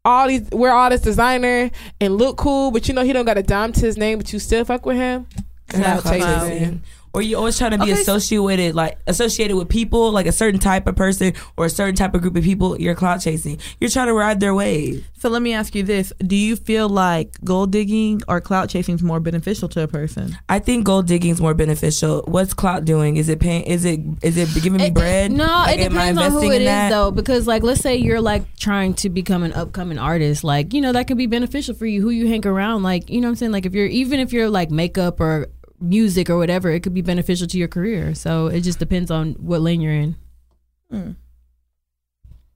all 0.05 0.27
these 0.27 0.49
wear 0.51 0.73
all 0.73 0.89
this 0.89 1.01
designer 1.01 1.71
and 1.99 2.17
look 2.17 2.37
cool, 2.37 2.71
but 2.71 2.87
you 2.87 2.93
know 2.93 3.03
he 3.03 3.13
don't 3.13 3.25
got 3.25 3.37
a 3.37 3.43
dime 3.43 3.73
to 3.73 3.81
his 3.81 3.97
name, 3.97 4.17
but 4.17 4.31
you 4.33 4.39
still 4.39 4.65
fuck 4.65 4.85
with 4.85 4.97
him. 4.97 5.27
Clout 5.69 6.01
Clout 6.01 6.13
chasing. 6.13 6.83
Or 7.13 7.21
you 7.21 7.35
always 7.37 7.57
trying 7.57 7.71
to 7.71 7.77
be 7.77 7.91
Okay. 7.91 8.01
associated 8.01 8.73
like 8.73 8.97
associated 9.05 9.57
with 9.57 9.67
people, 9.67 10.11
like 10.11 10.25
a 10.27 10.31
certain 10.31 10.59
type 10.59 10.87
of 10.87 10.95
person 10.95 11.33
or 11.57 11.65
a 11.65 11.69
certain 11.69 11.95
type 11.95 12.13
of 12.15 12.21
group 12.21 12.35
of 12.37 12.43
people. 12.43 12.79
You're 12.79 12.95
clout 12.95 13.19
chasing. 13.21 13.57
You're 13.81 13.89
trying 13.89 14.07
to 14.07 14.13
ride 14.13 14.39
their 14.39 14.55
wave. 14.55 15.05
So 15.19 15.27
let 15.29 15.41
me 15.41 15.53
ask 15.53 15.75
you 15.75 15.83
this: 15.83 16.13
Do 16.25 16.35
you 16.37 16.55
feel 16.55 16.87
like 16.87 17.33
gold 17.43 17.71
digging 17.71 18.21
or 18.29 18.39
clout 18.39 18.69
chasing 18.69 18.95
is 18.95 19.03
more 19.03 19.19
beneficial 19.19 19.67
to 19.69 19.83
a 19.83 19.87
person? 19.87 20.37
I 20.47 20.59
think 20.59 20.85
gold 20.85 21.07
digging 21.07 21.31
is 21.31 21.41
more 21.41 21.53
beneficial. 21.53 22.23
What's 22.27 22.53
clout 22.53 22.85
doing? 22.85 23.17
Is 23.17 23.27
it 23.27 23.39
paying? 23.41 23.63
Is 23.63 23.83
it 23.83 23.99
is 24.21 24.37
it 24.37 24.47
giving 24.63 24.79
me 24.79 24.85
It- 24.87 24.93
bread? 24.93 25.31
no, 25.33 25.43
Like, 25.45 25.79
it 25.79 25.89
depends 25.89 26.19
on 26.19 26.31
who 26.31 26.49
it 26.51 26.61
is 26.61 26.89
though. 26.91 27.11
Because 27.11 27.45
like, 27.45 27.61
let's 27.63 27.81
say 27.81 27.97
you're 27.97 28.21
like 28.21 28.43
trying 28.57 28.93
to 28.95 29.09
become 29.09 29.43
an 29.43 29.51
upcoming 29.53 29.97
artist, 29.97 30.43
like 30.45 30.73
you 30.73 30.79
know 30.79 30.93
that 30.93 31.07
can 31.07 31.17
be 31.17 31.27
beneficial 31.27 31.75
for 31.75 31.85
you. 31.85 32.01
Who 32.01 32.09
you 32.09 32.27
hang 32.27 32.47
around, 32.47 32.83
like 32.83 33.09
you 33.09 33.19
know 33.19 33.27
what 33.27 33.31
I'm 33.31 33.35
saying. 33.35 33.51
Like 33.51 33.65
if 33.65 33.73
you're 33.73 33.85
even 33.87 34.19
if 34.21 34.31
you're 34.31 34.49
like 34.49 34.71
makeup 34.71 35.19
or 35.19 35.47
music 35.81 36.29
or 36.29 36.37
whatever, 36.37 36.69
it 36.69 36.81
could 36.81 36.93
be 36.93 37.01
beneficial 37.01 37.47
to 37.47 37.57
your 37.57 37.67
career. 37.67 38.13
So 38.15 38.47
it 38.47 38.61
just 38.61 38.79
depends 38.79 39.09
on 39.11 39.33
what 39.33 39.61
lane 39.61 39.81
you're 39.81 39.93
in. 39.93 40.15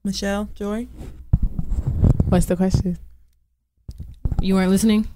Michelle, 0.03 0.49
Joy. 0.53 0.87
What's 2.29 2.45
the 2.45 2.55
question? 2.55 2.97
You 4.41 4.55
weren't 4.55 4.69
listening. 4.71 5.07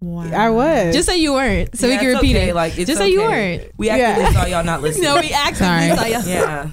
Wow. 0.00 0.30
I 0.32 0.50
was 0.50 0.94
Just 0.94 1.08
say 1.08 1.16
you 1.16 1.32
weren't, 1.32 1.76
so 1.76 1.86
Yeah, 1.86 1.94
we 1.94 1.98
can 1.98 2.06
it's 2.08 2.14
repeat 2.16 2.36
okay, 2.36 2.48
it. 2.50 2.54
Like, 2.54 2.78
it's 2.78 2.86
just 2.86 2.98
say 3.00 3.08
you 3.08 3.20
weren't. 3.20 3.72
We 3.78 3.88
actually 3.88 4.24
Yeah. 4.24 4.32
saw 4.32 4.46
y'all 4.46 4.64
not 4.64 4.82
listening. 4.82 5.04
No, 5.04 5.16
we 5.20 5.30
actually 5.32 5.56
Sorry. 5.66 5.88
saw 5.96 6.04
y'all. 6.04 6.28
yeah. 6.28 6.70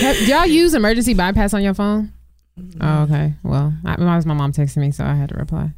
Have, 0.00 0.16
do 0.16 0.24
y'all 0.26 0.46
use 0.46 0.72
emergency 0.74 1.14
bypass 1.14 1.52
on 1.52 1.62
your 1.62 1.74
phone? 1.74 2.12
Mm-hmm. 2.58 2.82
Oh, 2.82 3.02
okay. 3.02 3.34
Well, 3.42 3.74
I, 3.84 3.96
that 3.96 4.16
was 4.16 4.26
my 4.26 4.34
mom 4.34 4.52
texting 4.52 4.78
me, 4.78 4.90
so 4.90 5.04
I 5.04 5.14
had 5.14 5.28
to 5.30 5.34
reply. 5.36 5.72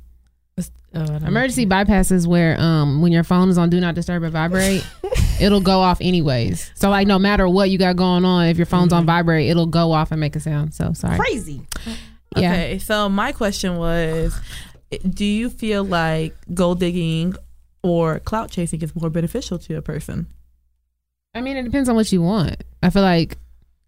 Oh, 0.94 1.04
know. 1.04 1.26
Emergency 1.26 1.64
bypass 1.64 2.10
is 2.10 2.26
where 2.26 2.58
um 2.60 3.00
when 3.02 3.12
your 3.12 3.24
phone 3.24 3.48
is 3.48 3.58
on 3.58 3.70
do 3.70 3.80
not 3.80 3.94
disturb 3.94 4.22
or 4.22 4.30
vibrate, 4.30 4.86
it'll 5.40 5.60
go 5.60 5.80
off 5.80 6.00
anyways. 6.00 6.70
So 6.74 6.90
like 6.90 7.06
no 7.06 7.18
matter 7.18 7.48
what 7.48 7.70
you 7.70 7.78
got 7.78 7.96
going 7.96 8.24
on, 8.24 8.46
if 8.46 8.56
your 8.56 8.66
phone's 8.66 8.92
on 8.92 9.06
vibrate, 9.06 9.48
it'll 9.48 9.66
go 9.66 9.92
off 9.92 10.10
and 10.10 10.20
make 10.20 10.36
a 10.36 10.40
sound. 10.40 10.74
So 10.74 10.92
sorry. 10.92 11.18
crazy. 11.18 11.62
Yeah. 12.36 12.52
Okay, 12.52 12.78
so 12.78 13.08
my 13.08 13.32
question 13.32 13.76
was 13.76 14.38
Do 15.08 15.24
you 15.24 15.50
feel 15.50 15.84
like 15.84 16.34
gold 16.54 16.80
digging 16.80 17.34
or 17.82 18.20
clout 18.20 18.50
chasing 18.50 18.80
is 18.82 18.94
more 18.94 19.10
beneficial 19.10 19.58
to 19.60 19.74
a 19.76 19.82
person? 19.82 20.26
I 21.34 21.40
mean, 21.40 21.56
it 21.56 21.62
depends 21.62 21.88
on 21.88 21.96
what 21.96 22.12
you 22.12 22.22
want. 22.22 22.62
I 22.82 22.90
feel 22.90 23.02
like 23.02 23.38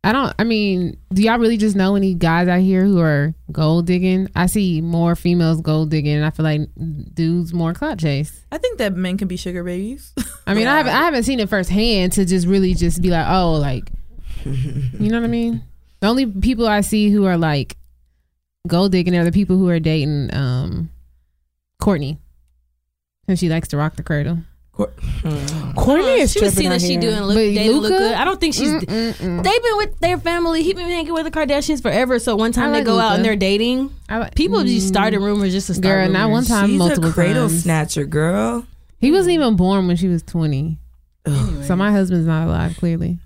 I 0.05 0.13
don't. 0.13 0.35
I 0.39 0.45
mean, 0.45 0.99
do 1.15 1.23
y'all 1.23 1.39
really 1.39 1.57
just 1.57 1.75
know 1.75 1.95
any 1.97 2.13
guys 2.13 2.47
out 2.47 2.61
here 2.61 2.85
who 2.85 3.01
are 3.01 3.35
gold 3.51 3.87
digging? 3.87 4.29
I 4.37 4.45
see 4.47 4.83
more 4.83 5.17
females 5.17 5.63
gold 5.63 5.89
digging, 5.89 6.13
and 6.13 6.27
I 6.27 6.31
feel 6.31 6.45
like 6.45 6.69
dudes 7.15 7.55
more 7.55 7.73
clout 7.73 7.99
chase. 7.99 8.45
I 8.53 8.59
think 8.59 8.77
that 8.79 8.95
men 8.95 9.17
can 9.17 9.29
be 9.29 9.39
sugar 9.39 9.65
babies. 9.65 10.13
I 10.47 10.53
mean, 10.53 10.67
I 10.67 10.77
haven't 10.77 10.93
I 10.93 11.05
haven't 11.05 11.23
seen 11.23 11.41
it 11.41 11.49
firsthand 11.49 12.13
to 12.13 12.27
just 12.27 12.47
really 12.47 12.75
just 12.75 13.01
be 13.01 13.09
like, 13.09 13.27
oh, 13.27 13.55
like, 13.55 13.91
you 14.45 15.09
know 15.09 15.21
what 15.21 15.25
I 15.25 15.29
mean? 15.29 15.65
The 16.01 16.09
only 16.09 16.27
people 16.27 16.69
I 16.69 16.83
see 16.83 17.09
who 17.09 17.25
are 17.25 17.39
like 17.39 17.79
gold 18.69 18.93
digging 18.93 19.17
are 19.17 19.25
the 19.25 19.33
people 19.33 19.57
who 19.57 19.71
are 19.71 19.81
dating 19.81 20.35
um 20.35 20.91
Kourtney, 21.81 22.19
and 23.27 23.39
she 23.39 23.49
likes 23.49 23.69
to 23.69 23.79
rock 23.79 23.97
the 23.97 24.03
cradle. 24.03 24.41
Mm. 24.77 25.75
Kourtney 25.75 26.19
uh, 26.19 26.23
is 26.23 26.33
she 26.33 26.41
was 26.41 26.53
tripping 26.53 26.53
seeing 26.57 26.71
that 26.71 26.81
she 26.81 26.89
here. 26.93 27.01
doing 27.01 27.21
look, 27.21 27.37
But 27.37 27.41
dating 27.43 27.77
Luka? 27.79 27.95
Luka. 27.95 28.21
I 28.21 28.25
don't 28.25 28.41
think 28.41 28.55
she's. 28.55 28.73
Mm-mm-mm. 28.73 29.43
They've 29.45 29.63
been 29.63 29.77
with 29.77 29.99
their 30.01 30.19
family. 30.19 30.63
He 30.65 30.73
been 30.75 30.89
hanging 30.89 31.13
with 31.13 31.25
the 31.25 31.31
Kardashians 31.31 31.81
forever. 31.81 32.19
So 32.19 32.35
one 32.37 32.51
time 32.53 32.71
I 32.71 32.73
they 32.73 32.79
like 32.79 32.87
go 32.87 32.99
out 32.99 33.15
and 33.17 33.25
they're 33.25 33.37
dating. 33.37 33.91
Like- 34.11 34.35
People 34.35 34.63
just 34.65 34.87
Mm. 34.87 34.89
started 34.89 35.21
rumors 35.21 35.53
just 35.53 35.69
to 35.69 35.75
start 35.75 36.07
Girl, 36.07 36.11
not 36.13 36.31
one 36.31 36.45
time, 36.45 36.71
She's 36.71 36.79
multiple 36.79 37.11
a 37.11 37.13
cradle 37.13 37.49
times. 37.49 37.63
snatcher, 37.63 38.05
girl. 38.05 38.67
He 39.01 39.13
wasn't 39.13 39.35
even 39.35 39.55
born 39.57 39.87
when 39.87 39.97
she 39.97 40.09
was 40.09 40.23
twenty. 40.23 40.79
So 41.63 41.75
my 41.77 41.91
husband's 41.93 42.27
not 42.27 42.47
alive. 42.49 42.77
Clearly, 42.77 43.19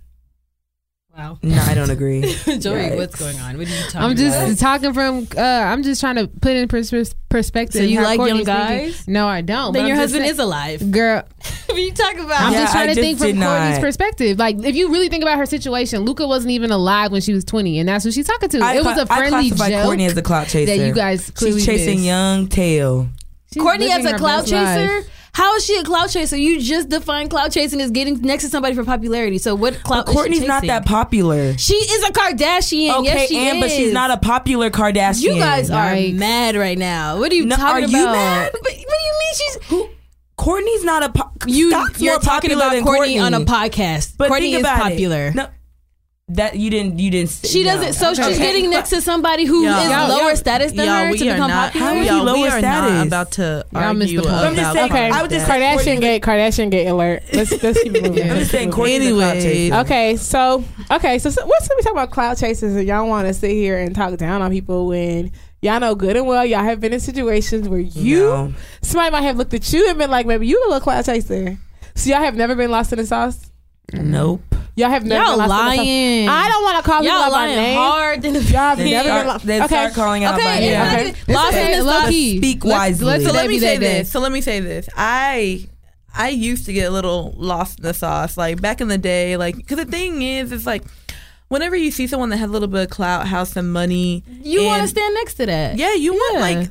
Wow. 1.18 1.36
No, 1.42 1.60
I 1.60 1.74
don't 1.74 1.90
agree. 1.90 2.20
Joey, 2.46 2.54
Yikes. 2.54 2.96
what's 2.96 3.16
going 3.18 3.36
on? 3.40 3.58
What 3.58 3.66
are 3.66 3.70
you 3.70 3.82
talking 3.86 4.00
I'm 4.02 4.14
just 4.16 4.36
about? 4.38 4.58
talking 4.82 4.94
from. 4.94 5.26
Uh, 5.36 5.40
I'm 5.42 5.82
just 5.82 6.00
trying 6.00 6.14
to 6.14 6.28
put 6.28 6.52
in 6.52 6.68
pers- 6.68 6.90
pers- 6.92 7.12
perspective. 7.28 7.80
So 7.80 7.82
you 7.82 7.98
how 7.98 8.04
like 8.04 8.20
Kourtney's 8.20 8.46
young 8.46 8.68
thinking. 8.68 8.86
guys? 8.90 9.08
No, 9.08 9.26
I 9.26 9.40
don't. 9.40 9.72
Then 9.72 9.82
but 9.82 9.86
your 9.88 9.96
I'm 9.96 10.00
husband 10.00 10.22
saying- 10.22 10.30
is 10.32 10.38
alive. 10.38 10.90
girl. 10.92 11.24
what 11.66 11.76
are 11.76 11.80
you 11.80 11.92
talking 11.92 12.20
about? 12.20 12.40
I'm 12.40 12.52
Yeah, 12.52 12.60
just 12.60 12.72
trying 12.72 12.84
I 12.84 12.86
to 12.86 12.94
just 12.94 13.04
think 13.04 13.18
from 13.18 13.26
did 13.26 13.36
Kourtney's 13.36 13.80
perspective. 13.80 14.38
Like, 14.38 14.58
if 14.64 14.76
you 14.76 14.92
really 14.92 15.08
think 15.08 15.24
about 15.24 15.38
her 15.38 15.46
situation, 15.46 16.02
Luka 16.02 16.24
wasn't 16.24 16.52
even 16.52 16.70
alive 16.70 17.10
when 17.10 17.20
she 17.20 17.32
was 17.34 17.44
20, 17.44 17.80
and 17.80 17.88
that's 17.88 18.04
who 18.04 18.12
she's 18.12 18.26
talking 18.28 18.48
to. 18.50 18.60
I 18.60 18.76
it 18.76 18.84
was 18.84 18.96
a 18.96 19.06
friendly 19.06 19.50
I 19.60 19.70
joke 19.70 19.92
Kourtney 19.96 20.06
as 20.06 20.16
a 20.16 20.22
clout 20.22 20.46
chaser. 20.46 20.76
that 20.76 20.86
you 20.86 20.94
guys 20.94 21.30
clearly 21.32 21.58
She's 21.58 21.66
chasing 21.66 21.94
missed. 21.96 22.06
young 22.06 22.46
tail. 22.46 23.08
She's 23.52 23.60
Kourtney 23.60 23.88
as 23.90 24.04
a 24.04 24.12
her 24.12 24.18
clout 24.18 24.44
chaser? 24.46 24.98
life. 24.98 25.10
How 25.38 25.54
is 25.54 25.64
she 25.64 25.76
a 25.78 25.84
clout 25.84 26.10
chaser? 26.10 26.36
You 26.36 26.60
just 26.60 26.88
define 26.88 27.28
clout 27.28 27.52
chasing 27.52 27.80
as 27.80 27.92
getting 27.92 28.20
next 28.22 28.42
to 28.42 28.50
somebody 28.50 28.74
for 28.74 28.82
popularity. 28.82 29.38
So 29.38 29.54
what 29.54 29.74
clout? 29.84 30.06
But 30.06 30.14
Kourtney's 30.16 30.42
not 30.42 30.64
that 30.66 30.84
popular. 30.84 31.56
She 31.56 31.74
is 31.76 32.02
a 32.08 32.12
Kardashian. 32.12 32.90
Okay, 32.98 33.04
yes, 33.04 33.28
she 33.28 33.36
and 33.38 33.58
is. 33.58 33.62
but 33.62 33.70
she's 33.70 33.92
not 33.92 34.10
a 34.10 34.16
popular 34.16 34.68
Kardashian. 34.70 35.22
You 35.22 35.34
guys 35.38 35.70
are 35.70 35.92
Yikes. 35.94 36.14
mad 36.16 36.56
right 36.56 36.76
now. 36.76 37.18
What 37.20 37.30
are 37.30 37.36
you 37.36 37.46
No, 37.46 37.54
talking 37.54 37.84
are 37.84 37.88
about? 37.88 37.94
Are 37.94 38.00
you 38.00 38.04
mad? 38.06 38.50
But 38.52 38.62
what 38.62 38.74
do 38.74 38.80
you 38.80 38.86
mean 39.20 39.34
she's? 39.34 39.58
Who? 39.68 39.88
Kourtney's 40.36 40.84
not 40.84 41.02
a. 41.04 41.08
Po- 41.10 41.30
You, 41.46 41.70
Scott's 41.70 42.00
you're 42.02 42.14
more 42.14 42.20
talking 42.20 42.50
about 42.52 42.72
than 42.72 42.84
Kourtney, 42.84 43.22
on 43.22 43.34
a 43.34 43.40
podcast. 43.40 44.16
But 44.16 44.30
Kourtney 44.30 44.40
think 44.40 44.54
is 44.56 44.60
about 44.62 44.78
it. 44.78 44.82
popular. 44.90 45.32
No, 45.34 45.48
that 46.30 46.56
you 46.56 46.68
didn't. 46.70 46.98
You 46.98 47.10
didn't. 47.10 47.30
She 47.44 47.64
no. 47.64 47.74
doesn't. 47.74 47.94
So 47.94 48.12
she's 48.14 48.24
Okay. 48.24 48.38
getting 48.38 48.68
next 48.70 48.90
to 48.90 49.00
somebody 49.00 49.44
who 49.46 49.64
is 49.64 49.72
Y'all- 49.72 50.08
lower 50.08 50.28
y'all- 50.28 50.36
status 50.36 50.72
than 50.72 50.86
y'all, 50.86 51.04
her 51.06 51.10
we 51.10 51.18
to 51.18 51.28
are 51.28 51.32
become 51.34 51.48
not, 51.50 51.72
popular. 51.72 51.86
How 51.86 51.94
is 51.94 52.00
he 52.02 52.06
y'all, 52.14 52.24
we 52.24 52.30
lower 52.32 52.46
are 52.48 52.58
status? 52.58 52.90
not 52.92 53.06
about 53.06 53.30
to 53.32 53.42
Y'all 53.72 53.94
missed 53.94 54.08
argue 54.12 54.16
the 54.20 54.22
point. 54.22 54.34
about 54.34 54.46
I'm 54.46 54.56
just 54.56 54.72
saying, 54.74 54.90
Okay, 54.92 55.10
I 55.10 55.22
would 55.22 55.30
just 55.30 55.46
Kardashian 55.46 56.00
gate, 56.00 56.22
Kardashian 56.22 56.70
gate 56.70 56.86
alert. 56.86 57.22
Let's 57.32 57.62
let's 57.62 57.82
keep 57.82 57.92
moving. 57.92 58.14
Yeah. 58.14 58.32
I'm 58.32 58.38
just 58.40 58.50
saying, 58.50 58.70
Let's 58.70 58.76
keep 58.88 59.00
it 59.02 59.02
moving. 59.02 59.08
Kourtney's 59.08 59.10
a 59.10 59.14
clout 59.14 59.36
Anyway. 59.36 59.68
chaser. 59.70 59.74
Okay, 59.76 60.16
so 60.16 60.64
okay, 60.90 61.18
so, 61.18 61.30
so 61.30 61.46
what's 61.46 61.68
we 61.68 61.82
talking 61.82 61.92
about 61.98 62.10
clout 62.10 62.36
chasers 62.38 62.74
and 62.76 62.86
y'all 62.86 63.06
want 63.08 63.26
to 63.26 63.32
sit 63.34 63.50
here 63.52 63.78
and 63.78 63.94
talk 63.94 64.16
down 64.18 64.42
on 64.42 64.50
people 64.50 64.86
when 64.88 65.30
y'all 65.62 65.80
know 65.80 65.94
good 65.94 66.16
and 66.16 66.26
well 66.26 66.44
y'all 66.44 66.62
have 66.62 66.78
been 66.80 66.92
in 66.92 67.00
situations 67.00 67.68
where 67.68 67.80
you 67.80 68.18
No. 68.20 68.52
somebody 68.82 69.10
might 69.12 69.22
have 69.22 69.36
looked 69.38 69.54
at 69.54 69.72
you 69.72 69.88
and 69.88 69.98
been 69.98 70.10
like 70.10 70.26
maybe 70.26 70.46
you 70.46 70.58
a 70.58 70.68
little 70.68 70.80
clout 70.80 71.04
chaser. 71.06 71.56
So 71.94 72.10
y'all 72.10 72.20
have 72.20 72.36
never 72.36 72.54
been 72.54 72.70
lost 72.70 72.92
in 72.92 72.98
the 72.98 73.06
sauce. 73.06 73.50
Nope. 73.92 74.42
Y'all 74.78 74.90
have 74.90 75.04
never 75.04 75.24
Y'all 75.24 75.38
been 75.38 75.48
lost 75.48 75.60
in 75.62 75.76
lying. 75.78 76.26
sauce. 76.28 76.34
I 76.36 76.48
don't 76.48 76.62
want 76.62 76.76
to 76.84 76.90
call 76.90 77.02
Y'all 77.02 77.12
out 77.12 77.30
by 77.30 77.36
lying 77.36 77.56
name. 77.56 77.76
hard 77.76 78.22
than 78.22 78.32
the 78.34 78.40
Y'all 78.42 78.52
have 78.52 78.78
Then 78.78 78.90
never 78.90 79.08
start, 79.08 79.20
been 79.22 79.26
lost. 79.26 79.44
Okay, 79.44 79.66
start 79.66 79.94
calling 79.94 80.24
out 80.24 80.34
Okay, 80.34 80.44
my 80.44 80.52
it's 80.54 80.60
name. 80.60 80.78
not 80.78 80.92
Okay. 80.94 81.08
even- 81.08 81.34
lost 81.34 81.56
in 81.56 81.78
the 81.78 81.84
low 81.84 82.00
sauce. 82.00 82.08
key. 82.10 82.36
Speak 82.38 82.64
Let's- 82.64 82.78
wisely. 82.78 83.06
let's 83.06 83.24
So 83.24 83.32
let 83.32 83.48
me 83.48 83.58
say 83.58 83.76
that 83.76 83.80
this. 83.80 84.10
So 84.10 84.20
let 84.20 84.32
me 84.32 84.40
say 84.40 84.60
this. 84.60 84.88
I 84.96 85.66
I 86.16 86.28
used 86.30 86.64
to 86.66 86.72
get 86.72 86.88
a 86.88 86.90
little 86.90 87.34
lost 87.36 87.78
in 87.80 87.84
the 87.84 87.94
sauce, 87.94 88.36
like 88.36 88.60
back 88.60 88.80
in 88.80 88.88
the 88.88 88.98
day, 88.98 89.36
like 89.36 89.56
because 89.56 89.76
the 89.78 89.84
thing 89.84 90.22
is, 90.22 90.52
it's 90.52 90.66
like 90.66 90.82
whenever 91.48 91.76
you 91.76 91.90
see 91.90 92.06
someone 92.06 92.28
that 92.30 92.36
has 92.38 92.48
a 92.48 92.52
little 92.52 92.68
bit 92.68 92.82
of 92.84 92.90
clout, 92.90 93.26
house, 93.28 93.56
and 93.56 93.72
money, 93.72 94.22
You 94.42 94.64
want 94.64 94.82
to 94.82 94.88
stand 94.88 95.14
next 95.14 95.34
to 95.34 95.46
that? 95.46 95.76
Yeah, 95.76 95.94
you 95.94 96.12
want 96.14 96.40
like 96.40 96.70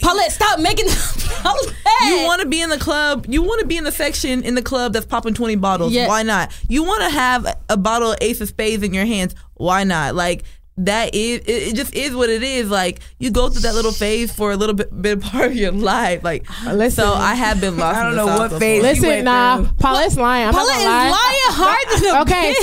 Paulette, 0.00 0.32
stop 0.32 0.60
making. 0.60 0.86
Paulette. 1.42 1.74
you 2.06 2.24
want 2.24 2.40
to 2.42 2.48
be 2.48 2.60
in 2.62 2.70
the 2.70 2.78
club. 2.78 3.26
You 3.28 3.42
want 3.42 3.60
to 3.60 3.66
be 3.66 3.76
in 3.76 3.84
the 3.84 3.92
section 3.92 4.42
in 4.42 4.54
the 4.54 4.62
club 4.62 4.92
that's 4.92 5.06
popping 5.06 5.34
twenty 5.34 5.56
bottles. 5.56 5.92
Yeah. 5.92 6.08
Why 6.08 6.22
not? 6.22 6.52
You 6.68 6.82
want 6.84 7.02
to 7.02 7.10
have 7.10 7.46
a 7.68 7.76
bottle 7.76 8.12
of 8.12 8.18
Ace 8.20 8.40
of 8.40 8.48
Spades 8.48 8.82
in 8.82 8.94
your 8.94 9.06
hands. 9.06 9.34
Why 9.54 9.84
not? 9.84 10.14
Like 10.14 10.44
that 10.76 11.14
is 11.14 11.40
it, 11.40 11.48
it 11.48 11.74
just 11.76 11.94
is 11.94 12.14
what 12.14 12.30
it 12.30 12.42
is. 12.42 12.70
Like 12.70 13.00
you 13.18 13.30
go 13.30 13.50
through 13.50 13.62
that 13.62 13.74
little 13.74 13.92
phase 13.92 14.32
for 14.32 14.50
a 14.52 14.56
little 14.56 14.74
bit, 14.74 15.02
bit 15.02 15.20
part 15.22 15.46
of 15.46 15.54
your 15.56 15.72
life. 15.72 16.22
Like 16.24 16.46
uh, 16.66 16.72
Listen. 16.72 17.04
so, 17.04 17.12
I 17.12 17.34
have 17.34 17.60
been 17.60 17.76
lost. 17.76 17.98
I 17.98 18.02
don't 18.02 18.12
in 18.12 18.16
know 18.16 18.26
sauce 18.26 18.38
what 18.38 18.44
before. 18.48 18.60
phase- 18.60 18.82
Listen, 18.82 19.08
went 19.08 19.24
nah, 19.24 19.56
through. 19.56 19.66
Paulette's 19.78 20.16
lying. 20.16 20.46
I'm 20.48 20.54
Paulette 20.54 20.68
not 20.68 20.78
is 20.78 20.84
gonna 20.84 21.10
lie. 21.10 21.78
lying 21.90 22.06
hard 22.14 22.26
Okay. 22.28 22.54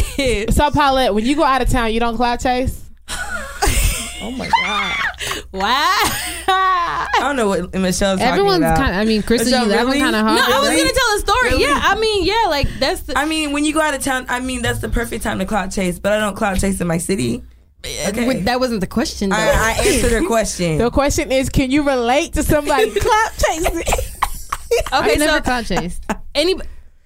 bitch. 0.46 0.54
So 0.54 0.72
Paulette, 0.72 1.14
when 1.14 1.26
you 1.26 1.36
go 1.36 1.44
out 1.44 1.62
of 1.62 1.70
town, 1.70 1.94
you 1.94 2.00
don't 2.00 2.16
clout 2.16 2.40
chase. 2.40 2.84
Oh 4.22 4.32
my 4.32 4.50
god. 4.50 4.96
Wow. 5.52 5.68
I 6.50 7.08
don't 7.20 7.36
know 7.36 7.48
what 7.48 7.74
Michelle's 7.74 8.20
Everyone's 8.20 8.60
talking 8.60 8.64
about. 8.64 8.78
kind 8.78 8.96
of. 8.96 9.02
I 9.02 9.06
mean, 9.06 9.24
Crystal, 9.24 9.50
Michelle, 9.50 9.66
you 9.66 9.72
laughing 9.72 9.88
really? 9.88 10.00
kind 10.00 10.16
of 10.16 10.22
hard. 10.24 10.36
No, 10.38 10.42
hard. 10.44 10.54
I 10.54 10.60
was 10.60 10.70
Really? 10.70 10.82
gonna 10.84 10.94
tell 10.94 11.16
a 11.16 11.20
story. 11.20 11.50
Really? 11.52 11.62
Yeah, 11.64 11.80
I 11.84 11.96
mean, 12.00 12.26
yeah, 12.26 12.46
like 12.50 12.68
that's 12.80 13.02
the. 13.02 13.18
I 13.18 13.26
mean, 13.26 13.54
when 13.54 13.66
you 13.66 13.74
go 13.74 13.82
out 13.82 13.94
of 13.94 14.02
town, 14.04 14.26
I 14.30 14.40
mean 14.40 14.62
that's 14.62 14.80
the 14.80 14.90
perfect 14.90 15.24
time 15.24 15.40
to 15.40 15.46
clout 15.46 15.72
chase. 15.72 16.00
But 16.00 16.14
I 16.14 16.20
don't 16.20 16.36
clout 16.36 16.60
chase 16.60 16.80
in 16.82 16.88
my 16.88 16.98
city. 16.98 17.44
Okay. 18.08 18.28
Wait, 18.28 18.46
that 18.46 18.60
wasn't 18.60 18.82
the 18.82 18.88
question. 18.88 19.30
Though. 19.30 19.36
I, 19.38 19.76
I 19.80 19.88
answered 19.88 20.12
her 20.12 20.26
question. 20.28 20.78
The 20.80 20.92
question 20.92 21.32
is, 21.32 21.50
can 21.50 21.72
you 21.72 21.84
relate 21.84 22.34
to 22.34 22.44
somebody 22.44 22.92
clout 23.00 23.32
chasing? 23.38 23.78
okay, 23.78 24.84
I've 24.92 25.20
never 25.20 25.38
so 25.38 25.42
clout 25.42 25.66
chased. 25.66 26.04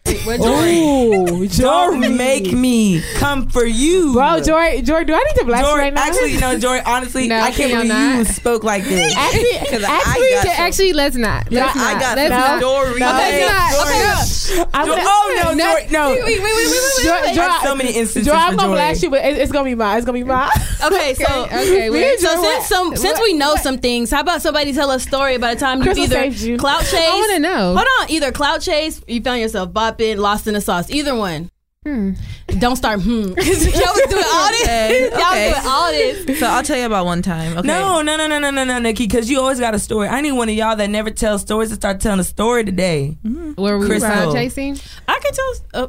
Any. 0.05 0.19
Where 0.21 0.37
Jory? 0.37 0.77
Ooh, 0.77 1.47
Don't 1.47 2.15
make 2.17 2.51
me 2.51 3.01
come 3.15 3.49
for 3.49 3.65
you, 3.65 4.13
Bro, 4.13 4.41
Jory, 4.41 4.81
Jory, 4.81 5.05
do 5.05 5.13
I 5.13 5.17
need 5.23 5.35
to 5.39 5.45
blast 5.45 5.67
you 5.69 5.77
right 5.77 5.93
now? 5.93 6.03
actually, 6.03 6.33
you 6.33 6.39
know, 6.39 6.57
Jory, 6.59 6.81
honestly, 6.85 7.27
No, 7.27 7.39
I 7.39 7.51
can't 7.51 7.71
believe 7.71 7.87
y'all 7.89 8.15
you 8.17 8.25
spoke 8.25 8.63
like 8.63 8.83
this. 8.83 9.13
actually, 9.17 9.41
Because 9.61 9.83
I 9.83 9.95
actually, 9.97 10.29
got 10.49 10.59
actually, 10.59 10.93
let's 10.93 11.15
not. 11.15 11.51
Let's 11.51 11.75
I 11.75 11.93
not. 11.93 12.01
got 12.01 12.15
let's 12.17 12.31
some 12.33 12.39
not. 12.39 12.59
stories. 12.59 12.99
No. 12.99 13.05
Let's 13.07 13.49
not. 13.49 13.87
Okay, 13.87 14.57
no. 14.57 14.65
I'm 14.73 14.87
gonna- 14.87 15.01
oh 15.05 15.41
no, 15.43 15.53
No. 15.53 15.63
Jory, 15.73 15.87
no. 15.91 16.09
Wait, 16.09 16.23
wait, 16.23 16.25
wait, 16.25 16.43
wait, 16.43 16.67
wait, 16.67 17.03
Jory, 17.05 17.21
wait. 17.21 17.35
Jory, 17.35 17.35
That's 17.35 17.63
so 17.63 17.75
many 17.75 17.89
instances 17.91 18.25
Jory, 18.25 18.37
I'm 18.37 18.55
gonna 18.55 18.67
Jory. 18.69 18.73
blast 18.75 19.03
you, 19.03 19.09
but 19.09 19.23
it- 19.25 19.37
it's 19.37 19.51
gonna 19.51 19.65
be 19.65 19.75
mine. 19.75 19.97
It's 19.97 20.05
gonna 20.05 20.17
be 20.17 20.23
mine. 20.23 20.49
Okay, 20.83 21.13
so 21.13 21.43
Okay, 21.45 21.89
wait. 21.91 22.19
So 22.19 22.33
Jory, 22.33 22.43
since 22.43 22.67
some 22.67 22.95
since 22.95 23.19
we 23.21 23.33
know 23.33 23.55
some 23.55 23.77
things, 23.77 24.09
how 24.09 24.21
about 24.21 24.41
somebody 24.41 24.73
tell 24.73 24.89
a 24.89 24.99
story 24.99 25.37
by 25.37 25.53
the 25.53 25.59
time 25.59 25.77
you 25.77 25.83
Crystal 25.83 26.05
either 26.05 26.15
saved 26.15 26.41
you. 26.41 26.57
clout 26.57 26.81
chase? 26.81 26.93
I 27.07 27.13
want 27.13 27.31
to 27.33 27.39
know. 27.39 27.75
Hold 27.75 27.87
on, 28.01 28.09
either 28.09 28.31
clout 28.31 28.61
chase, 28.61 28.99
you 29.07 29.21
found 29.21 29.41
yourself 29.41 29.71
bopping, 29.97 30.17
lost 30.17 30.47
in 30.47 30.53
the 30.53 30.61
sauce. 30.61 30.89
Either 30.89 31.15
one. 31.15 31.49
Hmm. 31.83 32.11
Don't 32.59 32.75
start 32.75 33.01
hmm. 33.01 33.09
Y'all 33.29 33.33
was 33.35 34.05
doing 34.07 34.23
all 34.23 34.49
this. 34.49 34.63
Okay, 34.63 35.09
Y'all 35.09 35.19
okay. 35.19 35.51
was 35.51 35.61
doing 35.61 35.67
all 35.67 35.91
this. 35.91 36.39
So 36.39 36.45
I'll 36.45 36.61
tell 36.61 36.77
you 36.77 36.85
about 36.85 37.05
one 37.05 37.23
time. 37.23 37.57
Okay. 37.57 37.67
No, 37.67 38.03
no, 38.03 38.15
no, 38.17 38.27
no, 38.27 38.37
no, 38.37 38.51
no, 38.51 38.63
no, 38.63 38.77
Nikki, 38.77 39.07
because 39.07 39.31
you 39.31 39.39
always 39.39 39.59
got 39.59 39.73
a 39.73 39.79
story. 39.79 40.07
I 40.07 40.21
need 40.21 40.33
one 40.33 40.47
of 40.47 40.53
y'all 40.53 40.75
that 40.75 40.91
never 40.91 41.09
tells 41.09 41.41
stories 41.41 41.69
to 41.69 41.75
start 41.75 41.99
telling 41.99 42.19
a 42.19 42.23
story 42.23 42.63
today. 42.65 43.17
Were 43.57 43.79
we 43.79 43.87
Crystal. 43.87 44.11
crowd 44.11 44.33
chasing? 44.33 44.77
I 45.07 45.19
can 45.19 45.33
tell. 45.33 45.55
Uh, 45.73 45.87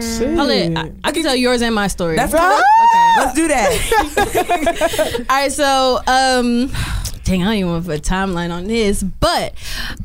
Shit. 0.00 0.36
Paulette, 0.36 0.76
I, 0.76 0.92
I 1.04 1.12
can 1.12 1.22
tell 1.22 1.36
yours 1.36 1.62
and 1.62 1.72
my 1.72 1.86
story. 1.86 2.16
That's 2.16 2.32
Bro. 2.32 2.40
okay. 2.40 3.12
Let's 3.18 3.34
do 3.34 3.46
that. 3.46 5.24
All 5.30 5.36
right, 5.36 5.52
so 5.52 6.00
um, 6.08 6.66
dang, 7.22 7.42
I 7.42 7.44
don't 7.44 7.54
even 7.54 7.70
want 7.70 7.84
to 7.84 7.90
put 7.90 8.00
a 8.00 8.02
timeline 8.02 8.50
on 8.50 8.64
this, 8.64 9.04
but 9.04 9.54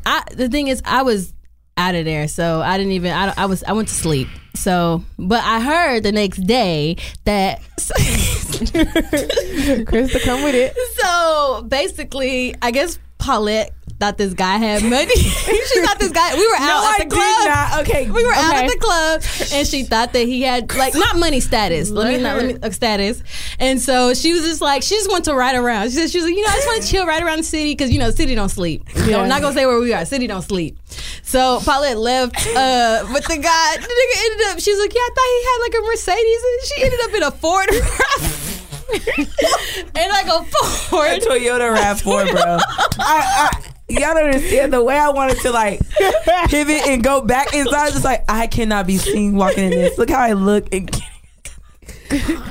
I 0.06 0.22
the 0.30 0.48
thing 0.48 0.68
is, 0.68 0.80
I 0.84 1.02
was 1.02 1.33
out 1.76 1.94
of 1.94 2.04
there, 2.04 2.28
so 2.28 2.60
I 2.60 2.78
didn't 2.78 2.92
even. 2.92 3.12
I, 3.12 3.34
I 3.36 3.46
was 3.46 3.64
I 3.64 3.72
went 3.72 3.88
to 3.88 3.94
sleep. 3.94 4.28
So, 4.54 5.02
but 5.18 5.42
I 5.42 5.60
heard 5.60 6.02
the 6.02 6.12
next 6.12 6.38
day 6.38 6.96
that. 7.24 7.60
Krista, 9.84 10.22
come 10.22 10.42
with 10.44 10.54
it. 10.54 10.76
so 10.96 11.64
basically, 11.68 12.54
I 12.62 12.70
guess 12.70 12.98
Paulette 13.18 13.72
thought 14.04 14.18
this 14.18 14.34
guy 14.34 14.58
had 14.58 14.82
money. 14.82 15.14
she 15.16 15.80
thought 15.80 15.98
this 15.98 16.12
guy. 16.12 16.34
We 16.34 16.46
were 16.46 16.56
out 16.56 16.84
I 16.84 16.92
at 16.92 16.98
the 16.98 17.04
did 17.04 17.12
club. 17.12 17.48
not. 17.48 17.80
Okay, 17.80 18.10
We 18.10 18.22
were 18.24 18.34
out 18.34 18.54
at 18.54 18.68
the 18.68 18.76
club, 18.76 19.22
and 19.52 19.66
she 19.66 19.84
thought 19.84 20.12
that 20.12 20.26
he 20.26 20.42
had 20.42 20.74
like 20.76 20.94
not 20.94 21.16
money 21.16 21.40
status. 21.40 21.88
Let 21.90 22.12
me 22.12 22.18
not 22.22 22.36
let 22.36 22.46
me 22.46 22.58
uh, 22.62 22.68
status. 22.70 23.22
And 23.58 23.80
so 23.80 24.12
she 24.12 24.34
was 24.34 24.42
just 24.42 24.60
like 24.60 24.82
she 24.82 24.96
just 24.96 25.10
went 25.10 25.24
to 25.24 25.32
ride 25.34 25.56
around. 25.56 25.88
She 25.88 25.96
said 25.96 26.10
she 26.10 26.18
was 26.18 26.26
like, 26.26 26.34
you 26.34 26.42
know, 26.42 26.50
I 26.50 26.56
just 26.56 26.66
want 26.66 26.82
to 26.82 26.88
chill 26.88 27.06
right 27.06 27.22
around 27.22 27.38
the 27.38 27.44
city 27.44 27.72
because 27.72 27.90
you 27.90 27.98
know, 27.98 28.10
city 28.10 28.34
don't 28.34 28.50
sleep. 28.50 28.86
Yeah. 29.06 29.20
I'm 29.20 29.28
not 29.28 29.40
gonna 29.40 29.54
say 29.54 29.64
where 29.64 29.78
we 29.80 29.94
are. 29.94 30.04
City 30.04 30.26
don't 30.26 30.42
sleep. 30.42 30.76
So 31.22 31.60
Paulette 31.64 31.96
left 31.98 32.36
uh, 32.46 33.06
with 33.12 33.24
the 33.24 33.38
guy. 33.38 33.76
The 33.76 33.80
nigga 33.80 34.16
ended 34.24 34.46
up. 34.48 34.58
She 34.60 34.70
was 34.70 34.80
like, 34.80 34.92
yeah, 34.94 35.00
I 35.00 35.10
thought 35.14 35.28
he 35.32 35.44
had 35.48 35.58
like 35.64 35.74
a 35.74 35.80
Mercedes, 35.88 36.42
and 36.44 36.60
she 36.68 36.82
ended 36.84 37.00
up 37.04 37.14
in 37.14 37.22
a 37.22 37.30
Ford. 37.30 37.70
and 39.96 40.12
like 40.12 40.26
a 40.26 40.44
Ford. 40.44 41.08
a 41.08 41.18
Toyota 41.20 41.74
Rav4, 41.74 42.30
bro. 42.30 42.58
I, 42.98 43.00
I, 43.00 43.48
y'all 43.88 44.14
don't 44.14 44.24
understand 44.24 44.72
the 44.72 44.82
way 44.82 44.96
I 44.96 45.10
wanted 45.10 45.38
to 45.40 45.50
like 45.50 45.80
pivot 46.48 46.86
and 46.86 47.02
go 47.02 47.20
back 47.20 47.54
inside. 47.54 47.74
I 47.74 47.84
was 47.84 47.92
just 47.94 48.04
like, 48.04 48.24
I 48.28 48.46
cannot 48.46 48.86
be 48.86 48.96
seen 48.96 49.36
walking 49.36 49.64
in 49.64 49.70
this. 49.70 49.98
Look 49.98 50.10
how 50.10 50.20
I 50.20 50.32
look. 50.32 50.72
And, 50.72 50.90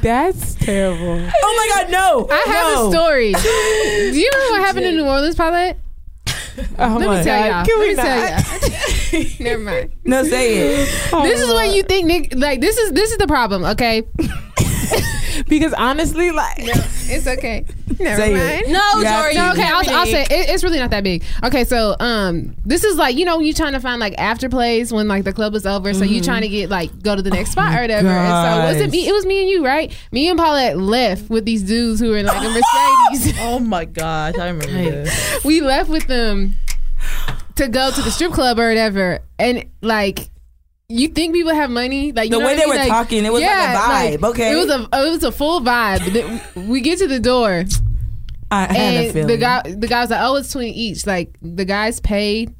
That's 0.01 0.55
terrible. 0.55 1.29
oh 1.43 1.55
my 1.57 1.81
God, 1.81 1.91
no! 1.91 2.27
I 2.29 2.43
have 2.47 2.75
no. 2.75 2.87
a 2.87 2.91
story. 2.91 3.31
Do 3.33 4.19
you 4.19 4.29
remember 4.33 4.51
what 4.53 4.61
happened 4.65 4.85
in 4.85 4.95
New 4.95 5.05
Orleans, 5.05 5.35
Paulette? 5.35 5.79
Oh 6.77 6.97
Let 6.99 7.07
my 7.07 7.17
me 7.17 7.23
tell 7.23 7.49
God. 7.49 7.49
y'all. 7.49 7.65
Can 7.65 7.79
Let 7.79 7.87
we 7.87 7.89
me 7.89 7.95
tell 7.95 9.23
y'all. 9.23 9.29
Never 9.39 9.63
mind. 9.63 9.93
No, 10.05 10.23
say 10.23 10.57
it. 10.57 10.85
This 11.23 11.41
is 11.41 11.49
oh 11.49 11.53
what 11.55 11.73
you 11.73 11.83
think, 11.83 12.05
Nick. 12.05 12.35
Like 12.35 12.61
this 12.61 12.77
is 12.77 12.91
this 12.91 13.11
is 13.11 13.17
the 13.17 13.27
problem. 13.27 13.63
Okay, 13.65 14.03
Because 15.59 15.73
honestly, 15.73 16.31
like, 16.31 16.55
it's 16.59 17.27
okay. 17.27 17.65
Never 17.99 18.21
Say 18.21 18.33
mind. 18.33 18.65
it. 18.65 18.69
No, 18.71 19.01
Yeah, 19.01 19.21
Jory. 19.21 19.33
No, 19.35 19.51
okay, 19.51 19.63
I'll, 19.63 19.95
I'll 19.99 20.05
say 20.07 20.23
it, 20.23 20.49
it's 20.49 20.63
really 20.63 20.79
not 20.79 20.89
that 20.89 21.03
big. 21.03 21.23
Okay, 21.43 21.63
so 21.63 21.95
um, 21.99 22.55
this 22.65 22.83
is 22.83 22.97
like 22.97 23.15
you 23.15 23.23
know 23.23 23.39
you 23.39 23.53
trying 23.53 23.73
to 23.73 23.79
find 23.79 23.99
like 23.99 24.15
after 24.17 24.49
plays 24.49 24.91
when 24.91 25.07
like 25.07 25.23
the 25.25 25.33
club 25.33 25.53
is 25.55 25.65
over, 25.65 25.93
so 25.93 26.03
you 26.03 26.15
Mm-hmm. 26.21 26.25
trying 26.25 26.41
to 26.41 26.47
get 26.47 26.69
like 26.69 27.01
go 27.03 27.15
to 27.15 27.21
the 27.21 27.29
next 27.29 27.49
Oh 27.49 27.51
spot 27.51 27.75
or 27.77 27.81
whatever. 27.81 28.07
And 28.07 28.27
so 28.55 28.61
it 28.61 28.73
was 28.73 28.81
it 28.81 28.91
me? 28.91 29.07
It 29.07 29.11
was 29.11 29.25
me 29.25 29.41
and 29.41 29.49
you, 29.49 29.63
right? 29.65 29.95
Me 30.11 30.27
and 30.29 30.39
Paulette 30.39 30.77
left 30.77 31.29
with 31.29 31.45
these 31.45 31.61
dudes 31.63 31.99
who 31.99 32.09
were 32.09 32.17
in 32.17 32.25
like 32.25 32.41
a 32.41 32.49
Mercedes. 32.49 33.37
Oh 33.41 33.59
my 33.59 33.85
gosh, 33.85 34.35
I 34.37 34.47
remember 34.47 34.65
this. 34.67 35.43
we 35.43 35.61
left 35.61 35.89
with 35.89 36.07
them 36.07 36.55
to 37.57 37.67
go 37.67 37.91
to 37.91 38.01
the 38.01 38.09
strip 38.11 38.31
club 38.31 38.57
or 38.59 38.67
whatever, 38.69 39.19
and 39.37 39.65
like. 39.81 40.29
You 40.89 41.07
think 41.07 41.33
people 41.33 41.53
have 41.53 41.69
money? 41.69 42.11
Like 42.11 42.29
The 42.29 42.39
way 42.39 42.45
I 42.53 42.55
they 42.55 42.59
mean? 42.61 42.69
were 42.69 42.75
Like, 42.75 42.87
talking, 42.89 43.25
it 43.25 43.31
was 43.31 43.41
like 43.41 43.51
a 43.51 44.17
vibe, 44.17 44.23
okay? 44.31 44.51
it 44.51 44.55
was 44.55 44.69
a 44.69 44.83
it 44.83 45.09
was 45.11 45.23
a 45.23 45.31
full 45.31 45.61
vibe. 45.61 46.67
We 46.67 46.81
get 46.81 46.99
to 46.99 47.07
the 47.07 47.19
door, 47.19 47.63
I 48.51 48.61
had 48.61 48.75
a 48.75 48.77
and 48.79 49.13
feeling. 49.13 49.27
the 49.27 49.37
guy 49.37 49.61
the 49.63 49.87
guy 49.87 50.01
was 50.01 50.09
like, 50.11 50.19
"Oh, 50.21 50.35
it's 50.35 50.51
twenty 50.51 50.71
each." 50.71 51.07
Like 51.07 51.35
the 51.41 51.65
guys 51.65 51.99
paid, 51.99 52.53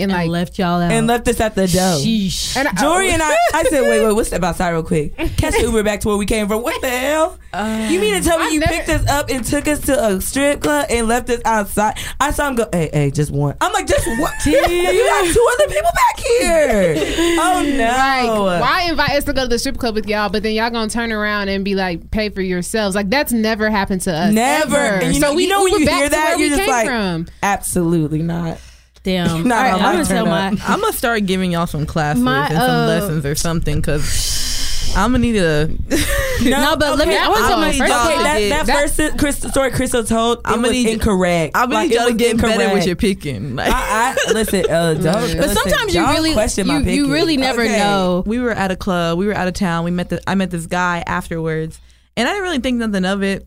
and 0.00 0.10
and 0.10 0.12
like 0.12 0.30
left 0.30 0.58
y'all 0.58 0.80
out. 0.80 0.90
and 0.92 1.06
left 1.06 1.28
us 1.28 1.40
at 1.40 1.54
the 1.54 1.66
door. 1.66 1.98
Sheesh. 1.98 2.56
and 2.56 2.68
I- 2.68 2.72
Jory 2.80 3.10
uh, 3.10 3.14
and 3.14 3.22
I, 3.22 3.36
I 3.54 3.62
said, 3.64 3.82
wait, 3.82 4.04
wait, 4.04 4.12
we'll 4.12 4.24
step 4.24 4.42
outside 4.42 4.70
real 4.70 4.82
quick. 4.82 5.16
Catch 5.36 5.54
the 5.54 5.62
Uber 5.62 5.82
back 5.82 6.00
to 6.00 6.08
where 6.08 6.16
we 6.16 6.26
came 6.26 6.48
from. 6.48 6.62
What 6.62 6.80
the 6.80 6.88
hell? 6.88 7.38
you 7.52 7.98
mean 8.00 8.14
to 8.14 8.26
tell 8.26 8.38
me 8.38 8.44
I've 8.46 8.52
you 8.52 8.60
never- 8.60 8.72
picked 8.72 8.88
us 8.88 9.08
up 9.08 9.28
and 9.30 9.44
took 9.44 9.66
us 9.68 9.80
to 9.82 10.04
a 10.06 10.20
strip 10.20 10.60
club 10.60 10.86
and 10.90 11.08
left 11.08 11.28
us 11.30 11.40
outside? 11.44 11.98
I 12.20 12.30
saw 12.30 12.48
him 12.48 12.54
go, 12.56 12.68
hey, 12.72 12.90
hey, 12.92 13.10
just 13.10 13.30
one. 13.30 13.56
I'm 13.60 13.72
like, 13.72 13.86
just 13.86 14.06
one? 14.06 14.18
you 14.46 14.60
got 15.06 15.26
two 15.34 15.48
other 15.54 15.66
people 15.72 15.90
back 15.94 16.20
here. 16.20 17.16
Oh, 17.42 17.62
no. 17.64 18.44
Like, 18.44 18.60
why 18.60 18.86
invite 18.88 19.10
us 19.10 19.24
to 19.24 19.32
go 19.32 19.42
to 19.42 19.48
the 19.48 19.58
strip 19.58 19.78
club 19.78 19.94
with 19.94 20.06
y'all, 20.06 20.28
but 20.28 20.42
then 20.42 20.52
y'all 20.54 20.70
gonna 20.70 20.90
turn 20.90 21.10
around 21.12 21.48
and 21.48 21.64
be 21.64 21.74
like, 21.74 22.10
pay 22.10 22.28
for 22.28 22.42
yourselves? 22.42 22.94
Like 22.94 23.08
that's 23.10 23.32
never 23.32 23.70
happened 23.70 24.02
to 24.02 24.12
us. 24.12 24.32
Never. 24.32 24.76
ever. 24.76 25.04
And 25.04 25.14
you 25.14 25.20
know- 25.20 25.28
so 25.30 25.34
we 25.34 25.44
you 25.44 25.48
know 25.48 25.62
when 25.64 25.72
you 25.72 25.78
hear 25.88 26.08
that, 26.08 26.36
you're 26.38 26.50
just 26.56 26.68
like- 26.68 26.86
from. 26.86 27.26
Absolutely 27.42 28.22
not. 28.22 28.58
Damn. 29.02 29.44
Not 29.48 29.56
All 29.58 29.62
right, 29.62 29.72
on 29.74 29.80
my 29.80 29.86
I'm 29.88 29.94
gonna 29.94 30.04
tell 30.06 30.24
turn 30.24 30.30
my. 30.58 30.64
I'm 30.66 30.80
gonna 30.80 30.92
start 30.92 31.24
giving 31.26 31.52
y'all 31.52 31.66
some 31.66 31.86
classes 31.86 32.22
My, 32.22 32.46
and 32.48 32.54
some 32.56 32.70
uh, 32.70 32.86
lessons 32.86 33.24
or 33.26 33.34
something 33.34 33.76
because 33.76 34.92
I'm 34.96 35.12
gonna 35.12 35.18
need 35.18 35.36
a. 35.36 35.70
No, 36.42 36.74
but 36.74 36.96
let 36.96 37.06
me. 37.06 37.14
I 37.14 37.28
want 37.28 37.42
to 37.42 37.48
tell 37.48 37.58
my 37.58 37.68
first. 37.72 37.92
Okay, 37.92 38.16
to 38.16 38.22
that, 38.22 38.66
that, 38.66 38.96
first 38.96 39.18
Crystal, 39.18 39.50
story 39.50 39.70
Crystal 39.72 40.02
told, 40.02 40.40
I'ma 40.46 40.62
was 40.62 40.70
need- 40.70 40.88
incorrect. 40.88 41.54
I'm 41.54 41.68
gonna 41.68 41.74
Like, 41.80 41.88
need 41.90 41.94
it 41.94 41.98
y'all 41.98 42.06
to 42.06 42.14
was 42.14 42.18
get 42.22 42.36
better 42.40 42.74
with 42.74 42.86
your 42.86 42.96
picking. 42.96 43.56
Like, 43.56 43.70
I, 43.70 44.16
I 44.28 44.32
listen. 44.32 44.64
Uh, 44.70 44.94
don't, 44.94 45.02
But 45.04 45.12
But 45.12 45.36
listen, 45.36 45.56
sometimes 45.56 45.94
you 45.94 46.06
really, 46.06 46.32
question 46.32 46.66
my 46.66 46.78
you, 46.78 47.04
you 47.06 47.12
really 47.12 47.36
never 47.36 47.60
Okay. 47.60 47.76
know. 47.78 48.22
we 48.26 48.38
were 48.38 48.52
at 48.52 48.70
a 48.70 48.76
club. 48.76 49.18
We 49.18 49.26
were 49.26 49.34
out 49.34 49.48
of 49.48 49.54
town. 49.54 49.84
We 49.84 49.90
met 49.90 50.08
the. 50.08 50.22
I 50.26 50.34
met 50.34 50.50
this 50.50 50.64
guy 50.66 51.04
afterwards, 51.06 51.78
and 52.16 52.26
I 52.26 52.30
didn't 52.32 52.44
really 52.44 52.60
think 52.60 52.78
nothing 52.78 53.04
of 53.04 53.22
it. 53.22 53.46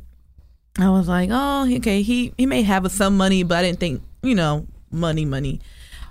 I 0.78 0.89
was 0.91 1.08
like, 1.08 1.30
oh, 1.32 1.68
okay, 1.78 2.04
he 2.04 2.32
he 2.38 2.45
may 2.45 2.62
have 2.62 2.89
some 2.91 3.18
money, 3.18 3.41
but 3.41 3.58
I 3.58 3.64
didn't 3.64 3.80
think, 3.80 4.04
you 4.22 4.36
know, 4.36 4.68
money, 4.94 5.26
money. 5.26 5.62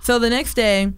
So 0.01 0.19
the 0.19 0.29
next 0.29 0.53
day, 0.53 0.91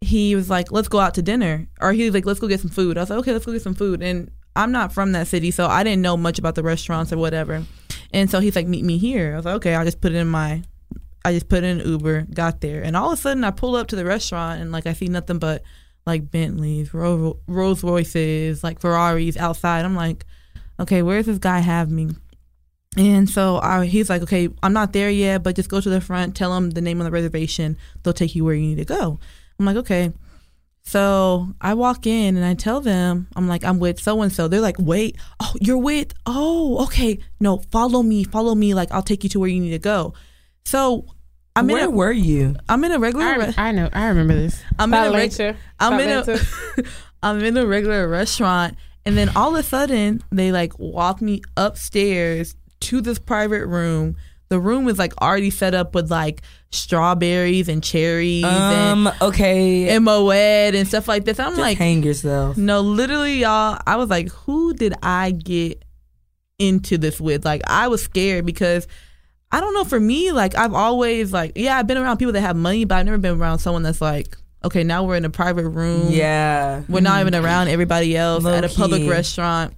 he 0.00 0.34
was 0.34 0.48
like, 0.48 0.70
let's 0.70 0.88
go 0.88 1.00
out 1.00 1.14
to 1.14 1.22
dinner, 1.22 1.68
or 1.80 1.92
he 1.92 2.04
was 2.04 2.14
like, 2.14 2.26
let's 2.26 2.40
go 2.40 2.48
get 2.48 2.60
some 2.60 2.70
food. 2.70 2.96
I 2.96 3.00
was 3.00 3.10
like, 3.10 3.18
okay, 3.20 3.32
let's 3.32 3.44
go 3.44 3.52
get 3.52 3.62
some 3.62 3.74
food, 3.74 4.02
and 4.02 4.30
I'm 4.54 4.72
not 4.72 4.92
from 4.92 5.12
that 5.12 5.26
city, 5.26 5.50
so 5.50 5.66
I 5.66 5.84
didn't 5.84 6.02
know 6.02 6.16
much 6.16 6.38
about 6.38 6.54
the 6.54 6.62
restaurants 6.62 7.12
or 7.12 7.18
whatever. 7.18 7.64
And 8.12 8.30
so 8.30 8.40
he's 8.40 8.56
like, 8.56 8.66
meet 8.66 8.84
me 8.84 8.98
here. 8.98 9.32
I 9.34 9.36
was 9.36 9.44
like, 9.44 9.56
okay, 9.56 9.74
I'll 9.74 9.84
just 9.84 10.00
put 10.00 10.12
it 10.12 10.16
in 10.16 10.28
my 10.28 10.62
I 11.26 11.32
just 11.32 11.48
put 11.48 11.64
in 11.64 11.80
Uber, 11.80 12.28
got 12.32 12.60
there, 12.60 12.82
and 12.82 12.96
all 12.96 13.10
of 13.10 13.18
a 13.18 13.20
sudden 13.20 13.42
I 13.42 13.50
pull 13.50 13.74
up 13.74 13.88
to 13.88 13.96
the 13.96 14.04
restaurant 14.04 14.60
and 14.60 14.70
like 14.70 14.86
I 14.86 14.92
see 14.92 15.08
nothing 15.08 15.40
but 15.40 15.64
like 16.06 16.30
Bentleys, 16.30 16.94
Ro- 16.94 17.40
Rolls 17.48 17.82
Royces, 17.82 18.62
like 18.62 18.80
Ferraris 18.80 19.36
outside. 19.36 19.84
I'm 19.84 19.96
like, 19.96 20.24
okay, 20.78 21.02
where's 21.02 21.26
this 21.26 21.38
guy 21.38 21.58
have 21.58 21.90
me? 21.90 22.10
And 22.96 23.28
so 23.28 23.58
I, 23.62 23.84
he's 23.86 24.08
like, 24.08 24.22
okay, 24.22 24.48
I'm 24.62 24.72
not 24.72 24.92
there 24.92 25.10
yet, 25.10 25.42
but 25.42 25.54
just 25.54 25.68
go 25.68 25.80
to 25.80 25.90
the 25.90 26.00
front, 26.00 26.34
tell 26.34 26.54
them 26.54 26.70
the 26.70 26.80
name 26.80 27.00
of 27.00 27.04
the 27.04 27.10
reservation. 27.10 27.76
They'll 28.02 28.14
take 28.14 28.34
you 28.34 28.44
where 28.44 28.54
you 28.54 28.62
need 28.62 28.78
to 28.78 28.84
go. 28.84 29.18
I'm 29.58 29.66
like, 29.66 29.76
okay. 29.76 30.12
So 30.82 31.48
I 31.60 31.74
walk 31.74 32.06
in 32.06 32.36
and 32.36 32.44
I 32.44 32.54
tell 32.54 32.80
them, 32.80 33.26
I'm 33.36 33.48
like, 33.48 33.64
I'm 33.64 33.78
with 33.80 34.00
so 34.00 34.22
and 34.22 34.32
so. 34.32 34.48
They're 34.48 34.60
like, 34.60 34.76
wait, 34.78 35.16
oh, 35.40 35.52
you're 35.60 35.78
with, 35.78 36.14
oh, 36.26 36.84
okay. 36.84 37.18
No, 37.40 37.58
follow 37.70 38.02
me, 38.02 38.24
follow 38.24 38.54
me. 38.54 38.72
Like, 38.72 38.90
I'll 38.92 39.02
take 39.02 39.24
you 39.24 39.30
to 39.30 39.40
where 39.40 39.48
you 39.48 39.60
need 39.60 39.72
to 39.72 39.78
go. 39.78 40.14
So 40.64 41.06
I'm 41.56 41.66
Where 41.66 41.84
in 41.84 41.84
a, 41.86 41.90
were 41.90 42.12
you? 42.12 42.54
I'm 42.68 42.84
in 42.84 42.92
a 42.92 42.98
regular, 42.98 43.26
I, 43.26 43.36
re- 43.36 43.54
I 43.56 43.72
know. 43.72 43.88
I 43.92 44.06
remember 44.06 44.34
this. 44.34 44.62
I'm 44.78 44.94
in 44.94 45.00
a, 45.00 45.12
reg- 45.12 45.32
Atlanta. 45.32 45.58
I'm 45.80 46.00
in 46.00 46.08
a, 46.08 46.20
Atlanta. 46.20 46.44
I'm 47.22 47.42
in 47.42 47.56
a 47.56 47.66
regular 47.66 48.08
restaurant, 48.08 48.76
and 49.04 49.16
then 49.16 49.30
all 49.30 49.56
of 49.56 49.60
a 49.60 49.62
sudden 49.62 50.22
they 50.30 50.52
like 50.52 50.78
walk 50.78 51.20
me 51.20 51.42
upstairs 51.56 52.54
to 52.86 53.00
this 53.00 53.18
private 53.18 53.66
room. 53.66 54.16
The 54.48 54.60
room 54.60 54.86
is 54.88 54.98
like 54.98 55.12
already 55.20 55.50
set 55.50 55.74
up 55.74 55.94
with 55.94 56.10
like 56.10 56.42
strawberries 56.70 57.68
and 57.68 57.82
cherries 57.82 58.44
Um. 58.44 59.10
Okay. 59.20 59.88
and, 59.88 59.96
and 59.96 60.04
Moet 60.04 60.74
and 60.74 60.86
stuff 60.86 61.08
like 61.08 61.24
this. 61.24 61.40
I'm 61.40 61.50
Just 61.50 61.60
like, 61.60 61.78
hang 61.78 62.02
yourself. 62.02 62.56
no, 62.56 62.80
literally, 62.80 63.38
y'all. 63.38 63.78
I 63.86 63.96
was 63.96 64.08
like, 64.08 64.28
who 64.30 64.72
did 64.74 64.94
I 65.02 65.32
get 65.32 65.84
into 66.58 66.96
this 66.96 67.20
with? 67.20 67.44
Like, 67.44 67.62
I 67.66 67.88
was 67.88 68.02
scared 68.02 68.46
because 68.46 68.86
I 69.50 69.60
don't 69.60 69.74
know. 69.74 69.84
For 69.84 69.98
me, 69.98 70.30
like, 70.32 70.54
I've 70.56 70.74
always 70.74 71.32
like, 71.32 71.52
yeah, 71.56 71.76
I've 71.78 71.86
been 71.86 71.98
around 71.98 72.18
people 72.18 72.32
that 72.32 72.40
have 72.40 72.56
money, 72.56 72.84
but 72.84 72.96
I've 72.96 73.06
never 73.06 73.18
been 73.18 73.40
around 73.40 73.58
someone 73.58 73.82
that's 73.82 74.00
like 74.00 74.36
okay, 74.64 74.82
now 74.82 75.04
we're 75.04 75.14
in 75.14 75.24
a 75.24 75.30
private 75.30 75.68
room. 75.68 76.08
Yeah. 76.10 76.82
We're 76.88 76.98
not 77.00 77.20
even 77.20 77.36
around 77.36 77.68
everybody 77.68 78.16
else 78.16 78.44
at 78.44 78.64
a 78.64 78.68
public 78.68 79.08
restaurant. 79.08 79.74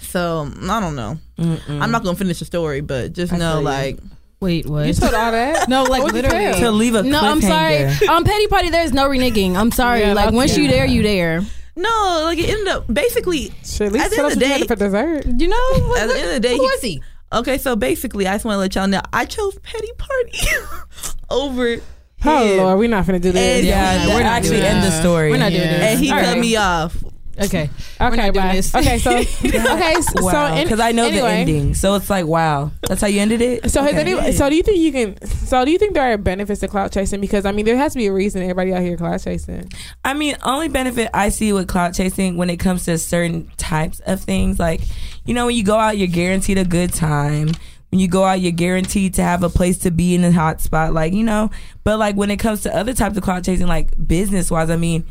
So 0.00 0.50
I 0.62 0.80
don't 0.80 0.96
know. 0.96 1.18
Mm-mm. 1.38 1.80
I'm 1.80 1.90
not 1.90 2.02
gonna 2.04 2.16
finish 2.16 2.38
the 2.38 2.44
story, 2.44 2.80
but 2.80 3.12
just 3.12 3.32
I 3.32 3.36
know 3.38 3.52
feel 3.52 3.58
you. 3.60 3.64
like 3.64 3.98
Wait, 4.40 4.66
what? 4.66 4.86
You 4.88 4.92
told 4.94 5.14
all 5.14 5.30
that? 5.30 5.68
no, 5.68 5.84
like 5.84 6.02
What'd 6.02 6.14
literally. 6.24 6.58
to 6.60 6.70
leave 6.72 6.96
a 6.96 7.02
No, 7.04 7.20
I'm 7.20 7.40
sorry. 7.40 7.74
cliffhanger. 7.76 8.08
On 8.08 8.24
Petty 8.24 8.46
Party, 8.48 8.70
there's 8.70 8.92
no 8.92 9.08
reneging. 9.08 9.54
I'm 9.54 9.70
sorry. 9.70 10.00
Yeah, 10.00 10.14
like 10.14 10.28
okay. 10.28 10.36
once 10.36 10.56
you 10.56 10.66
there, 10.66 10.84
you 10.84 11.02
there. 11.04 11.42
no, 11.76 12.20
like 12.24 12.38
it 12.40 12.50
ended 12.50 12.66
up 12.68 12.92
basically 12.92 13.52
Shit, 13.64 13.82
at 13.82 13.92
least 13.92 14.04
At 14.06 14.10
the 14.10 14.16
tell 14.16 14.24
end 14.26 14.32
us 14.32 14.36
of 14.36 14.42
you 14.42 14.48
the 14.48 14.58
had 14.58 14.66
for 14.68 14.74
dessert. 14.76 15.26
You 15.40 15.46
know? 15.48 15.94
at 15.96 16.08
the 16.08 16.14
end 16.16 16.26
of 16.28 16.34
the 16.34 16.40
day 16.40 16.56
Who 16.56 16.62
he- 16.62 16.66
was 16.68 16.80
he? 16.82 17.02
Okay, 17.32 17.56
so 17.56 17.76
basically 17.76 18.26
I 18.26 18.32
just 18.34 18.44
wanna 18.44 18.58
let 18.58 18.74
y'all 18.74 18.88
know 18.88 19.00
I 19.12 19.26
chose 19.26 19.56
Petty 19.60 19.92
Party 19.96 20.38
over 21.30 21.76
Oh 22.24 22.46
him. 22.46 22.58
Lord, 22.58 22.78
we're 22.78 22.88
not 22.88 23.06
gonna 23.06 23.18
do 23.20 23.32
this. 23.32 23.58
And- 23.58 23.66
Yeah, 23.66 23.94
Yeah, 23.94 24.06
we're 24.08 24.14
we're 24.14 24.22
not 24.24 24.32
actually 24.32 24.56
doing 24.58 24.64
end 24.64 24.82
the 24.84 24.90
story. 25.00 25.30
We're 25.30 25.38
not 25.38 25.50
doing 25.50 25.62
Yeah. 25.62 25.78
this. 25.78 25.90
and 25.96 26.00
he 26.04 26.10
All 26.10 26.18
cut 26.18 26.26
right. 26.34 26.38
me 26.40 26.56
off. 26.56 26.96
Okay. 27.40 27.70
Okay, 28.00 28.10
We're 28.10 28.16
not 28.16 28.34
doing 28.34 28.44
bye. 28.62 28.78
Okay, 28.80 28.98
so 28.98 29.10
okay, 29.76 29.94
so 30.00 30.24
Wow, 30.24 30.56
in- 30.56 30.64
because 30.64 30.80
I 30.80 30.90
know 30.90 31.08
the 31.08 31.22
ending, 31.24 31.72
so 31.74 31.94
it's 31.94 32.10
like, 32.10 32.26
wow, 32.26 32.72
that's 32.82 33.00
how 33.00 33.06
you 33.06 33.20
ended 33.20 33.40
it. 33.40 33.70
So 33.70 33.80
has 33.82 33.92
Okay. 33.94 34.12
any, 34.18 34.32
so 34.32 34.50
do 34.50 34.56
you 34.56 34.62
think 34.64 34.78
you 34.78 34.90
can? 34.90 35.24
So 35.28 35.64
do 35.64 35.70
you 35.70 35.78
think 35.78 35.94
there 35.94 36.12
are 36.12 36.18
benefits 36.18 36.60
to 36.60 36.68
clout 36.68 36.90
chasing? 36.92 37.20
Because 37.20 37.46
I 37.46 37.52
mean, 37.52 37.64
there 37.64 37.76
has 37.76 37.92
to 37.92 37.98
be 37.98 38.06
a 38.08 38.12
reason 38.12 38.42
everybody 38.42 38.74
out 38.74 38.82
here 38.82 38.96
clout 38.96 39.22
chasing. 39.22 39.70
I 40.04 40.14
mean, 40.14 40.36
only 40.42 40.68
benefit 40.68 41.10
I 41.14 41.28
see 41.28 41.52
with 41.52 41.68
clout 41.68 41.94
chasing 41.94 42.36
when 42.36 42.50
it 42.50 42.56
comes 42.56 42.86
to 42.86 42.98
certain 42.98 43.48
types 43.56 44.00
of 44.00 44.20
things, 44.20 44.58
like 44.58 44.80
you 45.24 45.32
know, 45.34 45.46
when 45.46 45.54
you 45.54 45.62
go 45.62 45.76
out, 45.78 45.96
you're 45.98 46.08
guaranteed 46.08 46.58
a 46.58 46.64
good 46.64 46.92
time. 46.92 47.50
When 47.90 48.00
you 48.00 48.08
go 48.08 48.24
out, 48.24 48.40
you're 48.40 48.50
guaranteed 48.52 49.14
to 49.14 49.22
have 49.22 49.42
a 49.44 49.48
place 49.50 49.78
to 49.80 49.90
be 49.92 50.14
in 50.16 50.24
a 50.24 50.32
hot 50.32 50.60
spot, 50.60 50.92
like 50.92 51.12
you 51.12 51.22
know. 51.22 51.50
But 51.84 51.98
like 52.00 52.16
when 52.16 52.30
it 52.32 52.38
comes 52.38 52.62
to 52.62 52.74
other 52.74 52.94
types 52.94 53.16
of 53.16 53.22
clout 53.22 53.44
chasing, 53.44 53.68
like 53.68 53.92
business 54.08 54.50
wise, 54.50 54.70
I 54.70 54.76
mean, 54.76 55.04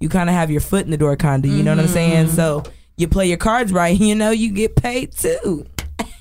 you 0.00 0.08
kind 0.08 0.28
of 0.28 0.34
have 0.34 0.50
your 0.50 0.60
foot 0.60 0.84
in 0.84 0.90
the 0.90 0.96
door, 0.96 1.16
kinda. 1.16 1.48
You 1.48 1.62
know 1.62 1.72
what 1.74 1.80
I'm 1.80 1.88
saying? 1.88 2.26
Mm-hmm. 2.26 2.36
So 2.36 2.62
you 2.96 3.08
play 3.08 3.26
your 3.26 3.36
cards 3.38 3.72
right, 3.72 3.98
you 4.00 4.14
know, 4.14 4.30
you 4.30 4.52
get 4.52 4.76
paid 4.76 5.12
too. 5.12 5.66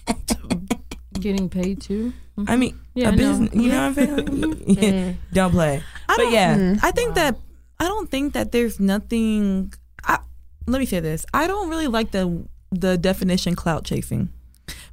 Getting 1.19 1.49
paid 1.49 1.81
too. 1.81 2.13
I 2.47 2.55
mean, 2.55 2.79
Yeah, 2.93 3.05
a 3.05 3.11
I 3.11 3.11
know. 3.11 3.17
business, 3.17 3.53
you 3.55 3.69
know 3.69 3.89
what 3.89 3.97
I'm 3.97 4.77
saying? 4.77 5.17
Don't 5.33 5.51
play. 5.51 5.77
I 6.07 6.13
But 6.15 6.17
don't, 6.17 6.33
yeah. 6.33 6.55
Mm-hmm. 6.55 6.85
I 6.85 6.91
think 6.91 7.15
that 7.15 7.35
I 7.79 7.85
don't 7.87 8.09
think 8.09 8.33
that 8.33 8.51
there's 8.51 8.79
nothing. 8.79 9.73
I, 10.03 10.19
let 10.67 10.79
me 10.79 10.85
say 10.85 10.99
this: 10.99 11.25
I 11.33 11.47
don't 11.47 11.69
really 11.69 11.87
like 11.87 12.11
the 12.11 12.45
the 12.71 12.97
definition 12.97 13.55
clout 13.55 13.83
chasing 13.85 14.29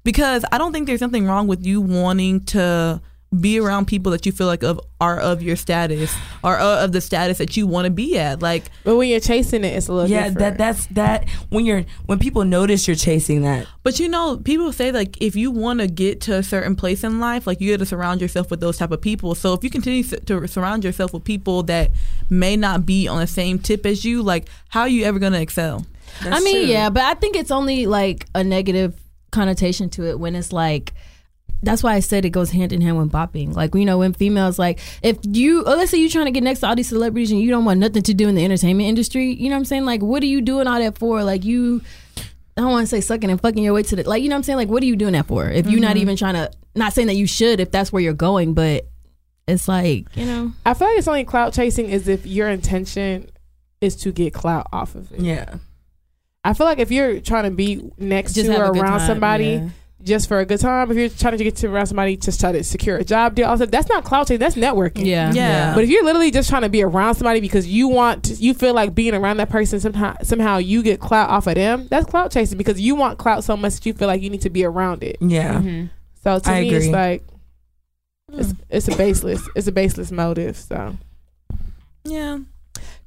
because 0.05 0.45
I 0.53 0.59
don't 0.59 0.73
think 0.73 0.87
there's 0.87 1.01
nothing 1.01 1.27
wrong 1.27 1.47
with 1.47 1.65
you 1.65 1.81
wanting 1.81 2.45
to 2.47 3.01
be 3.41 3.59
around 3.59 3.87
people 3.87 4.13
that 4.13 4.25
you 4.27 4.33
feel 4.33 4.47
like 4.47 4.63
of 4.63 4.81
are 5.01 5.19
of 5.21 5.43
your 5.43 5.57
status 5.57 6.15
or 6.43 6.57
of 6.59 6.93
the 6.93 7.01
status 7.01 7.39
that 7.39 7.57
you 7.57 7.67
want 7.67 7.85
to 7.87 7.91
be 7.91 8.19
at. 8.19 8.41
Like, 8.43 8.65
But 8.85 8.97
when 8.97 9.09
you're 9.09 9.21
chasing 9.21 9.65
it, 9.65 9.77
it's 9.77 9.89
a 9.89 9.93
little 9.93 10.09
Yeah, 10.11 10.29
different. 10.29 10.39
that 10.39 10.59
that's 10.59 10.87
that 10.87 11.29
when 11.51 11.65
you're 11.67 11.85
when 12.07 12.19
people 12.19 12.45
notice 12.45 12.87
you're 12.87 12.97
chasing 12.97 13.43
that. 13.43 13.67
but 13.83 13.99
you 14.01 14.09
know, 14.09 14.37
people 14.39 14.73
say 14.73 14.93
like 14.93 15.21
if 15.21 15.37
you 15.37 15.51
want 15.51 15.81
to 15.81 15.87
get 15.87 16.21
to 16.23 16.37
a 16.37 16.43
certain 16.43 16.77
place 16.77 17.05
in 17.05 17.21
life, 17.21 17.47
like 17.47 17.61
you 17.61 17.73
got 17.73 17.81
to 17.81 17.87
surround 17.87 18.21
yourself 18.21 18.51
with 18.51 18.61
those 18.61 18.79
type 18.79 18.91
of 18.93 19.01
people. 19.01 19.35
So 19.35 19.53
if 19.55 19.63
you 19.65 19.71
continue 19.71 20.03
to 20.05 20.47
surround 20.49 20.85
yourself 20.85 21.13
with 21.13 21.25
people 21.25 21.63
that 21.65 21.91
may 22.31 22.57
not 22.57 22.87
be 22.87 23.09
on 23.09 23.19
the 23.21 23.27
same 23.27 23.59
tip 23.59 23.85
as 23.87 24.05
you, 24.05 24.23
like 24.23 24.49
how 24.69 24.81
are 24.83 24.89
you 24.89 25.05
ever 25.05 25.19
gonna 25.19 25.41
excel? 25.41 25.85
I 26.23 26.41
mean, 26.41 26.69
yeah, 26.69 26.91
but 26.91 27.03
I 27.03 27.15
think 27.15 27.35
it's 27.37 27.51
only 27.51 27.87
like 27.87 28.27
a 28.35 28.45
negative 28.45 28.95
connotation 29.33 29.91
to 29.91 30.09
it 30.09 30.19
when 30.19 30.35
it's 30.37 30.53
like. 30.53 30.93
That's 31.65 31.83
why 31.83 31.95
I 31.95 32.01
said 32.01 32.25
it 32.25 32.31
goes 32.31 32.51
hand 32.51 32.73
in 32.73 32.81
hand 32.81 32.99
with 32.99 33.11
bopping. 33.11 33.55
Like 33.55 33.75
you 33.75 33.85
know, 33.85 33.99
when 33.99 34.13
females 34.13 34.59
like 34.59 34.81
if 35.03 35.19
you, 35.23 35.65
oh, 35.65 35.77
let's 35.77 35.91
say 35.91 35.99
you're 35.99 36.11
trying 36.11 36.27
to 36.27 36.31
get 36.31 36.43
next 36.43 36.61
to 36.61 36.69
all 36.69 36.77
these 36.77 36.89
celebrities 36.89 37.31
and 37.31 37.41
you 37.41 37.51
don't 37.51 37.65
want 37.65 37.81
nothing 37.81 38.03
to 38.03 38.15
do 38.15 38.29
in 38.29 38.35
the 38.35 38.45
entertainment 38.45 38.89
industry. 38.89 39.33
You 39.33 39.49
know 39.49 39.57
what 39.57 39.61
I'm 39.61 39.65
saying? 39.65 39.85
Like, 39.85 40.03
what 40.03 40.23
are 40.23 40.27
you 40.27 40.41
doing 40.41 40.67
all 40.67 40.79
that 40.79 40.99
for? 40.99 41.23
Like 41.23 41.45
you, 41.45 41.83
I 42.57 42.61
don't 42.61 42.71
want 42.71 42.87
to 42.87 42.91
say 42.91 43.01
sucking 43.01 43.31
and 43.31 43.41
fucking 43.41 43.63
your 43.63 43.75
way 43.75 43.83
to 43.85 43.97
the 43.97 44.09
like. 44.09 44.23
You 44.23 44.29
know 44.29 44.35
what 44.35 44.39
I'm 44.39 44.43
saying? 44.45 44.59
Like, 44.59 44.69
what 44.69 44.83
are 44.83 44.87
you 44.87 44.97
doing 44.97 45.13
that 45.13 45.27
for? 45.27 45.49
If 45.49 45.69
you're 45.69 45.81
not 45.81 45.93
mm-hmm. 45.93 45.99
even 45.99 46.17
trying 46.17 46.35
to, 46.35 46.51
not 46.75 46.93
saying 46.93 47.09
that 47.09 47.17
you 47.17 47.27
should 47.27 47.61
if 47.61 47.71
that's 47.71 47.93
where 47.93 48.03
you're 48.03 48.13
going, 48.13 48.55
but 48.55 48.87
it's 49.47 49.69
like 49.69 50.07
you 50.17 50.25
know, 50.25 50.53
I 50.65 50.75
feel 50.75 50.89
like 50.89 50.99
it's 50.99 51.09
only 51.09 51.25
clout 51.25 51.53
chasing 51.53 51.89
is 51.89 52.09
if 52.09 52.27
your 52.27 52.49
intention 52.49 53.31
is 53.81 53.97
to 53.97 54.13
get 54.13 54.33
clout 54.33 54.67
off 54.73 54.95
of 54.95 55.13
it. 55.13 55.21
Yeah. 55.21 55.57
I 56.45 56.53
feel 56.53 56.67
like 56.67 56.79
if 56.79 56.91
you're 56.91 57.21
trying 57.21 57.45
to 57.45 57.51
be 57.51 57.91
next 57.97 58.35
just 58.35 58.51
to 58.51 58.57
or 58.57 58.71
around 58.71 58.99
time, 58.99 59.07
somebody 59.07 59.45
yeah. 59.47 59.69
Just 60.03 60.29
for 60.29 60.39
a 60.41 60.45
good 60.45 60.61
time, 60.61 60.91
if 60.91 60.97
you're 60.97 61.09
trying 61.09 61.39
to 61.39 61.43
get 61.45 61.57
to 61.57 61.69
around 61.69 61.87
somebody 61.87 62.17
to 62.19 62.39
try 62.39 62.53
to 62.53 62.63
secure 62.63 62.97
a 62.97 63.05
job 63.05 63.35
deal, 63.35 63.47
also 63.47 63.65
that's 63.65 63.89
not 63.89 64.05
clout 64.05 64.27
chasing. 64.27 64.39
That's 64.41 64.55
networking. 64.57 65.07
Yeah. 65.07 65.33
Yeah. 65.33 65.75
But 65.75 65.85
if 65.85 65.91
you're 65.91 66.05
literally 66.05 66.31
just 66.31 66.51
trying 66.51 66.63
to 66.63 66.69
be 66.69 66.83
around 66.83 67.15
somebody 67.15 67.41
because 67.41 67.67
you 67.67 67.89
want, 67.89 68.25
to, 68.25 68.35
you 68.35 68.53
feel 68.55 68.75
like 68.75 68.95
being 68.95 69.15
around 69.15 69.39
that 69.39 69.49
person 69.49 69.81
somehow, 69.81 70.15
somehow 70.23 70.59
you 70.59 70.83
get 70.83 71.01
clout 71.01 71.31
off 71.31 71.47
of 71.47 71.55
them. 71.55 71.87
That's 71.91 72.07
clout 72.07 72.31
chasing 72.33 72.59
because 72.59 72.79
you 72.81 72.95
want 72.97 73.19
clout 73.19 73.45
so 73.45 73.57
much 73.57 73.75
that 73.75 73.87
you 73.87 73.95
feel 73.95 74.09
like 74.09 74.21
you 74.21 74.29
need 74.31 74.43
to 74.43 74.51
be 74.51 74.65
around 74.65 75.03
it. 75.03 75.17
Yeah. 75.21 75.55
Mhm. 75.61 75.91
So 76.23 76.39
to 76.39 76.51
I 76.51 76.61
me, 76.63 76.71
it's 76.71 76.89
like 76.89 77.23
it's 78.33 78.53
it's 78.69 78.89
a 78.89 78.97
baseless, 78.97 79.43
it's 79.55 79.67
a 79.69 79.73
baseless 79.73 80.11
motive. 80.11 80.57
So 80.57 80.97
Yeah. 82.05 82.39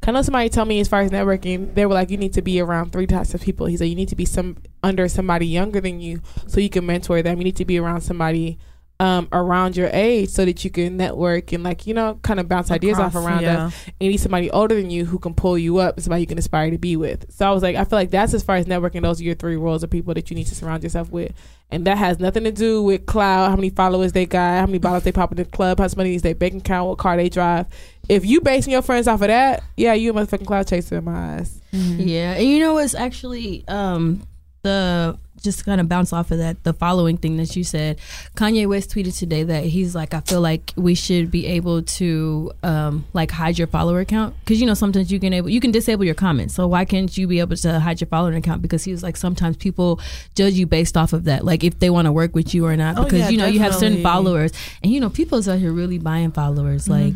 I 0.08 0.12
know 0.12 0.22
somebody 0.22 0.48
told 0.48 0.70
me 0.70 0.80
as 0.80 0.88
far 0.88 1.02
as 1.02 1.12
networking, 1.12 1.74
they 1.76 1.86
were 1.86 1.94
like, 1.94 2.10
you 2.10 2.16
need 2.16 2.32
to 2.34 2.42
be 2.42 2.62
around 2.62 2.94
three 2.94 3.08
types 3.08 3.34
of 3.34 3.42
people. 3.42 3.66
He 3.66 3.76
said 3.76 3.90
you 3.90 3.96
need 3.96 4.08
to 4.08 4.16
be 4.16 4.24
some 4.24 4.56
under 4.82 5.10
somebody 5.10 5.46
younger 5.46 5.82
than 5.82 6.00
you 6.00 6.22
so 6.48 6.62
you 6.62 6.70
can 6.70 6.86
mentor 6.86 7.22
them. 7.22 7.40
You 7.40 7.44
need 7.44 7.58
to 7.58 7.66
be 7.66 7.78
around 7.78 8.02
somebody 8.02 8.58
um, 9.00 9.28
around 9.32 9.78
your 9.78 9.90
age 9.94 10.30
so 10.30 10.44
that 10.44 10.64
you 10.64 10.72
can 10.72 10.98
network 10.98 11.52
and 11.52 11.64
like 11.64 11.86
you 11.86 11.94
know 11.94 12.20
kind 12.24 12.40
of 12.40 12.50
bounce 12.50 12.72
ideas 12.72 12.98
off 12.98 13.16
around 13.16 13.44
yeah. 13.44 13.56
them. 13.56 13.74
And 13.86 13.94
you 14.00 14.10
need 14.10 14.18
somebody 14.18 14.50
older 14.50 14.76
than 14.76 14.90
you 14.90 15.06
who 15.06 15.20
can 15.20 15.34
pull 15.34 15.58
you 15.58 15.78
up, 15.78 16.00
somebody 16.00 16.22
you 16.22 16.28
can 16.28 16.38
aspire 16.38 16.72
to 16.72 16.78
be 16.78 16.96
with. 16.96 17.32
So 17.32 17.48
I 17.48 17.52
was 17.52 17.62
like, 17.62 17.76
I 17.76 17.84
feel 17.84 18.00
like 18.00 18.10
that's 18.10 18.34
as 18.34 18.44
far 18.44 18.56
as 18.56 18.66
networking. 18.66 19.04
Those 19.04 19.22
are 19.22 19.24
your 19.24 19.36
three 19.36 19.56
roles 19.56 19.84
of 19.84 19.90
people 19.90 20.14
that 20.16 20.30
you 20.30 20.36
need 20.36 20.48
to 20.48 20.56
surround 20.56 20.84
yourself 20.84 21.12
with, 21.12 21.32
and 21.70 21.86
that 21.86 21.98
has 21.98 22.20
nothing 22.20 22.44
to 22.46 22.52
do 22.52 22.82
with 22.82 23.06
clout, 23.06 23.50
how 23.50 23.56
many 23.56 23.70
followers 23.70 24.14
they 24.14 24.26
got, 24.26 24.60
how 24.60 24.66
many 24.66 24.80
bottles 24.80 25.04
they 25.04 25.12
pop 25.12 25.32
in 25.32 25.38
the 25.38 25.46
club, 25.46 25.78
how 25.78 25.86
much 25.86 25.96
money 25.96 26.16
is 26.16 26.24
their 26.24 26.36
bank 26.36 26.56
account, 26.56 26.90
what 26.90 26.98
car 26.98 27.18
they 27.18 27.30
drive. 27.30 27.68
If 28.10 28.26
you 28.26 28.42
basing 28.42 28.72
your 28.72 28.82
friends 28.82 29.08
off 29.08 29.22
of 29.22 29.28
that, 29.28 29.64
yeah, 29.76 29.94
you 29.94 30.12
a 30.12 30.14
motherfucking 30.14 30.48
clout 30.48 30.68
chaser 30.68 30.98
in 30.98 31.04
my 31.04 31.36
eyes. 31.36 31.62
Yeah, 31.72 32.34
and 32.34 32.48
you 32.48 32.60
know 32.60 32.74
what's 32.76 32.96
actually 32.96 33.64
um 33.68 34.26
the 34.64 35.20
just 35.42 35.66
kind 35.66 35.80
of 35.82 35.88
bounce 35.90 36.14
off 36.14 36.32
of 36.32 36.38
that 36.38 36.64
the 36.64 36.74
following 36.74 37.18
thing 37.18 37.38
that 37.38 37.56
you 37.56 37.64
said. 37.64 38.00
Kanye 38.36 38.68
west 38.68 38.92
tweeted 38.92 39.18
today 39.18 39.44
that 39.44 39.64
he's 39.66 39.96
like 39.96 40.14
i 40.14 40.20
feel 40.22 40.42
like 40.42 40.74
we 40.76 40.96
should 40.96 41.30
be 41.32 41.46
able 41.46 41.82
to 41.82 42.52
um 42.64 43.06
like 43.14 43.32
hide 43.32 43.58
your 43.58 43.68
follower 43.68 44.00
account 44.00 44.36
because 44.40 44.60
you 44.60 44.66
know 44.68 44.74
sometimes 44.74 45.12
you 45.12 45.20
can 45.20 45.34
able 45.34 45.50
you 45.50 45.60
can 45.60 45.72
disable 45.72 46.04
your 46.04 46.16
comments. 46.16 46.54
So 46.56 46.68
why 46.68 46.86
can't 46.86 47.16
you 47.18 47.28
be 47.28 47.40
able 47.40 47.56
to 47.58 47.80
hide 47.80 48.00
your 48.02 48.08
follower 48.08 48.34
account? 48.34 48.62
Because 48.62 48.84
he 48.84 48.92
was 48.92 49.04
like 49.04 49.18
sometimes 49.18 49.58
people 49.58 50.00
judge 50.36 50.54
you 50.54 50.66
based 50.68 50.98
off 50.98 51.14
of 51.14 51.24
that 51.26 51.46
like 51.46 51.64
if 51.64 51.80
they 51.80 51.90
want 51.90 52.06
to 52.06 52.12
work 52.12 52.36
with 52.36 52.54
you 52.54 52.66
or 52.66 52.76
not. 52.76 52.98
Oh, 52.98 53.04
because 53.04 53.20
yeah, 53.20 53.30
you 53.30 53.38
know 53.38 53.46
you 53.46 53.60
have 53.60 53.76
certain 53.76 54.02
followers. 54.04 54.52
And 54.84 54.92
you 54.92 55.00
know 55.00 55.10
people's 55.10 55.48
out 55.48 55.60
here 55.60 55.72
really 55.72 56.00
buying 56.00 56.32
followers 56.32 56.88
like 56.90 57.14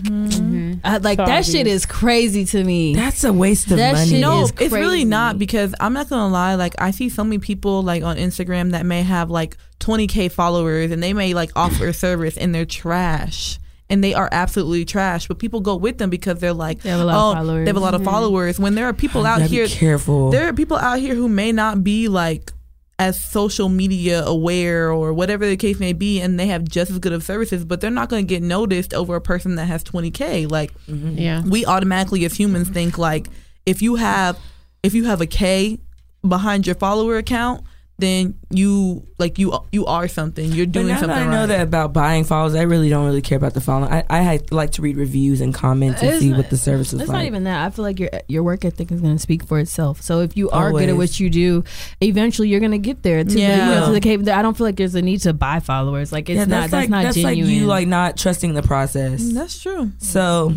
I, 0.84 0.98
like 0.98 1.18
So 1.18 1.26
that 1.26 1.46
shit 1.46 1.68
is 1.68 1.86
crazy 1.86 2.46
to 2.46 2.64
me. 2.64 2.96
That's 2.96 3.24
a 3.24 3.34
waste 3.34 3.72
of 3.72 3.78
That 3.78 3.94
money. 3.94 4.10
shit 4.10 4.22
No, 4.22 4.44
is 4.44 4.54
it's 4.60 4.74
really 4.74 5.06
not 5.06 5.38
because 5.38 5.74
I'm 5.80 5.94
not 5.94 6.10
gonna 6.10 6.32
lie. 6.32 6.56
Like 6.56 6.76
I 6.80 6.92
see 6.92 7.10
so 7.10 7.24
many 7.24 7.40
people 7.40 7.84
like 7.84 8.04
on 8.04 8.11
Instagram 8.18 8.72
that 8.72 8.86
may 8.86 9.04
have 9.04 9.30
like 9.30 9.58
20k 9.80 10.32
followers 10.32 10.92
and 10.92 11.02
they 11.02 11.14
may 11.14 11.34
like 11.34 11.52
offer 11.56 11.88
a 11.88 11.94
service 11.94 12.38
and 12.38 12.54
they're 12.54 12.66
trash. 12.66 13.60
And 13.90 14.02
they 14.02 14.14
are 14.14 14.30
absolutely 14.32 14.86
trash, 14.86 15.28
but 15.28 15.38
people 15.38 15.60
go 15.60 15.76
with 15.76 15.98
them 15.98 16.10
because 16.10 16.40
they're 16.40 16.54
like, 16.54 16.82
They 16.82 16.90
have 16.92 17.02
a 17.02 17.04
lot 17.04 17.16
of 17.16 17.22
oh, 17.22 17.34
followers. 17.34 17.66
they 17.66 17.70
have 17.70 17.76
a 17.76 17.82
lot 17.82 17.94
of 17.94 18.04
followers. 18.06 18.56
Mm-hmm. 18.56 18.64
When 18.64 18.76
there 18.76 18.86
are 18.86 18.94
people 18.94 19.26
out 19.26 19.42
here, 19.42 19.68
careful. 19.68 20.32
there 20.32 20.48
are 20.48 20.54
people 20.54 20.78
out 20.78 21.00
here 21.00 21.14
who 21.14 21.28
may 21.28 21.52
not 21.52 21.84
be 21.84 22.08
like 22.08 22.54
as 23.02 23.22
social 23.22 23.68
media 23.68 24.24
aware 24.24 24.92
or 24.92 25.12
whatever 25.12 25.46
the 25.46 25.58
case 25.58 25.80
may 25.80 25.92
be, 25.92 26.22
and 26.22 26.40
they 26.40 26.48
have 26.48 26.64
just 26.64 26.92
as 26.92 27.00
good 27.00 27.12
of 27.12 27.24
services, 27.24 27.66
but 27.66 27.82
they're 27.82 27.90
not 27.90 28.08
going 28.10 28.24
to 28.24 28.28
get 28.28 28.44
noticed 28.44 28.94
over 28.94 29.16
a 29.16 29.22
person 29.22 29.56
that 29.56 29.66
has 29.66 29.84
20k. 29.84 30.50
Like, 30.50 30.72
mm-hmm. 30.86 31.18
Yeah. 31.18 31.42
we 31.44 31.66
automatically 31.66 32.24
as 32.26 32.34
humans 32.34 32.70
think 32.70 32.98
like 32.98 33.28
if 33.66 33.82
you 33.82 33.96
have 33.96 34.40
if 34.84 34.94
you 34.94 35.06
have 35.06 35.20
a 35.20 35.26
K 35.26 35.80
behind 36.28 36.66
your 36.68 36.76
follower 36.76 37.18
account, 37.18 37.64
then 38.02 38.38
you 38.50 39.08
like 39.20 39.40
you 39.40 39.54
you 39.72 39.86
are 39.86 40.08
something. 40.08 40.46
You're 40.52 40.66
doing 40.66 40.68
But 40.68 40.74
doing 40.74 40.88
now 40.88 41.00
something 41.00 41.16
that 41.18 41.28
I 41.28 41.32
know 41.32 41.40
right. 41.42 41.46
that 41.48 41.62
about 41.62 41.94
buying 41.94 42.24
followers, 42.26 42.56
I 42.56 42.64
really 42.64 42.90
don't 42.90 43.06
really 43.06 43.22
care 43.22 43.38
about 43.38 43.54
the 43.54 43.62
following. 43.62 43.92
I, 43.92 44.04
I 44.10 44.40
like 44.52 44.72
to 44.72 44.82
read 44.82 44.98
reviews 44.98 45.40
and 45.42 45.54
comments 45.54 46.02
and 46.02 46.12
It's 46.12 46.20
see 46.20 46.30
not- 46.32 46.38
what 46.38 46.50
the 46.50 46.58
service 46.58 46.92
is 46.94 47.00
It's 47.02 47.10
like. 47.10 47.18
not 47.20 47.26
even 47.26 47.44
that. 47.46 47.66
I 47.66 47.70
feel 47.70 47.84
like 47.84 48.00
your 48.00 48.10
your 48.28 48.44
work 48.44 48.66
ethic 48.66 48.92
is 48.92 49.00
going 49.02 49.16
to 49.16 49.22
speak 49.22 49.46
for 49.46 49.60
itself. 49.60 50.02
So 50.02 50.20
if 50.22 50.36
you 50.36 50.50
are 50.50 50.72
good 50.72 50.90
at 50.90 50.98
what 50.98 51.20
you 51.20 51.30
do, 51.30 51.64
eventually 52.02 52.50
you're 52.50 52.60
going 52.60 52.72
to 52.74 52.78
get 52.78 53.04
there. 53.04 53.24
To, 53.24 53.40
Yeah. 53.40 53.70
you 53.70 53.76
know, 53.80 53.86
to 53.88 53.92
the 53.94 54.02
cap- 54.02 54.28
I 54.38 54.42
don't 54.42 54.58
feel 54.58 54.66
like 54.68 54.76
there's 54.76 54.96
a 54.96 55.02
need 55.02 55.22
to 55.22 55.34
buy 55.34 55.60
followers. 55.62 56.12
Like 56.12 56.30
it's 56.30 56.38
yeah, 56.38 56.46
not. 56.46 56.50
that's 56.50 56.72
That's 56.72 56.82
like 56.84 56.90
not 56.90 57.04
that's 57.04 57.16
genuine. 57.16 57.46
like 57.54 57.62
you 57.62 57.66
like 57.68 57.88
not 57.88 58.18
trusting 58.18 58.54
the 58.54 58.64
process. 58.64 59.32
That's 59.32 59.62
true. 59.62 59.92
So 60.00 60.54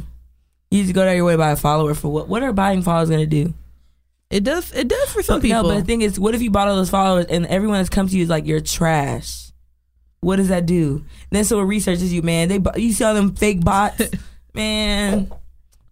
you 0.71 0.83
just 0.83 0.95
go 0.95 1.07
out 1.07 1.13
your 1.15 1.25
way 1.25 1.35
to 1.35 1.39
buy 1.39 1.51
a 1.53 1.57
follower 1.57 1.95
for 1.95 2.09
what? 2.09 2.29
What 2.29 2.43
are 2.43 2.53
buying 2.53 2.83
followers 2.83 3.11
gonna 3.11 3.27
do? 3.27 3.55
It 4.35 4.43
does. 4.43 4.73
It 4.73 4.89
does 4.89 5.13
for 5.13 5.23
some 5.23 5.37
But, 5.37 5.43
people. 5.43 5.63
No, 5.63 5.69
but 5.69 5.75
the 5.79 5.85
thing 5.85 6.03
is, 6.03 6.19
what 6.19 6.35
if 6.35 6.43
you 6.43 6.51
bought 6.51 6.67
all 6.67 6.75
those 6.75 6.91
followers 6.91 7.27
and 7.27 7.47
everyone 7.47 7.77
that's 7.79 7.89
come 7.89 8.09
to 8.09 8.17
you 8.17 8.25
is 8.25 8.29
like 8.29 8.47
you're 8.47 8.61
trash? 8.61 9.53
What 10.23 10.37
does 10.37 10.49
that 10.49 10.67
do? 10.67 10.97
And 10.97 11.31
then 11.31 11.45
someone 11.45 11.69
researches 11.69 12.13
you, 12.13 12.21
man. 12.23 12.49
They 12.49 12.59
you 12.81 12.93
see 12.93 13.05
all 13.05 13.15
them 13.15 13.37
fake 13.37 13.65
bots, 13.65 14.03
man. 14.55 15.31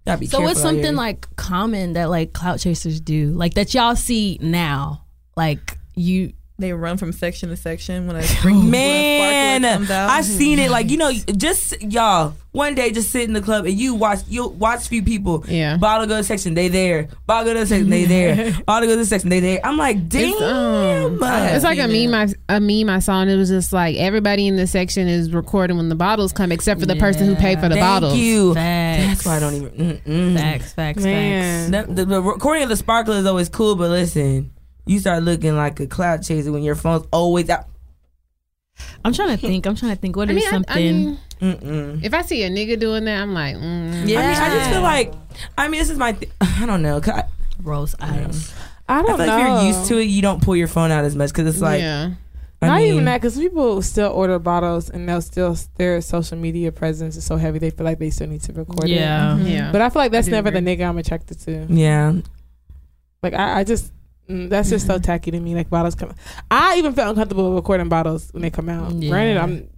Gotta 0.05 0.19
be 0.19 0.27
So 0.27 0.39
careful 0.39 0.44
what's 0.47 0.60
something 0.60 0.82
here. 0.85 0.93
like 0.93 1.28
common 1.36 1.93
that 1.93 2.10
like 2.10 2.32
clout 2.32 2.59
chasers 2.59 3.01
do, 3.01 3.28
like 3.32 3.55
that 3.55 3.73
y'all 3.74 3.94
see 3.94 4.39
now, 4.43 5.05
like 5.36 5.78
you? 5.94 6.32
They 6.62 6.72
run 6.72 6.97
from 6.97 7.12
section 7.12 7.48
to 7.51 7.56
section 7.56 8.06
when 8.06 8.16
a 8.16 8.22
spring 8.22 8.70
Man, 8.70 9.62
when 9.62 9.64
a 9.64 9.66
sparkler 9.68 9.76
comes 9.78 9.90
out. 9.90 10.10
I've 10.10 10.24
seen 10.24 10.59
it. 10.59 10.70
Like 10.70 10.90
you 10.90 10.97
know, 10.97 11.12
just 11.12 11.82
y'all. 11.82 12.34
One 12.52 12.74
day, 12.74 12.90
just 12.93 13.10
sit 13.10 13.22
in 13.22 13.32
the 13.32 13.40
club 13.40 13.64
and 13.64 13.72
you 13.74 13.94
watch. 13.94 14.18
You 14.28 14.47
watch 14.47 14.86
few 14.89 15.02
people. 15.02 15.43
Yeah. 15.48 15.78
Bottle 15.78 16.06
go 16.06 16.18
to 16.18 16.22
section, 16.22 16.52
they 16.52 16.68
there. 16.68 17.09
Bottle 17.26 17.55
go 17.55 17.60
to 17.60 17.66
section, 17.66 17.89
they 17.89 18.05
there. 18.05 18.52
Bottle 18.66 18.90
go 18.90 18.97
to 18.97 19.06
section, 19.06 19.30
they 19.30 19.40
there. 19.40 19.60
I'm 19.64 19.78
like, 19.78 20.06
damn. 20.06 20.28
It's, 20.34 20.43
um, 20.43 21.18
It's 21.22 21.64
like 21.64 21.78
a 21.78 21.89
meme. 21.89 22.12
I, 22.14 22.55
a 22.55 22.60
meme 22.60 22.90
I 22.94 22.98
saw, 22.98 23.22
and 23.22 23.30
it 23.30 23.36
was 23.36 23.48
just 23.48 23.72
like 23.72 23.97
everybody 23.97 24.47
in 24.47 24.56
the 24.56 24.66
section 24.66 25.09
is 25.09 25.32
recording 25.32 25.78
when 25.78 25.89
the 25.89 25.94
bottles 25.94 26.30
come, 26.34 26.52
except 26.52 26.78
for 26.78 26.84
the 26.84 26.97
person 26.97 27.26
who 27.26 27.36
paid 27.36 27.59
for 27.59 27.70
the 27.70 27.76
Thank 27.76 27.80
bottles. 27.86 28.18
you. 28.18 28.52
Facts. 28.52 29.02
That's 29.06 29.24
why 29.24 29.36
I 29.36 29.40
don't 29.40 29.55
even. 29.55 29.70
Mm-mm. 30.02 30.36
Facts, 30.36 30.72
facts, 30.74 31.02
Man. 31.05 31.72
facts. 31.72 31.89
The, 31.89 31.94
the, 31.94 32.05
the 32.05 32.22
recording 32.22 32.64
of 32.64 32.68
the 32.68 32.76
sparkler 32.76 33.16
is 33.16 33.24
always 33.24 33.48
cool, 33.48 33.76
but 33.76 33.89
listen, 33.89 34.52
you 34.87 34.99
start 34.99 35.23
looking 35.23 35.57
like 35.57 35.79
a 35.81 35.87
clout 35.87 36.23
chaser 36.23 36.53
when 36.53 36.63
your 36.63 36.75
phone's 36.75 37.07
always 37.13 37.49
out. 37.51 37.67
I'm 39.05 39.13
trying 39.13 39.31
to 39.31 39.37
think. 39.37 39.67
I'm 39.67 39.77
trying 39.77 39.95
to 39.95 40.01
think. 40.01 40.17
What 40.17 40.29
I 40.29 40.33
is 40.33 40.37
mean, 40.37 40.47
I, 40.47 40.51
something? 40.51 41.19
I 41.41 41.45
mean, 41.45 42.01
if 42.03 42.15
I 42.15 42.23
see 42.23 42.43
a 42.43 42.51
nigga 42.51 42.79
doing 42.79 43.05
that, 43.05 43.21
I'm 43.21 43.35
like, 43.35 43.57
mm. 43.57 44.09
Yeah. 44.09 44.21
I 44.21 44.27
mean, 44.27 44.37
I 44.41 44.57
just 44.59 44.71
feel 44.71 44.83
like, 44.83 45.13
I 45.59 45.69
mean, 45.69 45.81
this 45.81 45.91
is 45.91 45.99
my, 45.99 46.13
th- 46.13 46.33
I 46.41 46.67
don't 46.67 46.83
know. 46.83 47.01
I, 47.05 47.25
Rose 47.63 47.95
eyes. 48.01 48.53
I 48.89 48.99
I 48.99 49.03
don't 49.03 49.17
feel 49.17 49.19
know. 49.19 49.27
like 49.27 49.41
if 49.41 49.49
you're 49.49 49.79
used 49.79 49.89
to 49.89 49.99
it, 49.99 50.05
you 50.05 50.23
don't 50.23 50.43
pull 50.43 50.57
your 50.57 50.69
phone 50.69 50.91
out 50.91 51.05
as 51.05 51.15
much 51.15 51.31
because 51.31 51.47
it's 51.47 51.63
like, 51.63 51.81
yeah. 51.81 52.13
Not 52.61 52.79
mean, 52.79 52.93
even 52.93 53.05
that, 53.07 53.21
because 53.21 53.37
people 53.37 53.83
still 53.83 54.13
order 54.13 54.39
bottles 54.39 54.89
and 54.89 55.09
they'll 55.09 55.21
still 55.21 55.57
their 55.79 56.01
social 56.01 56.39
media 56.39 56.71
presence 56.71 57.17
is 57.17 57.25
so 57.25 57.37
heavy 57.37 57.59
they 57.59 57.71
feel 57.71 57.85
like 57.85 57.99
they 57.99 58.11
still 58.11 58.29
need 58.29 58.43
to 58.43 58.53
record 58.53 58.85
it. 58.85 58.91
Yeah. 58.91 59.37
Yeah. 59.39 59.73
But 59.73 59.81
I 59.81 59.91
feel 59.91 60.01
like 60.01 60.13
that's 60.13 60.29
I 60.29 60.31
do 60.31 60.37
never 60.37 60.51
the 60.53 60.61
nigga 60.61 60.89
I'm 60.89 60.97
attracted 60.97 61.41
to. 61.41 61.67
Yeah, 61.69 62.15
Like 63.21 63.35
I, 63.35 63.61
I 63.61 63.65
just 63.65 63.93
mm, 64.33 64.49
that's 64.49 64.71
just 64.71 64.87
so 64.87 64.99
tacky 64.99 65.31
to 65.31 65.41
me. 65.41 65.55
Like 65.55 65.69
bottles 65.71 65.95
come. 65.95 66.15
I 66.51 66.77
even 66.79 66.93
felt 66.95 67.11
uncomfortable 67.11 67.55
recording 67.55 67.89
bottles 67.89 68.31
when 68.33 68.43
they 68.43 68.51
come 68.51 68.69
out. 68.69 68.93
Yeah. 68.93 69.11
Granted, 69.11 69.37
I'm 69.39 69.69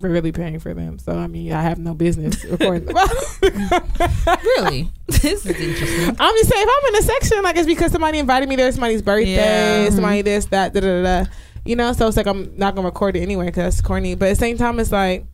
really 0.00 0.30
paying 0.32 0.58
for 0.60 0.72
them, 0.74 0.98
so 0.98 1.12
I 1.16 1.26
mean 1.26 1.52
I 1.52 1.62
have 1.62 1.78
no 1.78 1.94
business 1.94 2.44
recording. 2.44 2.86
the 2.86 2.94
bottles. 2.94 4.42
Really? 4.42 4.90
this 5.06 5.44
is 5.44 5.46
interesting. 5.46 6.16
I'm 6.18 6.34
just 6.36 6.48
saying, 6.50 6.66
if 6.66 6.74
I'm 6.84 6.94
in 6.94 7.00
a 7.00 7.02
section, 7.02 7.42
like 7.42 7.56
it's 7.56 7.66
because 7.66 7.92
somebody 7.92 8.18
invited 8.18 8.48
me 8.48 8.56
there, 8.56 8.70
somebody's 8.72 9.02
birthday, 9.02 9.84
Yeah. 9.84 9.90
somebody 9.90 10.22
this, 10.22 10.46
that, 10.46 10.72
da 10.74 10.80
da 10.80 11.02
da. 11.02 11.24
da. 11.24 11.30
You 11.64 11.76
know, 11.76 11.92
so 11.92 12.06
it's 12.08 12.16
like 12.16 12.26
I'm 12.26 12.56
not 12.56 12.74
gonna 12.74 12.86
record 12.86 13.16
it 13.16 13.20
anyway 13.20 13.46
because 13.46 13.74
that's 13.76 13.80
corny. 13.86 14.14
But 14.14 14.26
at 14.26 14.30
the 14.30 14.36
same 14.36 14.56
time, 14.56 14.78
it's 14.78 14.92
like, 14.92 15.26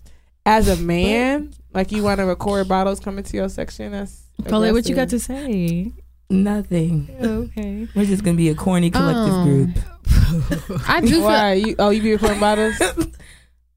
as 0.46 0.68
a 0.68 0.76
man, 0.76 1.52
like 1.72 1.92
you 1.92 2.02
want 2.02 2.18
to 2.18 2.24
record 2.26 2.66
bottles 2.68 3.00
coming 3.00 3.22
to 3.24 3.36
your 3.36 3.48
section. 3.48 3.92
That's 3.92 4.22
Colette, 4.46 4.72
what 4.72 4.88
you 4.88 4.94
got 4.96 5.10
to 5.10 5.20
say? 5.20 5.92
Nothing. 6.30 7.08
Okay. 7.20 7.88
We're 7.94 8.06
just 8.06 8.24
gonna 8.24 8.36
be 8.36 8.48
a 8.48 8.54
corny 8.54 8.90
collective 8.90 9.34
Um, 9.34 9.44
group. 9.44 9.70
I 10.88 11.00
do 11.00 11.08
feel. 11.08 11.22
Why 11.22 11.52
you? 11.54 11.76
Oh, 11.78 11.90
you 11.90 12.02
be 12.02 12.12
recording 12.12 12.40
bottles? 12.40 12.74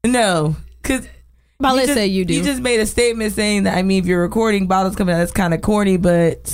No, 0.06 0.54
because 0.80 1.06
But 1.58 1.74
let's 1.74 1.88
just, 1.88 1.96
say 1.98 2.06
you 2.06 2.24
do. 2.24 2.34
You 2.34 2.42
just 2.44 2.62
made 2.62 2.78
a 2.78 2.86
statement 2.86 3.32
saying 3.32 3.64
that. 3.64 3.76
I 3.76 3.82
mean, 3.82 3.98
if 4.02 4.06
you're 4.06 4.22
recording 4.22 4.68
bottles 4.68 4.94
coming 4.94 5.12
out, 5.14 5.18
that's 5.18 5.32
kind 5.32 5.52
of 5.52 5.60
corny, 5.60 5.96
but 5.96 6.44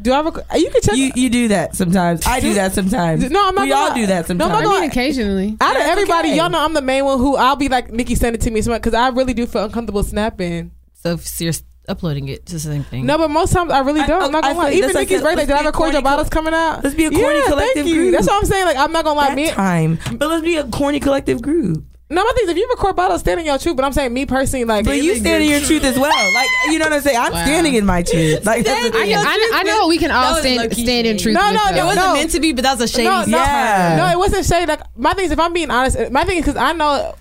Do 0.00 0.12
I? 0.12 0.22
Rec- 0.22 0.44
you 0.56 0.70
can 0.70 0.80
check. 0.80 0.96
you 0.96 1.12
you 1.14 1.28
do 1.28 1.48
that 1.48 1.76
sometimes. 1.76 2.26
I 2.26 2.40
do 2.40 2.54
that 2.54 2.72
sometimes. 2.72 3.30
No, 3.30 3.46
I'm 3.48 3.54
not 3.54 3.62
We 3.62 3.68
gonna 3.68 3.90
all 3.90 3.94
do 3.94 4.06
that 4.06 4.14
No, 4.14 4.16
I'm 4.18 4.24
sometimes. 4.40 4.50
not 4.52 4.58
I 4.58 4.64
gonna 4.64 4.80
mean, 4.80 4.90
occasionally. 4.90 5.56
out 5.60 5.76
of 5.76 5.82
That's 5.82 5.90
everybody, 5.90 6.28
okay. 6.30 6.38
y'all 6.38 6.48
know 6.50 6.64
I'm 6.64 6.72
the 6.72 6.80
main 6.82 7.04
one 7.04 7.18
who 7.18 7.36
I'll 7.36 7.56
be 7.56 7.68
like, 7.68 7.92
Nikki, 7.92 8.14
send 8.14 8.34
it 8.34 8.40
to 8.40 8.50
me 8.50 8.62
because 8.62 8.94
I 8.94 9.08
really 9.10 9.34
do 9.34 9.46
feel 9.46 9.64
uncomfortable 9.64 10.02
snapping. 10.02 10.72
so 10.94 11.12
if 11.12 11.40
you're 11.40 11.52
uploading 11.88 12.28
it, 12.28 12.40
it's 12.42 12.52
the 12.52 12.58
same 12.60 12.82
thing. 12.84 13.06
No, 13.06 13.18
but 13.18 13.28
most 13.28 13.52
times 13.52 13.70
I 13.72 13.80
really 13.80 14.04
don't. 14.06 14.22
I, 14.22 14.26
am 14.26 14.32
not 14.32 14.42
gonna 14.42 14.58
lie. 14.58 14.68
feel- 14.70 14.78
Even 14.78 14.92
that's 14.92 14.94
like 14.94 15.08
birthday, 15.08 15.24
let's 15.36 15.46
did 15.48 15.56
I 15.56 15.64
record 15.64 15.92
your 15.92 16.02
bottles 16.02 16.28
co- 16.28 16.36
coming 16.40 16.54
out? 16.54 16.82
Let's 16.84 16.94
be 16.96 17.06
a 17.06 17.10
corny 17.10 17.38
yeah, 17.40 17.46
collective 17.46 17.84
thank 17.84 17.86
you. 17.88 17.94
group. 18.02 18.12
That's 18.12 18.26
what 18.26 18.36
I'm 18.42 18.44
saying. 18.48 18.64
Like 18.66 18.76
I'm 18.76 18.92
not 18.92 19.04
gonna 19.04 19.18
lie. 19.18 19.28
that 19.28 19.36
Me, 19.36 19.50
time, 19.50 19.98
but 20.12 20.28
let's 20.28 20.44
be 20.44 20.56
a 20.56 20.64
corny 20.64 21.00
collective 21.00 21.40
group. 21.42 21.84
no, 22.08 22.22
my 22.24 22.32
thing 22.36 22.44
is 22.44 22.50
if 22.50 22.56
you 22.56 22.68
record 22.70 22.94
bottles, 22.94 23.20
stand 23.20 23.40
in 23.40 23.46
your 23.46 23.58
truth. 23.58 23.74
But 23.76 23.84
I'm 23.84 23.92
saying 23.92 24.12
me 24.14 24.26
personally, 24.26 24.64
like 24.64 24.84
But 24.84 25.02
you 25.02 25.16
stand 25.16 25.42
in 25.42 25.50
your 25.50 25.60
truth 25.60 25.82
as 25.84 25.98
well. 25.98 26.32
Like 26.34 26.48
you 26.66 26.78
know 26.78 26.84
what 26.86 26.92
I'm 26.92 27.00
saying. 27.00 27.16
I'm 27.18 27.32
Wow. 27.32 27.44
standing 27.44 27.74
in 27.74 27.84
my 27.86 28.02
truth. 28.02 28.44
Like 28.46 28.64
that's 28.64 28.90
the 28.90 28.96
I, 28.98 29.02
thing. 29.02 29.10
can, 29.12 29.26
I, 29.26 29.50
I 29.54 29.62
know 29.64 29.88
we 29.88 29.98
can 29.98 30.10
all 30.10 30.36
stand 30.36 30.72
stand 30.72 31.06
in 31.06 31.18
truth. 31.18 31.34
No, 31.34 31.50
no, 31.52 31.70
no, 31.70 31.82
it 31.82 31.84
wasn't 31.84 32.06
no. 32.06 32.12
meant 32.14 32.30
to 32.32 32.40
be, 32.40 32.52
but 32.52 32.62
that 32.62 32.78
was 32.78 32.82
a 32.82 32.92
shady. 32.92 33.08
no, 33.08 33.24
no, 33.26 33.38
Yeah. 33.38 33.96
no, 33.98 34.06
it 34.12 34.18
wasn't 34.18 34.44
shade. 34.46 34.68
Like 34.68 34.80
my 34.96 35.14
thing 35.14 35.24
is, 35.26 35.32
if 35.32 35.40
I'm 35.40 35.52
being 35.52 35.70
honest, 35.70 36.10
my 36.12 36.24
thing 36.24 36.38
is 36.38 36.44
because 36.44 36.56
I 36.56 36.72
know. 36.72 37.14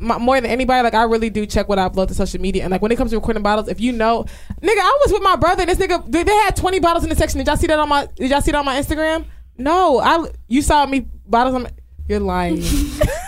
My, 0.00 0.18
more 0.18 0.40
than 0.40 0.50
anybody, 0.50 0.82
like 0.82 0.94
I 0.94 1.04
really 1.04 1.30
do 1.30 1.46
check 1.46 1.68
what 1.68 1.78
I 1.78 1.88
upload 1.88 2.08
to 2.08 2.14
social 2.14 2.40
media, 2.40 2.62
and 2.64 2.70
like 2.70 2.82
when 2.82 2.92
it 2.92 2.96
comes 2.96 3.10
to 3.10 3.16
recording 3.16 3.42
bottles, 3.42 3.68
if 3.68 3.80
you 3.80 3.92
know, 3.92 4.24
nigga, 4.62 4.78
I 4.78 4.98
was 5.04 5.12
with 5.12 5.22
my 5.22 5.36
brother. 5.36 5.62
and 5.62 5.70
This 5.70 5.78
nigga, 5.78 6.10
they 6.10 6.22
they 6.22 6.34
had 6.34 6.56
twenty 6.56 6.80
bottles 6.80 7.04
in 7.04 7.10
the 7.10 7.16
section. 7.16 7.38
Did 7.38 7.46
y'all 7.46 7.56
see 7.56 7.66
that 7.66 7.78
on 7.78 7.88
my? 7.88 8.06
Did 8.16 8.30
y'all 8.30 8.40
see 8.40 8.52
that 8.52 8.58
on 8.58 8.64
my 8.64 8.80
Instagram? 8.80 9.24
No, 9.58 9.98
I. 9.98 10.30
You 10.48 10.62
saw 10.62 10.86
me 10.86 11.06
bottles 11.26 11.54
on. 11.54 11.62
My, 11.64 11.70
you're 12.08 12.20
lying. 12.20 12.62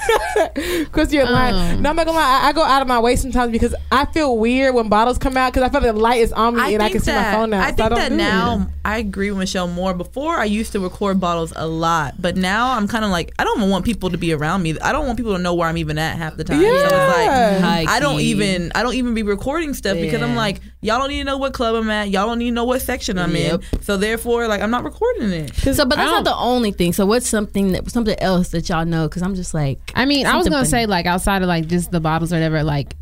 Because 0.55 1.13
you're 1.13 1.29
lying. 1.29 1.55
Um. 1.55 1.83
No, 1.83 1.91
I'm 1.91 1.97
not 1.97 2.07
gonna 2.07 2.19
lie. 2.19 2.41
I, 2.45 2.49
I 2.49 2.53
go 2.53 2.63
out 2.63 2.83
of 2.83 2.89
my 2.89 2.99
way 3.01 3.17
sometimes 3.17 3.53
because 3.53 3.75
I 3.91 4.07
feel 4.07 4.39
weird 4.39 4.75
when 4.75 4.89
bottles 4.89 5.19
come 5.19 5.37
out 5.37 5.53
because 5.53 5.69
I 5.69 5.71
feel 5.71 5.81
the 5.81 5.93
light 5.93 6.21
is 6.21 6.33
on 6.33 6.57
me 6.57 6.75
and 6.75 6.83
I 6.83 6.91
can 6.91 7.01
see 7.01 7.13
my 7.13 7.33
phone 7.33 7.51
now. 7.51 7.61
I 7.61 7.71
so 7.71 7.77
think 7.77 7.91
don't 7.91 7.99
that 7.99 8.09
do 8.09 8.15
it. 8.15 8.69
Now 8.89 8.95
I 8.95 8.99
agree 8.99 9.31
with 9.31 9.39
Michelle 9.39 9.69
more. 9.69 9.95
Before 9.95 10.37
I 10.37 10.45
used 10.45 10.73
to 10.73 10.81
record 10.81 11.21
bottles 11.21 11.53
a 11.57 11.67
lot, 11.67 12.15
but 12.21 12.37
now 12.37 12.73
I'm 12.73 12.89
kind 12.89 13.05
of 13.05 13.11
like 13.11 13.33
I 13.39 13.45
don't 13.45 13.69
want 13.71 13.85
people 13.85 14.11
to 14.11 14.17
be 14.19 14.33
around 14.33 14.63
me. 14.63 14.79
I 14.81 14.93
don't 14.93 15.07
want 15.07 15.17
people 15.19 15.37
to 15.37 15.43
know 15.43 15.55
where 15.55 15.69
I'm 15.69 15.77
even 15.79 15.99
at 15.99 16.17
half 16.17 16.37
the 16.37 16.45
time. 16.45 16.61
So 16.61 16.67
it's 16.67 16.83
Yeah. 16.93 17.07
like 17.07 17.89
I 17.89 18.01
don't 18.01 18.15
High-key. 18.15 18.25
even 18.27 18.73
I 18.75 18.83
don't 18.83 18.95
even 18.95 19.15
be 19.15 19.23
recording 19.23 19.75
stuff 19.75 19.97
because 19.99 20.23
I'm 20.23 20.37
like 20.37 20.61
y'all 20.81 20.99
don't 20.99 21.09
need 21.09 21.19
to 21.19 21.25
know 21.25 21.37
what 21.39 21.53
club 21.53 21.75
I'm 21.75 21.91
at. 21.91 22.09
Y'all 22.11 22.27
don't 22.27 22.39
need 22.39 22.47
to 22.51 22.55
know 22.55 22.65
what 22.65 22.81
section 22.83 23.19
I'm 23.19 23.35
Yep. 23.35 23.63
in. 23.73 23.83
So 23.83 23.97
therefore, 23.97 24.49
like 24.49 24.61
I'm 24.61 24.71
not 24.71 24.85
recording 24.85 25.31
it. 25.31 25.55
So, 25.55 25.85
but 25.85 25.97
that's 25.97 26.11
not 26.11 26.25
the 26.25 26.35
only 26.37 26.73
thing. 26.73 26.93
So, 26.93 27.05
what's 27.07 27.29
something 27.29 27.73
that 27.73 27.91
something 27.91 28.19
else 28.21 28.49
that 28.51 28.69
y'all 28.69 28.85
know? 28.87 29.09
Because 29.09 29.23
I'm 29.23 29.35
just 29.35 29.53
like, 29.55 29.79
I 29.95 30.05
mean, 30.07 30.27
I 30.27 30.37
was 30.37 30.47
gonna 30.47 30.59
funny. 30.59 30.69
say 30.69 30.87
like 30.87 31.07
outside 31.07 31.43
of 31.43 31.49
like 31.49 31.67
just 31.67 31.91
the 31.91 32.01
bottles 32.01 32.33
or 32.33 32.37
whatever. 32.37 32.63
Like, 32.63 32.95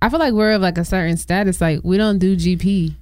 I 0.00 0.08
feel 0.08 0.18
like 0.20 0.32
we're 0.32 0.52
of 0.52 0.62
like 0.62 0.78
a 0.78 0.84
certain 0.84 1.16
status. 1.16 1.60
Like, 1.60 1.80
we 1.82 1.96
don't 1.96 2.18
do 2.18 2.36
GP. 2.36 2.94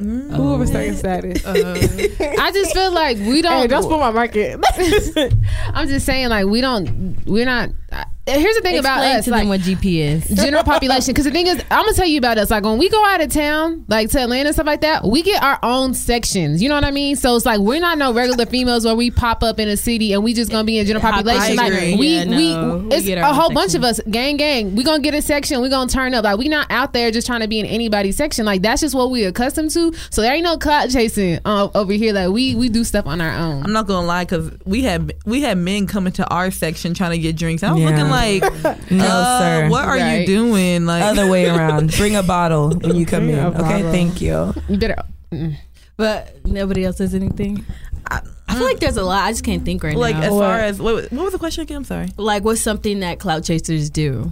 Mm. 0.00 0.34
Who 0.34 0.54
of 0.54 0.60
a 0.60 0.66
certain 0.66 0.96
status? 0.96 1.46
I 1.46 2.50
just 2.52 2.72
feel 2.72 2.90
like 2.92 3.16
we 3.18 3.42
don't. 3.42 3.60
hey, 3.60 3.66
don't 3.68 3.84
spoil 3.84 4.00
my 4.00 4.10
market. 4.10 4.58
I'm 5.72 5.86
just 5.86 6.04
saying, 6.04 6.30
like, 6.30 6.46
we 6.46 6.60
don't. 6.60 7.24
We're 7.26 7.44
not. 7.44 7.70
Uh, 7.94 8.04
here's 8.26 8.56
the 8.56 8.62
thing 8.62 8.78
about 8.78 8.98
explain 8.98 9.16
us, 9.18 9.24
to 9.26 9.30
like 9.30 9.40
them 9.42 9.48
what 9.50 9.60
GP 9.60 9.98
is. 9.98 10.28
general 10.42 10.64
population. 10.64 11.08
Because 11.12 11.24
the 11.26 11.30
thing 11.30 11.46
is, 11.46 11.58
I'm 11.70 11.84
gonna 11.84 11.92
tell 11.92 12.06
you 12.06 12.16
about 12.18 12.38
us. 12.38 12.50
Like 12.50 12.64
when 12.64 12.78
we 12.78 12.88
go 12.88 13.04
out 13.04 13.20
of 13.20 13.30
town, 13.30 13.84
like 13.88 14.08
to 14.10 14.20
Atlanta 14.22 14.48
and 14.48 14.54
stuff 14.54 14.64
like 14.66 14.80
that, 14.80 15.04
we 15.04 15.22
get 15.22 15.42
our 15.42 15.58
own 15.62 15.92
sections. 15.92 16.62
You 16.62 16.70
know 16.70 16.74
what 16.74 16.84
I 16.84 16.90
mean? 16.90 17.16
So 17.16 17.36
it's 17.36 17.44
like 17.44 17.60
we're 17.60 17.80
not 17.80 17.98
no 17.98 18.14
regular 18.14 18.46
females 18.46 18.84
where 18.86 18.94
we 18.94 19.10
pop 19.10 19.42
up 19.42 19.58
in 19.60 19.68
a 19.68 19.76
city 19.76 20.14
and 20.14 20.24
we 20.24 20.32
just 20.32 20.50
gonna 20.50 20.64
be 20.64 20.78
in 20.78 20.86
general 20.86 21.02
population. 21.02 21.58
I 21.58 21.62
Like 21.62 21.72
agree. 21.74 21.96
we, 21.96 22.08
Yeah, 22.16 22.24
no. 22.24 22.36
we, 22.78 22.86
We 22.88 22.96
it's 22.96 23.06
get 23.06 23.18
a 23.18 23.22
our 23.22 23.28
own 23.28 23.34
whole 23.34 23.50
bunch 23.52 23.74
of 23.74 23.84
us, 23.84 24.00
gang, 24.10 24.38
gang. 24.38 24.74
We 24.74 24.84
gonna 24.84 25.02
get 25.02 25.12
a 25.14 25.20
section. 25.22 25.60
We 25.60 25.68
gonna 25.68 25.90
turn 25.90 26.14
up. 26.14 26.24
Like 26.24 26.38
we 26.38 26.48
not 26.48 26.66
out 26.70 26.94
there 26.94 27.10
just 27.10 27.26
trying 27.26 27.40
to 27.40 27.48
be 27.48 27.60
in 27.60 27.66
anybody's 27.66 28.16
section. 28.16 28.46
Like 28.46 28.62
that's 28.62 28.80
just 28.80 28.94
what 28.94 29.10
we 29.10 29.24
accustomed 29.24 29.70
to. 29.72 29.92
So 30.10 30.22
there 30.22 30.32
ain't 30.32 30.44
no 30.44 30.56
clout 30.56 30.88
chasing 30.88 31.40
uh, 31.44 31.68
over 31.74 31.92
here. 31.92 32.14
Like 32.14 32.30
we 32.30 32.54
we 32.54 32.70
do 32.70 32.84
stuff 32.84 33.06
on 33.06 33.20
our 33.20 33.32
own. 33.36 33.64
I'm 33.64 33.72
not 33.72 33.86
gonna 33.86 34.06
lie 34.06 34.24
because 34.24 34.50
we 34.64 34.82
had 34.82 35.12
we 35.26 35.42
had 35.42 35.58
men 35.58 35.86
coming 35.86 36.14
to 36.14 36.26
our 36.30 36.50
section 36.50 36.94
trying 36.94 37.10
to 37.10 37.18
get 37.18 37.36
drinks. 37.36 37.62
I 37.62 37.72
was 37.72 37.83
Yeah. 37.84 37.90
looking 37.90 38.10
like, 38.10 38.42
No, 38.90 39.04
uh, 39.06 39.38
sir. 39.40 39.68
what 39.68 39.84
are 39.84 39.98
you 40.18 40.26
doing? 40.26 40.86
Like, 40.86 41.02
Other 41.02 41.28
way 41.30 41.48
around. 41.54 41.92
Bring 41.96 42.16
a 42.16 42.22
bottle 42.22 42.70
when 42.70 42.96
you 42.96 43.06
come 43.06 43.26
Bring 43.26 43.36
in. 43.38 43.44
Okay, 43.56 43.82
thank 43.82 44.20
you. 44.20 44.52
You 44.68 44.76
better. 44.78 44.96
But 45.96 46.44
nobody 46.44 46.84
else 46.84 46.96
says 46.98 47.14
anything. 47.14 47.64
I, 48.10 48.20
I 48.48 48.54
feel 48.56 48.64
like 48.64 48.80
there's 48.80 48.96
a 48.96 49.02
lot. 49.04 49.22
I 49.24 49.30
just 49.32 49.44
can't 49.44 49.64
think 49.64 49.82
right 49.84 49.96
like 49.96 50.16
now. 50.16 50.22
as 50.22 50.28
far 50.30 50.58
as 50.58 50.80
what, 50.80 51.10
what 51.12 51.24
was 51.24 51.32
the 51.32 51.38
question 51.38 51.62
again? 51.62 51.78
I'm 51.78 51.84
sorry. 51.84 52.08
like, 52.16 52.44
what's 52.44 52.60
something 52.60 53.00
that 53.00 53.18
clout 53.20 53.44
chasers 53.44 53.90
do? 53.90 54.30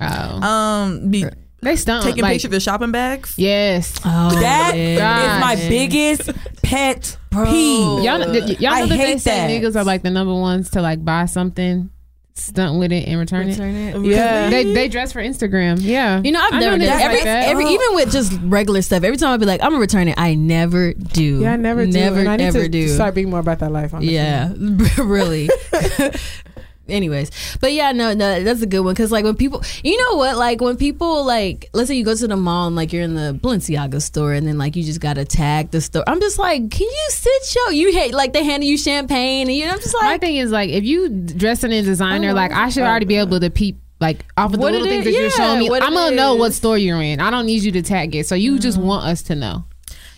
Oh, 0.00 0.06
Um, 0.42 1.10
be 1.10 1.24
they 1.62 1.76
stunt 1.76 2.04
taking 2.04 2.22
like, 2.22 2.32
pictures 2.34 2.46
of 2.46 2.52
your 2.52 2.60
shopping 2.60 2.92
bags. 2.92 3.34
Yes. 3.38 3.98
Oh, 4.04 4.30
That 4.40 4.76
is 4.76 4.98
God. 4.98 5.40
my 5.40 5.56
biggest 5.56 6.30
pet 6.62 7.16
peeve. 7.30 8.04
Y'all, 8.04 8.18
know- 8.18 8.30
y- 8.30 8.56
y'all 8.60 8.72
I 8.72 8.80
know 8.80 8.86
that 8.88 8.98
they 8.98 9.18
say 9.18 9.30
that. 9.30 9.50
niggas 9.50 9.74
are 9.74 9.84
like 9.84 10.02
the 10.02 10.10
number 10.10 10.34
ones 10.34 10.70
to 10.70 10.82
like 10.82 11.02
buy 11.04 11.24
something, 11.26 11.90
stunt 12.38 12.78
with 12.78 12.92
it, 12.92 13.08
and 13.08 13.18
return, 13.18 13.46
Return 13.48 13.74
it. 13.74 13.96
it. 13.96 14.04
yeah. 14.04 14.50
They 14.50 14.72
they 14.74 14.88
dress 14.88 15.12
for 15.12 15.20
Instagram. 15.22 15.78
Yeah, 15.80 16.20
You 16.22 16.32
know, 16.32 16.40
I've 16.40 16.52
never 16.54 16.78
done 16.78 16.80
niggas 16.86 17.00
every, 17.00 17.14
like 17.16 17.24
that. 17.24 17.48
every 17.48 17.64
Oh. 17.64 17.68
even 17.70 17.94
with 17.94 18.12
just 18.12 18.32
regular 18.44 18.82
stuff. 18.82 19.02
Every 19.04 19.16
time 19.16 19.30
I'd 19.32 19.40
be 19.40 19.46
like, 19.46 19.62
I'm 19.62 19.70
gonna 19.70 19.80
return 19.80 20.08
it. 20.08 20.14
I 20.18 20.34
never 20.34 20.92
do. 20.92 21.40
Yeah, 21.40 21.52
I 21.52 21.56
never 21.56 21.86
do. 21.86 21.92
never 21.92 22.20
and 22.20 22.28
I 22.28 22.36
need 22.36 22.44
ever 22.44 22.62
to 22.62 22.68
do. 22.68 22.88
start 22.88 23.14
being 23.14 23.30
more 23.30 23.40
about 23.40 23.58
that 23.60 23.72
life. 23.72 23.94
Honestly. 23.94 24.14
Yeah, 24.14 24.52
really. 24.98 25.48
Anyways, 26.88 27.30
but 27.60 27.72
yeah, 27.72 27.92
no, 27.92 28.14
no, 28.14 28.42
that's 28.42 28.62
a 28.62 28.66
good 28.66 28.80
one 28.80 28.94
because 28.94 29.10
like 29.10 29.24
when 29.24 29.34
people, 29.34 29.62
you 29.82 29.96
know 29.96 30.16
what, 30.16 30.36
like 30.36 30.60
when 30.60 30.76
people 30.76 31.24
like, 31.24 31.68
let's 31.72 31.88
say 31.88 31.96
you 31.96 32.04
go 32.04 32.14
to 32.14 32.28
the 32.28 32.36
mall 32.36 32.68
and 32.68 32.76
like 32.76 32.92
you're 32.92 33.02
in 33.02 33.14
the 33.14 33.38
Balenciaga 33.42 34.00
store 34.00 34.32
and 34.32 34.46
then 34.46 34.56
like 34.56 34.76
you 34.76 34.84
just 34.84 35.00
gotta 35.00 35.24
tag 35.24 35.70
the 35.72 35.80
store. 35.80 36.04
I'm 36.06 36.20
just 36.20 36.38
like, 36.38 36.70
can 36.70 36.86
you 36.86 37.06
sit 37.10 37.54
your? 37.56 37.72
You 37.72 37.92
hate 37.92 38.14
like 38.14 38.32
they 38.32 38.44
hand 38.44 38.62
you 38.62 38.78
champagne 38.78 39.48
and 39.48 39.56
you 39.56 39.66
know, 39.66 39.72
I'm 39.72 39.80
just 39.80 39.94
like, 39.94 40.04
My 40.04 40.18
thing 40.18 40.36
is 40.36 40.50
like 40.50 40.70
if 40.70 40.84
you 40.84 41.08
dressing 41.08 41.72
in 41.72 41.84
designer, 41.84 42.30
Oh, 42.30 42.34
like 42.34 42.52
I 42.52 42.68
should 42.68 42.84
already 42.84 43.06
be 43.06 43.16
uh-huh. 43.18 43.26
able 43.28 43.40
to 43.40 43.50
peep. 43.50 43.78
Like 43.98 44.26
off 44.36 44.46
of 44.46 44.52
the 44.52 44.58
What 44.58 44.72
little 44.72 44.86
things 44.86 45.06
is- 45.06 45.14
that 45.14 45.20
you're 45.20 45.30
showing 45.30 45.58
me, 45.58 45.70
what 45.70 45.82
I'm 45.82 45.94
gonna 45.94 46.14
know 46.14 46.34
what 46.34 46.52
store 46.52 46.76
you're 46.76 47.00
in. 47.02 47.18
I 47.18 47.30
don't 47.30 47.46
need 47.46 47.62
you 47.62 47.72
to 47.72 47.82
tag 47.82 48.14
it. 48.14 48.26
So 48.26 48.34
you 48.34 48.58
just 48.58 48.76
mm-hmm. 48.78 48.86
want 48.86 49.06
us 49.06 49.22
to 49.22 49.34
know. 49.34 49.64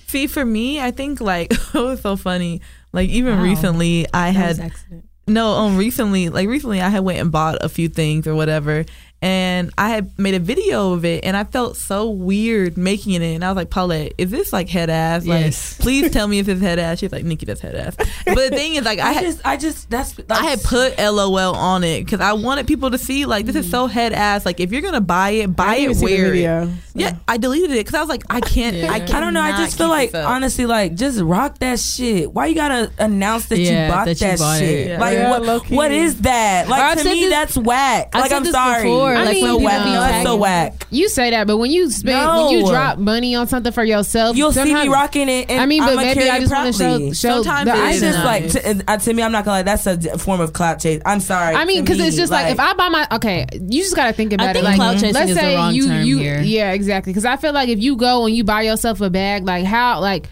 See, 0.09 0.27
for 0.27 0.45
me, 0.45 0.81
I 0.81 0.91
think 0.91 1.21
like 1.21 1.53
oh, 1.75 1.87
it 1.87 1.91
was 1.91 2.01
so 2.01 2.17
funny. 2.17 2.61
Like 2.93 3.09
even 3.11 3.37
Wow. 3.37 3.45
recently, 3.45 4.07
I 4.13 4.33
That 4.33 4.49
was 4.49 4.57
had 4.59 4.67
accident. 4.67 5.05
No. 5.29 5.53
Um, 5.53 5.77
recently, 5.77 6.29
like 6.29 6.49
recently, 6.49 6.81
I 6.81 6.89
had 6.89 7.05
went 7.05 7.19
and 7.19 7.31
bought 7.31 7.59
a 7.61 7.69
few 7.69 7.89
things 7.89 8.27
or 8.27 8.35
whatever, 8.35 8.85
and 9.21 9.71
I 9.77 9.89
had 9.89 10.17
made 10.19 10.35
a 10.35 10.39
video 10.39 10.93
of 10.93 11.05
it, 11.05 11.25
and 11.25 11.37
I 11.37 11.45
felt 11.45 11.77
so 11.77 12.09
weird 12.11 12.77
making 12.77 13.15
it. 13.15 13.23
And 13.35 13.45
I 13.45 13.49
was 13.49 13.57
like, 13.57 13.71
Paulette, 13.71 14.13
is 14.19 14.31
this 14.31 14.53
like 14.53 14.69
head 14.69 14.91
ass? 14.91 15.27
Like, 15.27 15.47
Yes. 15.47 15.77
please 15.81 16.11
tell 16.11 16.29
me 16.29 16.39
if 16.39 16.49
it's 16.49 16.61
head 16.61 16.79
ass. 16.79 16.99
She's 16.99 17.11
like, 17.13 17.25
Nikki, 17.25 17.47
that's 17.47 17.61
head 17.61 17.75
ass. 17.75 17.97
But 17.97 18.37
the 18.37 18.51
thing 18.51 18.75
is, 18.77 18.85
like, 18.85 18.99
I 19.09 19.09
I 19.09 19.13
had. 19.13 19.23
just, 19.25 19.41
I 19.45 19.57
just, 19.57 19.91
that's. 19.91 20.13
that's 20.13 20.31
I 20.41 20.45
had 20.45 20.63
put 20.63 20.99
LOL 20.99 21.55
on 21.57 21.83
it 21.85 22.05
because 22.05 22.21
I 22.21 22.33
wanted 22.35 22.67
people 22.67 22.91
to 22.91 22.99
see 22.99 23.25
like 23.27 23.47
this 23.47 23.57
is 23.57 23.65
mm-hmm. 23.67 23.71
so 23.73 23.87
head 23.87 24.13
ass. 24.13 24.47
Like 24.47 24.61
if 24.61 24.71
you're 24.73 24.83
gonna 24.83 25.01
buy 25.01 25.31
it, 25.31 25.57
buy 25.57 25.65
I 25.67 25.75
it 25.77 25.81
even 25.83 25.95
see 25.97 26.05
wear 26.05 26.27
it. 26.27 26.31
video. 26.31 26.73
Yeah, 26.95 27.17
I 27.29 27.37
deleted 27.37 27.71
it 27.71 27.79
because 27.87 27.95
I 27.95 28.01
was 28.01 28.09
like, 28.09 28.25
I 28.29 28.41
can't. 28.41 28.77
I 28.91 28.99
can't. 28.99 29.15
I 29.15 29.21
don't 29.21 29.35
know. 29.35 29.41
I 29.41 29.53
just 29.53 29.79
feel 29.79 29.89
like 29.89 30.15
honestly, 30.15 30.67
like 30.67 30.95
just 30.95 31.21
rock 31.21 31.59
that 31.59 31.79
shit. 31.81 32.33
Why 32.33 32.47
you 32.47 32.55
gotta 32.55 32.91
announce 32.99 33.47
that 33.47 33.59
Yeah, 33.59 33.87
you 33.87 33.93
bought 33.93 34.05
that 34.07 34.19
that, 34.19 34.33
you 34.33 34.39
bought 34.39 34.59
shit? 34.59 34.87
it. 34.89 35.01
Like 35.01 35.15
Yeah, 35.15 35.39
what? 35.39 35.71
What 35.71 35.91
is 35.93 36.21
that? 36.23 36.69
Like 36.69 36.83
I've 36.83 36.99
to 36.99 37.05
me, 37.05 37.21
this- 37.21 37.31
that's 37.31 37.57
whack. 37.57 38.11
I've 38.15 38.23
like 38.23 38.33
I'm 38.33 38.45
sorry. 38.47 38.83
before, 38.83 39.08
I 39.17 39.25
like, 39.25 39.35
mean, 39.35 39.45
so 39.45 39.57
people 39.59 39.65
whack. 39.67 39.85
be 39.85 39.91
No, 39.93 40.01
that's 40.01 40.25
so 40.27 40.37
whack. 40.37 40.87
You 40.91 41.09
say 41.09 41.31
that, 41.31 41.47
but 41.47 41.57
when 41.59 41.71
you 41.71 41.91
spend 41.91 42.29
when 42.37 42.51
you 42.51 42.67
drop 42.67 42.99
money 42.99 43.35
on 43.35 43.47
something 43.47 43.73
for 43.73 43.85
yourself, 43.85 44.37
You'll 44.37 44.53
see 44.53 44.65
me 44.65 44.71
sometimes- 44.71 44.91
rocking 44.91 45.29
it. 45.29 45.51
And 45.51 45.61
I 45.61 45.67
mean, 45.67 45.83
but 45.83 45.93
I'ma 45.93 46.03
maybe 46.03 46.29
I 46.29 46.41
just 46.41 46.53
want 46.53 46.67
to 46.67 46.73
show 46.73 46.89
properly. 46.89 47.15
show 47.15 47.43
Sometimes 47.43 47.71
the 47.71 47.77
it 47.77 47.79
I 47.79 47.91
is 47.91 48.01
just 48.01 48.25
like 48.25 48.51
to, 48.51 48.85
uh, 48.91 48.97
to 48.99 49.13
me, 49.15 49.23
I'm 49.23 49.33
not 49.33 49.45
gonna 49.45 49.59
lie. 49.59 49.63
That's 49.63 49.87
a 49.87 49.97
d- 49.97 50.09
form 50.19 50.41
of 50.41 50.53
clout 50.53 50.81
chase. 50.81 51.01
I'm 51.05 51.21
sorry. 51.21 51.55
I 51.55 51.65
mean, 51.65 51.79
to 51.79 51.83
because 51.93 52.01
it's 52.07 52.17
just 52.17 52.33
like, 52.33 52.51
if 52.53 52.61
I 52.61 52.73
buy 52.75 52.89
my 52.89 53.07
okay, 53.13 53.47
you 53.53 53.83
just 53.83 53.97
gotta 53.97 54.13
think 54.13 54.33
about 54.33 54.57
I 54.57 54.59
it. 54.59 54.65
Like, 54.65 54.77
clout 54.77 54.95
chasing 54.95 55.13
let's 55.15 55.31
is 55.31 55.37
the 55.37 55.41
say 55.43 55.55
wrong 55.57 55.75
you 55.75 55.87
term 55.87 56.05
you 56.05 56.19
here. 56.19 56.41
yeah 56.41 56.73
exactly. 56.73 57.13
Because 57.13 57.25
I 57.25 57.37
feel 57.37 57.53
like 57.53 57.69
if 57.69 57.79
you 57.81 57.97
go 57.97 58.27
and 58.27 58.35
you 58.35 58.45
buy 58.45 58.63
yourself 58.63 59.01
a 59.01 59.11
bag, 59.11 59.45
like 59.45 59.65
how 59.65 60.01
like. 60.01 60.29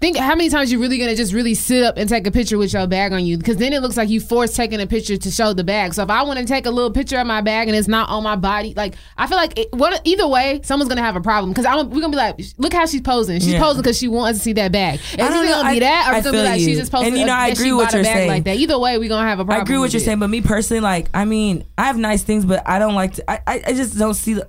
Think 0.00 0.16
how 0.16 0.34
many 0.36 0.50
times 0.50 0.70
you're 0.70 0.80
really 0.80 0.98
gonna 0.98 1.16
just 1.16 1.32
really 1.32 1.54
sit 1.54 1.82
up 1.82 1.96
and 1.96 2.08
take 2.08 2.26
a 2.26 2.30
picture 2.30 2.56
with 2.58 2.72
your 2.72 2.86
bag 2.86 3.12
on 3.12 3.24
you 3.24 3.36
because 3.38 3.56
then 3.56 3.72
it 3.72 3.80
looks 3.82 3.96
like 3.96 4.08
you 4.08 4.20
forced 4.20 4.54
taking 4.54 4.80
a 4.80 4.86
picture 4.86 5.16
to 5.16 5.30
show 5.30 5.52
the 5.52 5.64
bag. 5.64 5.94
So 5.94 6.02
if 6.04 6.10
I 6.10 6.22
want 6.22 6.38
to 6.38 6.44
take 6.44 6.66
a 6.66 6.70
little 6.70 6.90
picture 6.92 7.18
of 7.18 7.26
my 7.26 7.40
bag 7.40 7.68
and 7.68 7.76
it's 7.76 7.88
not 7.88 8.08
on 8.08 8.22
my 8.22 8.36
body, 8.36 8.72
like 8.76 8.94
I 9.16 9.26
feel 9.26 9.36
like 9.36 9.58
it, 9.58 9.72
what 9.72 10.00
either 10.04 10.28
way 10.28 10.60
someone's 10.62 10.88
gonna 10.88 11.02
have 11.02 11.16
a 11.16 11.20
problem 11.20 11.50
because 11.52 11.64
I'm 11.66 11.90
we're 11.90 12.00
gonna 12.00 12.10
be 12.10 12.16
like, 12.16 12.38
look 12.58 12.72
how 12.72 12.86
she's 12.86 13.00
posing. 13.00 13.40
She's 13.40 13.54
Yeah. 13.54 13.60
posing 13.60 13.82
because 13.82 13.98
she 13.98 14.06
wants 14.06 14.38
to 14.38 14.44
see 14.44 14.52
that 14.52 14.70
bag. 14.70 15.00
It's 15.12 15.14
either 15.22 15.30
know. 15.44 15.48
gonna 15.62 15.70
be 15.70 15.76
I- 15.76 15.80
that 15.80 16.12
or 16.12 16.16
it's 16.18 16.26
gonna 16.26 16.38
be 16.38 16.44
like 16.44 16.60
you. 16.60 16.66
she's 16.66 16.78
just 16.78 16.92
posting. 16.92 17.08
And, 17.12 17.18
you 17.20 17.26
know, 17.26 17.32
I 17.34 17.48
agree 17.48 17.72
with 17.72 17.86
what 17.86 17.94
you're 17.94 18.04
saying. 18.04 18.28
like 18.28 18.44
that. 18.44 18.56
Either 18.56 18.78
way, 18.78 18.98
we're 18.98 19.08
gonna 19.08 19.26
have 19.28 19.40
a 19.40 19.44
problem. 19.44 19.58
I 19.60 19.62
agree 19.62 19.76
with 19.78 19.88
what 19.88 19.92
you're 19.92 20.02
it. 20.02 20.04
saying, 20.04 20.18
but 20.20 20.28
me 20.28 20.40
personally, 20.40 20.80
like, 20.80 21.08
I 21.14 21.24
mean, 21.24 21.64
I 21.78 21.84
have 21.86 21.96
nice 21.98 22.22
things, 22.22 22.44
but 22.44 22.62
I 22.66 22.78
don't 22.78 22.94
like 22.94 23.14
to. 23.14 23.28
I, 23.30 23.40
I, 23.46 23.62
I 23.68 23.72
just 23.72 23.98
don't 23.98 24.14
see 24.14 24.34
the. 24.34 24.48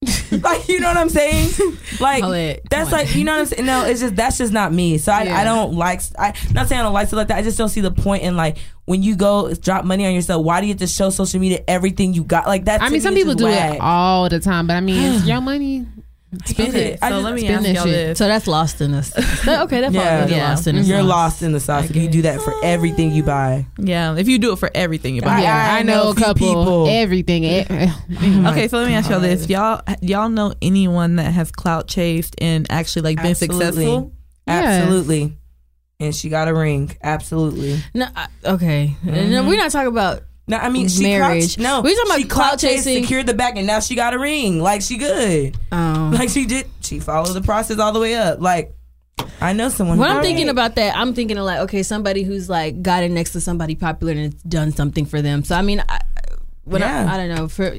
like 0.30 0.68
you 0.68 0.78
know 0.78 0.88
what 0.88 0.96
I'm 0.96 1.08
saying? 1.08 1.50
Like 2.00 2.62
that's 2.70 2.92
like 2.92 3.16
you 3.16 3.24
know 3.24 3.32
what 3.32 3.40
I'm 3.40 3.46
saying? 3.46 3.66
No, 3.66 3.84
it's 3.84 3.98
just 3.98 4.14
that's 4.14 4.38
just 4.38 4.52
not 4.52 4.72
me. 4.72 4.98
So 4.98 5.10
I, 5.10 5.24
Yeah. 5.24 5.36
I 5.36 5.42
don't 5.42 5.74
like. 5.74 6.00
I 6.16 6.32
not 6.52 6.68
saying 6.68 6.80
I 6.80 6.84
don't 6.84 6.92
like 6.92 7.08
stuff 7.08 7.16
like 7.18 7.28
that. 7.28 7.38
I 7.38 7.42
just 7.42 7.58
don't 7.58 7.70
see 7.70 7.80
the 7.80 7.90
point 7.90 8.22
in 8.22 8.36
like 8.36 8.58
when 8.84 9.02
you 9.02 9.16
go 9.16 9.52
drop 9.54 9.84
money 9.84 10.06
on 10.06 10.14
yourself. 10.14 10.44
Why 10.44 10.60
do 10.60 10.68
you 10.68 10.74
have 10.74 10.78
to 10.78 10.86
show 10.86 11.10
social 11.10 11.40
media 11.40 11.64
everything 11.66 12.14
you 12.14 12.22
got? 12.22 12.46
Like 12.46 12.66
that. 12.66 12.80
I 12.82 12.88
mean, 12.88 13.00
some 13.00 13.14
people 13.14 13.34
do 13.34 13.46
whack. 13.46 13.74
it 13.74 13.80
all 13.80 14.28
the 14.28 14.38
time, 14.38 14.68
but 14.68 14.76
I 14.76 14.80
mean, 14.80 15.14
it's 15.14 15.24
your 15.26 15.40
money. 15.40 15.86
Spend 16.44 16.72
get 16.72 16.74
it. 16.82 16.86
it. 16.94 16.98
I 17.00 17.08
So 17.08 17.14
just- 17.14 17.24
let 17.24 17.34
me 17.34 17.40
spend 17.40 17.54
ask 17.54 17.64
that 17.64 17.74
y'all 17.74 17.84
this. 17.86 18.18
So 18.18 18.28
that's 18.28 18.46
lost 18.46 18.80
in 18.82 18.92
us. 18.94 19.10
That- 19.44 19.62
okay, 19.62 19.80
that's 19.80 19.94
falls 19.94 20.04
Yeah. 20.06 20.22
under 20.24 20.34
Yeah. 20.34 20.48
lost 20.50 20.66
in 20.66 20.76
us. 20.76 20.86
You're 20.86 21.02
lost 21.02 21.42
in 21.42 21.52
the 21.52 21.60
sauce. 21.60 21.88
if 21.88 21.96
You 21.96 22.08
do 22.08 22.22
that 22.22 22.42
for 22.42 22.52
everything 22.62 23.12
you 23.12 23.22
buy. 23.22 23.64
Yeah, 23.78 24.14
if 24.16 24.28
you 24.28 24.38
do 24.38 24.52
it 24.52 24.58
for 24.58 24.70
everything 24.74 25.14
you 25.14 25.22
buy. 25.22 25.38
I- 25.38 25.42
Yeah, 25.42 25.72
I, 25.74 25.78
I 25.78 25.82
know, 25.84 25.94
know 25.94 26.08
a 26.08 26.10
a 26.10 26.14
few 26.14 26.24
couple. 26.24 26.48
people. 26.48 26.86
Everything. 26.90 27.44
Eh, 27.46 27.64
Okay, 28.50 28.68
so 28.68 28.76
let 28.78 28.88
me 28.88 28.94
ask 28.94 29.08
y'all 29.08 29.20
this: 29.20 29.48
y'all, 29.48 29.80
y'all 30.02 30.28
know 30.28 30.52
anyone 30.60 31.16
that 31.16 31.32
has 31.32 31.50
clout 31.50 31.88
chased 31.88 32.34
and 32.38 32.66
actually 32.70 33.02
like 33.02 33.16
been 33.16 33.30
Absolutely. 33.30 33.56
successful? 33.66 34.12
Yes. 34.46 34.64
Absolutely. 34.82 35.38
And 36.00 36.14
she 36.14 36.28
got 36.28 36.46
a 36.48 36.54
ring. 36.54 36.94
Absolutely. 37.02 37.80
No, 37.94 38.06
I- 38.14 38.28
okay. 38.44 38.96
No, 39.02 39.44
we're 39.48 39.56
not 39.56 39.70
talking 39.70 39.88
about. 39.88 40.22
No, 40.48 40.56
I 40.56 40.68
mean 40.70 40.88
she 40.88 41.02
Marriage. 41.02 41.56
Clout, 41.56 41.62
no, 41.76 41.80
We 41.82 41.94
talking 41.94 42.10
about 42.10 42.18
she 42.22 42.26
clout 42.28 42.58
chased, 42.58 42.84
chasing. 42.86 43.02
secured 43.04 43.26
the 43.26 43.34
back, 43.34 43.56
and 43.56 43.66
now 43.66 43.80
she 43.80 43.94
got 43.94 44.14
a 44.14 44.18
ring. 44.18 44.60
Like 44.62 44.80
she 44.82 44.96
good. 44.96 45.56
Um, 45.70 46.12
Like 46.12 46.30
she 46.30 46.46
did. 46.46 46.66
She 46.80 47.00
followed 47.00 47.34
the 47.34 47.42
process 47.42 47.78
all 47.78 47.92
the 47.92 48.00
way 48.00 48.14
up. 48.14 48.40
Like 48.40 48.74
I 49.40 49.52
know 49.52 49.68
someone. 49.68 49.98
when 49.98 50.08
who 50.08 50.16
I'm 50.16 50.22
did. 50.22 50.28
thinking 50.28 50.48
about 50.48 50.74
that, 50.76 50.96
I'm 50.96 51.12
thinking 51.14 51.36
of 51.38 51.44
like, 51.44 51.58
okay, 51.60 51.82
somebody 51.82 52.22
who's 52.22 52.48
like 52.48 52.82
got 52.82 53.02
it 53.02 53.10
next 53.10 53.32
to 53.32 53.40
somebody 53.40 53.74
popular 53.74 54.12
and 54.12 54.32
it's 54.32 54.42
done 54.44 54.72
something 54.72 55.04
for 55.04 55.20
them. 55.20 55.44
So 55.44 55.54
I 55.54 55.62
mean, 55.62 55.82
I, 55.88 55.98
when 56.64 56.80
Yeah. 56.80 57.06
I, 57.10 57.14
I 57.14 57.16
don't 57.18 57.36
know 57.36 57.48
for 57.48 57.74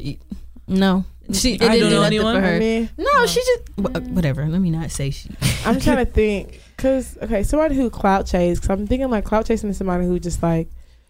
no, 0.68 1.06
she 1.34 1.54
it 1.56 1.62
I 1.64 1.70
didn't 1.70 1.80
don't 1.80 1.90
do 1.90 1.96
know 1.96 2.02
nothing 2.02 2.18
anyone. 2.20 2.36
for 2.36 2.48
I 2.48 2.52
her. 2.54 2.60
mean, 2.60 2.90
No, 2.98 3.26
she 3.26 3.40
just 3.42 4.10
whatever. 4.12 4.48
Let 4.48 4.62
me 4.62 4.70
not 4.70 4.92
say 4.92 5.10
she. 5.10 5.30
I'm 5.66 5.80
trying 5.80 5.98
to 5.98 6.06
think 6.12 6.62
because 6.78 7.18
okay, 7.24 7.42
somebody 7.44 7.76
who 7.76 7.90
clout 7.90 8.28
chase. 8.28 8.60
Cause 8.60 8.70
I'm 8.70 8.86
thinking 8.86 9.10
like 9.10 9.26
clout 9.26 9.46
chasing 9.48 9.70
is 9.70 9.78
somebody 9.78 10.06
who 10.06 10.20
just 10.20 10.44
like 10.44 10.70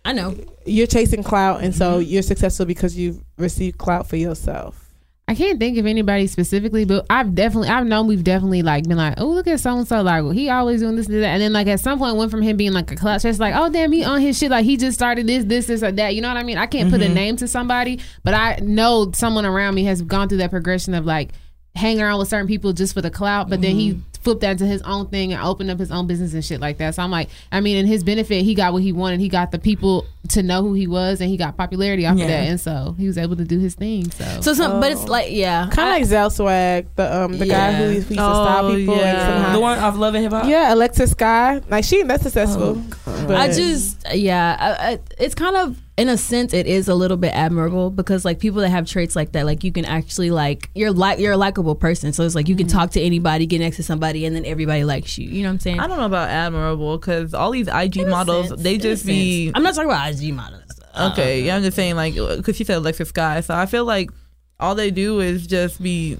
I 0.10 0.14
know. 0.14 0.36
you're 0.66 0.88
chasing 0.88 1.22
clout, 1.24 1.62
and 1.62 1.74
so 1.74 2.00
Mm-hmm. 2.00 2.10
you're 2.12 2.22
successful 2.24 2.66
because 2.66 2.98
you've 2.98 3.22
received 3.38 3.78
clout 3.78 4.08
for 4.08 4.16
yourself. 4.16 4.86
I 5.28 5.36
can't 5.36 5.60
think 5.60 5.78
of 5.78 5.86
anybody 5.86 6.26
specifically, 6.26 6.86
but 6.86 7.06
I've 7.08 7.36
definitely, 7.36 7.70
I've 7.70 7.86
known 7.86 8.08
we've 8.08 8.24
definitely 8.24 8.64
like 8.64 8.88
been 8.88 8.98
like, 8.98 9.14
oh 9.20 9.28
look 9.28 9.46
at 9.46 9.60
so 9.60 9.78
and 9.78 9.88
so, 9.88 10.02
like 10.02 10.24
well, 10.24 10.32
he 10.32 10.50
always 10.50 10.82
doing 10.82 10.96
this 10.96 11.06
and 11.06 11.22
that, 11.22 11.28
and 11.28 11.42
then 11.44 11.54
like 11.54 11.68
at 11.68 11.80
some 11.80 12.00
point 12.00 12.18
went 12.18 12.32
from 12.32 12.42
him 12.42 12.58
being 12.58 12.74
like 12.74 12.92
a 12.92 12.96
clutch, 12.96 13.22
just 13.22 13.40
like 13.40 13.54
oh 13.56 13.70
damn 13.70 13.92
he 13.92 14.04
on 14.04 14.20
his 14.22 14.40
shit, 14.40 14.50
like 14.50 14.66
he 14.66 14.76
just 14.78 14.98
started 14.98 15.28
this, 15.28 15.46
this, 15.46 15.68
this, 15.68 15.84
or 15.84 15.92
that. 15.92 16.16
You 16.16 16.22
know 16.22 16.30
what 16.30 16.38
I 16.38 16.44
mean? 16.44 16.58
I 16.58 16.66
can't 16.66 16.90
put 16.90 17.02
a 17.04 17.10
name 17.10 17.36
to 17.38 17.48
somebody, 17.48 18.00
but 18.24 18.34
I 18.34 18.58
know 18.64 19.12
someone 19.14 19.46
around 19.46 19.76
me 19.76 19.84
has 19.84 20.02
gone 20.02 20.30
through 20.30 20.40
that 20.40 20.50
progression 20.50 20.96
of 20.96 21.06
like 21.06 21.30
hanging 21.76 22.02
around 22.02 22.18
with 22.18 22.28
certain 22.30 22.48
people 22.48 22.74
just 22.74 22.96
for 22.96 23.02
the 23.04 23.12
clout, 23.12 23.50
but 23.50 23.62
then 23.62 23.76
he 23.76 24.02
flipped 24.22 24.42
that 24.42 24.52
into 24.52 24.66
his 24.66 24.82
own 24.82 25.08
thing 25.08 25.32
and 25.34 25.42
opened 25.42 25.72
up 25.72 25.80
his 25.80 25.92
own 25.92 26.06
business 26.08 26.34
and 26.34 26.44
shit 26.44 26.60
like 26.60 26.78
that. 26.80 26.96
So 26.96 27.04
I'm 27.04 27.12
like, 27.12 27.30
I 27.52 27.62
mean, 27.62 27.78
in 27.78 27.86
his 27.86 28.04
benefit, 28.04 28.44
he 28.44 28.54
got 28.54 28.74
what 28.74 28.82
he 28.84 28.92
wanted. 28.92 29.20
He 29.22 29.30
got 29.30 29.52
the 29.52 29.60
people 29.60 30.06
to 30.30 30.44
know 30.44 30.62
who 30.62 30.74
he 30.74 30.88
was, 30.88 31.22
and 31.22 31.30
he 31.30 31.38
got 31.38 31.56
popularity 31.58 32.06
off 32.06 32.18
Yeah. 32.18 32.24
of 32.26 32.30
that, 32.30 32.48
and 32.50 32.60
so 32.60 32.96
he 33.00 33.08
was 33.08 33.18
able 33.18 33.36
to 33.38 33.46
do 33.46 33.60
his 33.60 33.76
thing. 33.76 34.12
So, 34.12 34.42
So 34.42 34.54
some, 34.54 34.80
but 34.82 34.90
Oh. 34.90 34.92
it's 34.94 35.08
like 35.08 35.32
yeah, 35.32 35.70
Kind 35.72 35.90
of 35.90 35.96
like 35.96 36.06
Zel 36.06 36.30
Swag, 36.30 36.88
the 36.96 37.16
um 37.24 37.38
the 37.38 37.46
guy 37.46 37.74
who, 37.74 37.84
Yeah. 37.84 37.88
who 37.90 37.94
used 37.96 38.08
to 38.10 38.14
style 38.16 38.66
Oh, 38.66 38.76
people. 38.76 38.96
yeah. 38.98 39.02
And 39.28 39.36
somehow, 39.36 39.54
the 39.54 39.60
one 39.62 39.80
off 39.80 39.96
Love 39.98 40.16
and 40.16 40.24
Hip 40.24 40.34
Hop. 40.34 40.46
yeah, 40.48 40.74
Alexis 40.74 41.14
Skyy, 41.14 41.64
like 41.72 41.84
she 41.86 42.04
that's 42.04 42.24
successful. 42.24 42.82
but 43.06 43.36
I 43.38 43.48
just 43.48 44.06
yeah, 44.14 44.58
I, 44.60 44.92
I, 44.92 45.00
it's 45.18 45.36
kind 45.36 45.56
of 45.56 45.78
in 46.00 46.08
a 46.08 46.16
sense 46.16 46.54
it 46.54 46.66
is 46.66 46.88
a 46.88 46.96
little 46.96 47.18
bit 47.18 47.34
admirable 47.34 47.92
because 47.92 48.24
like 48.24 48.40
people 48.40 48.62
that 48.62 48.70
have 48.70 48.88
traits 48.88 49.18
like 49.18 49.34
that, 49.34 49.46
like 49.46 49.66
you 49.66 49.72
can 49.72 49.84
actually 49.84 50.32
like 50.32 50.70
you're 50.74 50.94
like 50.94 51.20
you're 51.20 51.34
a 51.34 51.38
likable 51.38 51.76
person, 51.76 52.14
so 52.14 52.24
it's 52.24 52.36
like 52.36 52.48
you 52.48 52.56
can 52.56 52.68
mm-hmm. 52.68 52.78
talk 52.78 52.92
to 52.92 53.02
anybody, 53.02 53.46
get 53.46 53.60
next 53.60 53.76
to 53.76 53.84
somebody, 53.84 54.26
and 54.26 54.34
then 54.34 54.46
everybody 54.46 54.86
likes 54.86 55.18
you. 55.18 55.30
You 55.30 55.44
know 55.44 55.50
what 55.50 55.54
I'm 55.54 55.60
saying? 55.60 55.80
I 55.82 55.88
don't 55.88 55.98
know 55.98 56.06
about 56.06 56.30
admirable 56.30 56.98
because 56.98 57.34
all 57.34 57.52
these 57.52 57.68
IG 57.68 57.98
In 57.98 58.10
models 58.10 58.48
sense, 58.48 58.62
they 58.62 58.78
just 58.78 59.06
be 59.06 59.48
sense. 59.48 59.58
I'm 59.58 59.64
not 59.64 59.76
talking 59.76 59.90
about 59.90 60.10
IG 60.10 60.34
models. 60.34 60.64
okay. 60.98 61.42
Yeah, 61.42 61.58
I'm 61.58 61.64
just 61.64 61.76
saying 61.76 61.98
like 61.98 62.16
because 62.16 62.56
she 62.56 62.64
said 62.64 62.78
Alexis 62.78 63.12
Skyy, 63.12 63.44
so 63.44 63.54
I 63.54 63.66
feel 63.66 63.84
like 63.84 64.10
all 64.58 64.76
they 64.76 64.92
do 64.92 65.20
is 65.20 65.48
just 65.48 65.84
be 65.84 66.18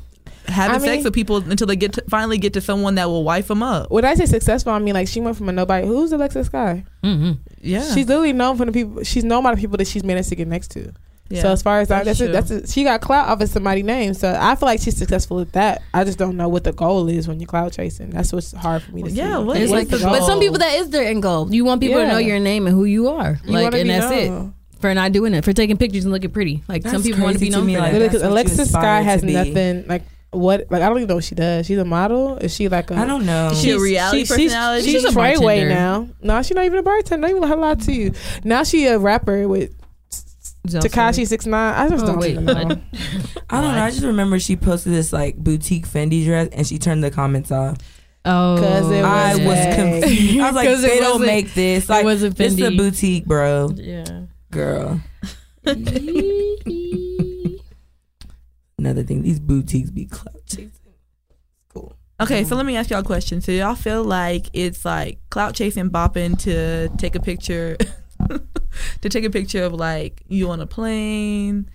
having 0.52 0.76
I 0.76 0.80
mean- 0.80 0.88
sex 0.96 1.04
with 1.06 1.14
people 1.14 1.38
until 1.38 1.68
they 1.68 1.76
get 1.76 1.94
to, 1.94 2.04
finally 2.10 2.38
get 2.38 2.54
to 2.54 2.62
someone 2.62 2.96
that 2.96 3.08
will 3.08 3.24
wife 3.24 3.48
them 3.48 3.64
up. 3.64 3.90
when 3.92 4.06
I 4.06 4.16
say 4.16 4.26
successful, 4.26 4.74
I 4.74 4.80
mean 4.80 4.94
like 4.94 5.08
she 5.08 5.20
went 5.22 5.38
from 5.38 5.50
a 5.50 5.52
nobody. 5.52 5.88
Who's 5.88 6.12
Alexis 6.12 6.50
Skyy? 6.50 6.86
Mm-hmm. 7.04 7.32
Yeah, 7.62 7.82
She's 7.94 8.08
literally 8.08 8.34
known 8.34 8.58
from 8.58 8.68
the 8.68 8.72
people. 8.74 9.04
She's 9.04 9.24
known 9.24 9.44
by 9.44 9.56
the 9.56 9.62
people 9.62 9.78
that 9.78 9.88
she's 9.88 10.04
managed 10.04 10.30
to 10.30 10.36
get 10.36 10.48
next 10.48 10.70
to. 10.72 10.92
yeah. 11.30 11.42
So 11.42 11.52
as 11.52 11.62
far 11.62 11.80
as 11.82 11.92
I, 11.92 12.04
That's 12.04 12.20
that's, 12.20 12.30
a, 12.52 12.58
that's 12.58 12.70
a, 12.70 12.72
she 12.72 12.84
got 12.84 13.02
clout 13.02 13.28
off 13.30 13.40
of 13.42 13.50
somebody's 13.50 13.84
name. 13.86 14.14
So 14.14 14.36
I 14.40 14.56
feel 14.56 14.66
like 14.68 14.80
she's 14.80 14.98
successful 14.98 15.40
at 15.42 15.52
that. 15.54 15.82
I 15.94 16.04
just 16.04 16.18
don't 16.18 16.38
know 16.38 16.48
what 16.50 16.64
the 16.64 16.72
goal 16.74 17.08
is 17.10 17.28
when 17.28 17.40
you're 17.40 17.48
clout 17.48 17.72
chasing. 17.74 18.10
That's 18.12 18.32
what's 18.34 18.52
hard 18.54 18.82
for 18.84 18.92
me 18.94 19.04
to 19.04 19.10
see. 19.10 19.18
Yeah, 19.18 19.38
what 19.40 19.58
It's 19.58 19.72
like, 19.72 19.90
the 19.90 20.00
but 20.00 20.24
some 20.26 20.40
people 20.40 20.58
that 20.60 20.74
is 20.80 20.90
their 20.90 21.04
end 21.04 21.22
goal. 21.22 21.54
You 21.54 21.66
want 21.66 21.82
people 21.82 22.00
to 22.00 22.08
know 22.08 22.18
your 22.18 22.40
name 22.40 22.66
and 22.68 22.76
who 22.76 22.86
you 22.86 23.10
are, 23.10 23.40
You 23.46 23.52
like, 23.54 23.66
and 23.66 23.74
be 23.74 23.84
that's 23.90 24.12
it 24.12 24.32
for 24.80 24.94
not 24.94 25.12
doing 25.12 25.34
it, 25.34 25.44
for 25.44 25.52
taking 25.52 25.76
pictures 25.78 26.06
and 26.06 26.14
looking 26.14 26.32
pretty. 26.32 26.64
Like 26.70 26.84
some 26.88 27.04
people 27.04 27.22
want 27.22 27.34
to 27.34 27.40
crazy 27.40 27.48
be 27.48 27.52
to 27.52 27.58
known 27.58 27.66
me, 27.68 27.76
for 27.76 27.82
like, 27.82 27.92
that. 27.92 28.00
Literally, 28.00 28.10
'cause 28.10 28.22
That's 28.22 28.24
what 28.24 28.30
you 28.30 28.34
Alexis 28.34 28.72
Skyy 28.72 29.04
has 29.04 29.24
nothing 29.24 29.88
like 29.88 30.04
what 30.32 30.68
like 30.70 30.82
I 30.82 30.90
don't 30.90 30.98
even 30.98 31.08
know 31.10 31.16
what 31.16 31.24
she 31.24 31.36
does. 31.36 31.66
She's 31.66 31.78
a 31.78 31.86
model. 31.86 32.38
Is 32.38 32.54
she 32.54 32.70
like 32.70 32.92
a 32.92 32.96
I 32.96 33.06
don't 33.06 33.26
know. 33.26 33.52
She 33.56 33.72
a 33.72 33.80
reality 33.80 34.26
personality? 34.28 34.84
She's, 34.86 34.94
She's 34.94 35.04
a 35.06 35.08
she's 35.08 35.16
Treyway 35.18 35.68
now. 35.68 36.08
No, 36.22 36.42
she's 36.44 36.56
not 36.56 36.66
even 36.66 36.80
a 36.80 36.84
bartender. 36.84 37.28
Don't 37.28 37.38
even 37.38 37.42
let 37.42 37.50
her 37.50 37.56
lie 37.58 37.76
to 37.76 37.92
you. 37.92 38.14
Now 38.44 38.64
she 38.64 38.86
a 38.88 39.00
rapper 39.00 39.48
with 39.48 39.74
Tekashi 40.68 41.26
Six 41.26 41.46
Nine. 41.48 41.74
I 41.74 41.90
just 41.90 42.04
Oh, 42.04 42.08
don't 42.08 42.20
wait, 42.20 42.32
even 42.34 42.46
know. 42.46 42.54
I 43.50 43.62
don't 43.62 43.74
know. 43.76 43.84
I 43.84 43.90
just 43.90 44.04
remember 44.04 44.40
she 44.40 44.56
posted 44.56 44.94
this 44.94 45.12
like 45.12 45.36
boutique 45.38 45.88
Fendi 45.88 46.24
dress, 46.26 46.50
and 46.52 46.68
she 46.68 46.78
turned 46.78 47.04
the 47.04 47.10
comments 47.10 47.52
off. 47.52 47.78
Oh, 48.26 48.58
'Cause 48.60 48.92
it 48.92 49.04
I 49.04 49.36
was 49.38 49.46
was 49.46 49.76
confused. 49.76 50.40
I 50.40 50.46
was 50.52 50.56
like, 50.56 50.78
they 50.82 51.00
don't 51.00 51.22
make 51.26 51.54
this. 51.56 51.90
Like, 51.90 52.04
wasn't 52.04 52.36
this 52.38 52.54
is 52.54 52.60
a 52.60 52.64
Fendi. 52.64 52.78
boutique, 52.78 53.26
bro. 53.26 53.72
Yeah. 53.76 54.24
Girl. 54.52 55.02
Another 58.80 59.04
thing, 59.04 59.24
these 59.24 59.42
boutiques 59.42 59.92
be 59.92 60.06
clout 60.06 60.42
chasing. 60.48 60.72
Cool. 61.68 61.94
Okay, 62.22 62.44
so 62.44 62.48
mm-hmm. 62.48 62.56
let 62.56 62.66
me 62.66 62.78
ask 62.78 62.90
y'all 62.90 63.02
a 63.02 63.04
question. 63.04 63.42
So 63.42 63.52
y'all 63.52 63.76
feel 63.76 64.06
like 64.06 64.48
it's 64.54 64.86
like 64.86 65.20
clout 65.30 65.54
chasing, 65.54 65.90
bopping 65.90 66.40
to 66.44 66.88
take 66.98 67.16
a 67.16 67.20
picture, 67.20 67.76
to 69.02 69.10
take 69.10 69.26
a 69.26 69.30
picture 69.30 69.64
of 69.64 69.74
like 69.74 70.24
you 70.30 70.50
on 70.50 70.62
a 70.62 70.66
plane 70.66 71.70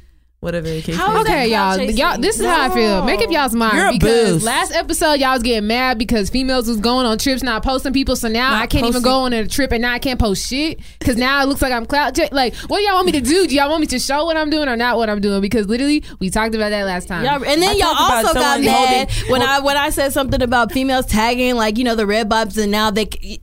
whatever 0.45 0.69
the 0.69 0.81
case. 0.83 0.95
How 0.97 1.13
may 1.13 1.21
is 1.21 1.25
be. 1.27 1.33
Okay, 1.33 1.47
y'all. 1.49 1.81
Y'all, 1.81 2.19
this 2.21 2.39
is 2.39 2.47
how 2.47 2.61
I 2.63 2.69
feel. 2.73 3.05
Make 3.05 3.21
up 3.21 3.31
y'all's 3.31 3.55
mind 3.55 3.77
You're 3.77 3.89
a 3.89 3.93
because 3.93 4.33
boost. 4.35 4.45
last 4.45 4.73
episode 4.73 5.15
y'all 5.15 5.33
was 5.33 5.43
getting 5.43 5.67
mad 5.67 5.99
because 5.99 6.31
females 6.31 6.69
was 6.69 6.79
going 6.79 7.07
on 7.07 7.19
trips, 7.19 7.43
not 7.43 7.63
posting 7.65 7.93
people. 7.93 8.15
So 8.15 8.29
now 8.29 8.51
Not 8.51 8.63
I 8.63 8.67
can't 8.67 8.87
even 8.87 9.03
go 9.03 9.21
on 9.21 9.33
a 9.33 9.49
trip 9.49 9.73
and 9.73 9.83
now 9.83 9.93
I 9.93 9.99
can't 9.99 10.21
post 10.21 10.47
shit 10.49 10.79
because 10.99 11.17
now 11.17 11.43
it 11.43 11.47
looks 11.47 11.63
like 11.63 11.73
I'm 11.73 11.87
clout. 11.87 12.15
j- 12.15 12.29
Like, 12.31 12.55
what 12.69 12.79
do 12.79 12.85
y'all 12.85 12.95
want 12.95 13.07
me 13.07 13.13
to 13.13 13.21
do? 13.21 13.47
Do 13.47 13.55
y'all 13.55 13.69
want 13.71 13.81
me 13.81 13.87
to 13.89 13.99
show 13.99 14.25
what 14.27 14.37
I'm 14.37 14.51
doing 14.51 14.69
or 14.69 14.77
not 14.77 14.97
what 14.99 15.11
I'm 15.11 15.21
doing? 15.21 15.41
Because 15.41 15.67
literally, 15.67 16.05
we 16.21 16.31
talked 16.31 16.55
about 16.55 16.71
that 16.71 16.85
last 16.85 17.09
time. 17.09 17.25
Y'all, 17.25 17.43
and 17.45 17.61
then 17.63 17.71
I 17.71 17.73
y'all 17.73 17.95
also 17.97 18.35
got 18.35 18.61
mad 18.61 19.11
holding- 19.11 19.31
when 19.33 19.43
I 19.43 19.59
when 19.61 19.77
I 19.77 19.91
said 19.91 20.13
something 20.13 20.43
about 20.43 20.71
females 20.73 21.07
tagging 21.07 21.55
like 21.57 21.79
you 21.79 21.85
know 21.85 21.95
the 21.95 22.07
red 22.07 22.29
bobs 22.29 22.59
and 22.59 22.71
now 22.71 22.91
they 22.91 23.07
c- 23.07 23.41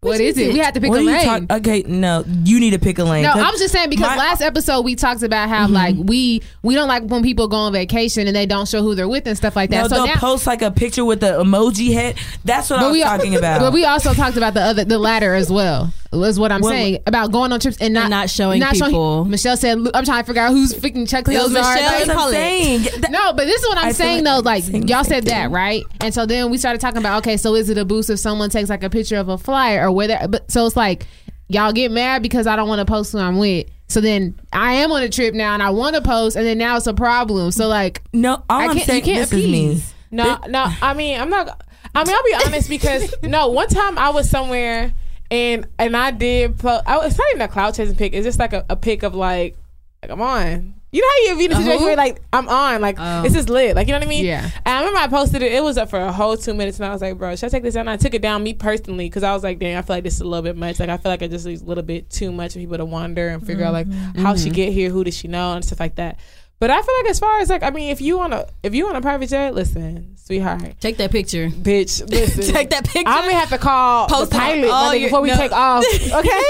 what 0.00 0.12
what 0.12 0.20
is 0.22 0.38
it? 0.38 0.54
We 0.54 0.58
had 0.58 0.72
to 0.74 0.80
pick 0.80 0.88
What 0.88 1.00
a 1.00 1.02
lane. 1.02 1.46
Okay, 1.50 1.82
no, 1.82 2.24
you 2.44 2.58
need 2.58 2.70
to 2.70 2.78
pick 2.78 2.98
a 2.98 3.04
lane. 3.04 3.22
No, 3.22 3.32
I 3.32 3.50
was 3.50 3.60
just 3.60 3.74
saying 3.74 3.90
because 3.90 4.06
my- 4.08 4.16
last 4.16 4.40
episode 4.40 4.80
we 4.80 4.94
talked 4.94 5.22
about 5.22 5.50
how 5.50 5.64
mm-hmm. 5.66 5.74
like 5.74 5.94
we 5.98 6.40
we 6.62 6.74
don't 6.74 6.88
like 6.88 7.02
when 7.02 7.22
people 7.22 7.48
go 7.48 7.58
on 7.58 7.72
vacation 7.74 8.26
and 8.26 8.34
they 8.34 8.46
don't 8.46 8.66
show 8.66 8.82
who 8.82 8.94
they're 8.94 9.08
with 9.08 9.26
and 9.26 9.36
stuff 9.36 9.56
like 9.56 9.68
that. 9.70 9.82
No, 9.82 9.88
so 9.88 9.94
they'll 9.96 10.06
now, 10.06 10.16
post 10.16 10.46
like 10.46 10.62
a 10.62 10.70
picture 10.70 11.04
with 11.04 11.20
the 11.20 11.32
emoji 11.32 11.92
head. 11.92 12.16
That's 12.46 12.70
what 12.70 12.78
I 12.80 12.86
was 12.86 12.92
we 12.94 13.02
talking 13.02 13.36
about. 13.36 13.60
But 13.60 13.74
we 13.74 13.84
also 13.84 14.14
talked 14.14 14.38
about 14.38 14.54
the 14.54 14.62
other 14.62 14.84
the 14.86 14.98
latter 14.98 15.34
as 15.34 15.52
well. 15.52 15.92
Was 16.12 16.40
what 16.40 16.50
I'm 16.50 16.60
What- 16.60 16.70
saying 16.70 16.98
about 17.06 17.30
going 17.30 17.52
on 17.52 17.60
trips 17.60 17.76
and 17.80 17.94
not 17.94 18.02
And 18.04 18.10
not 18.10 18.30
showing 18.30 18.60
people. 18.60 19.24
Michelle 19.26 19.56
said, 19.56 19.78
"Look, 19.80 19.96
"I'm 19.96 20.04
trying 20.04 20.24
to 20.24 20.26
figure 20.26 20.42
out 20.42 20.50
who's 20.50 20.72
freaking 20.74 21.08
check 21.08 21.24
those 21.24 21.46
are." 21.46 21.48
Michelle 21.50 21.72
Like, 21.92 22.02
and 22.02 22.10
I'm 22.10 22.30
saying. 22.32 22.82
That- 22.98 23.12
no, 23.12 23.32
but 23.32 23.44
this 23.46 23.62
is 23.62 23.68
what 23.68 23.78
I'm 23.78 23.84
I 23.86 23.92
saying 23.92 24.24
like 24.24 24.34
though. 24.34 24.40
Like 24.40 24.88
y'all 24.90 25.04
said 25.04 25.24
same 25.24 25.34
that 25.34 25.50
right, 25.52 25.84
and 26.00 26.12
so 26.12 26.26
then 26.26 26.50
we 26.50 26.58
started 26.58 26.80
talking 26.80 26.98
about 26.98 27.18
okay, 27.18 27.36
so 27.36 27.54
is 27.54 27.70
it 27.70 27.78
a 27.78 27.84
boost 27.84 28.10
if 28.10 28.18
someone 28.18 28.50
takes 28.50 28.68
like 28.68 28.82
a 28.82 28.90
picture 28.90 29.18
of 29.18 29.28
a 29.28 29.38
flyer 29.38 29.86
or 29.86 29.92
whether? 29.92 30.18
But 30.28 30.50
so 30.50 30.66
it's 30.66 30.76
like 30.76 31.06
y'all 31.48 31.70
get 31.72 31.92
mad 31.92 32.22
because 32.24 32.48
I 32.48 32.56
don't 32.56 32.68
want 32.68 32.80
to 32.80 32.84
post 32.86 33.12
who 33.12 33.18
I'm 33.18 33.38
with. 33.38 33.66
So 33.86 34.00
then 34.00 34.34
I 34.52 34.72
am 34.74 34.90
on 34.90 35.02
a 35.04 35.08
trip 35.08 35.32
now 35.34 35.54
and 35.54 35.62
I 35.62 35.70
want 35.70 35.94
to 35.94 36.02
post, 36.02 36.34
and 36.36 36.44
then 36.44 36.58
now 36.58 36.76
it's 36.76 36.88
a 36.88 36.94
problem. 36.94 37.52
So 37.52 37.68
like, 37.68 38.02
no, 38.12 38.34
all 38.50 38.60
I 38.60 38.64
I'm 38.64 38.72
can't- 38.74 38.86
saying 38.86 39.04
you 39.06 39.14
can't 39.14 39.30
this 39.30 39.38
is 39.40 39.46
me. 39.48 39.80
No, 40.10 40.38
no. 40.48 40.66
I 40.82 40.92
mean, 40.94 41.20
I'm 41.20 41.30
not. 41.30 41.62
I 41.94 42.02
mean, 42.04 42.14
I'll 42.16 42.24
be 42.40 42.46
honest 42.46 42.68
because 42.68 43.14
no. 43.22 43.46
One 43.48 43.68
time 43.68 43.96
I 43.96 44.10
was 44.10 44.28
somewhere 44.28 44.92
and 45.30 45.66
and 45.78 45.96
I 45.96 46.10
did. 46.10 46.58
Po- 46.58 46.82
I, 46.86 47.06
it's 47.06 47.18
not 47.18 47.26
even 47.30 47.42
a 47.42 47.48
clout 47.48 47.74
chasing 47.74 47.96
pic. 47.96 48.12
It's 48.14 48.24
just 48.24 48.38
like 48.38 48.52
a, 48.52 48.64
a 48.68 48.76
pic 48.76 49.02
of 49.02 49.14
like, 49.14 49.56
like 50.02 50.10
I'm 50.10 50.20
on. 50.20 50.74
You 50.92 51.02
know 51.02 51.08
how 51.08 51.32
you 51.32 51.38
be 51.38 51.44
in 51.44 51.52
a 51.52 51.54
situation 51.54 51.78
who? 51.78 51.84
where 51.84 51.92
uh-huh. 51.92 52.02
like 52.02 52.22
I'm 52.32 52.48
on, 52.48 52.80
like 52.80 52.96
Oh. 52.98 53.22
it's 53.22 53.34
just 53.34 53.48
lit, 53.48 53.76
like 53.76 53.86
you 53.86 53.92
know 53.92 54.00
what 54.00 54.06
I 54.06 54.10
mean? 54.10 54.24
Yeah. 54.24 54.42
And 54.42 54.76
I 54.76 54.80
remember 54.80 54.98
I 54.98 55.06
posted 55.06 55.40
it. 55.40 55.52
It 55.52 55.62
was 55.62 55.78
up 55.78 55.88
for 55.88 56.00
a 56.00 56.10
whole 56.10 56.36
two 56.36 56.52
minutes, 56.52 56.80
and 56.80 56.86
I 56.86 56.92
was 56.92 57.00
like, 57.00 57.16
bro, 57.16 57.36
should 57.36 57.46
I 57.46 57.48
take 57.50 57.62
this 57.62 57.74
down? 57.74 57.82
And 57.82 57.90
I 57.90 57.96
took 57.96 58.12
it 58.12 58.22
down 58.22 58.42
me 58.42 58.54
personally 58.54 59.08
because 59.08 59.22
I 59.22 59.32
was 59.32 59.44
like, 59.44 59.60
dang, 59.60 59.76
I 59.76 59.82
feel 59.82 59.96
like 59.96 60.04
this 60.04 60.14
is 60.14 60.20
a 60.20 60.26
little 60.26 60.42
bit 60.42 60.56
much. 60.56 60.80
Like 60.80 60.88
I 60.88 60.96
feel 60.96 61.12
like 61.12 61.22
it 61.22 61.30
just 61.30 61.46
is 61.46 61.62
a 61.62 61.64
little 61.64 61.84
bit 61.84 62.10
too 62.10 62.32
much 62.32 62.54
for 62.54 62.58
people 62.58 62.76
to 62.76 62.84
wander 62.84 63.28
and 63.28 63.46
figure 63.46 63.64
out 63.64 63.72
like 63.72 63.86
how 64.16 64.34
she 64.34 64.46
mm-hmm. 64.46 64.54
get 64.54 64.72
here, 64.72 64.90
who 64.90 65.04
did 65.04 65.14
she 65.14 65.28
know, 65.28 65.52
and 65.52 65.64
stuff 65.64 65.78
like 65.78 65.94
that. 65.94 66.18
But 66.60 66.70
I 66.70 66.80
feel 66.82 66.94
like 67.02 67.10
as 67.10 67.18
far 67.18 67.38
as 67.40 67.48
like, 67.48 67.62
I 67.62 67.70
mean, 67.70 67.88
if 67.90 68.00
you 68.02 68.18
want 68.18 68.32
to, 68.34 68.46
if 68.62 68.74
you 68.74 68.84
want 68.84 68.96
a 68.98 69.00
private 69.00 69.30
jet, 69.30 69.54
listen, 69.54 70.14
sweetheart, 70.18 70.74
take 70.78 70.98
that 70.98 71.10
picture 71.10 71.48
bitch, 71.48 72.06
listen. 72.10 72.54
take 72.54 72.68
that 72.70 72.84
picture 72.86 73.08
I 73.10 73.26
may 73.26 73.32
have 73.32 73.48
to 73.48 73.58
call 73.58 74.06
Post 74.08 74.30
the 74.30 74.36
it 74.36 74.40
pilot 74.40 74.70
on 74.70 74.94
nigga, 74.94 75.00
your- 75.00 75.08
before 75.08 75.20
we 75.22 75.28
no. 75.30 75.36
take 75.36 75.52
off. 75.52 75.84
Okay. 76.12 76.42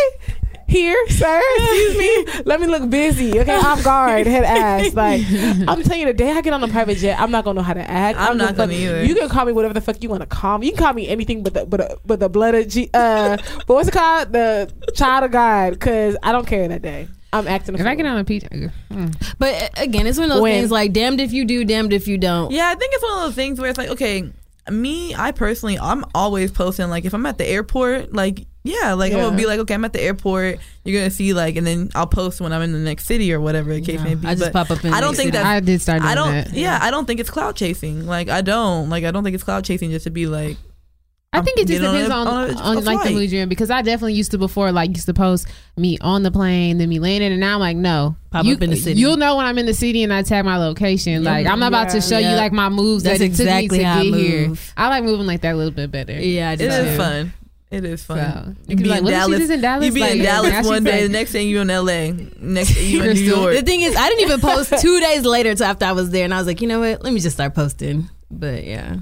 Here, 0.67 0.97
sir. 1.09 1.43
Excuse 1.57 1.97
me. 1.99 2.43
Let 2.45 2.61
me 2.61 2.69
look 2.69 2.89
busy. 2.91 3.41
Okay, 3.41 3.57
off 3.57 3.83
guard, 3.83 4.25
head 4.29 4.45
ass. 4.45 4.95
Like 4.95 5.23
I'm 5.29 5.83
telling 5.83 5.99
you, 6.01 6.07
the 6.07 6.13
day 6.13 6.31
I 6.31 6.41
get 6.43 6.53
on 6.53 6.63
a 6.63 6.69
private 6.69 6.97
jet, 6.99 7.19
I'm 7.19 7.33
not 7.33 7.43
gonna 7.45 7.57
know 7.59 7.65
how 7.65 7.75
to 7.75 7.81
act. 7.91 8.17
I'm 8.21 8.37
not 8.37 8.55
gonna 8.55 8.73
gonna 8.73 8.79
either. 8.79 9.03
You 9.05 9.17
can 9.17 9.29
call 9.29 9.47
me 9.47 9.53
whatever 9.53 9.75
the 9.75 9.81
fuck 9.81 10.01
you 10.01 10.09
want 10.09 10.21
to 10.23 10.27
call 10.29 10.59
me. 10.59 10.67
You 10.67 10.73
can 10.73 10.85
call 10.85 10.93
me 10.93 11.09
anything 11.09 11.43
but 11.43 11.55
the 11.55 11.67
but 11.67 11.77
the, 11.79 11.99
but 12.07 12.21
the 12.21 12.29
blood 12.29 12.55
of 12.55 12.69
G. 12.69 12.89
Uh, 12.95 13.37
but 13.67 13.75
what's 13.75 13.89
it 13.89 13.93
called? 13.95 14.33
The 14.33 14.73
child 14.95 15.25
of 15.25 15.33
God. 15.33 15.71
Because 15.73 16.17
I 16.23 16.31
don't 16.31 16.47
care 16.47 16.69
that 16.69 16.83
day. 16.83 17.09
I'm 17.33 17.47
acting. 17.49 17.75
a 17.75 17.79
if 17.79 17.87
I 17.87 17.91
fool. 17.91 17.97
get 17.97 18.07
on 18.07 18.19
a 18.19 18.25
peach, 18.25 18.45
but 19.39 19.55
uh, 19.55 19.69
again 19.83 20.07
it's 20.07 20.19
one 20.19 20.31
of 20.31 20.37
those 20.37 20.43
When? 20.43 20.59
things 20.61 20.71
like 20.71 20.93
damned 20.93 21.21
if 21.21 21.33
you 21.33 21.45
do 21.45 21.65
damned 21.65 21.93
if 21.93 22.09
you 22.09 22.19
don't 22.19 22.51
Yeah, 22.51 22.69
I 22.69 22.75
think 22.75 22.93
it's 22.95 23.03
one 23.03 23.13
of 23.19 23.23
those 23.25 23.35
things 23.35 23.61
where 23.61 23.69
it's 23.71 23.79
like, 23.79 23.91
okay, 23.91 24.31
me, 24.71 25.15
I 25.15 25.33
personally, 25.33 25.79
I'm 25.79 26.05
always 26.15 26.53
posting. 26.53 26.89
Like, 26.91 27.05
if 27.05 27.13
I'm 27.15 27.27
at 27.27 27.39
the 27.39 27.47
airport, 27.47 28.13
like, 28.13 28.47
yeah, 28.63 28.93
like 28.93 29.11
I'm 29.13 29.19
Yeah. 29.19 29.25
gonna 29.25 29.37
be 29.37 29.47
like, 29.47 29.59
okay, 29.61 29.75
I'm 29.75 29.85
at 29.85 29.93
the 29.93 30.01
airport. 30.03 30.59
You're 30.85 31.01
gonna 31.01 31.11
see 31.11 31.33
like, 31.33 31.57
and 31.57 31.67
then 31.67 31.89
I'll 31.95 32.07
post 32.07 32.41
when 32.41 32.53
I'm 32.53 32.63
in 32.63 32.73
the 32.73 32.79
next 32.79 33.07
city 33.07 33.33
or 33.33 33.41
whatever 33.41 33.73
the 33.75 33.81
case 33.81 33.97
No, 33.99 34.05
may 34.05 34.15
be. 34.15 34.27
I 34.27 34.35
just 34.35 34.53
But 34.53 34.69
pop 34.69 34.77
up 34.79 34.85
in 34.85 34.93
I 34.93 35.01
don't 35.01 35.15
think 35.17 35.29
city. 35.29 35.39
that 35.39 35.47
I 35.47 35.61
did 35.61 35.81
start 35.81 36.03
doing 36.03 36.13
I 36.13 36.15
don't. 36.15 36.31
that. 36.31 36.53
Yeah, 36.53 36.79
I 36.81 36.91
don't 36.91 37.07
think 37.07 37.21
it's 37.21 37.31
clout 37.31 37.57
chasing. 37.57 38.07
Like, 38.07 38.29
I 38.29 38.43
don't. 38.43 38.91
Like, 38.91 39.05
I 39.05 39.11
don't 39.11 39.25
think 39.25 39.35
it's 39.35 39.45
clout 39.45 39.65
chasing 39.65 39.91
just 39.91 40.05
to 40.05 40.11
be 40.11 40.27
like. 40.27 40.57
I 41.33 41.43
think 41.43 41.59
it 41.59 41.69
just 41.69 41.81
getting 41.81 41.87
on 41.87 41.95
depends 41.95 42.11
a- 42.11 42.15
on 42.15 42.27
uh, 42.27 42.31
on 42.31 42.51
on, 42.57 42.77
a- 42.77 42.81
a 42.81 42.83
like 42.83 42.99
the 42.99 43.03
flight. 43.03 43.15
mood 43.15 43.31
you're 43.31 43.43
in 43.45 43.49
because 43.49 43.71
I 43.71 43.83
definitely 43.83 44.15
used 44.15 44.33
to 44.33 44.39
before 44.39 44.73
like 44.73 44.91
used 44.91 45.07
to 45.07 45.15
post 45.15 45.47
me 45.77 45.97
on 46.01 46.25
the 46.25 46.31
plane 46.33 46.79
then 46.79 46.89
me 46.89 46.99
landing 46.99 47.31
and 47.31 47.41
now 47.41 47.55
I'm 47.55 47.61
like 47.61 47.77
no 47.77 48.17
Pop 48.31 48.45
you, 48.45 48.55
up 48.55 48.63
in 48.63 48.71
the 48.71 48.77
city. 48.77 48.99
you'll 48.99 49.17
know 49.17 49.37
when 49.37 49.47
I'm 49.47 49.57
in 49.57 49.67
the 49.67 49.73
city 49.75 50.03
and 50.03 50.13
I 50.13 50.23
tag 50.23 50.45
my 50.45 50.57
location 50.57 51.23
like 51.23 51.47
I'm 51.47 51.61
not 51.61 51.69
about 51.69 51.91
to 51.91 51.99
Yeah. 51.99 52.03
show 52.03 52.19
you 52.19 52.35
like 52.35 52.53
my 52.53 52.69
moves 52.69 53.05
That's 53.05 53.21
that 53.21 53.25
it 53.25 53.29
exactly 53.29 53.69
took 53.69 53.71
me 53.73 53.79
to 53.79 53.85
how 53.85 54.01
I 54.01 54.05
get 54.05 54.15
here. 54.19 54.55
I 54.77 54.89
like 54.89 55.05
moving 55.05 55.27
like 55.27 55.43
that 55.43 55.55
a 55.55 55.57
little 55.57 55.71
bit 55.71 55.93
better 55.93 56.15
yeah 56.15 56.51
I 56.51 56.53
It 56.55 56.57
do 56.59 56.65
is 56.67 56.97
fun. 56.97 57.33
It 57.71 57.85
is 57.85 58.03
fun. 58.03 58.19
So, 58.19 58.49
You 58.67 58.71
you 58.71 58.77
be 58.79 58.83
be 58.83 58.89
like, 58.89 58.99
in 58.99 59.05
"Wasn't 59.05 59.23
she 59.23 59.31
Dallas. 59.31 59.51
in 59.51 59.61
Dallas?" 59.61 59.87
You 59.87 59.93
be 59.93 60.01
Like, 60.01 60.17
in 60.17 60.23
Dallas 60.25 60.57
she's 60.57 60.67
one 60.67 60.83
day. 60.83 60.91
like- 60.93 61.03
The 61.03 61.09
next 61.11 61.31
thing 61.31 61.49
you 61.49 61.61
in 61.61 61.71
L.A. 61.71 62.11
Next 62.41 62.71
thing 62.73 62.91
you 62.91 63.03
in 63.05 63.15
New 63.15 63.21
York. 63.23 63.55
the 63.55 63.63
thing 63.63 63.83
is 63.83 63.95
I 63.95 64.09
didn't 64.09 64.25
even 64.25 64.41
post 64.41 64.75
two 64.81 64.99
days 64.99 65.25
later 65.25 65.55
to 65.55 65.65
after 65.65 65.85
I 65.85 65.93
was 65.93 66.11
there 66.11 66.25
and 66.25 66.35
I 66.35 66.39
was 66.39 66.49
like 66.49 66.61
you 66.61 66.67
know 66.67 66.81
what 66.81 67.05
let 67.05 67.13
me 67.13 67.21
just 67.21 67.37
start 67.37 67.55
posting 67.55 68.11
but 68.29 68.65
yeah 68.65 68.97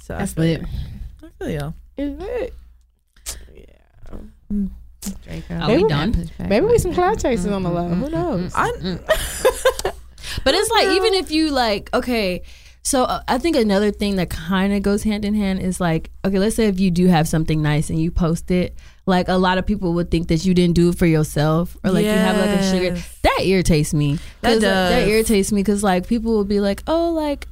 So 0.00 0.14
I 0.14 0.18
that's 0.20 0.32
feel 0.32 0.44
lit 0.44 0.62
you. 1.48 1.58
I. 1.98 2.00
Is 2.02 2.16
it? 2.20 2.54
Yeah. 3.54 4.16
Are 5.50 5.68
Maybe- 5.68 5.82
we 5.84 5.88
done 5.88 6.30
Maybe 6.38 6.66
we 6.66 6.78
some 6.78 6.92
clout 6.92 7.18
chasing 7.20 7.52
on 7.52 7.62
the 7.62 7.70
low. 7.70 7.88
Who 7.88 8.10
knows? 8.10 8.52
I, 8.54 8.70
But 10.44 10.54
it's 10.54 10.70
like 10.70 10.88
even 10.88 11.14
if 11.14 11.30
you 11.30 11.50
like 11.50 11.90
okay, 11.94 12.42
so 12.82 13.04
uh, 13.04 13.22
I 13.28 13.38
think 13.38 13.56
another 13.56 13.90
thing 13.90 14.16
that 14.16 14.30
kind 14.30 14.72
of 14.72 14.82
goes 14.82 15.02
hand 15.02 15.24
in 15.24 15.34
hand 15.34 15.60
is 15.60 15.80
like 15.80 16.10
okay, 16.24 16.38
let's 16.38 16.56
say 16.56 16.66
if 16.66 16.78
you 16.80 16.90
do 16.90 17.06
have 17.08 17.28
something 17.28 17.60
nice 17.62 17.90
and 17.90 17.98
you 18.00 18.10
post 18.10 18.50
it, 18.50 18.74
like 19.06 19.28
a 19.28 19.34
lot 19.36 19.58
of 19.58 19.66
people 19.66 19.92
would 19.94 20.10
think 20.10 20.28
that 20.28 20.44
you 20.44 20.54
didn't 20.54 20.74
do 20.74 20.90
it 20.90 20.98
for 20.98 21.06
yourself 21.06 21.76
or 21.84 21.90
like 21.90 22.04
you 22.04 22.10
have 22.10 22.36
like 22.36 22.60
a 22.60 22.70
sugar. 22.70 23.02
That 23.22 23.40
irritates 23.42 23.92
me. 23.92 24.18
'Cause, 24.42 24.60
That 24.60 24.68
uh, 24.86 24.88
that 24.90 25.08
irritates 25.08 25.50
me 25.52 25.62
because 25.62 25.82
like 25.82 26.06
people 26.06 26.32
will 26.32 26.44
be 26.44 26.60
like, 26.60 26.82
oh 26.86 27.10
like. 27.12 27.46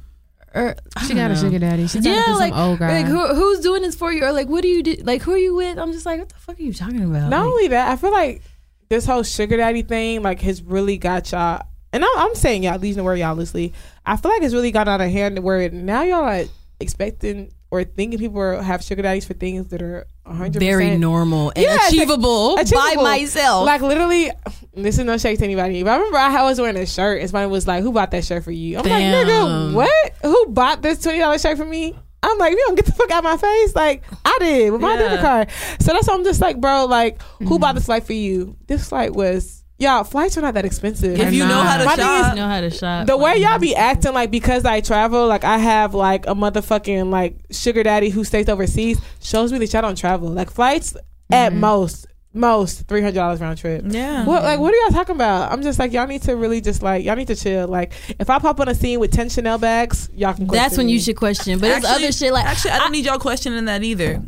Or, 0.53 0.75
she 1.03 1.09
don't 1.09 1.17
got 1.17 1.31
a 1.31 1.35
sugar 1.35 1.59
daddy 1.59 1.87
she's 1.87 2.05
Yeah, 2.05 2.23
yeah, 2.27 2.35
like, 2.35 2.53
some 2.53 2.61
old 2.61 2.79
guy 2.79 3.01
like 3.01 3.05
who, 3.05 3.35
who's 3.35 3.59
doing 3.59 3.83
this 3.83 3.95
for 3.95 4.11
you, 4.11 4.23
or 4.23 4.31
like 4.31 4.47
what 4.47 4.61
do 4.61 4.67
you 4.67 4.81
do? 4.81 4.95
Like 5.03 5.21
who 5.21 5.33
are 5.33 5.37
you 5.37 5.55
with? 5.55 5.77
I'm 5.77 5.91
just 5.91 6.05
like, 6.05 6.19
what 6.19 6.29
the 6.29 6.35
fuck 6.35 6.59
are 6.59 6.63
you 6.63 6.73
talking 6.73 7.03
about? 7.03 7.29
Not 7.29 7.41
Like, 7.41 7.49
only 7.49 7.67
that, 7.69 7.91
I 7.91 7.95
feel 7.95 8.11
like 8.11 8.41
this 8.89 9.05
whole 9.05 9.23
sugar 9.23 9.57
daddy 9.57 9.83
thing 9.83 10.23
like 10.23 10.41
has 10.41 10.61
really 10.63 10.97
got 10.97 11.31
y'all. 11.31 11.61
And 11.93 12.03
I'm, 12.03 12.17
I'm 12.17 12.35
saying 12.35 12.63
y'all, 12.63 12.79
these 12.79 12.97
know 12.97 13.03
where 13.03 13.15
y'all 13.15 13.35
loosely. 13.35 13.73
I 14.05 14.17
feel 14.17 14.31
like 14.31 14.41
it's 14.41 14.53
really 14.53 14.71
got 14.71 14.87
out 14.87 15.01
of 15.01 15.09
hand 15.09 15.39
where 15.39 15.69
now 15.69 16.01
y'all 16.01 16.23
are 16.23 16.45
expecting 16.79 17.51
or 17.71 17.83
thinking 17.83 18.19
people 18.19 18.39
are, 18.39 18.61
have 18.61 18.83
sugar 18.83 19.01
daddies 19.03 19.25
for 19.25 19.33
things 19.33 19.67
that 19.67 19.81
are 19.81 20.07
100 20.29 20.59
very 20.59 20.97
normal 20.97 21.49
and 21.55 21.63
Yeah, 21.63 21.75
it's 21.75 21.83
like- 21.85 21.93
achievable, 21.93 22.55
by 22.55 22.95
myself. 23.01 23.65
Like 23.65 23.81
literally, 23.81 24.31
this 24.73 24.97
is 24.97 25.03
no 25.05 25.17
shake 25.17 25.39
to 25.39 25.43
anybody. 25.45 25.83
But 25.83 25.91
I 25.91 25.95
remember 25.97 26.17
I 26.17 26.43
was 26.43 26.59
wearing 26.61 26.77
a 26.77 26.85
shirt, 26.85 27.19
and 27.21 27.29
somebody 27.29 27.49
was 27.51 27.67
like, 27.67 27.83
"Who 27.83 27.91
bought 27.91 28.11
that 28.11 28.23
shirt 28.25 28.43
for 28.43 28.51
you?" 28.51 28.77
I'm 28.77 28.83
like, 28.85 29.03
"Nigga, 29.03 29.73
what? 29.73 30.13
Who 30.23 30.45
bought 30.47 30.81
this 30.81 31.01
twenty 31.01 31.19
dollars 31.19 31.41
shirt 31.41 31.57
for 31.57 31.65
me?" 31.65 31.95
I'm 32.21 32.37
like, 32.37 32.51
"You 32.51 32.63
don't 32.67 32.75
get 32.75 32.85
the 32.85 32.91
fuck 32.91 33.09
out 33.11 33.19
of 33.19 33.23
my 33.23 33.37
face!" 33.37 33.75
Like 33.75 34.03
I 34.25 34.37
did 34.39 34.71
with 34.71 34.81
my 34.81 34.93
Yeah. 34.93 34.99
debit 34.99 35.19
card. 35.21 35.47
So 35.79 35.93
that's 35.93 36.07
why 36.07 36.13
I'm 36.13 36.23
just 36.23 36.41
like, 36.41 36.59
bro, 36.59 36.85
like, 36.85 37.21
who 37.39 37.45
Mm-hmm. 37.45 37.57
bought 37.57 37.75
this 37.75 37.85
flight 37.85 38.03
for 38.05 38.13
you? 38.13 38.55
This 38.67 38.87
flight 38.89 39.13
was. 39.13 39.63
Y'all, 39.79 40.03
flights 40.03 40.37
are 40.37 40.41
not 40.41 40.55
that 40.55 40.65
expensive. 40.65 41.17
if 41.17 41.33
you 41.33 41.47
know 41.47 41.61
how 41.61 41.77
to 41.77 41.85
My 41.85 41.95
thing 41.95 42.05
is, 42.05 42.35
know 42.35 42.47
how 42.47 42.59
to 42.59 42.69
shop. 42.69 43.07
the 43.07 43.15
way 43.15 43.37
y'all 43.37 43.59
be 43.59 43.73
acting 43.73 44.13
like 44.13 44.29
because 44.29 44.65
I 44.65 44.81
travel, 44.81 45.25
like 45.25 45.45
I 45.45 45.57
have 45.57 45.93
like 45.93 46.27
a 46.27 46.35
motherfucking 46.35 47.09
like 47.09 47.37
sugar 47.49 47.81
daddy 47.81 48.09
who 48.09 48.25
stays 48.25 48.49
overseas, 48.49 48.99
shows 49.21 49.53
me 49.53 49.59
that 49.59 49.71
y'all 49.71 49.81
don't 49.81 49.97
travel. 49.97 50.27
Like 50.27 50.51
flights 50.51 50.97
at 51.31 51.51
mm-hmm. 51.51 51.61
most, 51.61 52.07
most 52.33 52.89
three 52.89 52.99
hundred 52.99 53.15
dollars 53.15 53.39
round 53.39 53.57
trip. 53.57 53.85
yeah. 53.87 54.17
Mm-hmm. 54.17 54.27
What 54.27 54.43
like 54.43 54.59
what 54.59 54.73
are 54.73 54.77
y'all 54.77 54.91
talking 54.91 55.15
about? 55.15 55.49
I'm 55.49 55.61
just 55.61 55.79
like 55.79 55.93
y'all 55.93 56.07
need 56.07 56.23
to 56.23 56.35
really 56.35 56.59
just 56.59 56.83
like 56.83 57.05
y'all 57.05 57.15
need 57.15 57.27
to 57.27 57.35
chill. 57.37 57.65
Like 57.69 57.93
if 58.19 58.29
I 58.29 58.37
pop 58.37 58.59
on 58.59 58.67
a 58.67 58.75
scene 58.75 58.99
with 58.99 59.13
ten 59.13 59.29
Chanel 59.29 59.59
bags, 59.59 60.09
y'all 60.13 60.33
can. 60.33 60.47
That's 60.47 60.59
question 60.59 60.77
when 60.77 60.89
you 60.89 60.99
should 60.99 61.15
question. 61.15 61.57
But 61.57 61.69
it's 61.69 61.85
Actually- 61.85 62.03
other 62.03 62.11
shit 62.11 62.33
like 62.33 62.45
Actually, 62.45 62.71
I 62.71 62.79
don't 62.79 62.91
need 62.91 63.05
y'all 63.05 63.17
questioning 63.17 63.63
that 63.63 63.81
either. 63.81 64.21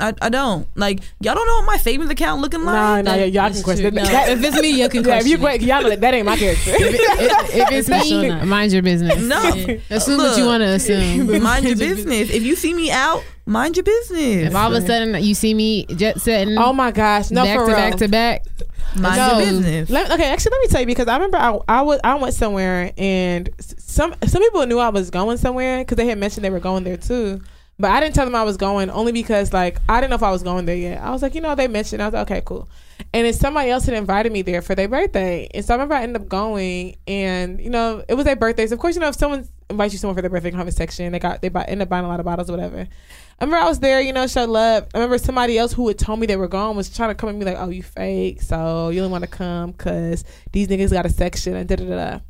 I, 0.00 0.14
I 0.22 0.28
don't 0.28 0.66
like 0.76 1.00
y'all 1.20 1.34
don't 1.34 1.46
know 1.46 1.56
what 1.56 1.66
my 1.66 1.76
savings 1.76 2.10
account 2.10 2.40
looking 2.40 2.64
like. 2.64 2.74
Nah, 2.74 3.02
nah, 3.02 3.16
That- 3.18 3.30
y'all 3.32 3.50
can 3.50 3.62
question. 3.62 3.94
No, 3.94 4.02
That- 4.04 4.30
if 4.30 4.42
it's 4.44 4.60
me, 4.60 4.80
you 4.80 4.88
can 4.88 5.04
yeah, 5.06 5.18
if 5.20 5.26
you 5.26 5.38
question. 5.38 5.68
y'all 5.68 5.82
know 5.82 5.90
that, 5.90 6.00
that 6.00 6.14
ain't 6.14 6.26
my 6.26 6.36
character. 6.36 6.70
if, 6.74 7.54
if 7.54 7.70
it's 7.72 7.88
For 7.90 7.98
sure 8.04 8.22
me 8.22 8.28
not. 8.28 8.46
mind 8.46 8.72
your 8.72 8.82
business 8.82 9.20
No, 9.22 9.38
assume 9.90 10.18
what 10.18 10.36
you 10.36 10.44
Look. 10.44 10.46
want 10.46 10.60
to 10.62 10.68
assume 10.70 11.42
mind 11.42 11.64
your 11.66 11.76
business. 11.76 12.30
If 12.30 12.42
you 12.42 12.56
see 12.56 12.72
me 12.74 12.90
out, 12.90 13.22
mind 13.46 13.76
your 13.76 13.84
business. 13.84 14.48
if 14.48 14.54
all 14.54 14.74
of 14.74 14.82
a 14.82 14.86
sudden 14.86 15.22
you 15.22 15.34
see 15.34 15.54
me 15.54 15.86
jet 15.86 16.20
setting 16.20 16.56
oh 16.58 16.72
my 16.72 16.90
gosh, 16.90 17.30
no 17.30 17.44
back 17.44 17.58
for 17.58 17.64
to 17.66 17.66
real. 17.68 17.76
back 17.76 17.96
to 17.96 18.08
back 18.08 18.44
mind 18.96 19.16
No. 19.16 19.38
your 19.38 19.46
business. 19.46 19.90
Let, 19.90 20.10
okay, 20.12 20.26
actually, 20.30 20.50
let 20.52 20.60
me 20.62 20.66
tell 20.68 20.80
you 20.80 20.86
because 20.86 21.08
I 21.08 21.14
remember 21.14 21.36
I, 21.38 21.58
I 21.68 21.82
was 21.82 22.00
I 22.04 22.14
went 22.16 22.34
somewhere 22.34 22.92
and 22.98 23.48
some 23.58 24.14
some 24.26 24.42
people 24.42 24.64
knew 24.66 24.78
I 24.78 24.88
was 24.90 25.10
going 25.10 25.36
somewhere 25.38 25.78
because 25.78 25.96
they 25.96 26.06
had 26.06 26.18
mentioned 26.18 26.44
they 26.44 26.50
were 26.50 26.60
going 26.60 26.84
there 26.84 26.96
too. 26.96 27.40
But 27.80 27.92
I 27.92 28.00
didn't 28.00 28.14
tell 28.14 28.26
them 28.26 28.34
I 28.34 28.42
was 28.42 28.58
going 28.58 28.90
only 28.90 29.10
because 29.10 29.54
like 29.54 29.78
I 29.88 30.02
didn't 30.02 30.10
know 30.10 30.16
if 30.16 30.22
I 30.22 30.30
was 30.30 30.42
going 30.42 30.66
there 30.66 30.76
yet. 30.76 31.00
I 31.00 31.10
was 31.12 31.22
like, 31.22 31.34
you 31.34 31.40
know, 31.40 31.54
they 31.54 31.66
mentioned. 31.66 32.02
I 32.02 32.08
was 32.08 32.12
like, 32.12 32.30
okay, 32.30 32.42
cool. 32.44 32.68
And 33.14 33.24
then 33.24 33.32
somebody 33.32 33.70
else 33.70 33.86
had 33.86 33.94
invited 33.94 34.32
me 34.32 34.42
there 34.42 34.60
for 34.60 34.74
their 34.74 34.86
birthday. 34.86 35.48
And 35.54 35.64
so 35.64 35.72
I 35.72 35.76
remember 35.76 35.94
I 35.94 36.02
ended 36.02 36.20
up 36.20 36.28
going 36.28 36.98
and, 37.06 37.58
you 37.58 37.70
know, 37.70 38.04
it 38.06 38.14
was 38.14 38.26
their 38.26 38.36
birthday. 38.36 38.66
So 38.66 38.74
of 38.74 38.80
course, 38.80 38.96
you 38.96 39.00
know, 39.00 39.08
if 39.08 39.14
someone 39.14 39.48
invites 39.70 39.94
you 39.94 39.98
someone 39.98 40.14
for 40.14 40.20
their 40.20 40.28
birthday, 40.28 40.50
comment 40.50 40.74
section, 40.74 41.10
they 41.10 41.18
got 41.18 41.40
they 41.40 41.48
buy, 41.48 41.64
end 41.64 41.80
up 41.80 41.88
buying 41.88 42.04
a 42.04 42.08
lot 42.08 42.20
of 42.20 42.26
bottles 42.26 42.50
or 42.50 42.52
whatever. 42.52 42.80
I 42.80 43.44
remember 43.44 43.64
I 43.64 43.68
was 43.68 43.80
there, 43.80 44.02
you 44.02 44.12
know, 44.12 44.26
show 44.26 44.44
love. 44.44 44.86
I 44.94 44.98
remember 44.98 45.16
somebody 45.16 45.56
else 45.56 45.72
who 45.72 45.88
had 45.88 45.98
told 45.98 46.20
me 46.20 46.26
they 46.26 46.36
were 46.36 46.48
gone 46.48 46.76
was 46.76 46.94
trying 46.94 47.08
to 47.08 47.14
come 47.14 47.30
at 47.30 47.34
me 47.34 47.46
like, 47.46 47.56
"Oh, 47.58 47.70
you 47.70 47.82
fake, 47.82 48.42
so 48.42 48.90
you 48.90 49.00
don't 49.00 49.10
want 49.10 49.24
to 49.24 49.30
come 49.30 49.70
because 49.70 50.22
these 50.52 50.68
niggas 50.68 50.90
got 50.90 51.06
a 51.06 51.08
section 51.08 51.56
and 51.56 51.66
da 51.66 51.76
da." 51.76 51.84
da." 51.86 52.20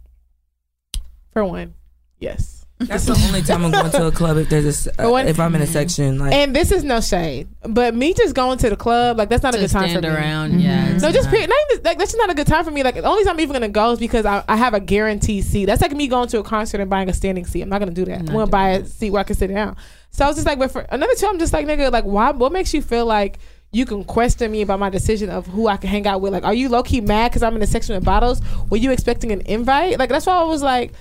For 1.33 1.45
one, 1.45 1.75
yes. 2.21 2.60
That's 2.81 3.05
the 3.05 3.13
only 3.29 3.43
time 3.43 3.65
I'm 3.65 3.71
going 3.71 3.91
to 3.91 4.07
a 4.07 4.11
club 4.13 4.39
if 4.39 4.49
there's 4.49 4.87
a, 4.87 5.07
uh, 5.07 5.11
what- 5.11 5.27
if 5.27 5.39
I'm 5.39 5.55
in 5.55 5.61
a 5.61 5.67
section 5.67 6.19
like 6.19 6.33
And 6.33 6.57
this 6.57 6.73
is 6.73 6.83
no 6.83 7.01
shade, 7.01 7.49
but 7.63 7.95
me 7.95 8.15
just 8.15 8.35
going 8.35 8.57
to 8.59 8.71
the 8.71 8.77
club 8.77 9.19
like 9.19 9.29
that's 9.29 9.43
not 9.43 9.55
a 9.55 9.59
good 9.59 9.69
time 9.71 9.83
for 9.85 9.89
stand 10.01 10.03
me. 10.05 10.09
around. 10.11 10.61
Yeah. 10.61 10.89
it's 10.95 11.03
No, 11.03 11.13
just 11.13 11.27
not. 11.27 11.31
period. 11.33 11.51
Not 11.51 11.59
even, 11.73 11.85
like 11.85 11.99
that's 11.99 12.13
just 12.13 12.19
not 12.19 12.31
a 12.31 12.35
good 12.35 12.47
time 12.47 12.65
for 12.65 12.71
me. 12.71 12.83
Like 12.83 12.95
the 12.95 13.05
only 13.05 13.23
time 13.25 13.35
I'm 13.35 13.41
even 13.41 13.53
gonna 13.53 13.69
go 13.69 13.93
is 13.93 13.99
because 13.99 14.25
I, 14.25 14.43
I 14.49 14.57
have 14.57 14.73
a 14.75 14.81
guaranteed 14.81 15.45
seat. 15.45 15.67
That's 15.67 15.83
like 15.83 15.93
me 15.93 16.09
going 16.09 16.29
to 16.29 16.39
a 16.39 16.43
concert 16.43 16.81
and 16.81 16.89
buying 16.89 17.09
a 17.11 17.13
standing 17.13 17.45
seat. 17.45 17.61
I'm 17.63 17.69
not 17.69 17.81
gonna 17.81 17.91
do 17.93 18.05
that. 18.07 18.21
I'm 18.21 18.25
Not 18.25 18.33
gonna 18.33 18.39
doing 18.47 18.51
buy 18.51 18.69
a 18.71 18.85
seat 18.87 19.11
where 19.11 19.21
I 19.21 19.25
can 19.25 19.37
sit 19.37 19.49
down. 19.49 19.77
So 20.11 20.25
I 20.25 20.29
was 20.29 20.37
just 20.37 20.47
like, 20.47 20.59
but 20.59 20.71
for 20.73 20.81
another 20.81 21.15
two, 21.15 21.27
I'm 21.27 21.39
just 21.39 21.53
like, 21.53 21.67
nigga, 21.67 21.93
like, 21.93 22.05
why? 22.05 22.31
What 22.33 22.51
makes 22.51 22.73
you 22.75 22.83
feel 22.83 23.05
like 23.07 23.39
you 23.73 23.85
can 23.87 24.03
question 24.05 24.51
me 24.51 24.63
about 24.63 24.81
my 24.81 24.91
decision 24.91 25.31
of 25.31 25.47
who 25.47 25.69
I 25.69 25.77
can 25.77 25.89
hang 25.91 26.07
out 26.07 26.21
with? 26.21 26.33
Like, 26.33 26.45
are 26.45 26.55
you 26.55 26.69
low 26.69 26.83
key 26.83 27.01
mad 27.01 27.31
because 27.31 27.43
I'm 27.45 27.55
in 27.55 27.63
a 27.63 27.67
section 27.67 27.95
with 27.95 28.05
bottles? 28.05 28.41
Were 28.71 28.79
you 28.79 28.91
expecting 28.91 29.31
an 29.31 29.43
invite? 29.43 29.99
Like, 29.99 30.09
that's 30.09 30.25
why 30.27 30.35
I 30.37 30.45
was 30.45 30.63
like. 30.63 30.93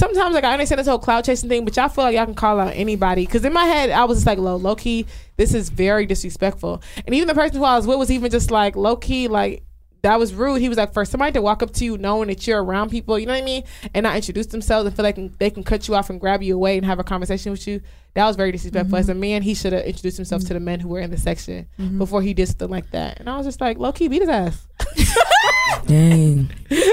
Sometimes 0.00 0.34
like 0.34 0.44
I 0.44 0.54
understand 0.54 0.78
this 0.78 0.86
whole 0.86 0.98
clout 0.98 1.26
chasing 1.26 1.50
thing, 1.50 1.62
but 1.62 1.76
y'all 1.76 1.90
feel 1.90 2.04
like 2.04 2.16
y'all 2.16 2.24
can 2.24 2.34
call 2.34 2.58
out 2.58 2.72
anybody. 2.74 3.26
Because 3.26 3.44
in 3.44 3.52
my 3.52 3.64
head, 3.64 3.90
I 3.90 4.04
was 4.04 4.16
just 4.16 4.26
like, 4.26 4.38
low, 4.38 4.56
low 4.56 4.74
key, 4.74 5.04
this 5.36 5.52
is 5.52 5.68
very 5.68 6.06
disrespectful. 6.06 6.82
And 7.04 7.14
even 7.14 7.28
the 7.28 7.34
person 7.34 7.58
who 7.58 7.64
I 7.64 7.76
was 7.76 7.86
with 7.86 7.98
was 7.98 8.10
even 8.10 8.30
just 8.30 8.50
like 8.50 8.76
low 8.76 8.96
key, 8.96 9.28
like 9.28 9.62
that 10.02 10.18
was 10.18 10.34
rude. 10.34 10.60
He 10.60 10.68
was 10.68 10.78
like, 10.78 10.92
for 10.92 11.04
somebody 11.04 11.32
to 11.32 11.42
walk 11.42 11.62
up 11.62 11.72
to 11.74 11.84
you 11.84 11.98
knowing 11.98 12.28
that 12.28 12.46
you're 12.46 12.62
around 12.62 12.90
people, 12.90 13.18
you 13.18 13.26
know 13.26 13.32
what 13.32 13.42
I 13.42 13.44
mean, 13.44 13.64
and 13.94 14.04
not 14.04 14.16
introduce 14.16 14.46
themselves 14.46 14.86
and 14.86 14.96
feel 14.96 15.04
like 15.04 15.38
they 15.38 15.50
can 15.50 15.62
cut 15.62 15.88
you 15.88 15.94
off 15.94 16.10
and 16.10 16.20
grab 16.20 16.42
you 16.42 16.54
away 16.54 16.76
and 16.76 16.86
have 16.86 16.98
a 16.98 17.04
conversation 17.04 17.52
with 17.52 17.66
you. 17.66 17.80
That 18.14 18.26
was 18.26 18.36
very 18.36 18.50
disrespectful. 18.52 18.96
As 18.96 19.08
a 19.08 19.12
mm-hmm. 19.12 19.20
man, 19.20 19.42
he 19.42 19.54
should 19.54 19.72
have 19.72 19.84
introduced 19.84 20.16
himself 20.16 20.42
to 20.46 20.54
the 20.54 20.60
men 20.60 20.80
who 20.80 20.88
were 20.88 21.00
in 21.00 21.10
the 21.10 21.18
section 21.18 21.66
mm-hmm. 21.78 21.98
before 21.98 22.22
he 22.22 22.34
did 22.34 22.48
something 22.48 22.68
like 22.68 22.90
that. 22.90 23.20
And 23.20 23.28
I 23.28 23.36
was 23.36 23.46
just 23.46 23.60
like, 23.60 23.78
low 23.78 23.92
key, 23.92 24.08
beat 24.08 24.22
his 24.22 24.28
ass. 24.28 24.66
dang. 25.86 26.50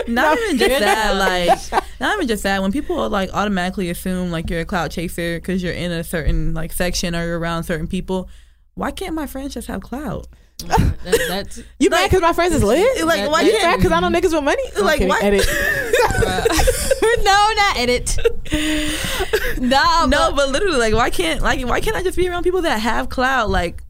not 0.07 0.38
even 0.38 0.57
just 0.57 0.79
that 0.79 1.15
like 1.15 1.84
not 1.99 2.15
even 2.15 2.27
just 2.27 2.43
that 2.43 2.61
when 2.61 2.71
people 2.71 3.09
like 3.09 3.29
automatically 3.34 3.89
assume 3.89 4.31
like 4.31 4.49
you're 4.49 4.61
a 4.61 4.65
cloud 4.65 4.91
chaser 4.91 5.39
because 5.39 5.61
you're 5.63 5.73
in 5.73 5.91
a 5.91 6.03
certain 6.03 6.53
like 6.53 6.71
section 6.71 7.15
or 7.15 7.25
you're 7.25 7.39
around 7.39 7.63
certain 7.63 7.88
people 7.88 8.29
why 8.75 8.91
can't 8.91 9.15
my 9.15 9.27
friends 9.27 9.53
just 9.53 9.67
have 9.67 9.81
clout 9.81 10.27
That- 10.65 10.95
that's 11.27 11.61
You 11.79 11.89
mad 11.89 12.05
because 12.09 12.21
my 12.21 12.34
friends 12.34 12.53
is 12.55 12.63
lit? 12.63 13.05
like 13.05 13.21
That- 13.21 13.31
why 13.31 13.41
You 13.41 13.51
that- 13.53 13.61
mad 13.63 13.75
because 13.77 13.91
I 13.91 13.99
know 13.99 14.07
niggas 14.09 14.34
with 14.34 14.43
money? 14.43 14.63
I'm 14.75 14.84
Like, 14.85 15.01
what? 15.01 15.23
Edit. 15.23 15.45
no, 17.23 17.51
not 17.55 17.77
edit. 17.77 18.17
no, 19.59 20.05
no 20.05 20.07
but 20.07 20.35
but 20.35 20.49
literally 20.49 20.77
like 20.77 20.93
why 20.93 21.09
can't 21.09 21.41
like 21.41 21.65
why 21.67 21.79
can't 21.79 21.95
i 21.95 22.01
just 22.03 22.17
be 22.17 22.27
around 22.27 22.43
people 22.43 22.61
that 22.61 22.79
have 22.79 23.09
clout 23.09 23.49
like 23.49 23.84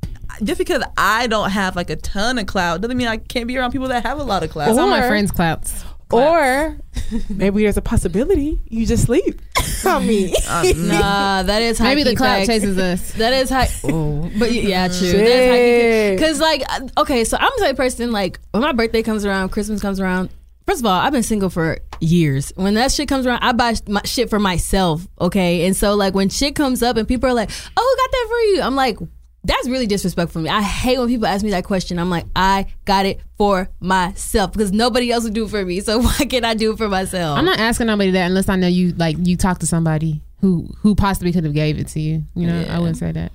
just 0.44 0.58
because 0.58 0.84
i 0.98 1.28
don't 1.28 1.52
have 1.52 1.76
like 1.76 1.90
a 1.90 1.96
ton 1.96 2.38
of 2.38 2.46
clout 2.48 2.82
doesn't 2.82 2.98
mean 2.98 3.08
i 3.08 3.18
can't 3.18 3.48
be 3.48 3.58
around 3.58 3.72
people 3.72 3.88
that 3.88 4.04
have 4.04 4.20
a 4.20 4.24
lot 4.24 4.44
of 4.44 4.50
clout 4.50 4.70
It's 4.70 4.78
all 4.78 4.88
my 4.88 5.08
friends' 5.08 5.32
friends' 5.32 5.84
clouts. 6.10 6.80
Or 7.10 7.18
maybe 7.30 7.64
there's 7.64 7.78
a 7.78 7.82
possibility 7.82 8.60
you 8.68 8.86
just 8.86 9.06
sleep. 9.06 9.42
I 9.86 10.00
mean, 10.06 10.34
nah, 10.88 11.44
that 11.44 11.62
is 11.62 11.80
Maybe 11.80 12.04
the 12.04 12.10
high-key 12.10 12.16
clout 12.16 12.46
chases 12.46 12.78
us. 12.78 13.12
That 13.14 13.34
is 13.34 13.50
high. 13.50 13.70
Oh, 13.84 14.30
but 14.38 14.52
yeah, 14.52 14.88
true. 14.88 15.10
Shit. 15.10 16.18
Because 16.18 16.40
like, 16.40 16.64
uh, 16.70 16.88
okay, 17.00 17.24
so 17.24 17.38
I'm 17.40 17.52
the 17.58 17.64
type 17.64 17.72
of 17.72 17.78
person 17.78 18.12
like 18.12 18.40
when 18.52 18.64
my 18.64 18.72
birthday 18.72 19.04
comes 19.04 19.26
around, 19.26 19.50
Christmas 19.50 19.82
comes 19.82 20.00
around. 20.00 20.30
First 20.66 20.82
of 20.82 20.86
all, 20.86 21.00
I've 21.00 21.14
been 21.14 21.24
single 21.24 21.50
for 21.50 21.80
years. 22.02 22.52
When 22.56 22.74
that 22.74 22.92
shit 22.92 23.08
comes 23.08 23.26
around, 23.26 23.40
I 23.42 23.54
buy 23.54 23.76
my 23.88 24.02
shit 24.04 24.30
for 24.30 24.40
myself. 24.40 25.08
Okay, 25.22 25.66
and 25.66 25.76
so 25.76 25.96
like 25.96 26.14
when 26.14 26.30
shit 26.30 26.56
comes 26.56 26.84
up 26.84 26.98
and 26.98 27.08
people 27.08 27.30
are 27.30 27.34
like, 27.34 27.50
"Oh, 27.78 27.96
who 27.98 28.04
got 28.04 28.12
that 28.12 28.26
for 28.30 28.40
you?" 28.56 28.62
I'm 28.62 28.76
like. 28.76 28.98
That's 29.44 29.70
really 29.70 29.88
disrespectful 29.88 30.42
for 30.42 30.44
me. 30.44 30.50
I 30.50 30.62
hate 30.62 31.00
when 31.00 31.08
people 31.08 31.26
ask 31.28 31.44
me 31.44 31.52
that 31.52 31.64
question. 31.64 32.00
I'm 32.00 32.10
like, 32.10 32.26
I 32.36 32.66
got 32.86 33.06
it 33.06 33.22
for 33.38 33.70
myself 33.80 34.52
because 34.52 34.74
nobody 34.74 35.12
else 35.12 35.24
will 35.24 35.32
do 35.32 35.46
it 35.46 35.50
for 35.50 35.64
me. 35.64 35.80
So 35.80 36.00
why 36.02 36.26
can't 36.30 36.44
I 36.44 36.54
do 36.54 36.74
it 36.74 36.78
for 36.78 36.90
myself? 36.90 37.38
I'm 37.38 37.46
not 37.46 37.60
asking 37.60 37.88
nobody 37.88 38.12
that 38.12 38.26
unless 38.26 38.50
I 38.50 38.56
know 38.56 38.68
you 38.68 38.92
like 38.94 39.16
you 39.20 39.38
talk 39.38 39.60
to 39.60 39.68
somebody 39.68 40.22
who 40.42 40.70
who 40.80 40.96
possibly 40.96 41.32
could 41.32 41.46
have 41.46 41.54
gave 41.54 41.80
it 41.80 41.88
to 41.90 42.00
you. 42.00 42.24
You 42.36 42.48
know, 42.48 42.66
I 42.70 42.80
wouldn't 42.80 42.98
say 42.98 43.12
that. 43.12 43.32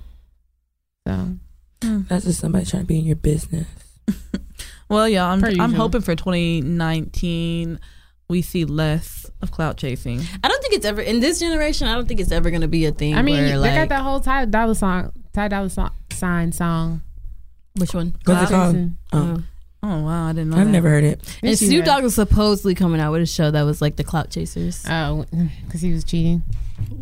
So 1.07 1.29
hmm. 1.83 2.01
That's 2.07 2.25
just 2.25 2.39
somebody 2.39 2.65
trying 2.65 2.83
to 2.83 2.87
be 2.87 2.99
in 2.99 3.05
your 3.05 3.15
business. 3.15 3.67
well 4.89 5.07
yeah 5.07 5.25
i'm, 5.25 5.39
Per 5.39 5.47
I'm 5.47 5.53
usual. 5.53 5.75
hoping 5.75 6.01
for 6.01 6.13
2019 6.13 7.79
we 8.27 8.41
see 8.41 8.65
less 8.65 9.31
of 9.41 9.49
clout 9.49 9.77
chasing 9.77 10.21
I 10.43 10.49
don't 10.49 10.61
think 10.61 10.73
it's 10.73 10.85
ever 10.85 11.01
in 11.01 11.19
this 11.19 11.39
generation. 11.39 11.87
I 11.87 11.95
don't 11.95 12.07
think 12.07 12.19
it's 12.19 12.31
ever 12.31 12.49
going 12.49 12.61
to 12.61 12.67
be 12.67 12.85
a 12.85 12.91
thing. 12.91 13.15
I 13.15 13.21
mean, 13.21 13.35
where, 13.35 13.47
they 13.47 13.57
like, 13.57 13.75
got 13.75 13.89
that 13.89 14.01
whole 14.01 14.19
Ty 14.19 14.45
Dolla 14.45 14.75
song, 14.75 15.11
Ty 15.33 15.47
Dolla 15.47 15.69
so- 15.69 15.89
sign 16.11 16.51
song. 16.51 17.01
which 17.75 17.93
one? 17.93 18.15
What's 18.25 18.49
it 18.51 18.53
called? 18.53 18.91
Oh, 19.11 19.43
oh 19.81 20.01
wow 20.03 20.27
i 20.29 20.31
didn't 20.33 20.51
know 20.51 20.57
I've 20.57 20.65
that. 20.67 20.71
never 20.71 20.89
heard 20.89 21.03
it. 21.03 21.19
And 21.41 21.49
Yes, 21.51 21.61
you 21.61 21.67
Snoop 21.69 21.85
have. 21.85 21.95
Dogg 21.95 22.03
was 22.03 22.15
supposedly 22.15 22.75
coming 22.75 23.01
out 23.01 23.11
with 23.11 23.21
a 23.21 23.25
show 23.25 23.51
that 23.51 23.63
was 23.63 23.81
like 23.81 23.95
the 23.95 24.03
Clout 24.03 24.29
Chasers. 24.29 24.85
Oh, 24.87 25.25
because 25.65 25.81
he 25.81 25.91
was 25.91 26.03
cheating 26.03 26.43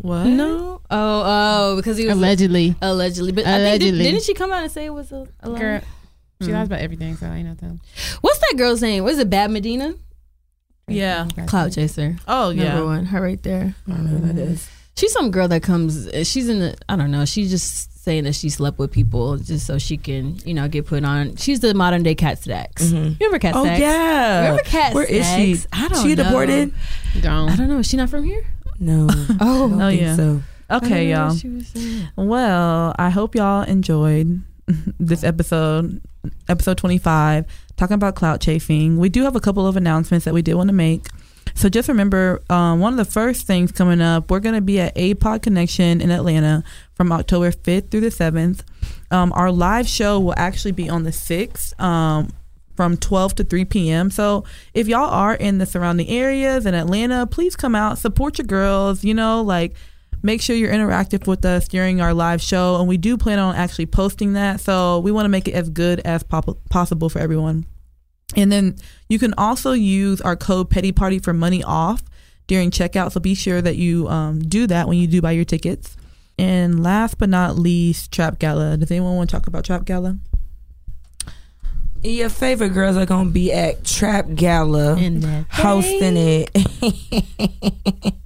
what 0.00 0.24
no, 0.26 0.80
oh, 0.90 1.22
oh, 1.70 1.76
because 1.76 1.96
he 1.96 2.06
was 2.06 2.14
allegedly. 2.16 2.74
allegedly. 2.82 3.32
But 3.32 3.44
I 3.46 3.56
think, 3.56 3.60
Allegedly. 3.82 4.04
did, 4.04 4.12
not 4.14 4.22
she 4.22 4.34
come 4.34 4.52
out 4.52 4.62
and 4.62 4.70
say 4.72 4.84
it 4.86 4.90
was 4.94 5.10
a, 5.12 5.26
a 5.40 5.50
lie? 5.50 5.58
Girl, 5.58 5.80
she 6.42 6.48
Mm. 6.48 6.52
lies 6.54 6.66
about 6.66 6.80
everything, 6.80 7.16
so 7.16 7.26
I 7.26 7.36
ain't 7.36 7.46
know 7.48 7.54
them. 7.54 7.80
What's 8.20 8.38
that 8.40 8.54
girl's 8.56 8.82
name? 8.82 9.04
Was 9.04 9.18
it 9.18 9.30
Bad 9.30 9.50
Medina? 9.50 9.94
Yeah. 10.88 11.28
Clout 11.46 11.72
Chaser. 11.72 12.16
oh 12.28 12.48
Number 12.48 12.62
yeah 12.64 12.80
one, 12.82 13.06
her 13.06 13.20
right 13.22 13.42
there. 13.42 13.74
I 13.86 13.90
don't 13.92 14.04
know 14.12 14.18
who 14.18 14.32
that 14.32 14.38
is. 14.40 14.68
She's 14.96 15.12
some 15.12 15.30
girl 15.30 15.48
that 15.48 15.62
comes. 15.62 16.08
She's 16.28 16.48
in 16.48 16.58
the. 16.60 16.76
I 16.88 16.96
don't 16.96 17.10
know. 17.10 17.24
She 17.24 17.48
just 17.48 17.90
saying 18.02 18.24
that 18.24 18.34
she 18.34 18.50
slept 18.50 18.80
with 18.80 18.90
people 18.90 19.36
just 19.38 19.64
so 19.64 19.78
she 19.78 19.96
can, 19.96 20.36
you 20.44 20.52
know, 20.54 20.66
get 20.66 20.86
put 20.86 21.04
on. 21.04 21.36
She's 21.36 21.60
the 21.60 21.72
modern 21.72 22.02
day 22.02 22.16
Kat 22.16 22.36
Stacks. 22.42 22.82
Mhm. 22.86 23.16
Remember 23.20 23.38
Kat 23.38 23.54
Oh 23.54 23.62
Stacks? 23.64 23.80
yeah. 23.80 24.40
Remember 24.40 24.62
Kat 24.64 24.92
Where 24.92 25.04
is 25.04 25.24
she? 25.34 25.56
I 25.72 25.86
don't 25.86 26.02
she 26.02 26.14
know. 26.16 26.24
deported? 26.24 26.74
Don't. 27.20 27.48
I 27.50 27.54
don't 27.56 27.68
know. 27.68 27.78
Is 27.78 27.86
she 27.86 27.96
not 27.96 28.10
from 28.10 28.24
here? 28.24 28.44
No. 28.80 29.06
I 29.10 29.36
Oh, 29.40 29.68
don't 29.68 29.80
Oh, 29.82 29.88
think 29.90 30.00
yeah. 30.00 30.16
so. 30.16 30.42
okay 30.68 31.10
y'all 31.12 31.36
Well, 32.16 32.94
I 32.98 33.10
hope 33.10 33.34
y'all 33.36 33.62
enjoyed 33.62 34.42
this 34.98 35.22
episode, 35.24 36.00
episode 36.48 36.78
25, 36.78 37.44
talking 37.76 37.94
about 37.94 38.14
clout 38.16 38.40
chasing. 38.40 38.98
We 38.98 39.08
do 39.10 39.22
have 39.22 39.36
a 39.36 39.40
couple 39.40 39.66
of 39.66 39.76
announcements 39.76 40.24
that 40.24 40.34
we 40.34 40.42
did 40.42 40.54
want 40.54 40.68
to 40.68 40.74
make. 40.74 41.06
So 41.54 41.68
just 41.68 41.88
remember, 41.88 42.42
um, 42.50 42.80
one 42.80 42.92
of 42.92 42.96
the 42.96 43.10
first 43.10 43.46
things 43.46 43.72
coming 43.72 44.00
up, 44.00 44.30
we're 44.30 44.40
going 44.40 44.54
to 44.54 44.60
be 44.60 44.80
at 44.80 44.94
APOD 44.96 45.42
Connection 45.42 46.00
in 46.00 46.10
Atlanta 46.10 46.64
from 46.94 47.12
October 47.12 47.50
5th 47.50 47.90
through 47.90 48.00
the 48.00 48.08
7th. 48.08 48.60
Um, 49.10 49.32
our 49.34 49.52
live 49.52 49.86
show 49.86 50.18
will 50.18 50.34
actually 50.36 50.72
be 50.72 50.88
on 50.88 51.04
the 51.04 51.10
6th. 51.10 51.80
Um, 51.80 52.32
from 52.76 52.96
12 52.96 53.34
to 53.36 53.44
3 53.44 53.64
p.m. 53.66 54.10
So 54.10 54.44
if 54.74 54.88
y'all 54.88 55.10
are 55.10 55.34
in 55.34 55.58
the 55.58 55.66
surrounding 55.66 56.08
areas 56.08 56.66
in 56.66 56.74
Atlanta, 56.74 57.26
please 57.26 57.54
come 57.54 57.74
out, 57.74 57.98
support 57.98 58.38
your 58.38 58.46
girls, 58.46 59.04
you 59.04 59.14
know, 59.14 59.42
like 59.42 59.74
make 60.22 60.40
sure 60.40 60.56
you're 60.56 60.72
interactive 60.72 61.26
with 61.26 61.44
us 61.44 61.68
during 61.68 62.00
our 62.00 62.14
live 62.14 62.40
show. 62.40 62.76
And 62.78 62.88
we 62.88 62.96
do 62.96 63.16
plan 63.16 63.38
on 63.38 63.54
actually 63.54 63.86
posting 63.86 64.32
that. 64.34 64.60
So 64.60 65.00
we 65.00 65.12
want 65.12 65.26
to 65.26 65.28
make 65.28 65.48
it 65.48 65.52
as 65.52 65.68
good 65.68 66.00
as 66.00 66.22
possible 66.22 67.08
for 67.08 67.18
everyone. 67.18 67.66
And 68.36 68.50
then 68.50 68.76
you 69.08 69.18
can 69.18 69.34
also 69.36 69.72
use 69.72 70.20
our 70.20 70.36
code 70.36 70.70
Petty 70.70 70.92
Party 70.92 71.18
for 71.18 71.32
money 71.32 71.62
off 71.62 72.02
during 72.46 72.70
checkout. 72.70 73.12
So 73.12 73.20
be 73.20 73.34
sure 73.34 73.60
that 73.62 73.76
you 73.76 74.08
um, 74.08 74.40
do 74.40 74.66
that 74.66 74.88
when 74.88 74.98
you 74.98 75.06
do 75.06 75.20
buy 75.20 75.32
your 75.32 75.44
tickets. 75.44 75.96
And 76.38 76.82
last 76.82 77.18
but 77.18 77.28
not 77.28 77.58
least, 77.58 78.10
Trap 78.10 78.38
Gala. 78.38 78.76
Does 78.76 78.90
anyone 78.90 79.16
want 79.16 79.30
to 79.30 79.36
talk 79.36 79.46
about 79.46 79.64
Trap 79.64 79.84
Gala? 79.84 80.18
Your 82.02 82.30
favorite 82.30 82.70
girls 82.70 82.96
are 82.96 83.06
gonna 83.06 83.30
be 83.30 83.52
at 83.52 83.84
Trap 83.84 84.34
Gala 84.34 84.96
In 84.96 85.20
that 85.20 85.46
hosting 85.50 86.16
it. 86.16 86.50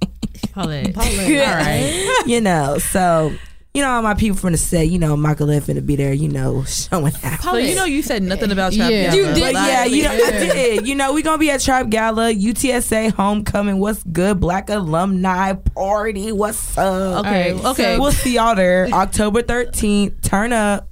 Paulette. 0.51 0.97
All 0.97 1.03
right. 1.03 2.23
you 2.25 2.41
know, 2.41 2.79
so 2.79 3.33
you 3.77 3.83
know 3.83 3.91
all 3.91 4.01
my 4.01 4.15
people 4.15 4.35
from 4.35 4.53
the 4.53 4.57
set, 4.57 4.87
you 4.87 4.97
know, 4.97 5.15
Michael 5.15 5.51
F 5.51 5.67
finna 5.67 5.85
be 5.85 5.95
there, 5.95 6.11
you 6.11 6.27
know, 6.29 6.63
showing 6.67 7.13
out. 7.23 7.41
So 7.41 7.57
you 7.57 7.75
know 7.75 7.85
you 7.85 8.01
said 8.01 8.23
nothing 8.23 8.51
about 8.51 8.73
Trap 8.73 8.89
Yeah. 8.89 9.11
Gala. 9.11 9.15
You 9.15 9.33
did. 9.35 9.41
But 9.41 9.53
yeah, 9.53 9.85
you 9.85 10.03
know, 10.03 10.11
I 10.11 10.31
did. 10.31 10.87
You 10.87 10.95
know, 10.95 11.13
we 11.13 11.21
gonna 11.21 11.37
be 11.37 11.51
at 11.51 11.61
Trap 11.61 11.89
Gala, 11.89 12.33
UTSA 12.33 13.13
homecoming. 13.13 13.77
What's 13.77 14.01
good? 14.03 14.39
Black 14.39 14.71
alumni 14.71 15.53
party. 15.53 16.31
What's 16.31 16.75
up? 16.75 17.25
Okay, 17.25 17.53
Alright, 17.53 17.65
okay. 17.65 17.99
We'll 17.99 18.11
see 18.11 18.33
y'all 18.33 18.55
there, 18.55 18.87
October 18.91 19.43
thirteenth. 19.43 20.21
Turn 20.23 20.51
up. 20.53 20.89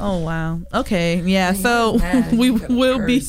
Oh 0.00 0.20
wow. 0.20 0.60
Okay. 0.72 1.20
Yeah. 1.20 1.52
So 1.52 1.98
we 2.32 2.50
will 2.52 3.04
be 3.06 3.22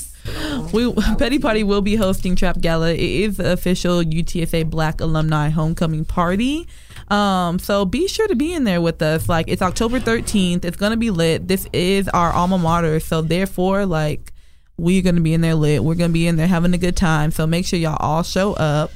we 0.72 0.92
Petty 1.18 1.38
Party 1.38 1.64
will 1.64 1.82
be 1.82 1.96
hosting 1.98 2.36
Trap 2.38 2.62
Gala. 2.62 2.92
It 2.94 3.00
is 3.00 3.38
the 3.38 3.52
official 3.52 4.02
UTSA 4.02 4.70
Black 4.70 5.02
Alumni 5.02 5.50
Homecoming 5.50 6.06
Party. 6.06 6.68
Um, 7.10 7.60
so 7.60 7.86
be 7.86 8.08
sure 8.08 8.28
to 8.28 8.36
be 8.36 8.54
in 8.54 8.64
there 8.64 8.82
with 8.82 9.02
us. 9.02 9.30
Like 9.30 9.48
it's 9.48 9.62
October 9.62 10.00
13th. 10.00 10.66
It's 10.66 10.78
gonna 10.78 10.98
be 10.98 11.12
lit. 11.12 11.48
This 11.48 11.68
is 11.72 12.08
our 12.10 12.32
alma 12.32 12.58
mater. 12.58 13.00
So 13.00 13.22
therefore, 13.22 13.86
like 13.86 14.32
We're 14.78 15.02
gonna 15.02 15.22
be 15.22 15.34
in 15.34 15.42
there 15.42 15.56
lit. 15.56 15.84
We're 15.84 15.96
gonna 15.96 16.12
be 16.14 16.28
in 16.28 16.36
there 16.36 16.48
having 16.48 16.74
a 16.74 16.78
good 16.78 16.98
time. 16.98 17.32
So 17.32 17.46
make 17.48 17.66
sure 17.66 17.80
y'all 17.80 17.98
all 18.00 18.24
show 18.24 18.54
up. 18.54 18.92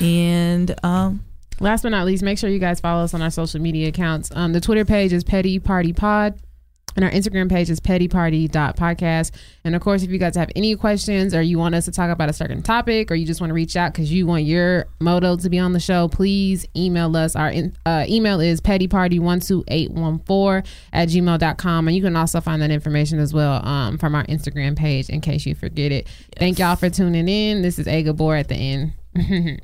And 0.00 0.74
um, 0.84 1.24
Last 1.60 1.82
but 1.82 1.90
not 1.90 2.06
least, 2.06 2.22
make 2.22 2.38
sure 2.38 2.48
you 2.48 2.58
guys 2.58 2.80
follow 2.80 3.04
us 3.04 3.12
on 3.12 3.20
our 3.22 3.30
social 3.30 3.60
media 3.60 3.88
accounts. 3.88 4.30
Um, 4.34 4.52
the 4.52 4.60
Twitter 4.60 4.84
page 4.84 5.12
is 5.12 5.24
Petty 5.24 5.58
Party 5.58 5.92
Pod. 5.92 6.38
And 6.96 7.04
our 7.04 7.10
Instagram 7.10 7.48
page 7.48 7.70
is 7.70 7.80
pettyparty.podcast. 7.80 9.30
And 9.64 9.76
of 9.76 9.82
course, 9.82 10.02
if 10.02 10.10
you 10.10 10.18
guys 10.18 10.36
have 10.36 10.50
any 10.56 10.74
questions 10.76 11.34
or 11.34 11.42
you 11.42 11.58
want 11.58 11.74
us 11.74 11.84
to 11.84 11.92
talk 11.92 12.10
about 12.10 12.28
a 12.28 12.32
certain 12.32 12.62
topic 12.62 13.10
or 13.10 13.14
you 13.14 13.26
just 13.26 13.40
want 13.40 13.50
to 13.50 13.54
reach 13.54 13.76
out 13.76 13.92
because 13.92 14.12
you 14.12 14.26
want 14.26 14.44
your 14.44 14.86
moto 15.00 15.36
to 15.36 15.50
be 15.50 15.58
on 15.58 15.72
the 15.72 15.80
show, 15.80 16.08
please 16.08 16.66
email 16.76 17.14
us. 17.16 17.36
Our 17.36 17.50
in, 17.50 17.76
uh, 17.86 18.04
email 18.08 18.40
is 18.40 18.60
pettyparty12814 18.60 20.66
at 20.92 21.08
gmail.com. 21.08 21.88
And 21.88 21.96
you 21.96 22.02
can 22.02 22.16
also 22.16 22.40
find 22.40 22.60
that 22.62 22.70
information 22.70 23.18
as 23.18 23.32
well 23.32 23.64
um, 23.66 23.98
from 23.98 24.14
our 24.14 24.24
Instagram 24.24 24.76
page 24.76 25.08
in 25.08 25.20
case 25.20 25.46
you 25.46 25.54
forget 25.54 25.92
it. 25.92 26.08
Thank 26.36 26.58
y'all 26.58 26.76
for 26.76 26.90
tuning 26.90 27.28
in. 27.28 27.62
This 27.62 27.78
is 27.78 27.86
A 27.86 28.02
Gabor 28.02 28.36
at 28.36 28.48
the 28.48 28.56
end. 28.56 28.92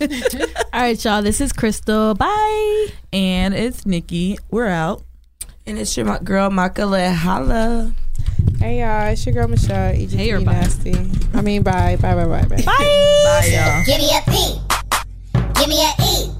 All 0.00 0.08
right, 0.80 1.04
y'all. 1.04 1.22
This 1.22 1.40
is 1.40 1.52
Crystal. 1.52 2.14
Bye. 2.14 2.88
and 3.12 3.54
it's 3.54 3.86
Nikki. 3.86 4.38
We're 4.50 4.66
out. 4.68 5.02
And 5.68 5.78
it's 5.78 5.94
your 5.98 6.18
girl 6.20 6.48
Makala. 6.48 7.12
Holla. 7.12 7.92
Hey 8.58 8.80
y'all, 8.80 9.12
it's 9.12 9.26
your 9.26 9.34
girl 9.34 9.48
Michelle. 9.48 9.94
Egypt 9.94 10.18
hey, 10.18 10.32
or 10.32 10.40
nasty. 10.40 10.94
I 11.34 11.42
mean, 11.42 11.62
bye, 11.62 11.98
bye, 12.00 12.14
bye, 12.14 12.24
bye, 12.24 12.40
bye. 12.46 12.56
Bye, 12.56 12.64
bye 12.64 13.50
y'all. 13.52 13.84
Give 13.84 13.98
me 13.98 14.08
a 14.16 14.22
P. 14.24 14.58
Give 15.60 15.68
me 15.68 15.84
a 15.84 15.92
E. 16.00 16.32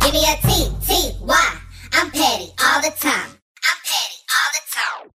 Give 0.00 0.12
me 0.12 0.26
a 0.26 0.34
T. 0.42 0.74
T. 0.84 1.16
Y. 1.22 1.58
I'm 1.92 2.10
petty 2.10 2.50
all 2.60 2.82
the 2.82 2.90
time. 2.98 3.30
I'm 3.30 3.78
petty 3.86 4.18
all 4.34 4.50
the 4.50 4.62
time. 4.74 5.10